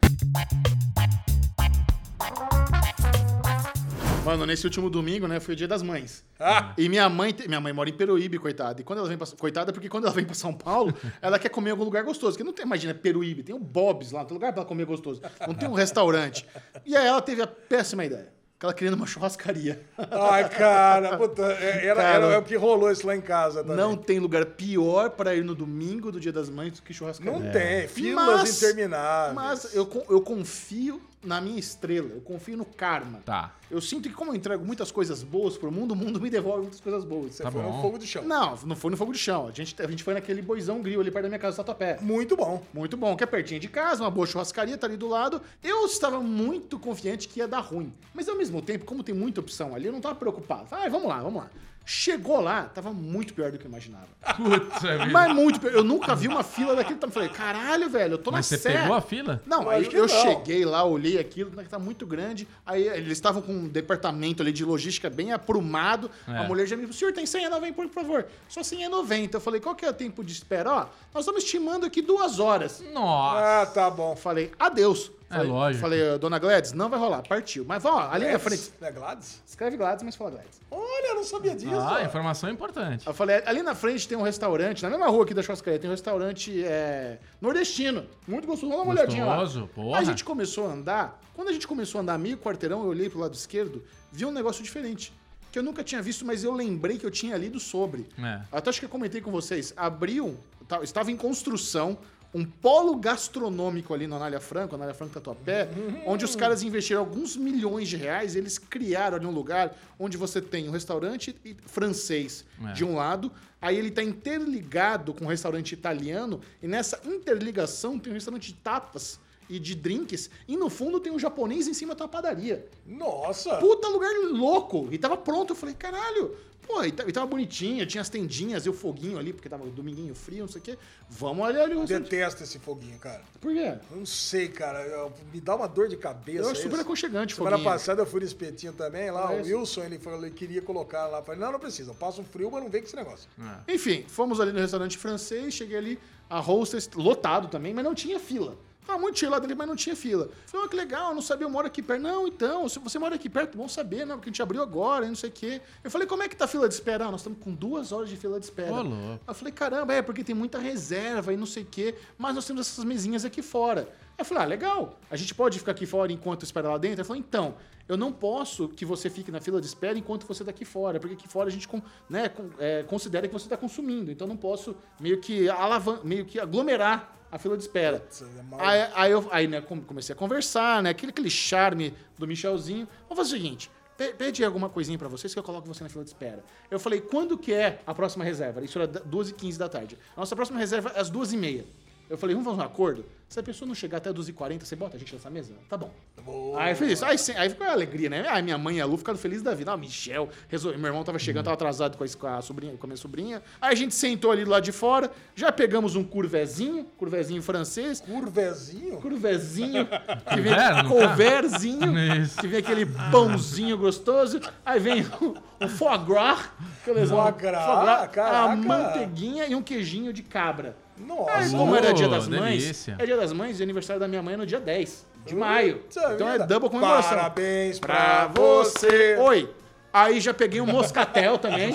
Mano, 4.24 4.46
nesse 4.46 4.64
último 4.64 4.88
domingo, 4.88 5.26
né, 5.26 5.40
foi 5.40 5.54
o 5.54 5.56
dia 5.56 5.66
das 5.66 5.82
mães. 5.82 6.24
Ah! 6.38 6.72
E 6.78 6.88
minha 6.88 7.08
mãe, 7.08 7.34
minha 7.48 7.60
mãe 7.60 7.72
mora 7.72 7.88
em 7.90 7.92
Peruíbe, 7.92 8.38
coitada. 8.38 8.80
E 8.80 8.84
quando 8.84 9.00
ela 9.00 9.08
vem 9.08 9.18
pra, 9.18 9.26
coitada, 9.38 9.72
porque 9.72 9.88
quando 9.88 10.04
ela 10.04 10.14
vem 10.14 10.24
pra 10.24 10.34
São 10.34 10.54
Paulo, 10.54 10.94
ela 11.20 11.38
quer 11.40 11.48
comer 11.48 11.70
em 11.70 11.72
algum 11.72 11.84
lugar 11.84 12.04
gostoso. 12.04 12.32
Porque 12.36 12.44
não 12.44 12.52
tem, 12.52 12.64
imagina, 12.64 12.94
Peruíbe, 12.94 13.42
tem 13.42 13.54
o 13.54 13.58
Bob's 13.58 14.12
lá, 14.12 14.20
não 14.20 14.26
tem 14.26 14.34
lugar 14.34 14.52
pra 14.52 14.60
ela 14.62 14.68
comer 14.68 14.84
gostoso. 14.86 15.20
Não 15.46 15.54
tem 15.54 15.68
um 15.68 15.72
restaurante. 15.74 16.46
E 16.86 16.96
aí 16.96 17.06
ela 17.06 17.20
teve 17.20 17.42
a 17.42 17.46
péssima 17.48 18.04
ideia. 18.04 18.32
Que 18.60 18.66
ela 18.66 18.72
queria 18.74 18.92
numa 18.92 19.06
churrascaria. 19.08 19.82
Ai, 19.98 20.48
cara, 20.48 21.16
puta, 21.18 21.42
é- 21.42 21.84
era, 21.86 22.00
Cara. 22.00 22.26
era 22.26 22.38
o 22.38 22.44
que 22.44 22.54
rolou 22.54 22.92
isso 22.92 23.04
lá 23.04 23.16
em 23.16 23.20
casa 23.20 23.60
também. 23.64 23.76
Não 23.76 23.96
tem 23.96 24.20
lugar 24.20 24.46
pior 24.46 25.10
pra 25.10 25.34
ir 25.34 25.42
no 25.42 25.52
domingo 25.52 26.12
do 26.12 26.20
dia 26.20 26.32
das 26.32 26.48
mães 26.48 26.74
do 26.74 26.82
que 26.82 26.94
churrascaria. 26.94 27.32
Não 27.32 27.50
tem, 27.50 27.88
filas 27.88 28.24
Mas- 28.24 28.62
intermináveis. 28.62 29.34
Mas 29.34 29.74
eu, 29.74 29.90
eu 30.08 30.20
confio 30.20 31.02
na 31.24 31.40
minha 31.40 31.58
estrela, 31.58 32.08
eu 32.08 32.20
confio 32.20 32.56
no 32.56 32.64
karma. 32.64 33.20
Tá. 33.24 33.54
Eu 33.70 33.80
sinto 33.80 34.08
que 34.08 34.14
como 34.14 34.32
eu 34.32 34.34
entrego 34.34 34.64
muitas 34.64 34.90
coisas 34.90 35.22
boas 35.22 35.56
pro 35.56 35.70
mundo, 35.70 35.92
o 35.92 35.96
mundo 35.96 36.20
me 36.20 36.28
devolve 36.28 36.62
muitas 36.62 36.80
coisas 36.80 37.04
boas. 37.04 37.34
Você 37.36 37.42
Tá 37.42 37.50
foi 37.50 37.62
bom. 37.62 37.76
no 37.76 37.80
fogo 37.82 37.98
de 37.98 38.06
chão. 38.06 38.24
Não, 38.24 38.56
não 38.66 38.76
foi 38.76 38.90
no 38.90 38.96
fogo 38.96 39.12
de 39.12 39.18
chão. 39.18 39.46
A 39.46 39.50
gente, 39.52 39.80
a 39.80 39.86
gente 39.86 40.02
foi 40.02 40.14
naquele 40.14 40.42
boizão 40.42 40.82
grill 40.82 41.00
ali 41.00 41.10
perto 41.10 41.22
da 41.24 41.28
minha 41.28 41.38
casa, 41.38 41.56
Tatuapé. 41.58 41.98
Muito 42.00 42.36
bom. 42.36 42.62
Muito 42.74 42.96
bom, 42.96 43.16
que 43.16 43.24
é 43.24 43.26
pertinho 43.26 43.60
de 43.60 43.68
casa, 43.68 44.02
uma 44.02 44.10
boa 44.10 44.26
churrascaria, 44.26 44.76
tá 44.76 44.86
ali 44.86 44.96
do 44.96 45.08
lado. 45.08 45.40
Eu 45.62 45.86
estava 45.86 46.20
muito 46.20 46.78
confiante 46.78 47.28
que 47.28 47.38
ia 47.40 47.48
dar 47.48 47.60
ruim. 47.60 47.92
Mas 48.12 48.28
ao 48.28 48.36
mesmo 48.36 48.60
tempo, 48.60 48.84
como 48.84 49.02
tem 49.02 49.14
muita 49.14 49.40
opção 49.40 49.74
ali, 49.74 49.86
eu 49.86 49.92
não 49.92 50.00
tava 50.00 50.16
preocupado. 50.16 50.66
Falei, 50.66 50.86
ah, 50.86 50.90
vamos 50.90 51.08
lá, 51.08 51.20
vamos 51.22 51.42
lá. 51.42 51.50
Chegou 51.84 52.40
lá, 52.40 52.62
tava 52.64 52.92
muito 52.92 53.34
pior 53.34 53.50
do 53.50 53.58
que 53.58 53.64
eu 53.64 53.68
imaginava. 53.68 54.06
Putz, 54.36 54.84
é 54.84 54.98
vida. 54.98 55.10
Mas 55.10 55.34
muito 55.34 55.60
pior. 55.60 55.72
Eu 55.72 55.82
nunca 55.82 56.14
vi 56.14 56.28
uma 56.28 56.42
fila 56.42 56.76
daquele 56.76 56.98
tamanho. 56.98 57.12
Falei, 57.14 57.28
caralho, 57.28 57.90
velho, 57.90 58.14
eu 58.14 58.18
tô 58.18 58.30
Mas 58.30 58.50
na 58.50 58.56
você 58.56 58.62
Sé. 58.62 58.80
pegou 58.80 58.94
a 58.94 59.00
fila? 59.00 59.42
Não, 59.46 59.64
Eu 59.64 59.70
aí 59.70 59.88
eu 59.92 60.02
não. 60.02 60.08
cheguei 60.08 60.64
lá, 60.64 60.84
olhei 60.84 61.18
aquilo, 61.18 61.50
né, 61.56 61.64
que 61.64 61.68
tá 61.68 61.78
muito 61.78 62.06
grande. 62.06 62.46
Aí 62.64 62.86
eles 62.86 63.12
estavam 63.12 63.42
com 63.42 63.52
um 63.52 63.68
departamento 63.68 64.42
ali 64.42 64.52
de 64.52 64.64
logística 64.64 65.10
bem 65.10 65.32
aprumado. 65.32 66.10
É. 66.28 66.38
A 66.38 66.42
mulher 66.44 66.66
já 66.66 66.76
me 66.76 66.82
falou, 66.82 66.94
senhor, 66.96 67.12
tem 67.12 67.26
senha 67.26 67.50
nova, 67.50 67.70
por 67.72 67.88
favor. 67.88 68.26
Só 68.48 68.62
senha 68.62 68.88
90. 68.88 69.36
Eu 69.36 69.40
falei, 69.40 69.60
qual 69.60 69.74
que 69.74 69.84
é 69.84 69.90
o 69.90 69.94
tempo 69.94 70.22
de 70.24 70.32
espera? 70.32 70.70
Ó, 70.72 70.86
nós 71.12 71.24
estamos 71.24 71.42
estimando 71.42 71.84
aqui 71.84 72.00
duas 72.00 72.38
horas. 72.38 72.82
Nossa. 72.92 73.62
Ah, 73.62 73.66
tá 73.66 73.90
bom. 73.90 74.14
Falei, 74.14 74.52
adeus. 74.58 75.10
É 75.32 75.36
Falei, 75.36 75.50
lógico. 75.50 75.80
Falei, 75.80 76.18
dona 76.18 76.38
Gladys, 76.38 76.72
não 76.72 76.88
vai 76.90 76.98
rolar, 76.98 77.22
partiu. 77.26 77.64
Mas 77.66 77.84
ó, 77.84 78.08
ali 78.10 78.30
na 78.30 78.38
frente. 78.38 78.70
É 78.80 78.90
Gladys? 78.92 79.42
Escreve 79.46 79.76
Gladys, 79.78 80.02
mas 80.02 80.14
fala 80.14 80.30
Gladys. 80.32 80.60
Olha, 80.70 81.08
eu 81.08 81.14
não 81.14 81.24
sabia 81.24 81.54
disso. 81.54 81.74
Ah, 81.74 81.98
ó. 82.00 82.04
informação 82.04 82.50
importante. 82.50 83.06
Eu 83.06 83.14
falei, 83.14 83.42
ali 83.46 83.62
na 83.62 83.74
frente 83.74 84.06
tem 84.06 84.16
um 84.18 84.22
restaurante, 84.22 84.82
na 84.82 84.90
mesma 84.90 85.08
rua 85.08 85.24
aqui 85.24 85.32
da 85.32 85.42
churrascaria, 85.42 85.78
tem 85.78 85.88
um 85.88 85.92
restaurante 85.92 86.62
é, 86.64 87.18
nordestino. 87.40 88.04
Muito 88.28 88.46
gostoso. 88.46 88.70
Vamos 88.70 88.86
dar 88.86 88.92
uma 88.92 89.00
olhadinha 89.00 89.24
lá. 89.24 89.36
Gostoso, 89.38 89.68
porra. 89.74 89.98
Aí 89.98 90.02
a 90.02 90.06
gente 90.06 90.22
começou 90.24 90.66
a 90.66 90.72
andar. 90.72 91.20
Quando 91.34 91.48
a 91.48 91.52
gente 91.52 91.66
começou 91.66 91.98
a 91.98 92.02
andar 92.02 92.18
meio 92.18 92.36
quarteirão, 92.36 92.82
eu 92.82 92.88
olhei 92.88 93.08
pro 93.08 93.18
lado 93.18 93.34
esquerdo, 93.34 93.82
vi 94.12 94.26
um 94.26 94.30
negócio 94.30 94.62
diferente. 94.62 95.12
Que 95.50 95.58
eu 95.58 95.62
nunca 95.62 95.82
tinha 95.84 96.00
visto, 96.00 96.24
mas 96.24 96.44
eu 96.44 96.52
lembrei 96.52 96.96
que 96.98 97.04
eu 97.04 97.10
tinha 97.10 97.36
lido 97.36 97.58
sobre. 97.60 98.08
É. 98.18 98.40
Até 98.50 98.70
acho 98.70 98.78
que 98.80 98.86
eu 98.86 98.90
comentei 98.90 99.20
com 99.20 99.30
vocês. 99.30 99.72
Abriu, 99.76 100.36
tá- 100.66 100.82
estava 100.82 101.10
em 101.10 101.16
construção 101.16 101.98
um 102.34 102.44
polo 102.44 102.96
gastronômico 102.96 103.92
ali 103.92 104.06
no 104.06 104.16
Anália 104.16 104.40
Franco, 104.40 104.74
Anália 104.74 104.94
Franco 104.94 105.12
Tatuapé, 105.12 105.68
onde 106.06 106.24
os 106.24 106.34
caras 106.34 106.62
investiram 106.62 107.00
alguns 107.00 107.36
milhões 107.36 107.88
de 107.88 107.96
reais. 107.96 108.34
Eles 108.34 108.58
criaram 108.58 109.16
ali 109.18 109.26
um 109.26 109.30
lugar 109.30 109.76
onde 109.98 110.16
você 110.16 110.40
tem 110.40 110.68
um 110.68 110.72
restaurante 110.72 111.36
francês 111.66 112.44
É. 112.64 112.72
de 112.72 112.84
um 112.84 112.94
lado, 112.94 113.30
aí 113.60 113.76
ele 113.76 113.88
está 113.88 114.02
interligado 114.02 115.12
com 115.12 115.24
um 115.26 115.28
restaurante 115.28 115.72
italiano, 115.72 116.40
e 116.62 116.66
nessa 116.66 117.00
interligação 117.04 117.98
tem 117.98 118.10
um 118.12 118.14
restaurante 118.14 118.48
de 118.48 118.54
tapas 118.54 119.20
e 119.48 119.58
de 119.58 119.74
drinks, 119.74 120.30
e 120.48 120.56
no 120.56 120.70
fundo 120.70 120.98
tem 121.00 121.12
um 121.12 121.18
japonês 121.18 121.68
em 121.68 121.74
cima 121.74 121.94
uma 121.94 122.08
padaria. 122.08 122.64
Nossa. 122.86 123.56
Puta 123.56 123.88
lugar 123.88 124.10
louco! 124.30 124.88
E 124.90 124.96
tava 124.96 125.16
pronto. 125.16 125.50
Eu 125.50 125.56
falei, 125.56 125.74
caralho. 125.74 126.34
Pô, 126.72 126.82
e 126.84 126.90
ta- 126.90 127.04
tava 127.12 127.26
bonitinho, 127.26 127.84
tinha 127.84 128.00
as 128.00 128.08
tendinhas 128.08 128.64
e 128.64 128.70
o 128.70 128.72
foguinho 128.72 129.18
ali, 129.18 129.30
porque 129.34 129.46
tava 129.46 129.66
dominguinho 129.66 130.14
frio, 130.14 130.40
não 130.40 130.48
sei 130.48 130.58
o 130.60 130.64
quê. 130.64 130.78
Vamos 131.10 131.44
olhar 131.46 131.64
ali 131.64 131.74
o 131.74 131.80
restaurante. 131.80 132.08
Detesto 132.08 132.42
esse 132.42 132.58
foguinho, 132.58 132.98
cara. 132.98 133.20
Por 133.40 133.52
quê? 133.52 133.74
Eu 133.90 133.96
não 133.98 134.06
sei, 134.06 134.48
cara. 134.48 134.80
eu- 134.86 135.12
me 135.32 135.38
dá 135.38 135.54
uma 135.54 135.68
dor 135.68 135.86
de 135.88 135.98
cabeça. 135.98 136.38
Eu 136.38 136.48
acho 136.50 136.62
super 136.62 136.72
isso. 136.76 136.80
aconchegante 136.82 137.34
o 137.34 137.36
Semana 137.36 137.56
foguinho. 137.58 137.70
passada 137.72 138.00
eu 138.00 138.06
fui 138.06 138.20
no 138.20 138.26
espetinho 138.26 138.72
também, 138.72 139.10
lá, 139.10 139.32
É 139.34 139.42
o. 139.42 139.44
Wilson, 139.44 139.82
ele 139.84 139.98
falou, 139.98 140.24
ele 140.24 140.34
queria 140.34 140.62
colocar 140.62 141.06
lá. 141.08 141.22
Falei, 141.22 141.38
não, 141.40 141.52
não 141.52 141.60
precisa, 141.60 141.90
eu 141.90 141.94
passo 141.94 142.22
um 142.22 142.24
frio, 142.24 142.50
mas 142.50 142.62
não 142.62 142.70
vem 142.70 142.80
com 142.80 142.86
esse 142.86 142.96
negócio. 142.96 143.28
Enfim, 143.68 144.06
fomos 144.08 144.40
ali 144.40 144.50
no 144.52 144.58
restaurante 144.58 144.96
francês, 144.96 145.52
cheguei 145.52 145.76
ali, 145.76 145.98
a 146.30 146.40
hostess 146.40 146.88
lotado 146.94 147.48
também, 147.48 147.74
mas 147.74 147.84
não 147.84 147.94
tinha 147.94 148.18
fila. 148.18 148.56
Tava 148.86 148.98
muito 148.98 149.18
cheio 149.18 149.30
lá 149.30 149.38
dele, 149.38 149.54
mas 149.54 149.68
não 149.68 149.76
tinha 149.76 149.94
fila. 149.94 150.28
Falei, 150.46 150.66
oh, 150.66 150.68
que 150.68 150.76
legal, 150.76 151.10
eu 151.10 151.14
não 151.14 151.22
sabia, 151.22 151.46
eu 151.46 151.50
moro 151.50 151.66
aqui 151.66 151.80
perto. 151.80 152.02
Não, 152.02 152.26
então, 152.26 152.68
se 152.68 152.78
você 152.78 152.98
mora 152.98 153.14
aqui 153.14 153.28
perto, 153.28 153.56
bom 153.56 153.68
saber, 153.68 154.04
não, 154.04 154.16
porque 154.16 154.28
a 154.28 154.32
gente 154.32 154.42
abriu 154.42 154.60
agora, 154.60 155.04
e 155.04 155.08
não 155.08 155.14
sei 155.14 155.30
o 155.30 155.32
quê. 155.32 155.60
Eu 155.84 155.90
falei, 155.90 156.06
como 156.06 156.22
é 156.22 156.28
que 156.28 156.36
tá 156.36 156.46
a 156.46 156.48
fila 156.48 156.68
de 156.68 156.74
espera? 156.74 157.06
Ah, 157.06 157.10
nós 157.10 157.20
estamos 157.20 157.38
com 157.38 157.52
duas 157.52 157.92
horas 157.92 158.08
de 158.08 158.16
fila 158.16 158.40
de 158.40 158.46
espera. 158.46 158.70
Louco. 158.72 159.20
Eu 159.26 159.34
falei, 159.34 159.52
caramba, 159.52 159.94
é 159.94 160.02
porque 160.02 160.24
tem 160.24 160.34
muita 160.34 160.58
reserva 160.58 161.32
e 161.32 161.36
não 161.36 161.46
sei 161.46 161.62
o 161.62 161.66
quê, 161.66 161.94
mas 162.18 162.34
nós 162.34 162.44
temos 162.44 162.66
essas 162.66 162.84
mesinhas 162.84 163.24
aqui 163.24 163.40
fora. 163.40 163.88
Eu 164.22 164.24
falei, 164.24 164.44
ah, 164.44 164.46
legal, 164.46 164.98
a 165.10 165.16
gente 165.16 165.34
pode 165.34 165.58
ficar 165.58 165.72
aqui 165.72 165.84
fora 165.86 166.10
enquanto 166.12 166.42
espera 166.44 166.68
lá 166.70 166.78
dentro? 166.78 166.96
Ele 167.00 167.04
falou, 167.04 167.20
então, 167.20 167.54
eu 167.88 167.96
não 167.96 168.12
posso 168.12 168.68
que 168.68 168.84
você 168.84 169.10
fique 169.10 169.30
na 169.30 169.40
fila 169.40 169.60
de 169.60 169.66
espera 169.66 169.98
enquanto 169.98 170.26
você 170.26 170.44
tá 170.44 170.50
aqui 170.50 170.64
fora, 170.64 170.98
porque 171.00 171.14
aqui 171.14 171.28
fora 171.28 171.48
a 171.48 171.52
gente 171.52 171.68
né, 172.08 172.30
é, 172.58 172.82
considera 172.84 173.26
que 173.26 173.32
você 173.32 173.46
está 173.46 173.56
consumindo, 173.56 174.10
então 174.10 174.26
eu 174.26 174.28
não 174.30 174.36
posso 174.36 174.74
meio 175.00 175.20
que 175.20 175.48
alavan 175.48 176.00
meio 176.04 176.24
que 176.24 176.38
aglomerar 176.40 177.16
a 177.30 177.38
fila 177.38 177.56
de 177.56 177.62
espera. 177.62 177.98
Putz, 178.00 178.22
é 178.22 178.26
Aí, 178.58 178.90
aí 178.94 179.10
eu 179.12 179.26
aí, 179.30 179.48
né, 179.48 179.60
com- 179.60 179.80
comecei 179.80 180.12
a 180.12 180.16
conversar, 180.16 180.82
né? 180.82 180.90
Aquele, 180.90 181.10
aquele 181.10 181.30
charme 181.30 181.94
do 182.18 182.26
Michelzinho. 182.26 182.86
Vamos 183.08 183.24
fazer 183.24 183.36
o 183.36 183.40
seguinte: 183.42 183.70
pe- 183.96 184.12
pede 184.12 184.44
alguma 184.44 184.68
coisinha 184.68 184.98
pra 184.98 185.08
vocês 185.08 185.32
que 185.32 185.38
eu 185.38 185.42
coloco 185.42 185.66
você 185.66 185.82
na 185.82 185.88
fila 185.88 186.04
de 186.04 186.10
espera. 186.10 186.44
Eu 186.70 186.78
falei, 186.78 187.00
quando 187.00 187.38
que 187.38 187.52
é 187.52 187.80
a 187.86 187.94
próxima 187.94 188.22
reserva? 188.22 188.62
Isso 188.62 188.78
era 188.78 188.86
2h15 188.86 189.56
da 189.56 189.66
tarde. 189.68 189.98
A 190.14 190.20
nossa 190.20 190.36
próxima 190.36 190.58
reserva 190.58 190.92
é 190.94 191.00
às 191.00 191.10
2h30. 191.10 191.64
Eu 192.12 192.18
falei, 192.18 192.36
vamos 192.36 192.50
fazer 192.50 192.60
um 192.62 192.66
acordo? 192.66 193.06
Se 193.26 193.40
a 193.40 193.42
pessoa 193.42 193.66
não 193.66 193.74
chegar 193.74 193.96
até 193.96 194.12
12h40, 194.12 194.62
você 194.66 194.76
bota 194.76 194.96
a 194.96 195.00
gente 195.00 195.14
nessa 195.14 195.30
mesa? 195.30 195.54
Tá 195.66 195.74
bom. 195.78 195.90
Boa. 196.22 196.60
Aí 196.62 196.72
eu 196.72 196.76
fiz 196.76 196.90
isso. 196.92 197.04
Aí, 197.06 197.16
sim- 197.16 197.32
aí 197.32 197.48
ficou 197.48 197.66
a 197.66 197.72
alegria, 197.72 198.10
né? 198.10 198.26
Aí 198.28 198.42
minha 198.42 198.58
mãe 198.58 198.76
e 198.76 198.80
a 198.82 198.84
Lu 198.84 198.98
ficaram 198.98 199.18
felizes 199.18 199.42
da 199.42 199.54
vida. 199.54 199.72
Ah, 199.72 199.76
Michel, 199.78 200.28
resol- 200.48 200.76
meu 200.76 200.88
irmão 200.88 201.02
tava 201.02 201.18
chegando, 201.18 201.44
tava 201.46 201.54
atrasado 201.54 201.96
com 201.96 202.04
a, 202.04 202.08
com 202.08 202.26
a 202.26 202.42
sobrinha, 202.42 202.76
com 202.76 202.84
a 202.84 202.88
minha 202.88 202.96
sobrinha. 202.98 203.42
Aí 203.58 203.72
a 203.72 203.74
gente 203.74 203.94
sentou 203.94 204.30
ali 204.30 204.44
do 204.44 204.50
lado 204.50 204.62
de 204.62 204.72
fora, 204.72 205.10
já 205.34 205.50
pegamos 205.50 205.96
um 205.96 206.04
curvezinho, 206.04 206.84
curvezinho 206.98 207.42
francês, 207.42 208.02
Curvezinho? 208.02 208.98
curvezinho, 208.98 209.86
que 210.28 210.40
vem 210.42 210.52
Couver, 210.54 210.82
no 210.82 210.88
couverzinho, 210.90 211.98
Isso. 212.22 212.38
que 212.38 212.46
vem 212.46 212.58
aquele 212.58 212.84
pãozinho 213.10 213.78
gostoso, 213.78 214.38
aí 214.66 214.78
vem 214.78 215.02
o, 215.22 215.34
o 215.64 215.68
foie 215.68 215.96
gras, 216.04 216.50
que 216.84 216.90
eles 216.90 217.08
vão- 217.08 217.22
Foie 217.22 217.32
gras, 217.32 217.62
a 218.02 218.08
caraca. 218.08 218.56
manteiguinha 218.56 219.46
e 219.46 219.54
um 219.54 219.62
queijinho 219.62 220.12
de 220.12 220.22
cabra. 220.22 220.76
Aí, 221.02 221.44
Nossa. 221.44 221.56
como 221.56 221.74
era 221.76 221.92
dia 221.92 222.08
das 222.08 222.28
mães, 222.28 222.62
delícia. 222.62 222.96
é 222.98 223.04
dia 223.06 223.16
das 223.16 223.32
mães 223.32 223.58
e 223.60 223.62
aniversário 223.62 224.00
da 224.00 224.08
minha 224.08 224.22
mãe 224.22 224.34
é 224.34 224.36
no 224.36 224.46
dia 224.46 224.60
10 224.60 225.06
de 225.26 225.34
maio. 225.34 225.78
Puta 225.78 226.12
Então 226.14 226.28
é 226.28 226.38
double 226.38 226.68
comemoração. 226.70 227.10
Parabéns 227.16 227.78
Pra 227.78 227.94
pra 227.94 228.26
você. 228.34 229.16
você. 229.16 229.16
Oi. 229.20 229.50
Aí 229.92 230.20
já 230.20 230.32
peguei 230.32 230.60
um 230.60 230.66
moscatel 230.66 231.38
também. 231.38 231.74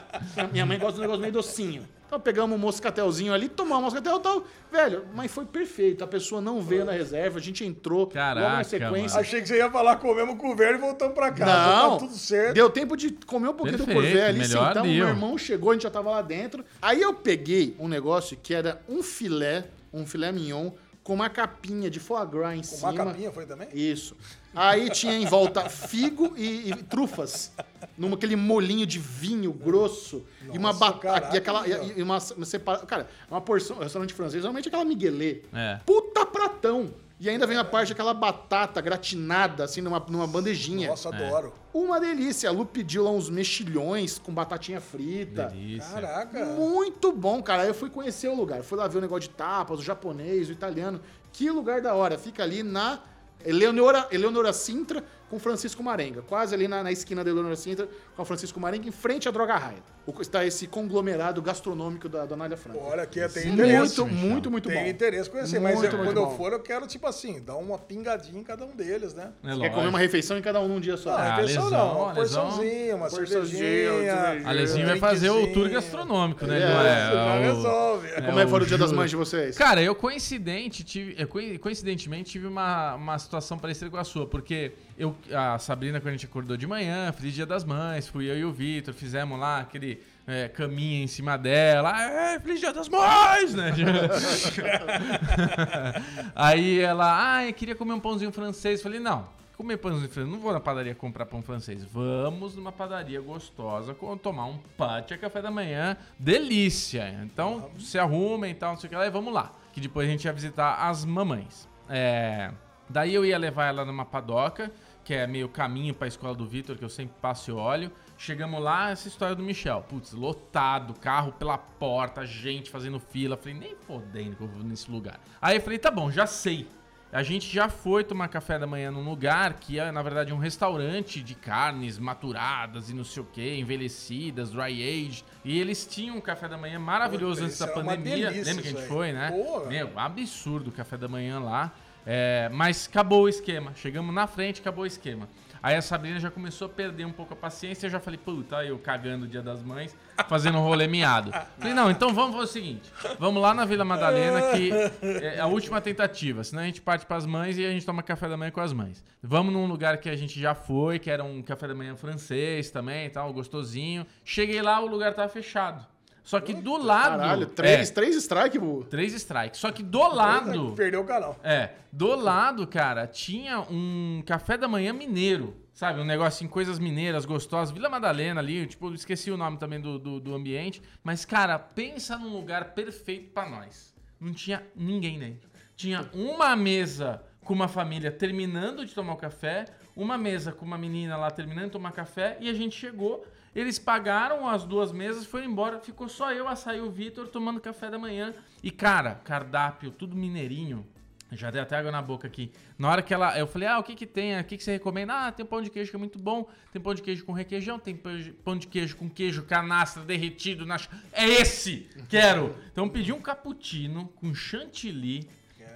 Minha 0.52 0.64
mãe 0.66 0.78
gosta 0.78 0.94
de 0.94 0.98
um 0.98 1.02
negócio 1.02 1.20
meio 1.20 1.32
docinho. 1.32 1.86
Então 2.06 2.18
pegamos 2.18 2.56
um 2.56 2.58
moscatelzinho 2.58 3.34
ali, 3.34 3.50
tomamos 3.50 3.80
um 3.80 3.82
moscatel 3.82 4.16
e 4.16 4.20
tal. 4.20 4.44
Velho, 4.72 5.04
mas 5.14 5.30
foi 5.30 5.44
perfeito. 5.44 6.02
A 6.02 6.06
pessoa 6.06 6.40
não 6.40 6.62
veio 6.62 6.82
na 6.86 6.92
reserva, 6.92 7.38
a 7.38 7.42
gente 7.42 7.62
entrou 7.66 7.98
logo 8.00 8.12
Caraca, 8.12 8.56
na 8.56 8.64
sequência. 8.64 9.20
Achei 9.20 9.42
que 9.42 9.48
você 9.48 9.58
ia 9.58 9.70
falar 9.70 9.96
comemos 9.96 10.38
com 10.38 10.52
o 10.52 10.56
velho 10.56 10.78
e 10.78 10.80
voltamos 10.80 11.14
pra 11.14 11.30
casa. 11.30 11.52
Não, 11.82 11.90
Tá 11.90 12.06
tudo 12.06 12.14
certo. 12.14 12.54
deu 12.54 12.70
tempo 12.70 12.96
de 12.96 13.10
comer 13.10 13.48
um 13.50 13.52
pouquinho 13.52 13.76
do 13.76 13.84
Perfeito, 13.84 14.06
curvé 14.06 14.26
ali, 14.26 14.38
melhor 14.38 14.68
sentamos, 14.68 14.88
deal. 14.90 15.06
meu 15.06 15.08
irmão 15.08 15.36
chegou, 15.36 15.70
a 15.70 15.74
gente 15.74 15.82
já 15.82 15.90
tava 15.90 16.10
lá 16.10 16.22
dentro. 16.22 16.64
Aí 16.80 17.02
eu 17.02 17.12
peguei 17.12 17.76
um 17.78 17.86
negócio 17.88 18.38
que 18.42 18.54
era 18.54 18.80
um 18.88 19.02
filé, 19.02 19.64
um 19.92 20.06
filé 20.06 20.32
mignon, 20.32 20.70
com 21.08 21.14
uma 21.14 21.30
capinha 21.30 21.88
de 21.90 21.98
foie 21.98 22.26
gras 22.26 22.52
em 22.52 22.58
Com 22.58 22.62
cima. 22.64 22.90
uma 22.90 23.04
capinha 23.06 23.32
foi 23.32 23.46
também? 23.46 23.66
Isso. 23.72 24.14
Aí 24.54 24.90
tinha 24.90 25.14
em 25.14 25.24
volta 25.24 25.66
figo 25.66 26.34
e, 26.36 26.68
e 26.70 26.74
trufas. 26.82 27.50
Num 27.96 28.12
aquele 28.12 28.36
molinho 28.36 28.86
de 28.86 28.98
vinho 28.98 29.50
grosso. 29.50 30.22
e 30.52 30.58
uma 30.58 30.70
Nossa, 30.74 30.78
batata. 30.78 31.34
E, 31.34 31.38
aquela, 31.38 31.66
e, 31.66 31.98
e 31.98 32.02
uma, 32.02 32.18
uma 32.36 32.44
separa- 32.44 32.80
Cara, 32.84 33.08
uma 33.30 33.40
porção. 33.40 33.78
Restaurante 33.78 34.12
francês, 34.12 34.42
normalmente 34.42 34.68
aquela 34.68 34.84
miguelê. 34.84 35.40
É. 35.54 35.80
Puta 35.86 36.26
pratão! 36.26 36.90
E 37.20 37.28
ainda 37.28 37.46
vem 37.46 37.56
a 37.56 37.64
parte 37.64 37.88
daquela 37.88 38.14
batata 38.14 38.80
gratinada, 38.80 39.64
assim, 39.64 39.80
numa, 39.80 39.98
numa 40.08 40.26
bandejinha. 40.26 40.88
Nossa, 40.88 41.08
adoro. 41.08 41.52
Uma 41.74 41.98
delícia. 41.98 42.48
A 42.48 42.52
Lu 42.52 42.64
pediu 42.64 43.02
lá 43.02 43.10
uns 43.10 43.28
mexilhões 43.28 44.18
com 44.18 44.32
batatinha 44.32 44.80
frita. 44.80 45.46
Delícia. 45.46 45.92
Caraca. 45.94 46.44
Muito 46.44 47.10
bom, 47.10 47.42
cara. 47.42 47.62
Aí 47.62 47.68
eu 47.68 47.74
fui 47.74 47.90
conhecer 47.90 48.28
o 48.28 48.34
lugar. 48.34 48.62
Fui 48.62 48.78
lá 48.78 48.86
ver 48.86 48.98
o 48.98 49.00
negócio 49.00 49.28
de 49.28 49.34
tapas, 49.34 49.80
o 49.80 49.82
japonês, 49.82 50.48
o 50.48 50.52
italiano. 50.52 51.00
Que 51.32 51.50
lugar 51.50 51.80
da 51.80 51.92
hora. 51.92 52.16
Fica 52.16 52.44
ali 52.44 52.62
na 52.62 53.00
Eleonora, 53.44 54.06
Eleonora 54.12 54.52
Sintra 54.52 55.04
com 55.28 55.38
Francisco 55.38 55.82
Marenga. 55.82 56.22
Quase 56.22 56.54
ali 56.54 56.66
na, 56.66 56.82
na 56.82 56.90
esquina 56.92 57.22
da 57.22 57.30
Eleonora 57.30 57.56
Sintra 57.56 57.88
com 58.16 58.22
o 58.22 58.24
Francisco 58.24 58.58
Marenga, 58.58 58.88
em 58.88 58.92
frente 58.92 59.28
à 59.28 59.30
Droga 59.30 59.56
Raia. 59.56 59.78
O- 60.06 60.22
Está 60.22 60.44
esse 60.46 60.66
conglomerado 60.66 61.42
gastronômico 61.42 62.08
da, 62.08 62.24
da 62.24 62.34
Anália 62.34 62.56
Franca. 62.56 62.78
Olha, 62.80 63.02
aqui 63.02 63.20
tem 63.28 63.42
Sim. 63.42 63.52
interesse. 63.52 64.00
Muito, 64.00 64.06
muito, 64.16 64.50
muito 64.50 64.68
tem 64.70 64.82
bom. 64.84 64.88
interesse 64.88 65.28
em 65.28 65.32
conhecer, 65.32 65.60
mas 65.60 65.74
Muito, 65.78 65.92
eu- 65.94 65.98
muito 65.98 66.14
quando 66.14 66.24
bom. 66.26 66.32
eu 66.32 66.36
for, 66.36 66.52
eu 66.52 66.60
quero, 66.60 66.86
tipo 66.86 67.06
assim, 67.06 67.42
dar 67.42 67.56
uma 67.56 67.78
pingadinha 67.78 68.40
em 68.40 68.42
cada 68.44 68.64
um 68.64 68.74
deles, 68.74 69.12
né? 69.12 69.30
É 69.44 69.54
Quer 69.56 69.70
comer 69.74 69.88
uma 69.88 69.98
refeição 69.98 70.38
em 70.38 70.42
cada 70.42 70.60
um 70.60 70.68
num 70.68 70.80
dia 70.80 70.96
só? 70.96 71.10
Não, 71.10 71.18
Ah, 71.18 71.36
refeição 71.36 71.64
lesão, 71.64 71.78
não, 71.88 72.02
uma 72.04 72.12
lesão. 72.14 72.44
porçãozinha, 72.46 72.96
uma 72.96 73.08
Porçãozinha, 73.10 73.44
cervejinha. 73.60 74.14
cervejinha. 74.14 74.48
A 74.48 74.52
Lezinho 74.52 74.86
vai 74.86 74.98
fazer 74.98 75.30
o 75.30 75.52
tour 75.52 75.68
gastronômico, 75.68 76.46
né? 76.46 76.58
É, 76.62 77.14
o- 77.14 77.40
resolve. 77.42 78.08
Como 78.22 78.38
é 78.40 78.44
que 78.44 78.50
foi 78.50 78.62
o 78.62 78.66
dia 78.66 78.78
das 78.78 78.92
mães 78.92 79.10
de 79.10 79.16
vocês? 79.16 79.56
Cara, 79.58 79.82
eu 79.82 79.94
coincidente 79.94 80.82
tive, 80.84 81.16
coincidentemente 81.60 82.30
tive 82.30 82.46
uma, 82.46 82.94
uma 82.94 83.18
situação 83.18 83.58
parecida 83.58 83.90
com 83.90 83.96
a 83.96 84.04
sua, 84.04 84.26
porque 84.26 84.72
eu 84.98 85.16
a 85.32 85.58
Sabrina, 85.58 86.00
quando 86.00 86.08
a 86.08 86.12
gente 86.12 86.26
acordou 86.26 86.56
de 86.56 86.66
manhã, 86.66 87.12
feliz 87.12 87.32
dia 87.32 87.46
das 87.46 87.64
mães, 87.64 88.08
fui 88.08 88.28
eu 88.28 88.36
e 88.36 88.44
o 88.44 88.52
Vitor, 88.52 88.92
fizemos 88.92 89.38
lá 89.38 89.60
aquele 89.60 90.02
é, 90.26 90.48
caminho 90.48 91.04
em 91.04 91.06
cima 91.06 91.38
dela. 91.38 91.92
Ah, 91.94 92.34
é, 92.34 92.40
feliz 92.40 92.60
dia 92.60 92.72
das 92.72 92.88
mães, 92.88 93.54
né? 93.54 93.72
Aí 96.34 96.80
ela, 96.80 97.36
ah, 97.36 97.46
eu 97.46 97.54
queria 97.54 97.74
comer 97.74 97.94
um 97.94 98.00
pãozinho 98.00 98.30
francês. 98.30 98.82
Falei, 98.82 99.00
não, 99.00 99.26
comer 99.56 99.78
pãozinho 99.78 100.10
francês, 100.10 100.32
não 100.32 100.38
vou 100.38 100.52
na 100.52 100.60
padaria 100.60 100.94
comprar 100.94 101.26
pão 101.26 101.42
francês. 101.42 101.84
Vamos 101.84 102.54
numa 102.54 102.72
padaria 102.72 103.20
gostosa, 103.20 103.96
tomar 104.22 104.46
um 104.46 104.58
pate 104.76 105.14
a 105.14 105.18
café 105.18 105.40
da 105.40 105.50
manhã, 105.50 105.96
delícia. 106.18 107.18
Então, 107.24 107.70
se 107.78 107.98
arrumem 107.98 108.50
e 108.50 108.54
tal, 108.54 108.72
não 108.72 108.78
sei 108.78 108.88
o 108.88 108.90
que 108.90 108.96
lá, 108.96 109.06
e 109.06 109.10
vamos 109.10 109.32
lá. 109.32 109.52
Que 109.72 109.80
depois 109.80 110.06
a 110.06 110.10
gente 110.10 110.24
ia 110.24 110.32
visitar 110.32 110.88
as 110.88 111.04
mamães. 111.04 111.66
É, 111.88 112.50
daí 112.88 113.14
eu 113.14 113.24
ia 113.24 113.38
levar 113.38 113.66
ela 113.66 113.84
numa 113.84 114.04
padoca, 114.04 114.70
que 115.08 115.14
é 115.14 115.26
meio 115.26 115.48
caminho 115.48 115.94
pra 115.94 116.06
escola 116.06 116.34
do 116.34 116.46
Vitor, 116.46 116.76
que 116.76 116.84
eu 116.84 116.88
sempre 116.90 117.14
passo 117.18 117.50
e 117.50 117.54
olho. 117.54 117.90
Chegamos 118.18 118.62
lá, 118.62 118.90
essa 118.90 119.08
história 119.08 119.34
do 119.34 119.42
Michel. 119.42 119.80
Putz, 119.88 120.12
lotado, 120.12 120.92
carro 121.00 121.32
pela 121.32 121.56
porta, 121.56 122.26
gente 122.26 122.68
fazendo 122.68 123.00
fila. 123.00 123.34
Falei, 123.34 123.54
nem 123.54 123.74
fodendo 123.86 124.36
que 124.36 124.42
eu 124.42 124.48
vou 124.48 124.62
nesse 124.62 124.90
lugar. 124.90 125.18
Aí 125.40 125.56
eu 125.56 125.62
falei, 125.62 125.78
tá 125.78 125.90
bom, 125.90 126.10
já 126.10 126.26
sei. 126.26 126.68
A 127.10 127.22
gente 127.22 127.50
já 127.50 127.70
foi 127.70 128.04
tomar 128.04 128.28
café 128.28 128.58
da 128.58 128.66
manhã 128.66 128.90
num 128.90 129.02
lugar 129.02 129.54
que 129.54 129.80
é, 129.80 129.90
na 129.90 130.02
verdade, 130.02 130.30
um 130.30 130.36
restaurante 130.36 131.22
de 131.22 131.34
carnes 131.34 131.98
maturadas 131.98 132.90
e 132.90 132.94
não 132.94 133.02
sei 133.02 133.22
o 133.22 133.26
que, 133.32 133.56
envelhecidas, 133.58 134.50
dry 134.50 135.06
age. 135.06 135.24
E 135.42 135.58
eles 135.58 135.86
tinham 135.86 136.18
um 136.18 136.20
café 136.20 136.46
da 136.48 136.58
manhã 136.58 136.78
maravilhoso 136.78 137.36
Puta, 137.36 137.46
antes 137.46 137.58
da 137.58 137.68
pandemia. 137.68 138.30
delícia 138.30 138.44
Lembra 138.44 138.62
que 138.62 138.68
a 138.68 138.72
gente 138.72 138.86
foi, 138.86 139.12
né? 139.12 139.30
Porra. 139.30 139.70
Meu, 139.70 139.90
absurdo 139.98 140.68
o 140.68 140.72
café 140.72 140.98
da 140.98 141.08
manhã 141.08 141.40
lá. 141.40 141.72
É, 142.10 142.48
mas 142.50 142.88
acabou 142.88 143.24
o 143.24 143.28
esquema. 143.28 143.74
Chegamos 143.74 144.14
na 144.14 144.26
frente, 144.26 144.62
acabou 144.62 144.84
o 144.84 144.86
esquema. 144.86 145.28
Aí 145.62 145.76
a 145.76 145.82
Sabrina 145.82 146.18
já 146.18 146.30
começou 146.30 146.64
a 146.64 146.68
perder 146.70 147.04
um 147.04 147.12
pouco 147.12 147.34
a 147.34 147.36
paciência. 147.36 147.84
Eu 147.84 147.90
já 147.90 148.00
falei, 148.00 148.18
puta, 148.18 148.64
eu 148.64 148.78
cagando 148.78 149.26
o 149.26 149.28
dia 149.28 149.42
das 149.42 149.62
mães, 149.62 149.94
fazendo 150.26 150.56
um 150.56 150.62
rolê 150.62 150.86
miado. 150.86 151.30
Falei, 151.58 151.74
não, 151.74 151.90
então 151.90 152.14
vamos 152.14 152.32
fazer 152.34 152.44
o 152.44 152.52
seguinte: 152.52 152.90
vamos 153.18 153.42
lá 153.42 153.52
na 153.52 153.66
Vila 153.66 153.84
Madalena, 153.84 154.52
que 154.52 154.70
é 155.02 155.38
a 155.38 155.44
última 155.44 155.82
tentativa. 155.82 156.42
Senão 156.42 156.62
a 156.62 156.64
gente 156.64 156.80
parte 156.80 157.04
pras 157.04 157.26
mães 157.26 157.58
e 157.58 157.66
a 157.66 157.70
gente 157.70 157.84
toma 157.84 158.02
café 158.02 158.26
da 158.26 158.38
manhã 158.38 158.50
com 158.50 158.62
as 158.62 158.72
mães. 158.72 159.04
Vamos 159.22 159.52
num 159.52 159.66
lugar 159.66 159.98
que 159.98 160.08
a 160.08 160.16
gente 160.16 160.40
já 160.40 160.54
foi, 160.54 160.98
que 160.98 161.10
era 161.10 161.22
um 161.22 161.42
café 161.42 161.68
da 161.68 161.74
manhã 161.74 161.94
francês 161.94 162.70
também 162.70 163.10
tal, 163.10 163.30
gostosinho. 163.34 164.06
Cheguei 164.24 164.62
lá, 164.62 164.80
o 164.80 164.86
lugar 164.86 165.12
tava 165.12 165.28
fechado. 165.28 165.84
Só 166.28 166.40
que 166.40 166.52
do 166.52 166.76
lado. 166.76 167.20
Caralho, 167.20 167.46
três, 167.46 167.88
é, 167.88 167.92
três 167.94 168.14
strike, 168.16 168.58
bu. 168.58 168.84
três 168.84 169.14
strikes. 169.14 169.58
Só 169.58 169.72
que 169.72 169.82
do 169.82 170.06
lado. 170.08 170.74
Perdeu 170.76 171.00
o 171.00 171.04
canal. 171.04 171.40
É, 171.42 171.70
do 171.90 172.14
lado, 172.14 172.66
cara, 172.66 173.06
tinha 173.06 173.60
um 173.60 174.22
café 174.26 174.58
da 174.58 174.68
manhã 174.68 174.92
mineiro. 174.92 175.56
Sabe, 175.72 176.00
um 176.00 176.04
negócio 176.04 176.36
assim, 176.36 176.46
coisas 176.46 176.78
mineiras, 176.78 177.24
gostosas. 177.24 177.72
Vila 177.72 177.88
Madalena 177.88 178.42
ali, 178.42 178.66
tipo, 178.66 178.92
esqueci 178.92 179.30
o 179.30 179.38
nome 179.38 179.56
também 179.56 179.80
do, 179.80 179.98
do, 179.98 180.20
do 180.20 180.34
ambiente. 180.34 180.82
Mas, 181.02 181.24
cara, 181.24 181.58
pensa 181.58 182.18
num 182.18 182.28
lugar 182.28 182.74
perfeito 182.74 183.30
pra 183.32 183.48
nós. 183.48 183.94
Não 184.20 184.34
tinha 184.34 184.62
ninguém 184.76 185.18
dentro. 185.18 185.48
Tinha 185.74 186.10
uma 186.12 186.54
mesa 186.54 187.22
com 187.42 187.54
uma 187.54 187.68
família 187.68 188.12
terminando 188.12 188.84
de 188.84 188.94
tomar 188.94 189.14
o 189.14 189.16
café, 189.16 189.64
uma 189.96 190.18
mesa 190.18 190.52
com 190.52 190.66
uma 190.66 190.76
menina 190.76 191.16
lá 191.16 191.30
terminando 191.30 191.66
de 191.66 191.72
tomar 191.72 191.92
café, 191.92 192.36
e 192.38 192.50
a 192.50 192.52
gente 192.52 192.76
chegou. 192.76 193.24
Eles 193.58 193.76
pagaram 193.76 194.48
as 194.48 194.62
duas 194.62 194.92
mesas, 194.92 195.26
foram 195.26 195.44
embora. 195.46 195.80
Ficou 195.80 196.08
só 196.08 196.32
eu, 196.32 196.46
açaí 196.46 196.80
o 196.80 196.88
Vitor 196.90 197.26
tomando 197.26 197.58
café 197.60 197.90
da 197.90 197.98
manhã. 197.98 198.32
E, 198.62 198.70
cara, 198.70 199.16
cardápio, 199.24 199.90
tudo 199.90 200.14
mineirinho. 200.14 200.86
Já 201.32 201.50
dei 201.50 201.60
até 201.60 201.76
água 201.76 201.90
na 201.90 202.00
boca 202.00 202.26
aqui. 202.28 202.52
Na 202.78 202.88
hora 202.88 203.02
que 203.02 203.12
ela. 203.12 203.36
Eu 203.36 203.48
falei, 203.48 203.66
ah, 203.66 203.78
o 203.80 203.82
que 203.82 203.96
que 203.96 204.06
tem? 204.06 204.38
O 204.38 204.44
que 204.44 204.56
que 204.56 204.62
você 204.62 204.70
recomenda? 204.72 205.12
Ah, 205.26 205.32
tem 205.32 205.44
pão 205.44 205.60
de 205.60 205.70
queijo 205.70 205.90
que 205.90 205.96
é 205.96 205.98
muito 205.98 206.20
bom. 206.20 206.48
Tem 206.72 206.80
pão 206.80 206.94
de 206.94 207.02
queijo 207.02 207.24
com 207.24 207.32
requeijão. 207.32 207.80
Tem 207.80 207.96
pão 207.96 208.56
de- 208.56 208.66
queijo 208.68 208.96
com 208.96 209.10
queijo 209.10 209.42
canastra 209.42 210.04
derretido. 210.04 210.64
Na... 210.64 210.76
É 211.12 211.26
esse! 211.26 211.88
Quero! 212.08 212.54
Então 212.72 212.88
pedi 212.88 213.12
um 213.12 213.20
cappuccino 213.20 214.08
com 214.14 214.32
chantilly. 214.32 215.28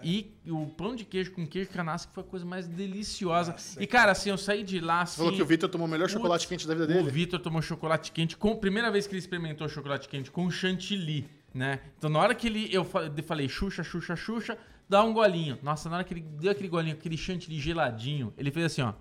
E 0.04 0.32
o 0.46 0.66
pão 0.66 0.94
de 0.94 1.04
queijo 1.04 1.32
com 1.32 1.46
queijo 1.46 1.70
canastra, 1.70 2.08
que 2.08 2.14
foi 2.14 2.22
a 2.22 2.26
coisa 2.26 2.44
mais 2.44 2.66
deliciosa. 2.66 3.54
e, 3.78 3.86
cara, 3.86 4.12
assim, 4.12 4.30
eu 4.30 4.38
saí 4.38 4.62
de 4.62 4.80
lá 4.80 5.02
assim. 5.02 5.18
Falou 5.18 5.32
que 5.32 5.42
o 5.42 5.46
Vitor 5.46 5.68
tomou 5.68 5.86
o 5.86 5.90
melhor 5.90 6.08
chocolate 6.08 6.46
quente 6.46 6.66
da 6.66 6.74
vida 6.74 6.84
O 6.84 6.88
dele. 6.88 7.10
Vitor 7.10 7.40
tomou 7.40 7.62
chocolate 7.62 8.12
quente 8.12 8.36
com 8.36 8.56
primeira 8.56 8.90
vez 8.90 9.06
que 9.06 9.12
ele 9.12 9.20
experimentou 9.20 9.68
chocolate 9.68 10.08
quente 10.08 10.30
com 10.30 10.50
chantilly, 10.50 11.28
né? 11.54 11.80
Então 11.98 12.10
na 12.10 12.18
hora 12.18 12.34
que 12.34 12.46
ele 12.46 12.68
eu 12.72 12.84
falei 12.84 13.48
Xuxa, 13.48 13.82
Xuxa, 13.82 14.16
Xuxa, 14.16 14.58
dá 14.88 15.02
um 15.02 15.12
golinho. 15.12 15.58
Nossa, 15.62 15.88
na 15.88 15.96
hora 15.96 16.04
que 16.04 16.14
ele 16.14 16.20
deu 16.20 16.50
aquele 16.50 16.68
golinho, 16.68 16.94
aquele 16.94 17.16
chantilly 17.16 17.58
geladinho, 17.58 18.32
ele 18.36 18.50
fez 18.50 18.66
assim, 18.66 18.82
ó. 18.82 18.92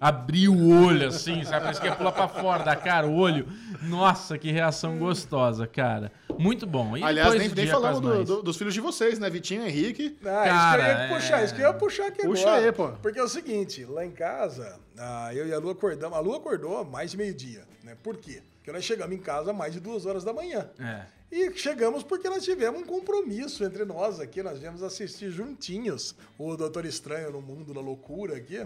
Abriu 0.00 0.52
o 0.52 0.84
olho 0.86 1.08
assim, 1.08 1.42
sabe? 1.44 1.62
Parece 1.62 1.80
que 1.80 1.86
ia 1.86 1.94
pular 1.96 2.12
pra 2.12 2.28
fora 2.28 2.62
da 2.64 2.76
cara, 2.76 3.06
o 3.06 3.14
olho. 3.16 3.46
Nossa, 3.82 4.36
que 4.36 4.50
reação 4.50 4.98
gostosa, 4.98 5.66
cara. 5.66 6.12
Muito 6.38 6.66
bom. 6.66 6.96
E 6.96 7.02
Aliás, 7.02 7.32
depois 7.32 7.52
nem, 7.54 7.64
nem 7.64 7.72
falamos 7.72 8.00
do- 8.00 8.24
do- 8.24 8.42
dos 8.42 8.56
filhos 8.58 8.74
de 8.74 8.80
vocês, 8.80 9.18
né? 9.18 9.30
Vitinho 9.30 9.62
e 9.62 9.68
Henrique. 9.68 10.18
Ah, 10.22 10.24
Cara, 10.44 10.44
isso 10.44 10.74
que 10.74 10.82
eu 10.82 11.08
ia 11.08 11.14
puxar, 11.14 11.40
é- 11.40 11.44
isso 11.44 11.54
que 11.54 11.60
eu 11.62 11.66
ia 11.66 11.72
puxar 11.74 12.06
aqui 12.08 12.22
Puxa 12.22 12.42
agora. 12.42 12.64
aí, 12.66 12.72
pô. 12.72 12.88
Porque 13.00 13.18
é 13.18 13.22
o 13.22 13.28
seguinte, 13.28 13.84
lá 13.86 14.04
em 14.04 14.10
casa, 14.10 14.78
ah, 14.98 15.34
eu 15.34 15.46
e 15.48 15.52
a 15.54 15.58
Lu 15.58 15.70
acordamos. 15.70 16.16
A 16.16 16.20
Lu 16.20 16.34
acordou 16.34 16.84
mais 16.84 17.12
de 17.12 17.16
meio-dia, 17.16 17.62
né? 17.82 17.96
Por 18.02 18.18
quê? 18.18 18.42
Porque 18.58 18.72
nós 18.72 18.84
chegamos 18.84 19.14
em 19.16 19.20
casa 19.20 19.52
mais 19.52 19.72
de 19.72 19.80
duas 19.80 20.04
horas 20.04 20.24
da 20.24 20.32
manhã. 20.32 20.68
É. 20.78 21.02
E 21.32 21.52
chegamos 21.56 22.02
porque 22.02 22.28
nós 22.28 22.44
tivemos 22.44 22.80
um 22.82 22.84
compromisso 22.84 23.64
entre 23.64 23.84
nós 23.84 24.20
aqui. 24.20 24.42
Nós 24.42 24.58
viemos 24.58 24.82
assistir 24.82 25.30
juntinhos 25.30 26.14
o 26.38 26.54
Doutor 26.56 26.84
Estranho 26.84 27.32
no 27.32 27.40
Mundo 27.40 27.72
da 27.72 27.80
Loucura 27.80 28.36
aqui. 28.36 28.64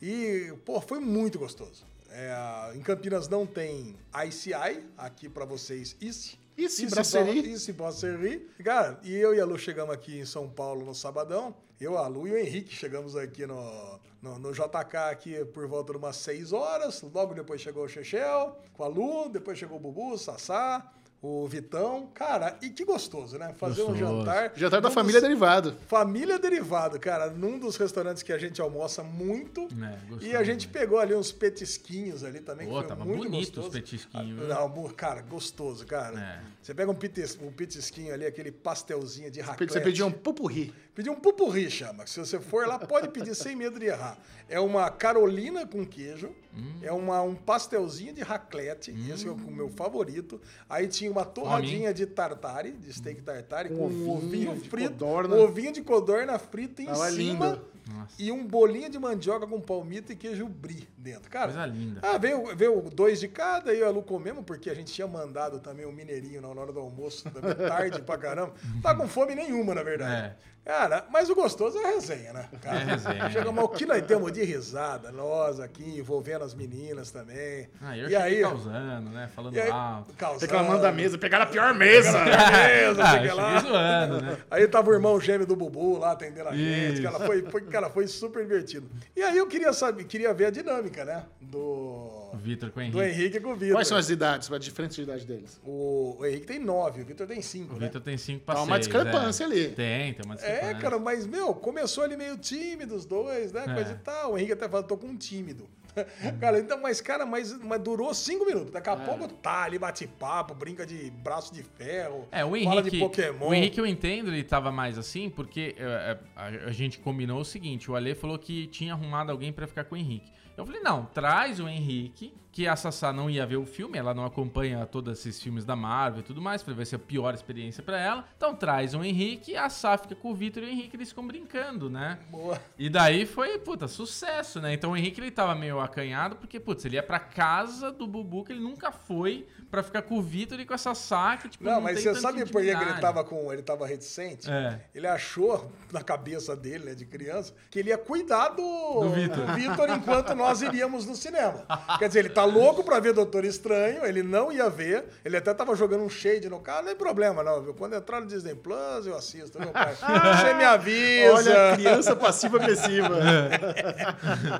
E, 0.00 0.52
pô, 0.64 0.80
foi 0.80 1.00
muito 1.00 1.38
gostoso. 1.38 1.84
É, 2.10 2.72
em 2.74 2.80
Campinas 2.80 3.28
não 3.28 3.46
tem 3.46 3.96
ICI, 4.26 4.84
aqui 4.96 5.28
pra 5.28 5.44
vocês. 5.44 5.96
Ici, 6.00 6.38
Ici 6.56 6.86
Brasserie. 6.86 7.52
Ici 7.52 7.72
Brasserie. 7.72 8.48
Cara, 8.64 8.98
e 9.02 9.14
eu 9.14 9.34
e 9.34 9.40
a 9.40 9.44
Lu 9.44 9.58
chegamos 9.58 9.94
aqui 9.94 10.18
em 10.18 10.24
São 10.24 10.48
Paulo 10.48 10.84
no 10.84 10.94
sabadão. 10.94 11.54
Eu, 11.80 11.96
a 11.96 12.06
Lu 12.08 12.26
e 12.26 12.32
o 12.32 12.36
Henrique 12.36 12.74
chegamos 12.74 13.16
aqui 13.16 13.46
no, 13.46 14.00
no, 14.20 14.38
no 14.38 14.52
JK 14.52 14.96
aqui 15.10 15.44
por 15.46 15.66
volta 15.66 15.92
de 15.92 15.98
umas 15.98 16.16
6 16.16 16.52
horas. 16.52 17.00
Logo 17.02 17.32
depois 17.32 17.60
chegou 17.60 17.84
o 17.84 17.88
Chechel 17.88 18.56
com 18.74 18.84
a 18.84 18.88
Lu, 18.88 19.28
depois 19.28 19.58
chegou 19.58 19.78
o 19.78 19.80
Bubu, 19.80 20.12
o 20.12 20.18
Sassá, 20.18 20.92
o 21.22 21.46
Vitão. 21.46 22.08
Cara, 22.14 22.56
e 22.62 22.70
que 22.70 22.84
gostoso, 22.84 23.36
né? 23.38 23.52
Fazer 23.58 23.82
um 23.82 23.88
Gostoso. 23.88 24.18
jantar. 24.18 24.52
Jantar 24.56 24.80
da 24.80 24.90
família 24.90 25.20
dos- 25.20 25.28
derivado. 25.28 25.76
Família 25.86 26.38
Derivado, 26.38 26.98
cara, 26.98 27.28
num 27.30 27.58
dos 27.58 27.76
restaurantes 27.76 28.22
que 28.22 28.32
a 28.32 28.38
gente 28.38 28.60
almoça 28.60 29.02
muito. 29.02 29.62
É, 29.62 30.08
gostoso, 30.08 30.26
e 30.26 30.34
a 30.34 30.42
gente 30.42 30.66
né? 30.66 30.72
pegou 30.72 30.98
ali 30.98 31.14
uns 31.14 31.30
petisquinhos 31.32 32.24
ali 32.24 32.40
também. 32.40 32.66
que 32.66 32.72
Pô, 32.72 32.78
foi 32.78 32.88
tava 32.88 33.04
muito 33.04 33.24
bonito 33.24 33.60
gostoso. 33.60 33.68
os 33.68 33.74
petisquinhos? 33.74 34.50
Ah, 34.50 34.54
Não, 34.60 34.88
cara, 34.88 35.20
gostoso, 35.22 35.86
cara. 35.86 36.18
É. 36.18 36.40
Você 36.62 36.72
pega 36.74 36.90
um, 36.90 36.94
pites, 36.94 37.38
um 37.42 37.52
petisquinho 37.52 38.14
ali, 38.14 38.24
aquele 38.24 38.50
pastelzinho 38.50 39.30
de 39.30 39.40
raclette. 39.40 39.72
Você 39.72 39.80
pediu 39.80 40.06
um 40.06 40.10
pupurri. 40.12 40.72
Pedir 40.94 41.08
um 41.10 41.14
pupurri, 41.14 41.70
chama. 41.70 42.06
Se 42.06 42.18
você 42.18 42.38
for 42.40 42.66
lá, 42.66 42.78
pode 42.78 43.08
pedir 43.08 43.34
sem 43.34 43.54
medo 43.56 43.78
de 43.78 43.86
errar. 43.86 44.18
É 44.48 44.58
uma 44.58 44.90
carolina 44.90 45.66
com 45.66 45.86
queijo, 45.86 46.30
Hum. 46.52 46.80
é 46.82 46.90
uma, 46.90 47.22
um 47.22 47.36
pastelzinho 47.36 48.12
de 48.12 48.22
raclette, 48.22 48.92
esse 49.08 49.28
é 49.28 49.30
o 49.30 49.36
meu 49.36 49.68
favorito. 49.68 50.40
Aí 50.68 50.88
tinha 50.88 51.08
uma 51.08 51.24
torradinha 51.24 51.94
de 51.94 52.04
tartare, 52.06 52.72
de 52.72 52.92
steak 52.92 53.22
tartare, 53.22 53.68
com 53.68 53.86
um 53.86 54.10
ovinho 54.10 54.50
ovinho 54.50 54.54
de 54.56 54.68
frito, 54.68 54.90
codorna. 54.90 55.36
um 55.36 55.40
ovinho 55.44 55.72
de 55.72 55.80
codorna 55.82 56.36
frita 56.40 56.82
em 56.82 56.86
Tava 56.86 57.08
cima 57.12 57.46
lindo. 57.50 57.64
Nossa. 57.94 58.14
e 58.18 58.32
um 58.32 58.44
bolinho 58.44 58.90
de 58.90 58.98
mandioca 58.98 59.46
com 59.46 59.60
palmito 59.60 60.12
e 60.12 60.16
queijo 60.16 60.48
brie 60.48 60.88
dentro. 60.98 61.30
Cara, 61.30 61.52
Coisa 61.52 61.66
linda. 61.66 62.00
ah, 62.02 62.18
veio, 62.18 62.44
veio 62.56 62.82
dois 62.92 63.20
de 63.20 63.28
cada, 63.28 63.72
eu 63.72 63.80
e 63.86 63.88
a 63.88 63.90
Lu 63.90 64.02
comemos, 64.02 64.44
porque 64.44 64.68
a 64.68 64.74
gente 64.74 64.92
tinha 64.92 65.06
mandado 65.06 65.60
também 65.60 65.86
um 65.86 65.92
mineirinho 65.92 66.40
na 66.40 66.48
hora 66.48 66.72
do 66.72 66.80
almoço, 66.80 67.30
também 67.30 67.54
tarde 67.54 68.02
pra 68.02 68.18
caramba. 68.18 68.54
Não 68.74 68.80
tá 68.80 68.92
com 68.92 69.06
fome 69.06 69.36
nenhuma, 69.36 69.72
na 69.72 69.84
verdade. 69.84 70.34
Cara, 70.64 71.06
mas 71.10 71.28
o 71.30 71.34
gostoso 71.34 71.78
é 71.78 71.84
a 71.84 71.90
resenha, 71.94 72.32
né? 72.32 72.48
Cara, 72.60 72.80
É 72.80 72.84
resenha. 72.84 73.30
Chegamos, 73.30 73.64
o 73.64 73.68
que 73.68 73.86
nós 73.86 74.02
temos 74.02 74.30
de 74.30 74.44
risada, 74.44 75.10
nós 75.10 75.58
aqui, 75.58 75.98
envolvendo 75.98 76.44
as 76.44 76.54
meninas 76.54 77.10
também. 77.10 77.68
Ah, 77.80 77.96
eu 77.96 78.08
e 78.08 78.14
aí, 78.14 78.22
cheguei 78.34 78.42
causando, 78.42 79.10
né? 79.10 79.28
Falando 79.34 79.58
aí, 79.58 79.70
alto. 79.70 80.14
causando. 80.14 80.40
Reclamando 80.42 80.82
da 80.82 80.92
mesa. 80.92 81.18
Pegaram 81.18 81.44
a 81.44 81.48
pior 81.48 81.74
mesa. 81.74 82.12
Mesa, 82.20 83.02
ah, 83.02 83.10
sei 83.10 83.20
que 83.20 83.26
eu 83.28 83.36
lá. 83.36 83.56
cheguei 83.56 83.70
zoando, 83.70 84.20
né? 84.22 84.36
Aí 84.50 84.68
tava 84.68 84.90
o 84.90 84.92
irmão 84.94 85.20
gêmeo 85.20 85.46
do 85.46 85.56
Bubu 85.56 85.98
lá 85.98 86.12
atendendo 86.12 86.48
a 86.48 86.56
gente. 86.56 86.94
Isso. 86.94 87.02
Cara, 87.02 87.20
foi, 87.26 87.42
foi, 87.42 87.60
cara, 87.62 87.90
foi 87.90 88.06
super 88.06 88.42
divertido. 88.44 88.88
E 89.16 89.22
aí 89.22 89.36
eu 89.38 89.46
queria 89.46 89.72
saber, 89.72 90.04
queria 90.04 90.32
ver 90.34 90.46
a 90.46 90.50
dinâmica, 90.50 91.04
né? 91.04 91.24
Do, 91.40 92.29
Vitor 92.36 92.70
com 92.70 92.80
o 92.80 92.90
do 92.90 93.02
Henrique. 93.02 93.20
Henrique 93.20 93.40
com 93.40 93.52
o 93.52 93.56
Vitor. 93.56 93.76
Quais 93.76 93.88
são 93.88 93.96
as 93.96 94.10
idades, 94.10 94.50
a 94.50 94.58
diferença 94.58 94.94
de 94.94 95.02
idade 95.02 95.26
deles? 95.26 95.60
O, 95.64 96.16
o 96.18 96.26
Henrique 96.26 96.46
tem 96.46 96.58
nove, 96.58 97.02
o 97.02 97.04
Vitor 97.04 97.26
tem 97.26 97.42
cinco, 97.42 97.74
O 97.74 97.78
né? 97.78 97.86
Vitor 97.86 98.00
tem 98.00 98.16
5 98.16 98.44
pra 98.44 98.54
Tá 98.54 98.62
uma 98.62 98.78
discrepância 98.78 99.44
é. 99.44 99.46
ali. 99.46 99.68
Tem, 99.68 100.14
tem 100.14 100.24
uma 100.24 100.34
discrepância. 100.34 100.66
É, 100.66 100.74
cara, 100.74 100.98
mas, 100.98 101.26
meu, 101.26 101.54
começou 101.54 102.04
ali 102.04 102.16
meio 102.16 102.36
tímido 102.36 102.94
os 102.94 103.04
dois, 103.04 103.52
né? 103.52 103.64
É. 103.66 103.74
Coisa 103.74 103.92
e 103.92 103.96
tal. 103.96 104.32
O 104.32 104.38
Henrique 104.38 104.52
até 104.52 104.68
falou, 104.68 104.86
tô 104.86 104.96
com 104.96 105.08
um 105.08 105.16
tímido. 105.16 105.68
cara, 106.40 106.58
então, 106.58 106.80
mas, 106.80 107.00
cara, 107.00 107.24
mas, 107.26 107.56
mas 107.62 107.80
durou 107.80 108.12
cinco 108.14 108.44
minutos. 108.46 108.70
Daqui 108.70 108.88
a 108.88 108.92
É. 108.92 108.96
pouco 108.96 109.28
tá 109.28 109.64
ali, 109.64 109.78
bate 109.78 110.06
papo, 110.06 110.54
brinca 110.54 110.86
de 110.86 111.10
braço 111.10 111.52
de 111.54 111.62
ferro. 111.62 112.26
É, 112.30 112.44
o 112.44 112.50
Fala 112.64 112.82
de 112.82 112.88
Henrique, 112.88 112.98
Pokémon. 112.98 113.48
o 113.48 113.54
Henrique 113.54 113.78
eu 113.80 113.86
entendo, 113.86 114.28
ele 114.30 114.44
tava 114.44 114.70
mais 114.70 114.98
assim, 114.98 115.28
porque 115.30 115.74
é, 115.78 115.82
é, 115.82 116.18
a, 116.36 116.46
a 116.68 116.72
gente 116.72 116.98
combinou 116.98 117.40
o 117.40 117.44
seguinte, 117.44 117.90
o 117.90 117.96
Ale 117.96 118.14
falou 118.14 118.38
que 118.38 118.66
tinha 118.68 118.92
arrumado 118.94 119.30
alguém 119.30 119.52
pra 119.52 119.66
ficar 119.66 119.84
com 119.84 119.94
o 119.94 119.98
Henrique. 119.98 120.30
Eu 120.56 120.66
falei, 120.66 120.80
não, 120.82 121.06
traz 121.06 121.58
o 121.58 121.66
Henrique, 121.68 122.34
que 122.52 122.66
a 122.66 122.74
Sassá 122.74 123.12
não 123.12 123.30
ia 123.30 123.46
ver 123.46 123.56
o 123.56 123.66
filme, 123.66 123.98
ela 123.98 124.12
não 124.12 124.24
acompanha 124.24 124.84
todos 124.86 125.18
esses 125.18 125.40
filmes 125.40 125.64
da 125.64 125.76
Marvel 125.76 126.20
e 126.20 126.22
tudo 126.24 126.40
mais, 126.40 126.62
falei, 126.62 126.76
vai 126.76 126.86
ser 126.86 126.96
a 126.96 126.98
pior 126.98 127.32
experiência 127.34 127.82
pra 127.82 127.98
ela. 127.98 128.24
Então 128.36 128.54
traz 128.54 128.94
o 128.94 129.04
Henrique, 129.04 129.56
a 129.56 129.68
Sá 129.68 129.96
fica 129.96 130.14
com 130.14 130.30
o 130.32 130.34
Vitor 130.34 130.62
e 130.62 130.66
o 130.66 130.68
Henrique, 130.68 130.96
eles 130.96 131.10
ficam 131.10 131.26
brincando, 131.26 131.88
né? 131.88 132.18
Boa. 132.30 132.60
E 132.78 132.88
daí 132.88 133.26
foi, 133.26 133.58
puta, 133.58 133.86
sucesso, 133.86 134.60
né? 134.60 134.72
Então 134.74 134.92
o 134.92 134.96
Henrique 134.96 135.20
ele 135.20 135.30
tava 135.30 135.54
meio 135.54 135.80
acanhado, 135.80 136.36
porque, 136.36 136.58
putz, 136.58 136.84
ele 136.84 136.96
ia 136.96 137.02
pra 137.02 137.18
casa 137.18 137.92
do 137.92 138.06
Bubu, 138.06 138.44
que 138.44 138.52
ele 138.52 138.60
nunca 138.60 138.90
foi, 138.90 139.46
pra 139.70 139.82
ficar 139.82 140.02
com 140.02 140.18
o 140.18 140.22
Vitor 140.22 140.58
e 140.58 140.66
com 140.66 140.74
essa 140.74 140.94
Sá, 140.94 141.36
que, 141.36 141.48
tipo, 141.48 141.64
Não, 141.64 141.80
mas 141.80 142.02
tem 142.02 142.12
você 142.12 142.20
sabe 142.20 142.44
por 142.46 142.60
que 142.60 142.68
ele 142.68 142.94
tava 143.00 143.22
com. 143.22 143.52
Ele 143.52 143.62
tava 143.62 143.86
reticente? 143.86 144.50
É. 144.50 144.80
Ele 144.94 145.06
achou, 145.06 145.70
na 145.92 146.02
cabeça 146.02 146.56
dele, 146.56 146.86
né, 146.86 146.94
de 146.94 147.06
criança, 147.06 147.54
que 147.70 147.78
ele 147.78 147.90
ia 147.90 147.98
cuidar 147.98 148.48
do, 148.48 148.62
do 149.00 149.54
Vitor 149.54 149.88
enquanto 149.90 150.34
nós 150.34 150.60
iríamos 150.62 151.06
no 151.06 151.14
cinema. 151.14 151.64
Quer 151.98 152.08
dizer, 152.08 152.20
ele 152.20 152.30
tá 152.40 152.44
louco 152.44 152.82
pra 152.82 152.98
ver 152.98 153.12
Doutor 153.12 153.44
Estranho, 153.44 154.04
ele 154.04 154.22
não 154.22 154.50
ia 154.50 154.68
ver, 154.70 155.04
ele 155.24 155.36
até 155.36 155.52
tava 155.52 155.74
jogando 155.74 156.02
um 156.02 156.08
shade 156.08 156.48
no 156.48 156.58
carro, 156.58 156.84
não 156.84 156.92
é 156.92 156.94
problema, 156.94 157.42
não, 157.42 157.62
viu? 157.62 157.74
Quando 157.74 157.94
entrar 157.94 158.20
no 158.20 158.26
Disney 158.26 158.54
Plus, 158.54 159.06
eu 159.06 159.14
assisto, 159.14 159.58
meu 159.58 159.70
pai. 159.70 159.94
Você 160.00 160.54
me 160.54 160.64
avisa. 160.64 161.34
Olha, 161.34 161.76
criança 161.76 162.16
passiva-agressiva. 162.16 163.18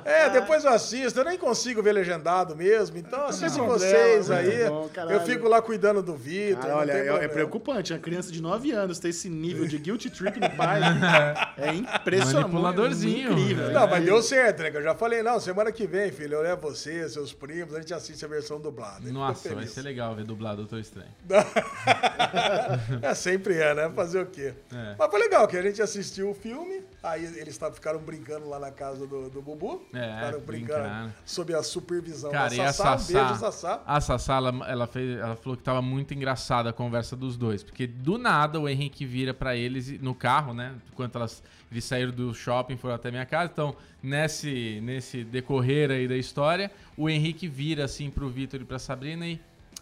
É, 0.05 0.29
depois 0.29 0.63
eu 0.63 0.71
assisto, 0.71 1.19
eu 1.19 1.25
nem 1.25 1.37
consigo 1.37 1.81
ver 1.81 1.93
legendado 1.93 2.55
mesmo, 2.55 2.97
então 2.97 3.25
assiste 3.25 3.55
problema, 3.55 3.79
vocês 3.79 4.29
aí. 4.29 4.69
bom, 4.69 4.89
eu 5.09 5.21
fico 5.21 5.47
lá 5.47 5.61
cuidando 5.61 6.01
do 6.01 6.15
Vitor. 6.15 6.69
Olha, 6.71 6.93
tem 6.93 7.01
é, 7.01 7.25
é 7.25 7.27
preocupante. 7.27 7.93
Uma 7.93 7.99
criança 7.99 8.31
de 8.31 8.41
9 8.41 8.71
anos 8.71 8.99
ter 8.99 9.09
esse 9.09 9.29
nível 9.29 9.65
de 9.65 9.77
guilty 9.77 10.09
trip 10.09 10.39
no 10.39 10.49
pai 10.51 10.81
é 11.57 11.73
impressionante. 11.73 12.51
Manipuladorzinho. 12.51 13.31
Incrível. 13.31 13.69
É. 13.69 13.73
Não, 13.73 13.87
mas 13.87 14.05
deu 14.05 14.21
certo, 14.21 14.63
né? 14.63 14.71
Eu 14.73 14.83
já 14.83 14.93
falei, 14.93 15.23
não, 15.23 15.39
semana 15.39 15.71
que 15.71 15.87
vem, 15.87 16.11
filho, 16.11 16.35
eu 16.35 16.41
levo 16.41 16.61
você, 16.61 17.07
seus 17.09 17.33
primos, 17.33 17.70
a 17.75 17.79
gente 17.79 17.93
assiste 17.93 18.23
a 18.23 18.27
versão 18.27 18.59
dublada. 18.59 19.01
Ele 19.03 19.11
Nossa, 19.11 19.53
vai 19.53 19.67
ser 19.67 19.81
legal 19.81 20.15
ver 20.15 20.23
dublado 20.25 20.57
Doutor 20.57 20.79
Estranho. 20.79 21.11
É, 23.01 23.13
sempre 23.13 23.57
é, 23.57 23.73
né? 23.73 23.89
Fazer 23.89 24.21
o 24.21 24.25
quê? 24.25 24.53
É. 24.71 24.95
Mas 24.97 25.09
foi 25.09 25.19
legal, 25.19 25.47
que 25.47 25.57
a 25.57 25.61
gente 25.61 25.81
assistiu 25.81 26.29
o 26.29 26.33
filme, 26.33 26.83
aí 27.01 27.23
eles 27.37 27.59
ficaram 27.73 27.99
brincando 27.99 28.47
lá 28.47 28.59
na 28.59 28.71
casa 28.71 29.05
do, 29.07 29.29
do 29.29 29.41
Bubu. 29.41 29.85
É, 29.93 30.15
Ficaram 30.15 30.39
brincando 30.39 30.83
brincaram. 30.83 31.13
sob 31.25 31.53
a 31.53 31.63
supervisão 31.63 32.31
Cara, 32.31 32.49
da 32.49 32.55
e 32.55 32.61
a 32.61 32.73
Sassá. 32.73 32.93
Um 32.93 32.97
Sassá? 32.99 33.23
beijo, 33.25 33.39
Sassá. 33.39 33.83
A 33.85 34.01
Sassá, 34.01 34.35
ela, 34.35 34.69
ela, 34.69 34.87
fez, 34.87 35.19
ela 35.19 35.35
falou 35.35 35.57
que 35.57 35.63
tava 35.63 35.81
muito 35.81 36.13
engraçada 36.13 36.69
a 36.69 36.73
conversa 36.73 37.15
dos 37.15 37.37
dois. 37.37 37.63
Porque 37.63 37.87
do 37.87 38.17
nada 38.17 38.59
o 38.59 38.67
Henrique 38.69 39.05
vira 39.05 39.33
pra 39.33 39.55
eles 39.55 39.99
no 40.01 40.15
carro, 40.15 40.53
né? 40.53 40.75
Enquanto 40.91 41.15
elas, 41.15 41.43
eles 41.71 41.85
saíram 41.85 42.11
do 42.11 42.33
shopping 42.33 42.75
foram 42.75 42.95
até 42.95 43.09
minha 43.09 43.25
casa. 43.25 43.49
Então, 43.51 43.75
nesse, 44.03 44.79
nesse 44.83 45.23
decorrer 45.23 45.89
aí 45.89 46.07
da 46.07 46.17
história, 46.17 46.69
o 46.97 47.09
Henrique 47.09 47.47
vira 47.47 47.85
assim 47.85 48.09
pro 48.09 48.27
Vitor 48.29 48.61
e 48.61 48.65
pra 48.65 48.77
Sabrina 48.77 49.25
e. 49.25 49.39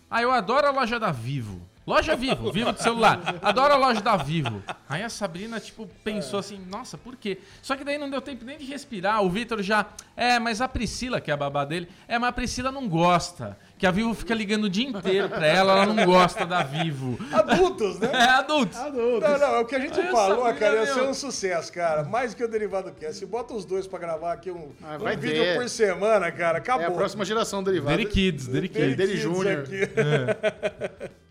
Ah, 0.09 0.21
eu 0.21 0.31
adoro 0.31 0.67
a 0.67 0.71
loja 0.71 0.99
da 0.99 1.11
Vivo. 1.11 1.61
Loja 1.85 2.15
Vivo, 2.15 2.51
Vivo 2.51 2.71
do 2.71 2.81
celular. 2.81 3.19
Adoro 3.41 3.73
a 3.73 3.77
loja 3.77 3.99
da 3.99 4.15
Vivo. 4.15 4.61
Aí 4.87 5.01
a 5.01 5.09
Sabrina, 5.09 5.59
tipo, 5.59 5.87
pensou 6.03 6.39
assim, 6.39 6.63
nossa, 6.69 6.99
por 6.99 7.15
quê? 7.15 7.39
Só 7.63 7.75
que 7.75 7.83
daí 7.83 7.97
não 7.97 8.09
deu 8.09 8.21
tempo 8.21 8.45
nem 8.45 8.59
de 8.59 8.65
respirar. 8.65 9.23
O 9.23 9.29
Vitor 9.29 9.63
já. 9.63 9.87
É, 10.15 10.37
mas 10.37 10.61
a 10.61 10.67
Priscila, 10.67 11.19
que 11.19 11.31
é 11.31 11.33
a 11.33 11.37
babá 11.37 11.65
dele, 11.65 11.87
é, 12.07 12.19
mas 12.19 12.29
a 12.29 12.33
Priscila 12.33 12.71
não 12.71 12.87
gosta. 12.87 13.57
Que 13.79 13.87
a 13.87 13.91
Vivo 13.91 14.13
fica 14.13 14.33
ligando 14.35 14.65
o 14.65 14.69
dia 14.69 14.89
inteiro 14.89 15.29
pra 15.29 15.47
ela, 15.47 15.71
ela 15.83 15.85
não 15.93 16.05
gosta 16.05 16.45
da 16.45 16.61
Vivo. 16.63 17.17
Adultos, 17.31 17.97
né? 17.97 18.09
É, 18.11 18.23
adultos. 18.31 18.77
Não, 18.77 18.91
não, 19.39 19.55
é 19.55 19.59
o 19.59 19.65
que 19.65 19.73
a 19.73 19.79
gente 19.79 19.97
Aí 19.97 20.07
a 20.09 20.11
falou, 20.11 20.53
cara, 20.53 20.75
ia 20.75 20.85
ser 20.93 21.01
um 21.03 21.13
sucesso, 21.13 21.71
cara. 21.71 22.03
Mais 22.03 22.33
do 22.33 22.37
que 22.37 22.43
o 22.43 22.47
Derivado 22.49 22.91
Cast. 22.91 23.15
Se 23.19 23.25
bota 23.25 23.53
os 23.53 23.63
dois 23.63 23.87
pra 23.87 23.97
gravar 23.97 24.33
aqui 24.33 24.51
um, 24.51 24.73
Ah, 24.83 24.97
um 25.01 25.17
vídeo 25.17 25.43
ter. 25.43 25.55
por 25.57 25.69
semana, 25.69 26.29
cara, 26.29 26.57
É 26.57 26.61
acabou. 26.61 26.87
a 26.87 26.91
próxima 26.91 27.23
geração 27.23 27.63
derivada. 27.63 27.95
Dere 27.95 28.09
Kids, 28.09 28.47
Dere 28.47 28.67
Dele 28.67 28.95
Kids. 29.13 29.19
Júnior. 29.21 29.59
aqui. 29.59 29.79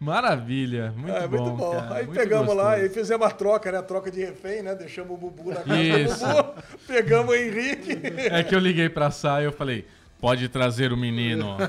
Maravilha, 0.01 0.95
muito 0.97 1.17
É, 1.17 1.27
bom. 1.27 1.43
muito 1.45 1.57
bom. 1.57 1.73
cara, 1.73 1.95
Aí 1.97 2.07
muito 2.07 2.19
pegamos 2.19 2.55
lá 2.57 2.71
gostoso. 2.77 2.87
e 2.87 2.89
fizemos 2.95 3.27
a 3.27 3.31
troca, 3.31 3.73
né? 3.73 3.79
A 3.79 3.83
troca 3.83 4.11
de 4.11 4.21
refém, 4.21 4.63
né? 4.63 4.75
Deixamos 4.75 5.13
o 5.13 5.17
Bubu 5.17 5.51
na 5.51 5.57
casa 5.57 5.77
Isso. 5.81 6.27
do 6.27 6.35
Bubu. 6.35 6.53
Pegamos 6.87 7.31
o 7.31 7.35
Henrique. 7.37 7.99
É 8.31 8.43
que 8.43 8.55
eu 8.55 8.59
liguei 8.61 8.89
pra 8.89 9.11
Sá 9.11 9.43
e 9.43 9.45
eu 9.45 9.53
falei, 9.53 9.85
pode 10.21 10.49
trazer 10.49 10.93
o 10.93 10.97
menino. 10.97 11.57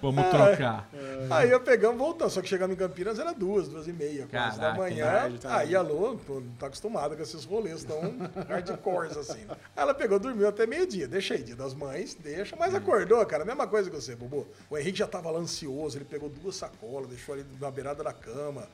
Vamos 0.00 0.24
trocar. 0.30 0.88
Aí 1.30 1.50
eu 1.50 1.60
pegamos, 1.60 1.98
voltamos. 1.98 2.32
Só 2.32 2.40
que 2.40 2.48
chegamos 2.48 2.74
em 2.74 2.78
Campinas 2.78 3.18
era 3.18 3.32
duas, 3.32 3.68
duas 3.68 3.86
e 3.86 3.92
meia, 3.92 4.26
quase 4.26 4.58
da 4.58 4.74
manhã. 4.74 5.04
tarde, 5.04 5.38
tarde. 5.38 5.68
Aí 5.68 5.76
a 5.76 5.82
Lu, 5.82 6.20
não 6.28 6.42
tá 6.58 6.66
acostumada 6.66 7.14
com 7.16 7.22
esses 7.22 7.44
rolês 7.44 7.84
tão 7.84 8.00
hardcores 8.48 9.16
assim. 9.16 9.44
Aí 9.48 9.56
ela 9.82 9.94
pegou, 9.94 10.18
dormiu 10.18 10.48
até 10.48 10.66
meio-dia. 10.66 11.06
Deixa 11.06 11.34
aí, 11.34 11.42
dia 11.42 11.56
das 11.56 11.74
mães, 11.74 12.14
deixa. 12.14 12.56
Mas 12.56 12.74
acordou, 12.74 13.24
cara. 13.26 13.44
Mesma 13.44 13.66
coisa 13.66 13.90
que 13.90 13.96
você, 13.96 14.14
Bubu. 14.14 14.46
O 14.70 14.78
Henrique 14.78 14.98
já 14.98 15.06
tava 15.06 15.30
lá 15.30 15.38
ansioso, 15.38 15.98
ele 15.98 16.04
pegou 16.04 16.28
duas 16.28 16.56
sacolas, 16.56 17.08
deixou 17.08 17.34
ali 17.34 17.44
na 17.60 17.70
beirada 17.70 18.02
da 18.02 18.12
cama. 18.12 18.66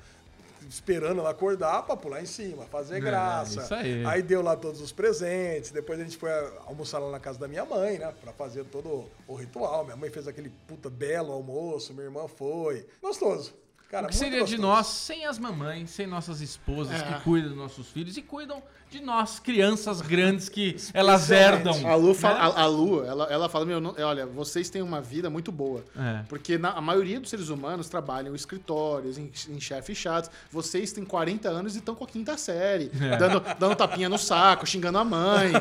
Esperando 0.69 1.21
ela 1.21 1.31
acordar 1.31 1.83
pra 1.85 1.97
pular 1.97 2.23
em 2.23 2.27
cima, 2.27 2.65
fazer 2.65 3.01
graça. 3.01 3.63
isso 3.63 3.75
aí. 3.75 4.23
deu 4.23 4.43
lá 4.43 4.57
todos 4.57 4.81
os 4.81 4.93
presentes. 4.93 5.71
Depois 5.71 6.01
a 6.01 6.03
gente 6.05 6.17
foi 6.17 6.31
almoçar 6.67 6.99
lá 6.99 7.11
na 7.11 7.21
casa 7.21 7.39
da 7.39 7.47
minha 7.49 7.65
mãe, 7.65 7.99
né? 7.99 8.13
Pra 8.21 8.33
fazer 8.33 8.65
todo 8.65 9.07
o 9.27 9.35
ritual. 9.35 9.85
Minha 9.85 9.97
mãe 9.97 10.11
fez 10.11 10.27
aquele 10.29 10.51
puta 10.67 10.89
belo 10.91 11.33
almoço, 11.33 11.93
minha 11.93 12.05
irmã 12.07 12.27
foi. 12.27 12.87
Gostoso. 13.03 13.55
Cara, 13.91 14.07
O 14.07 14.11
que 14.11 14.17
seria 14.17 14.45
de 14.45 14.57
gostoso. 14.57 14.61
nós 14.63 14.87
sem 14.87 15.25
as 15.25 15.39
mamães, 15.39 15.89
sem 15.91 16.07
nossas 16.07 16.43
esposas 16.43 17.01
É. 17.01 17.05
que 17.15 17.25
cuidam 17.25 17.49
dos 17.49 17.59
nossos 17.59 17.89
filhos 17.91 18.19
e 18.19 18.23
cuidam 18.23 18.63
de 18.91 19.01
nós, 19.01 19.39
crianças 19.39 20.01
grandes 20.01 20.49
que 20.49 20.76
elas 20.95 21.30
herdam. 21.30 21.86
A 21.86 21.95
Lu, 21.95 22.14
fala, 22.14 22.34
né? 22.34 22.41
a, 22.57 22.62
a 22.62 22.66
Lu 22.66 23.05
ela, 23.05 23.24
ela 23.30 23.49
fala, 23.49 23.66
meu, 23.66 23.80
não- 23.80 23.95
olha, 23.99 24.24
vocês 24.26 24.70
têm 24.70 24.80
uma 24.80 25.01
vida 25.01 25.28
muito 25.28 25.53
boa. 25.53 25.84
É. 25.99 26.22
Porque 26.28 26.57
na- 26.57 26.70
a 26.72 26.80
maioria 26.80 27.20
dos 27.20 27.28
seres 27.28 27.49
humanos 27.51 27.89
trabalham 27.89 28.32
em 28.32 28.36
escritórios, 28.36 29.18
em, 29.18 29.30
em 29.51 29.61
chefes 29.61 29.97
chatos. 29.99 30.30
Vocês 30.51 30.91
têm 30.93 31.05
40 31.05 31.49
anos 31.49 31.74
e 31.74 31.78
estão 31.78 31.95
com 31.95 32.05
a 32.05 32.07
quinta 32.07 32.36
série. 32.39 32.91
É. 33.01 33.16
Dando, 33.16 33.43
dando 33.59 33.76
tapinha 33.76 34.09
no 34.09 34.18
saco, 34.18 34.66
xingando 34.66 34.99
a 34.99 35.05
mãe. 35.05 35.53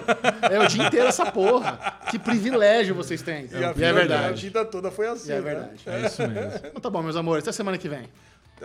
É 0.52 0.60
o 0.60 0.68
dia 0.68 0.86
inteiro 0.88 1.08
essa 1.08 1.32
porra. 1.32 1.78
Que 2.10 2.18
privilégio 2.20 2.94
vocês 2.96 3.22
têm. 3.22 3.48
E, 3.52 3.56
a 3.56 3.60
E 3.60 3.64
é 3.64 3.74
vida- 3.74 3.90
A 3.90 3.94
verdade. 3.94 4.42
vida 4.42 4.66
toda 4.66 4.90
foi 4.92 5.08
assim, 5.08 5.30
E 5.30 5.32
é 5.34 5.36
né? 5.36 5.42
verdade. 5.42 5.82
É 5.86 6.06
isso 6.06 6.28
mesmo. 6.28 6.52
Então 6.68 6.82
tá 6.82 6.90
bom, 6.90 7.02
meus 7.04 7.16
amores. 7.16 7.44
Até 7.44 7.52
semana 7.52 7.78
que 7.78 7.88
vem. 7.90 8.08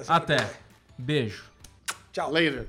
Até. 0.08 0.48
Beijo. 0.98 1.44
Tchau. 2.12 2.30
Later. 2.30 2.66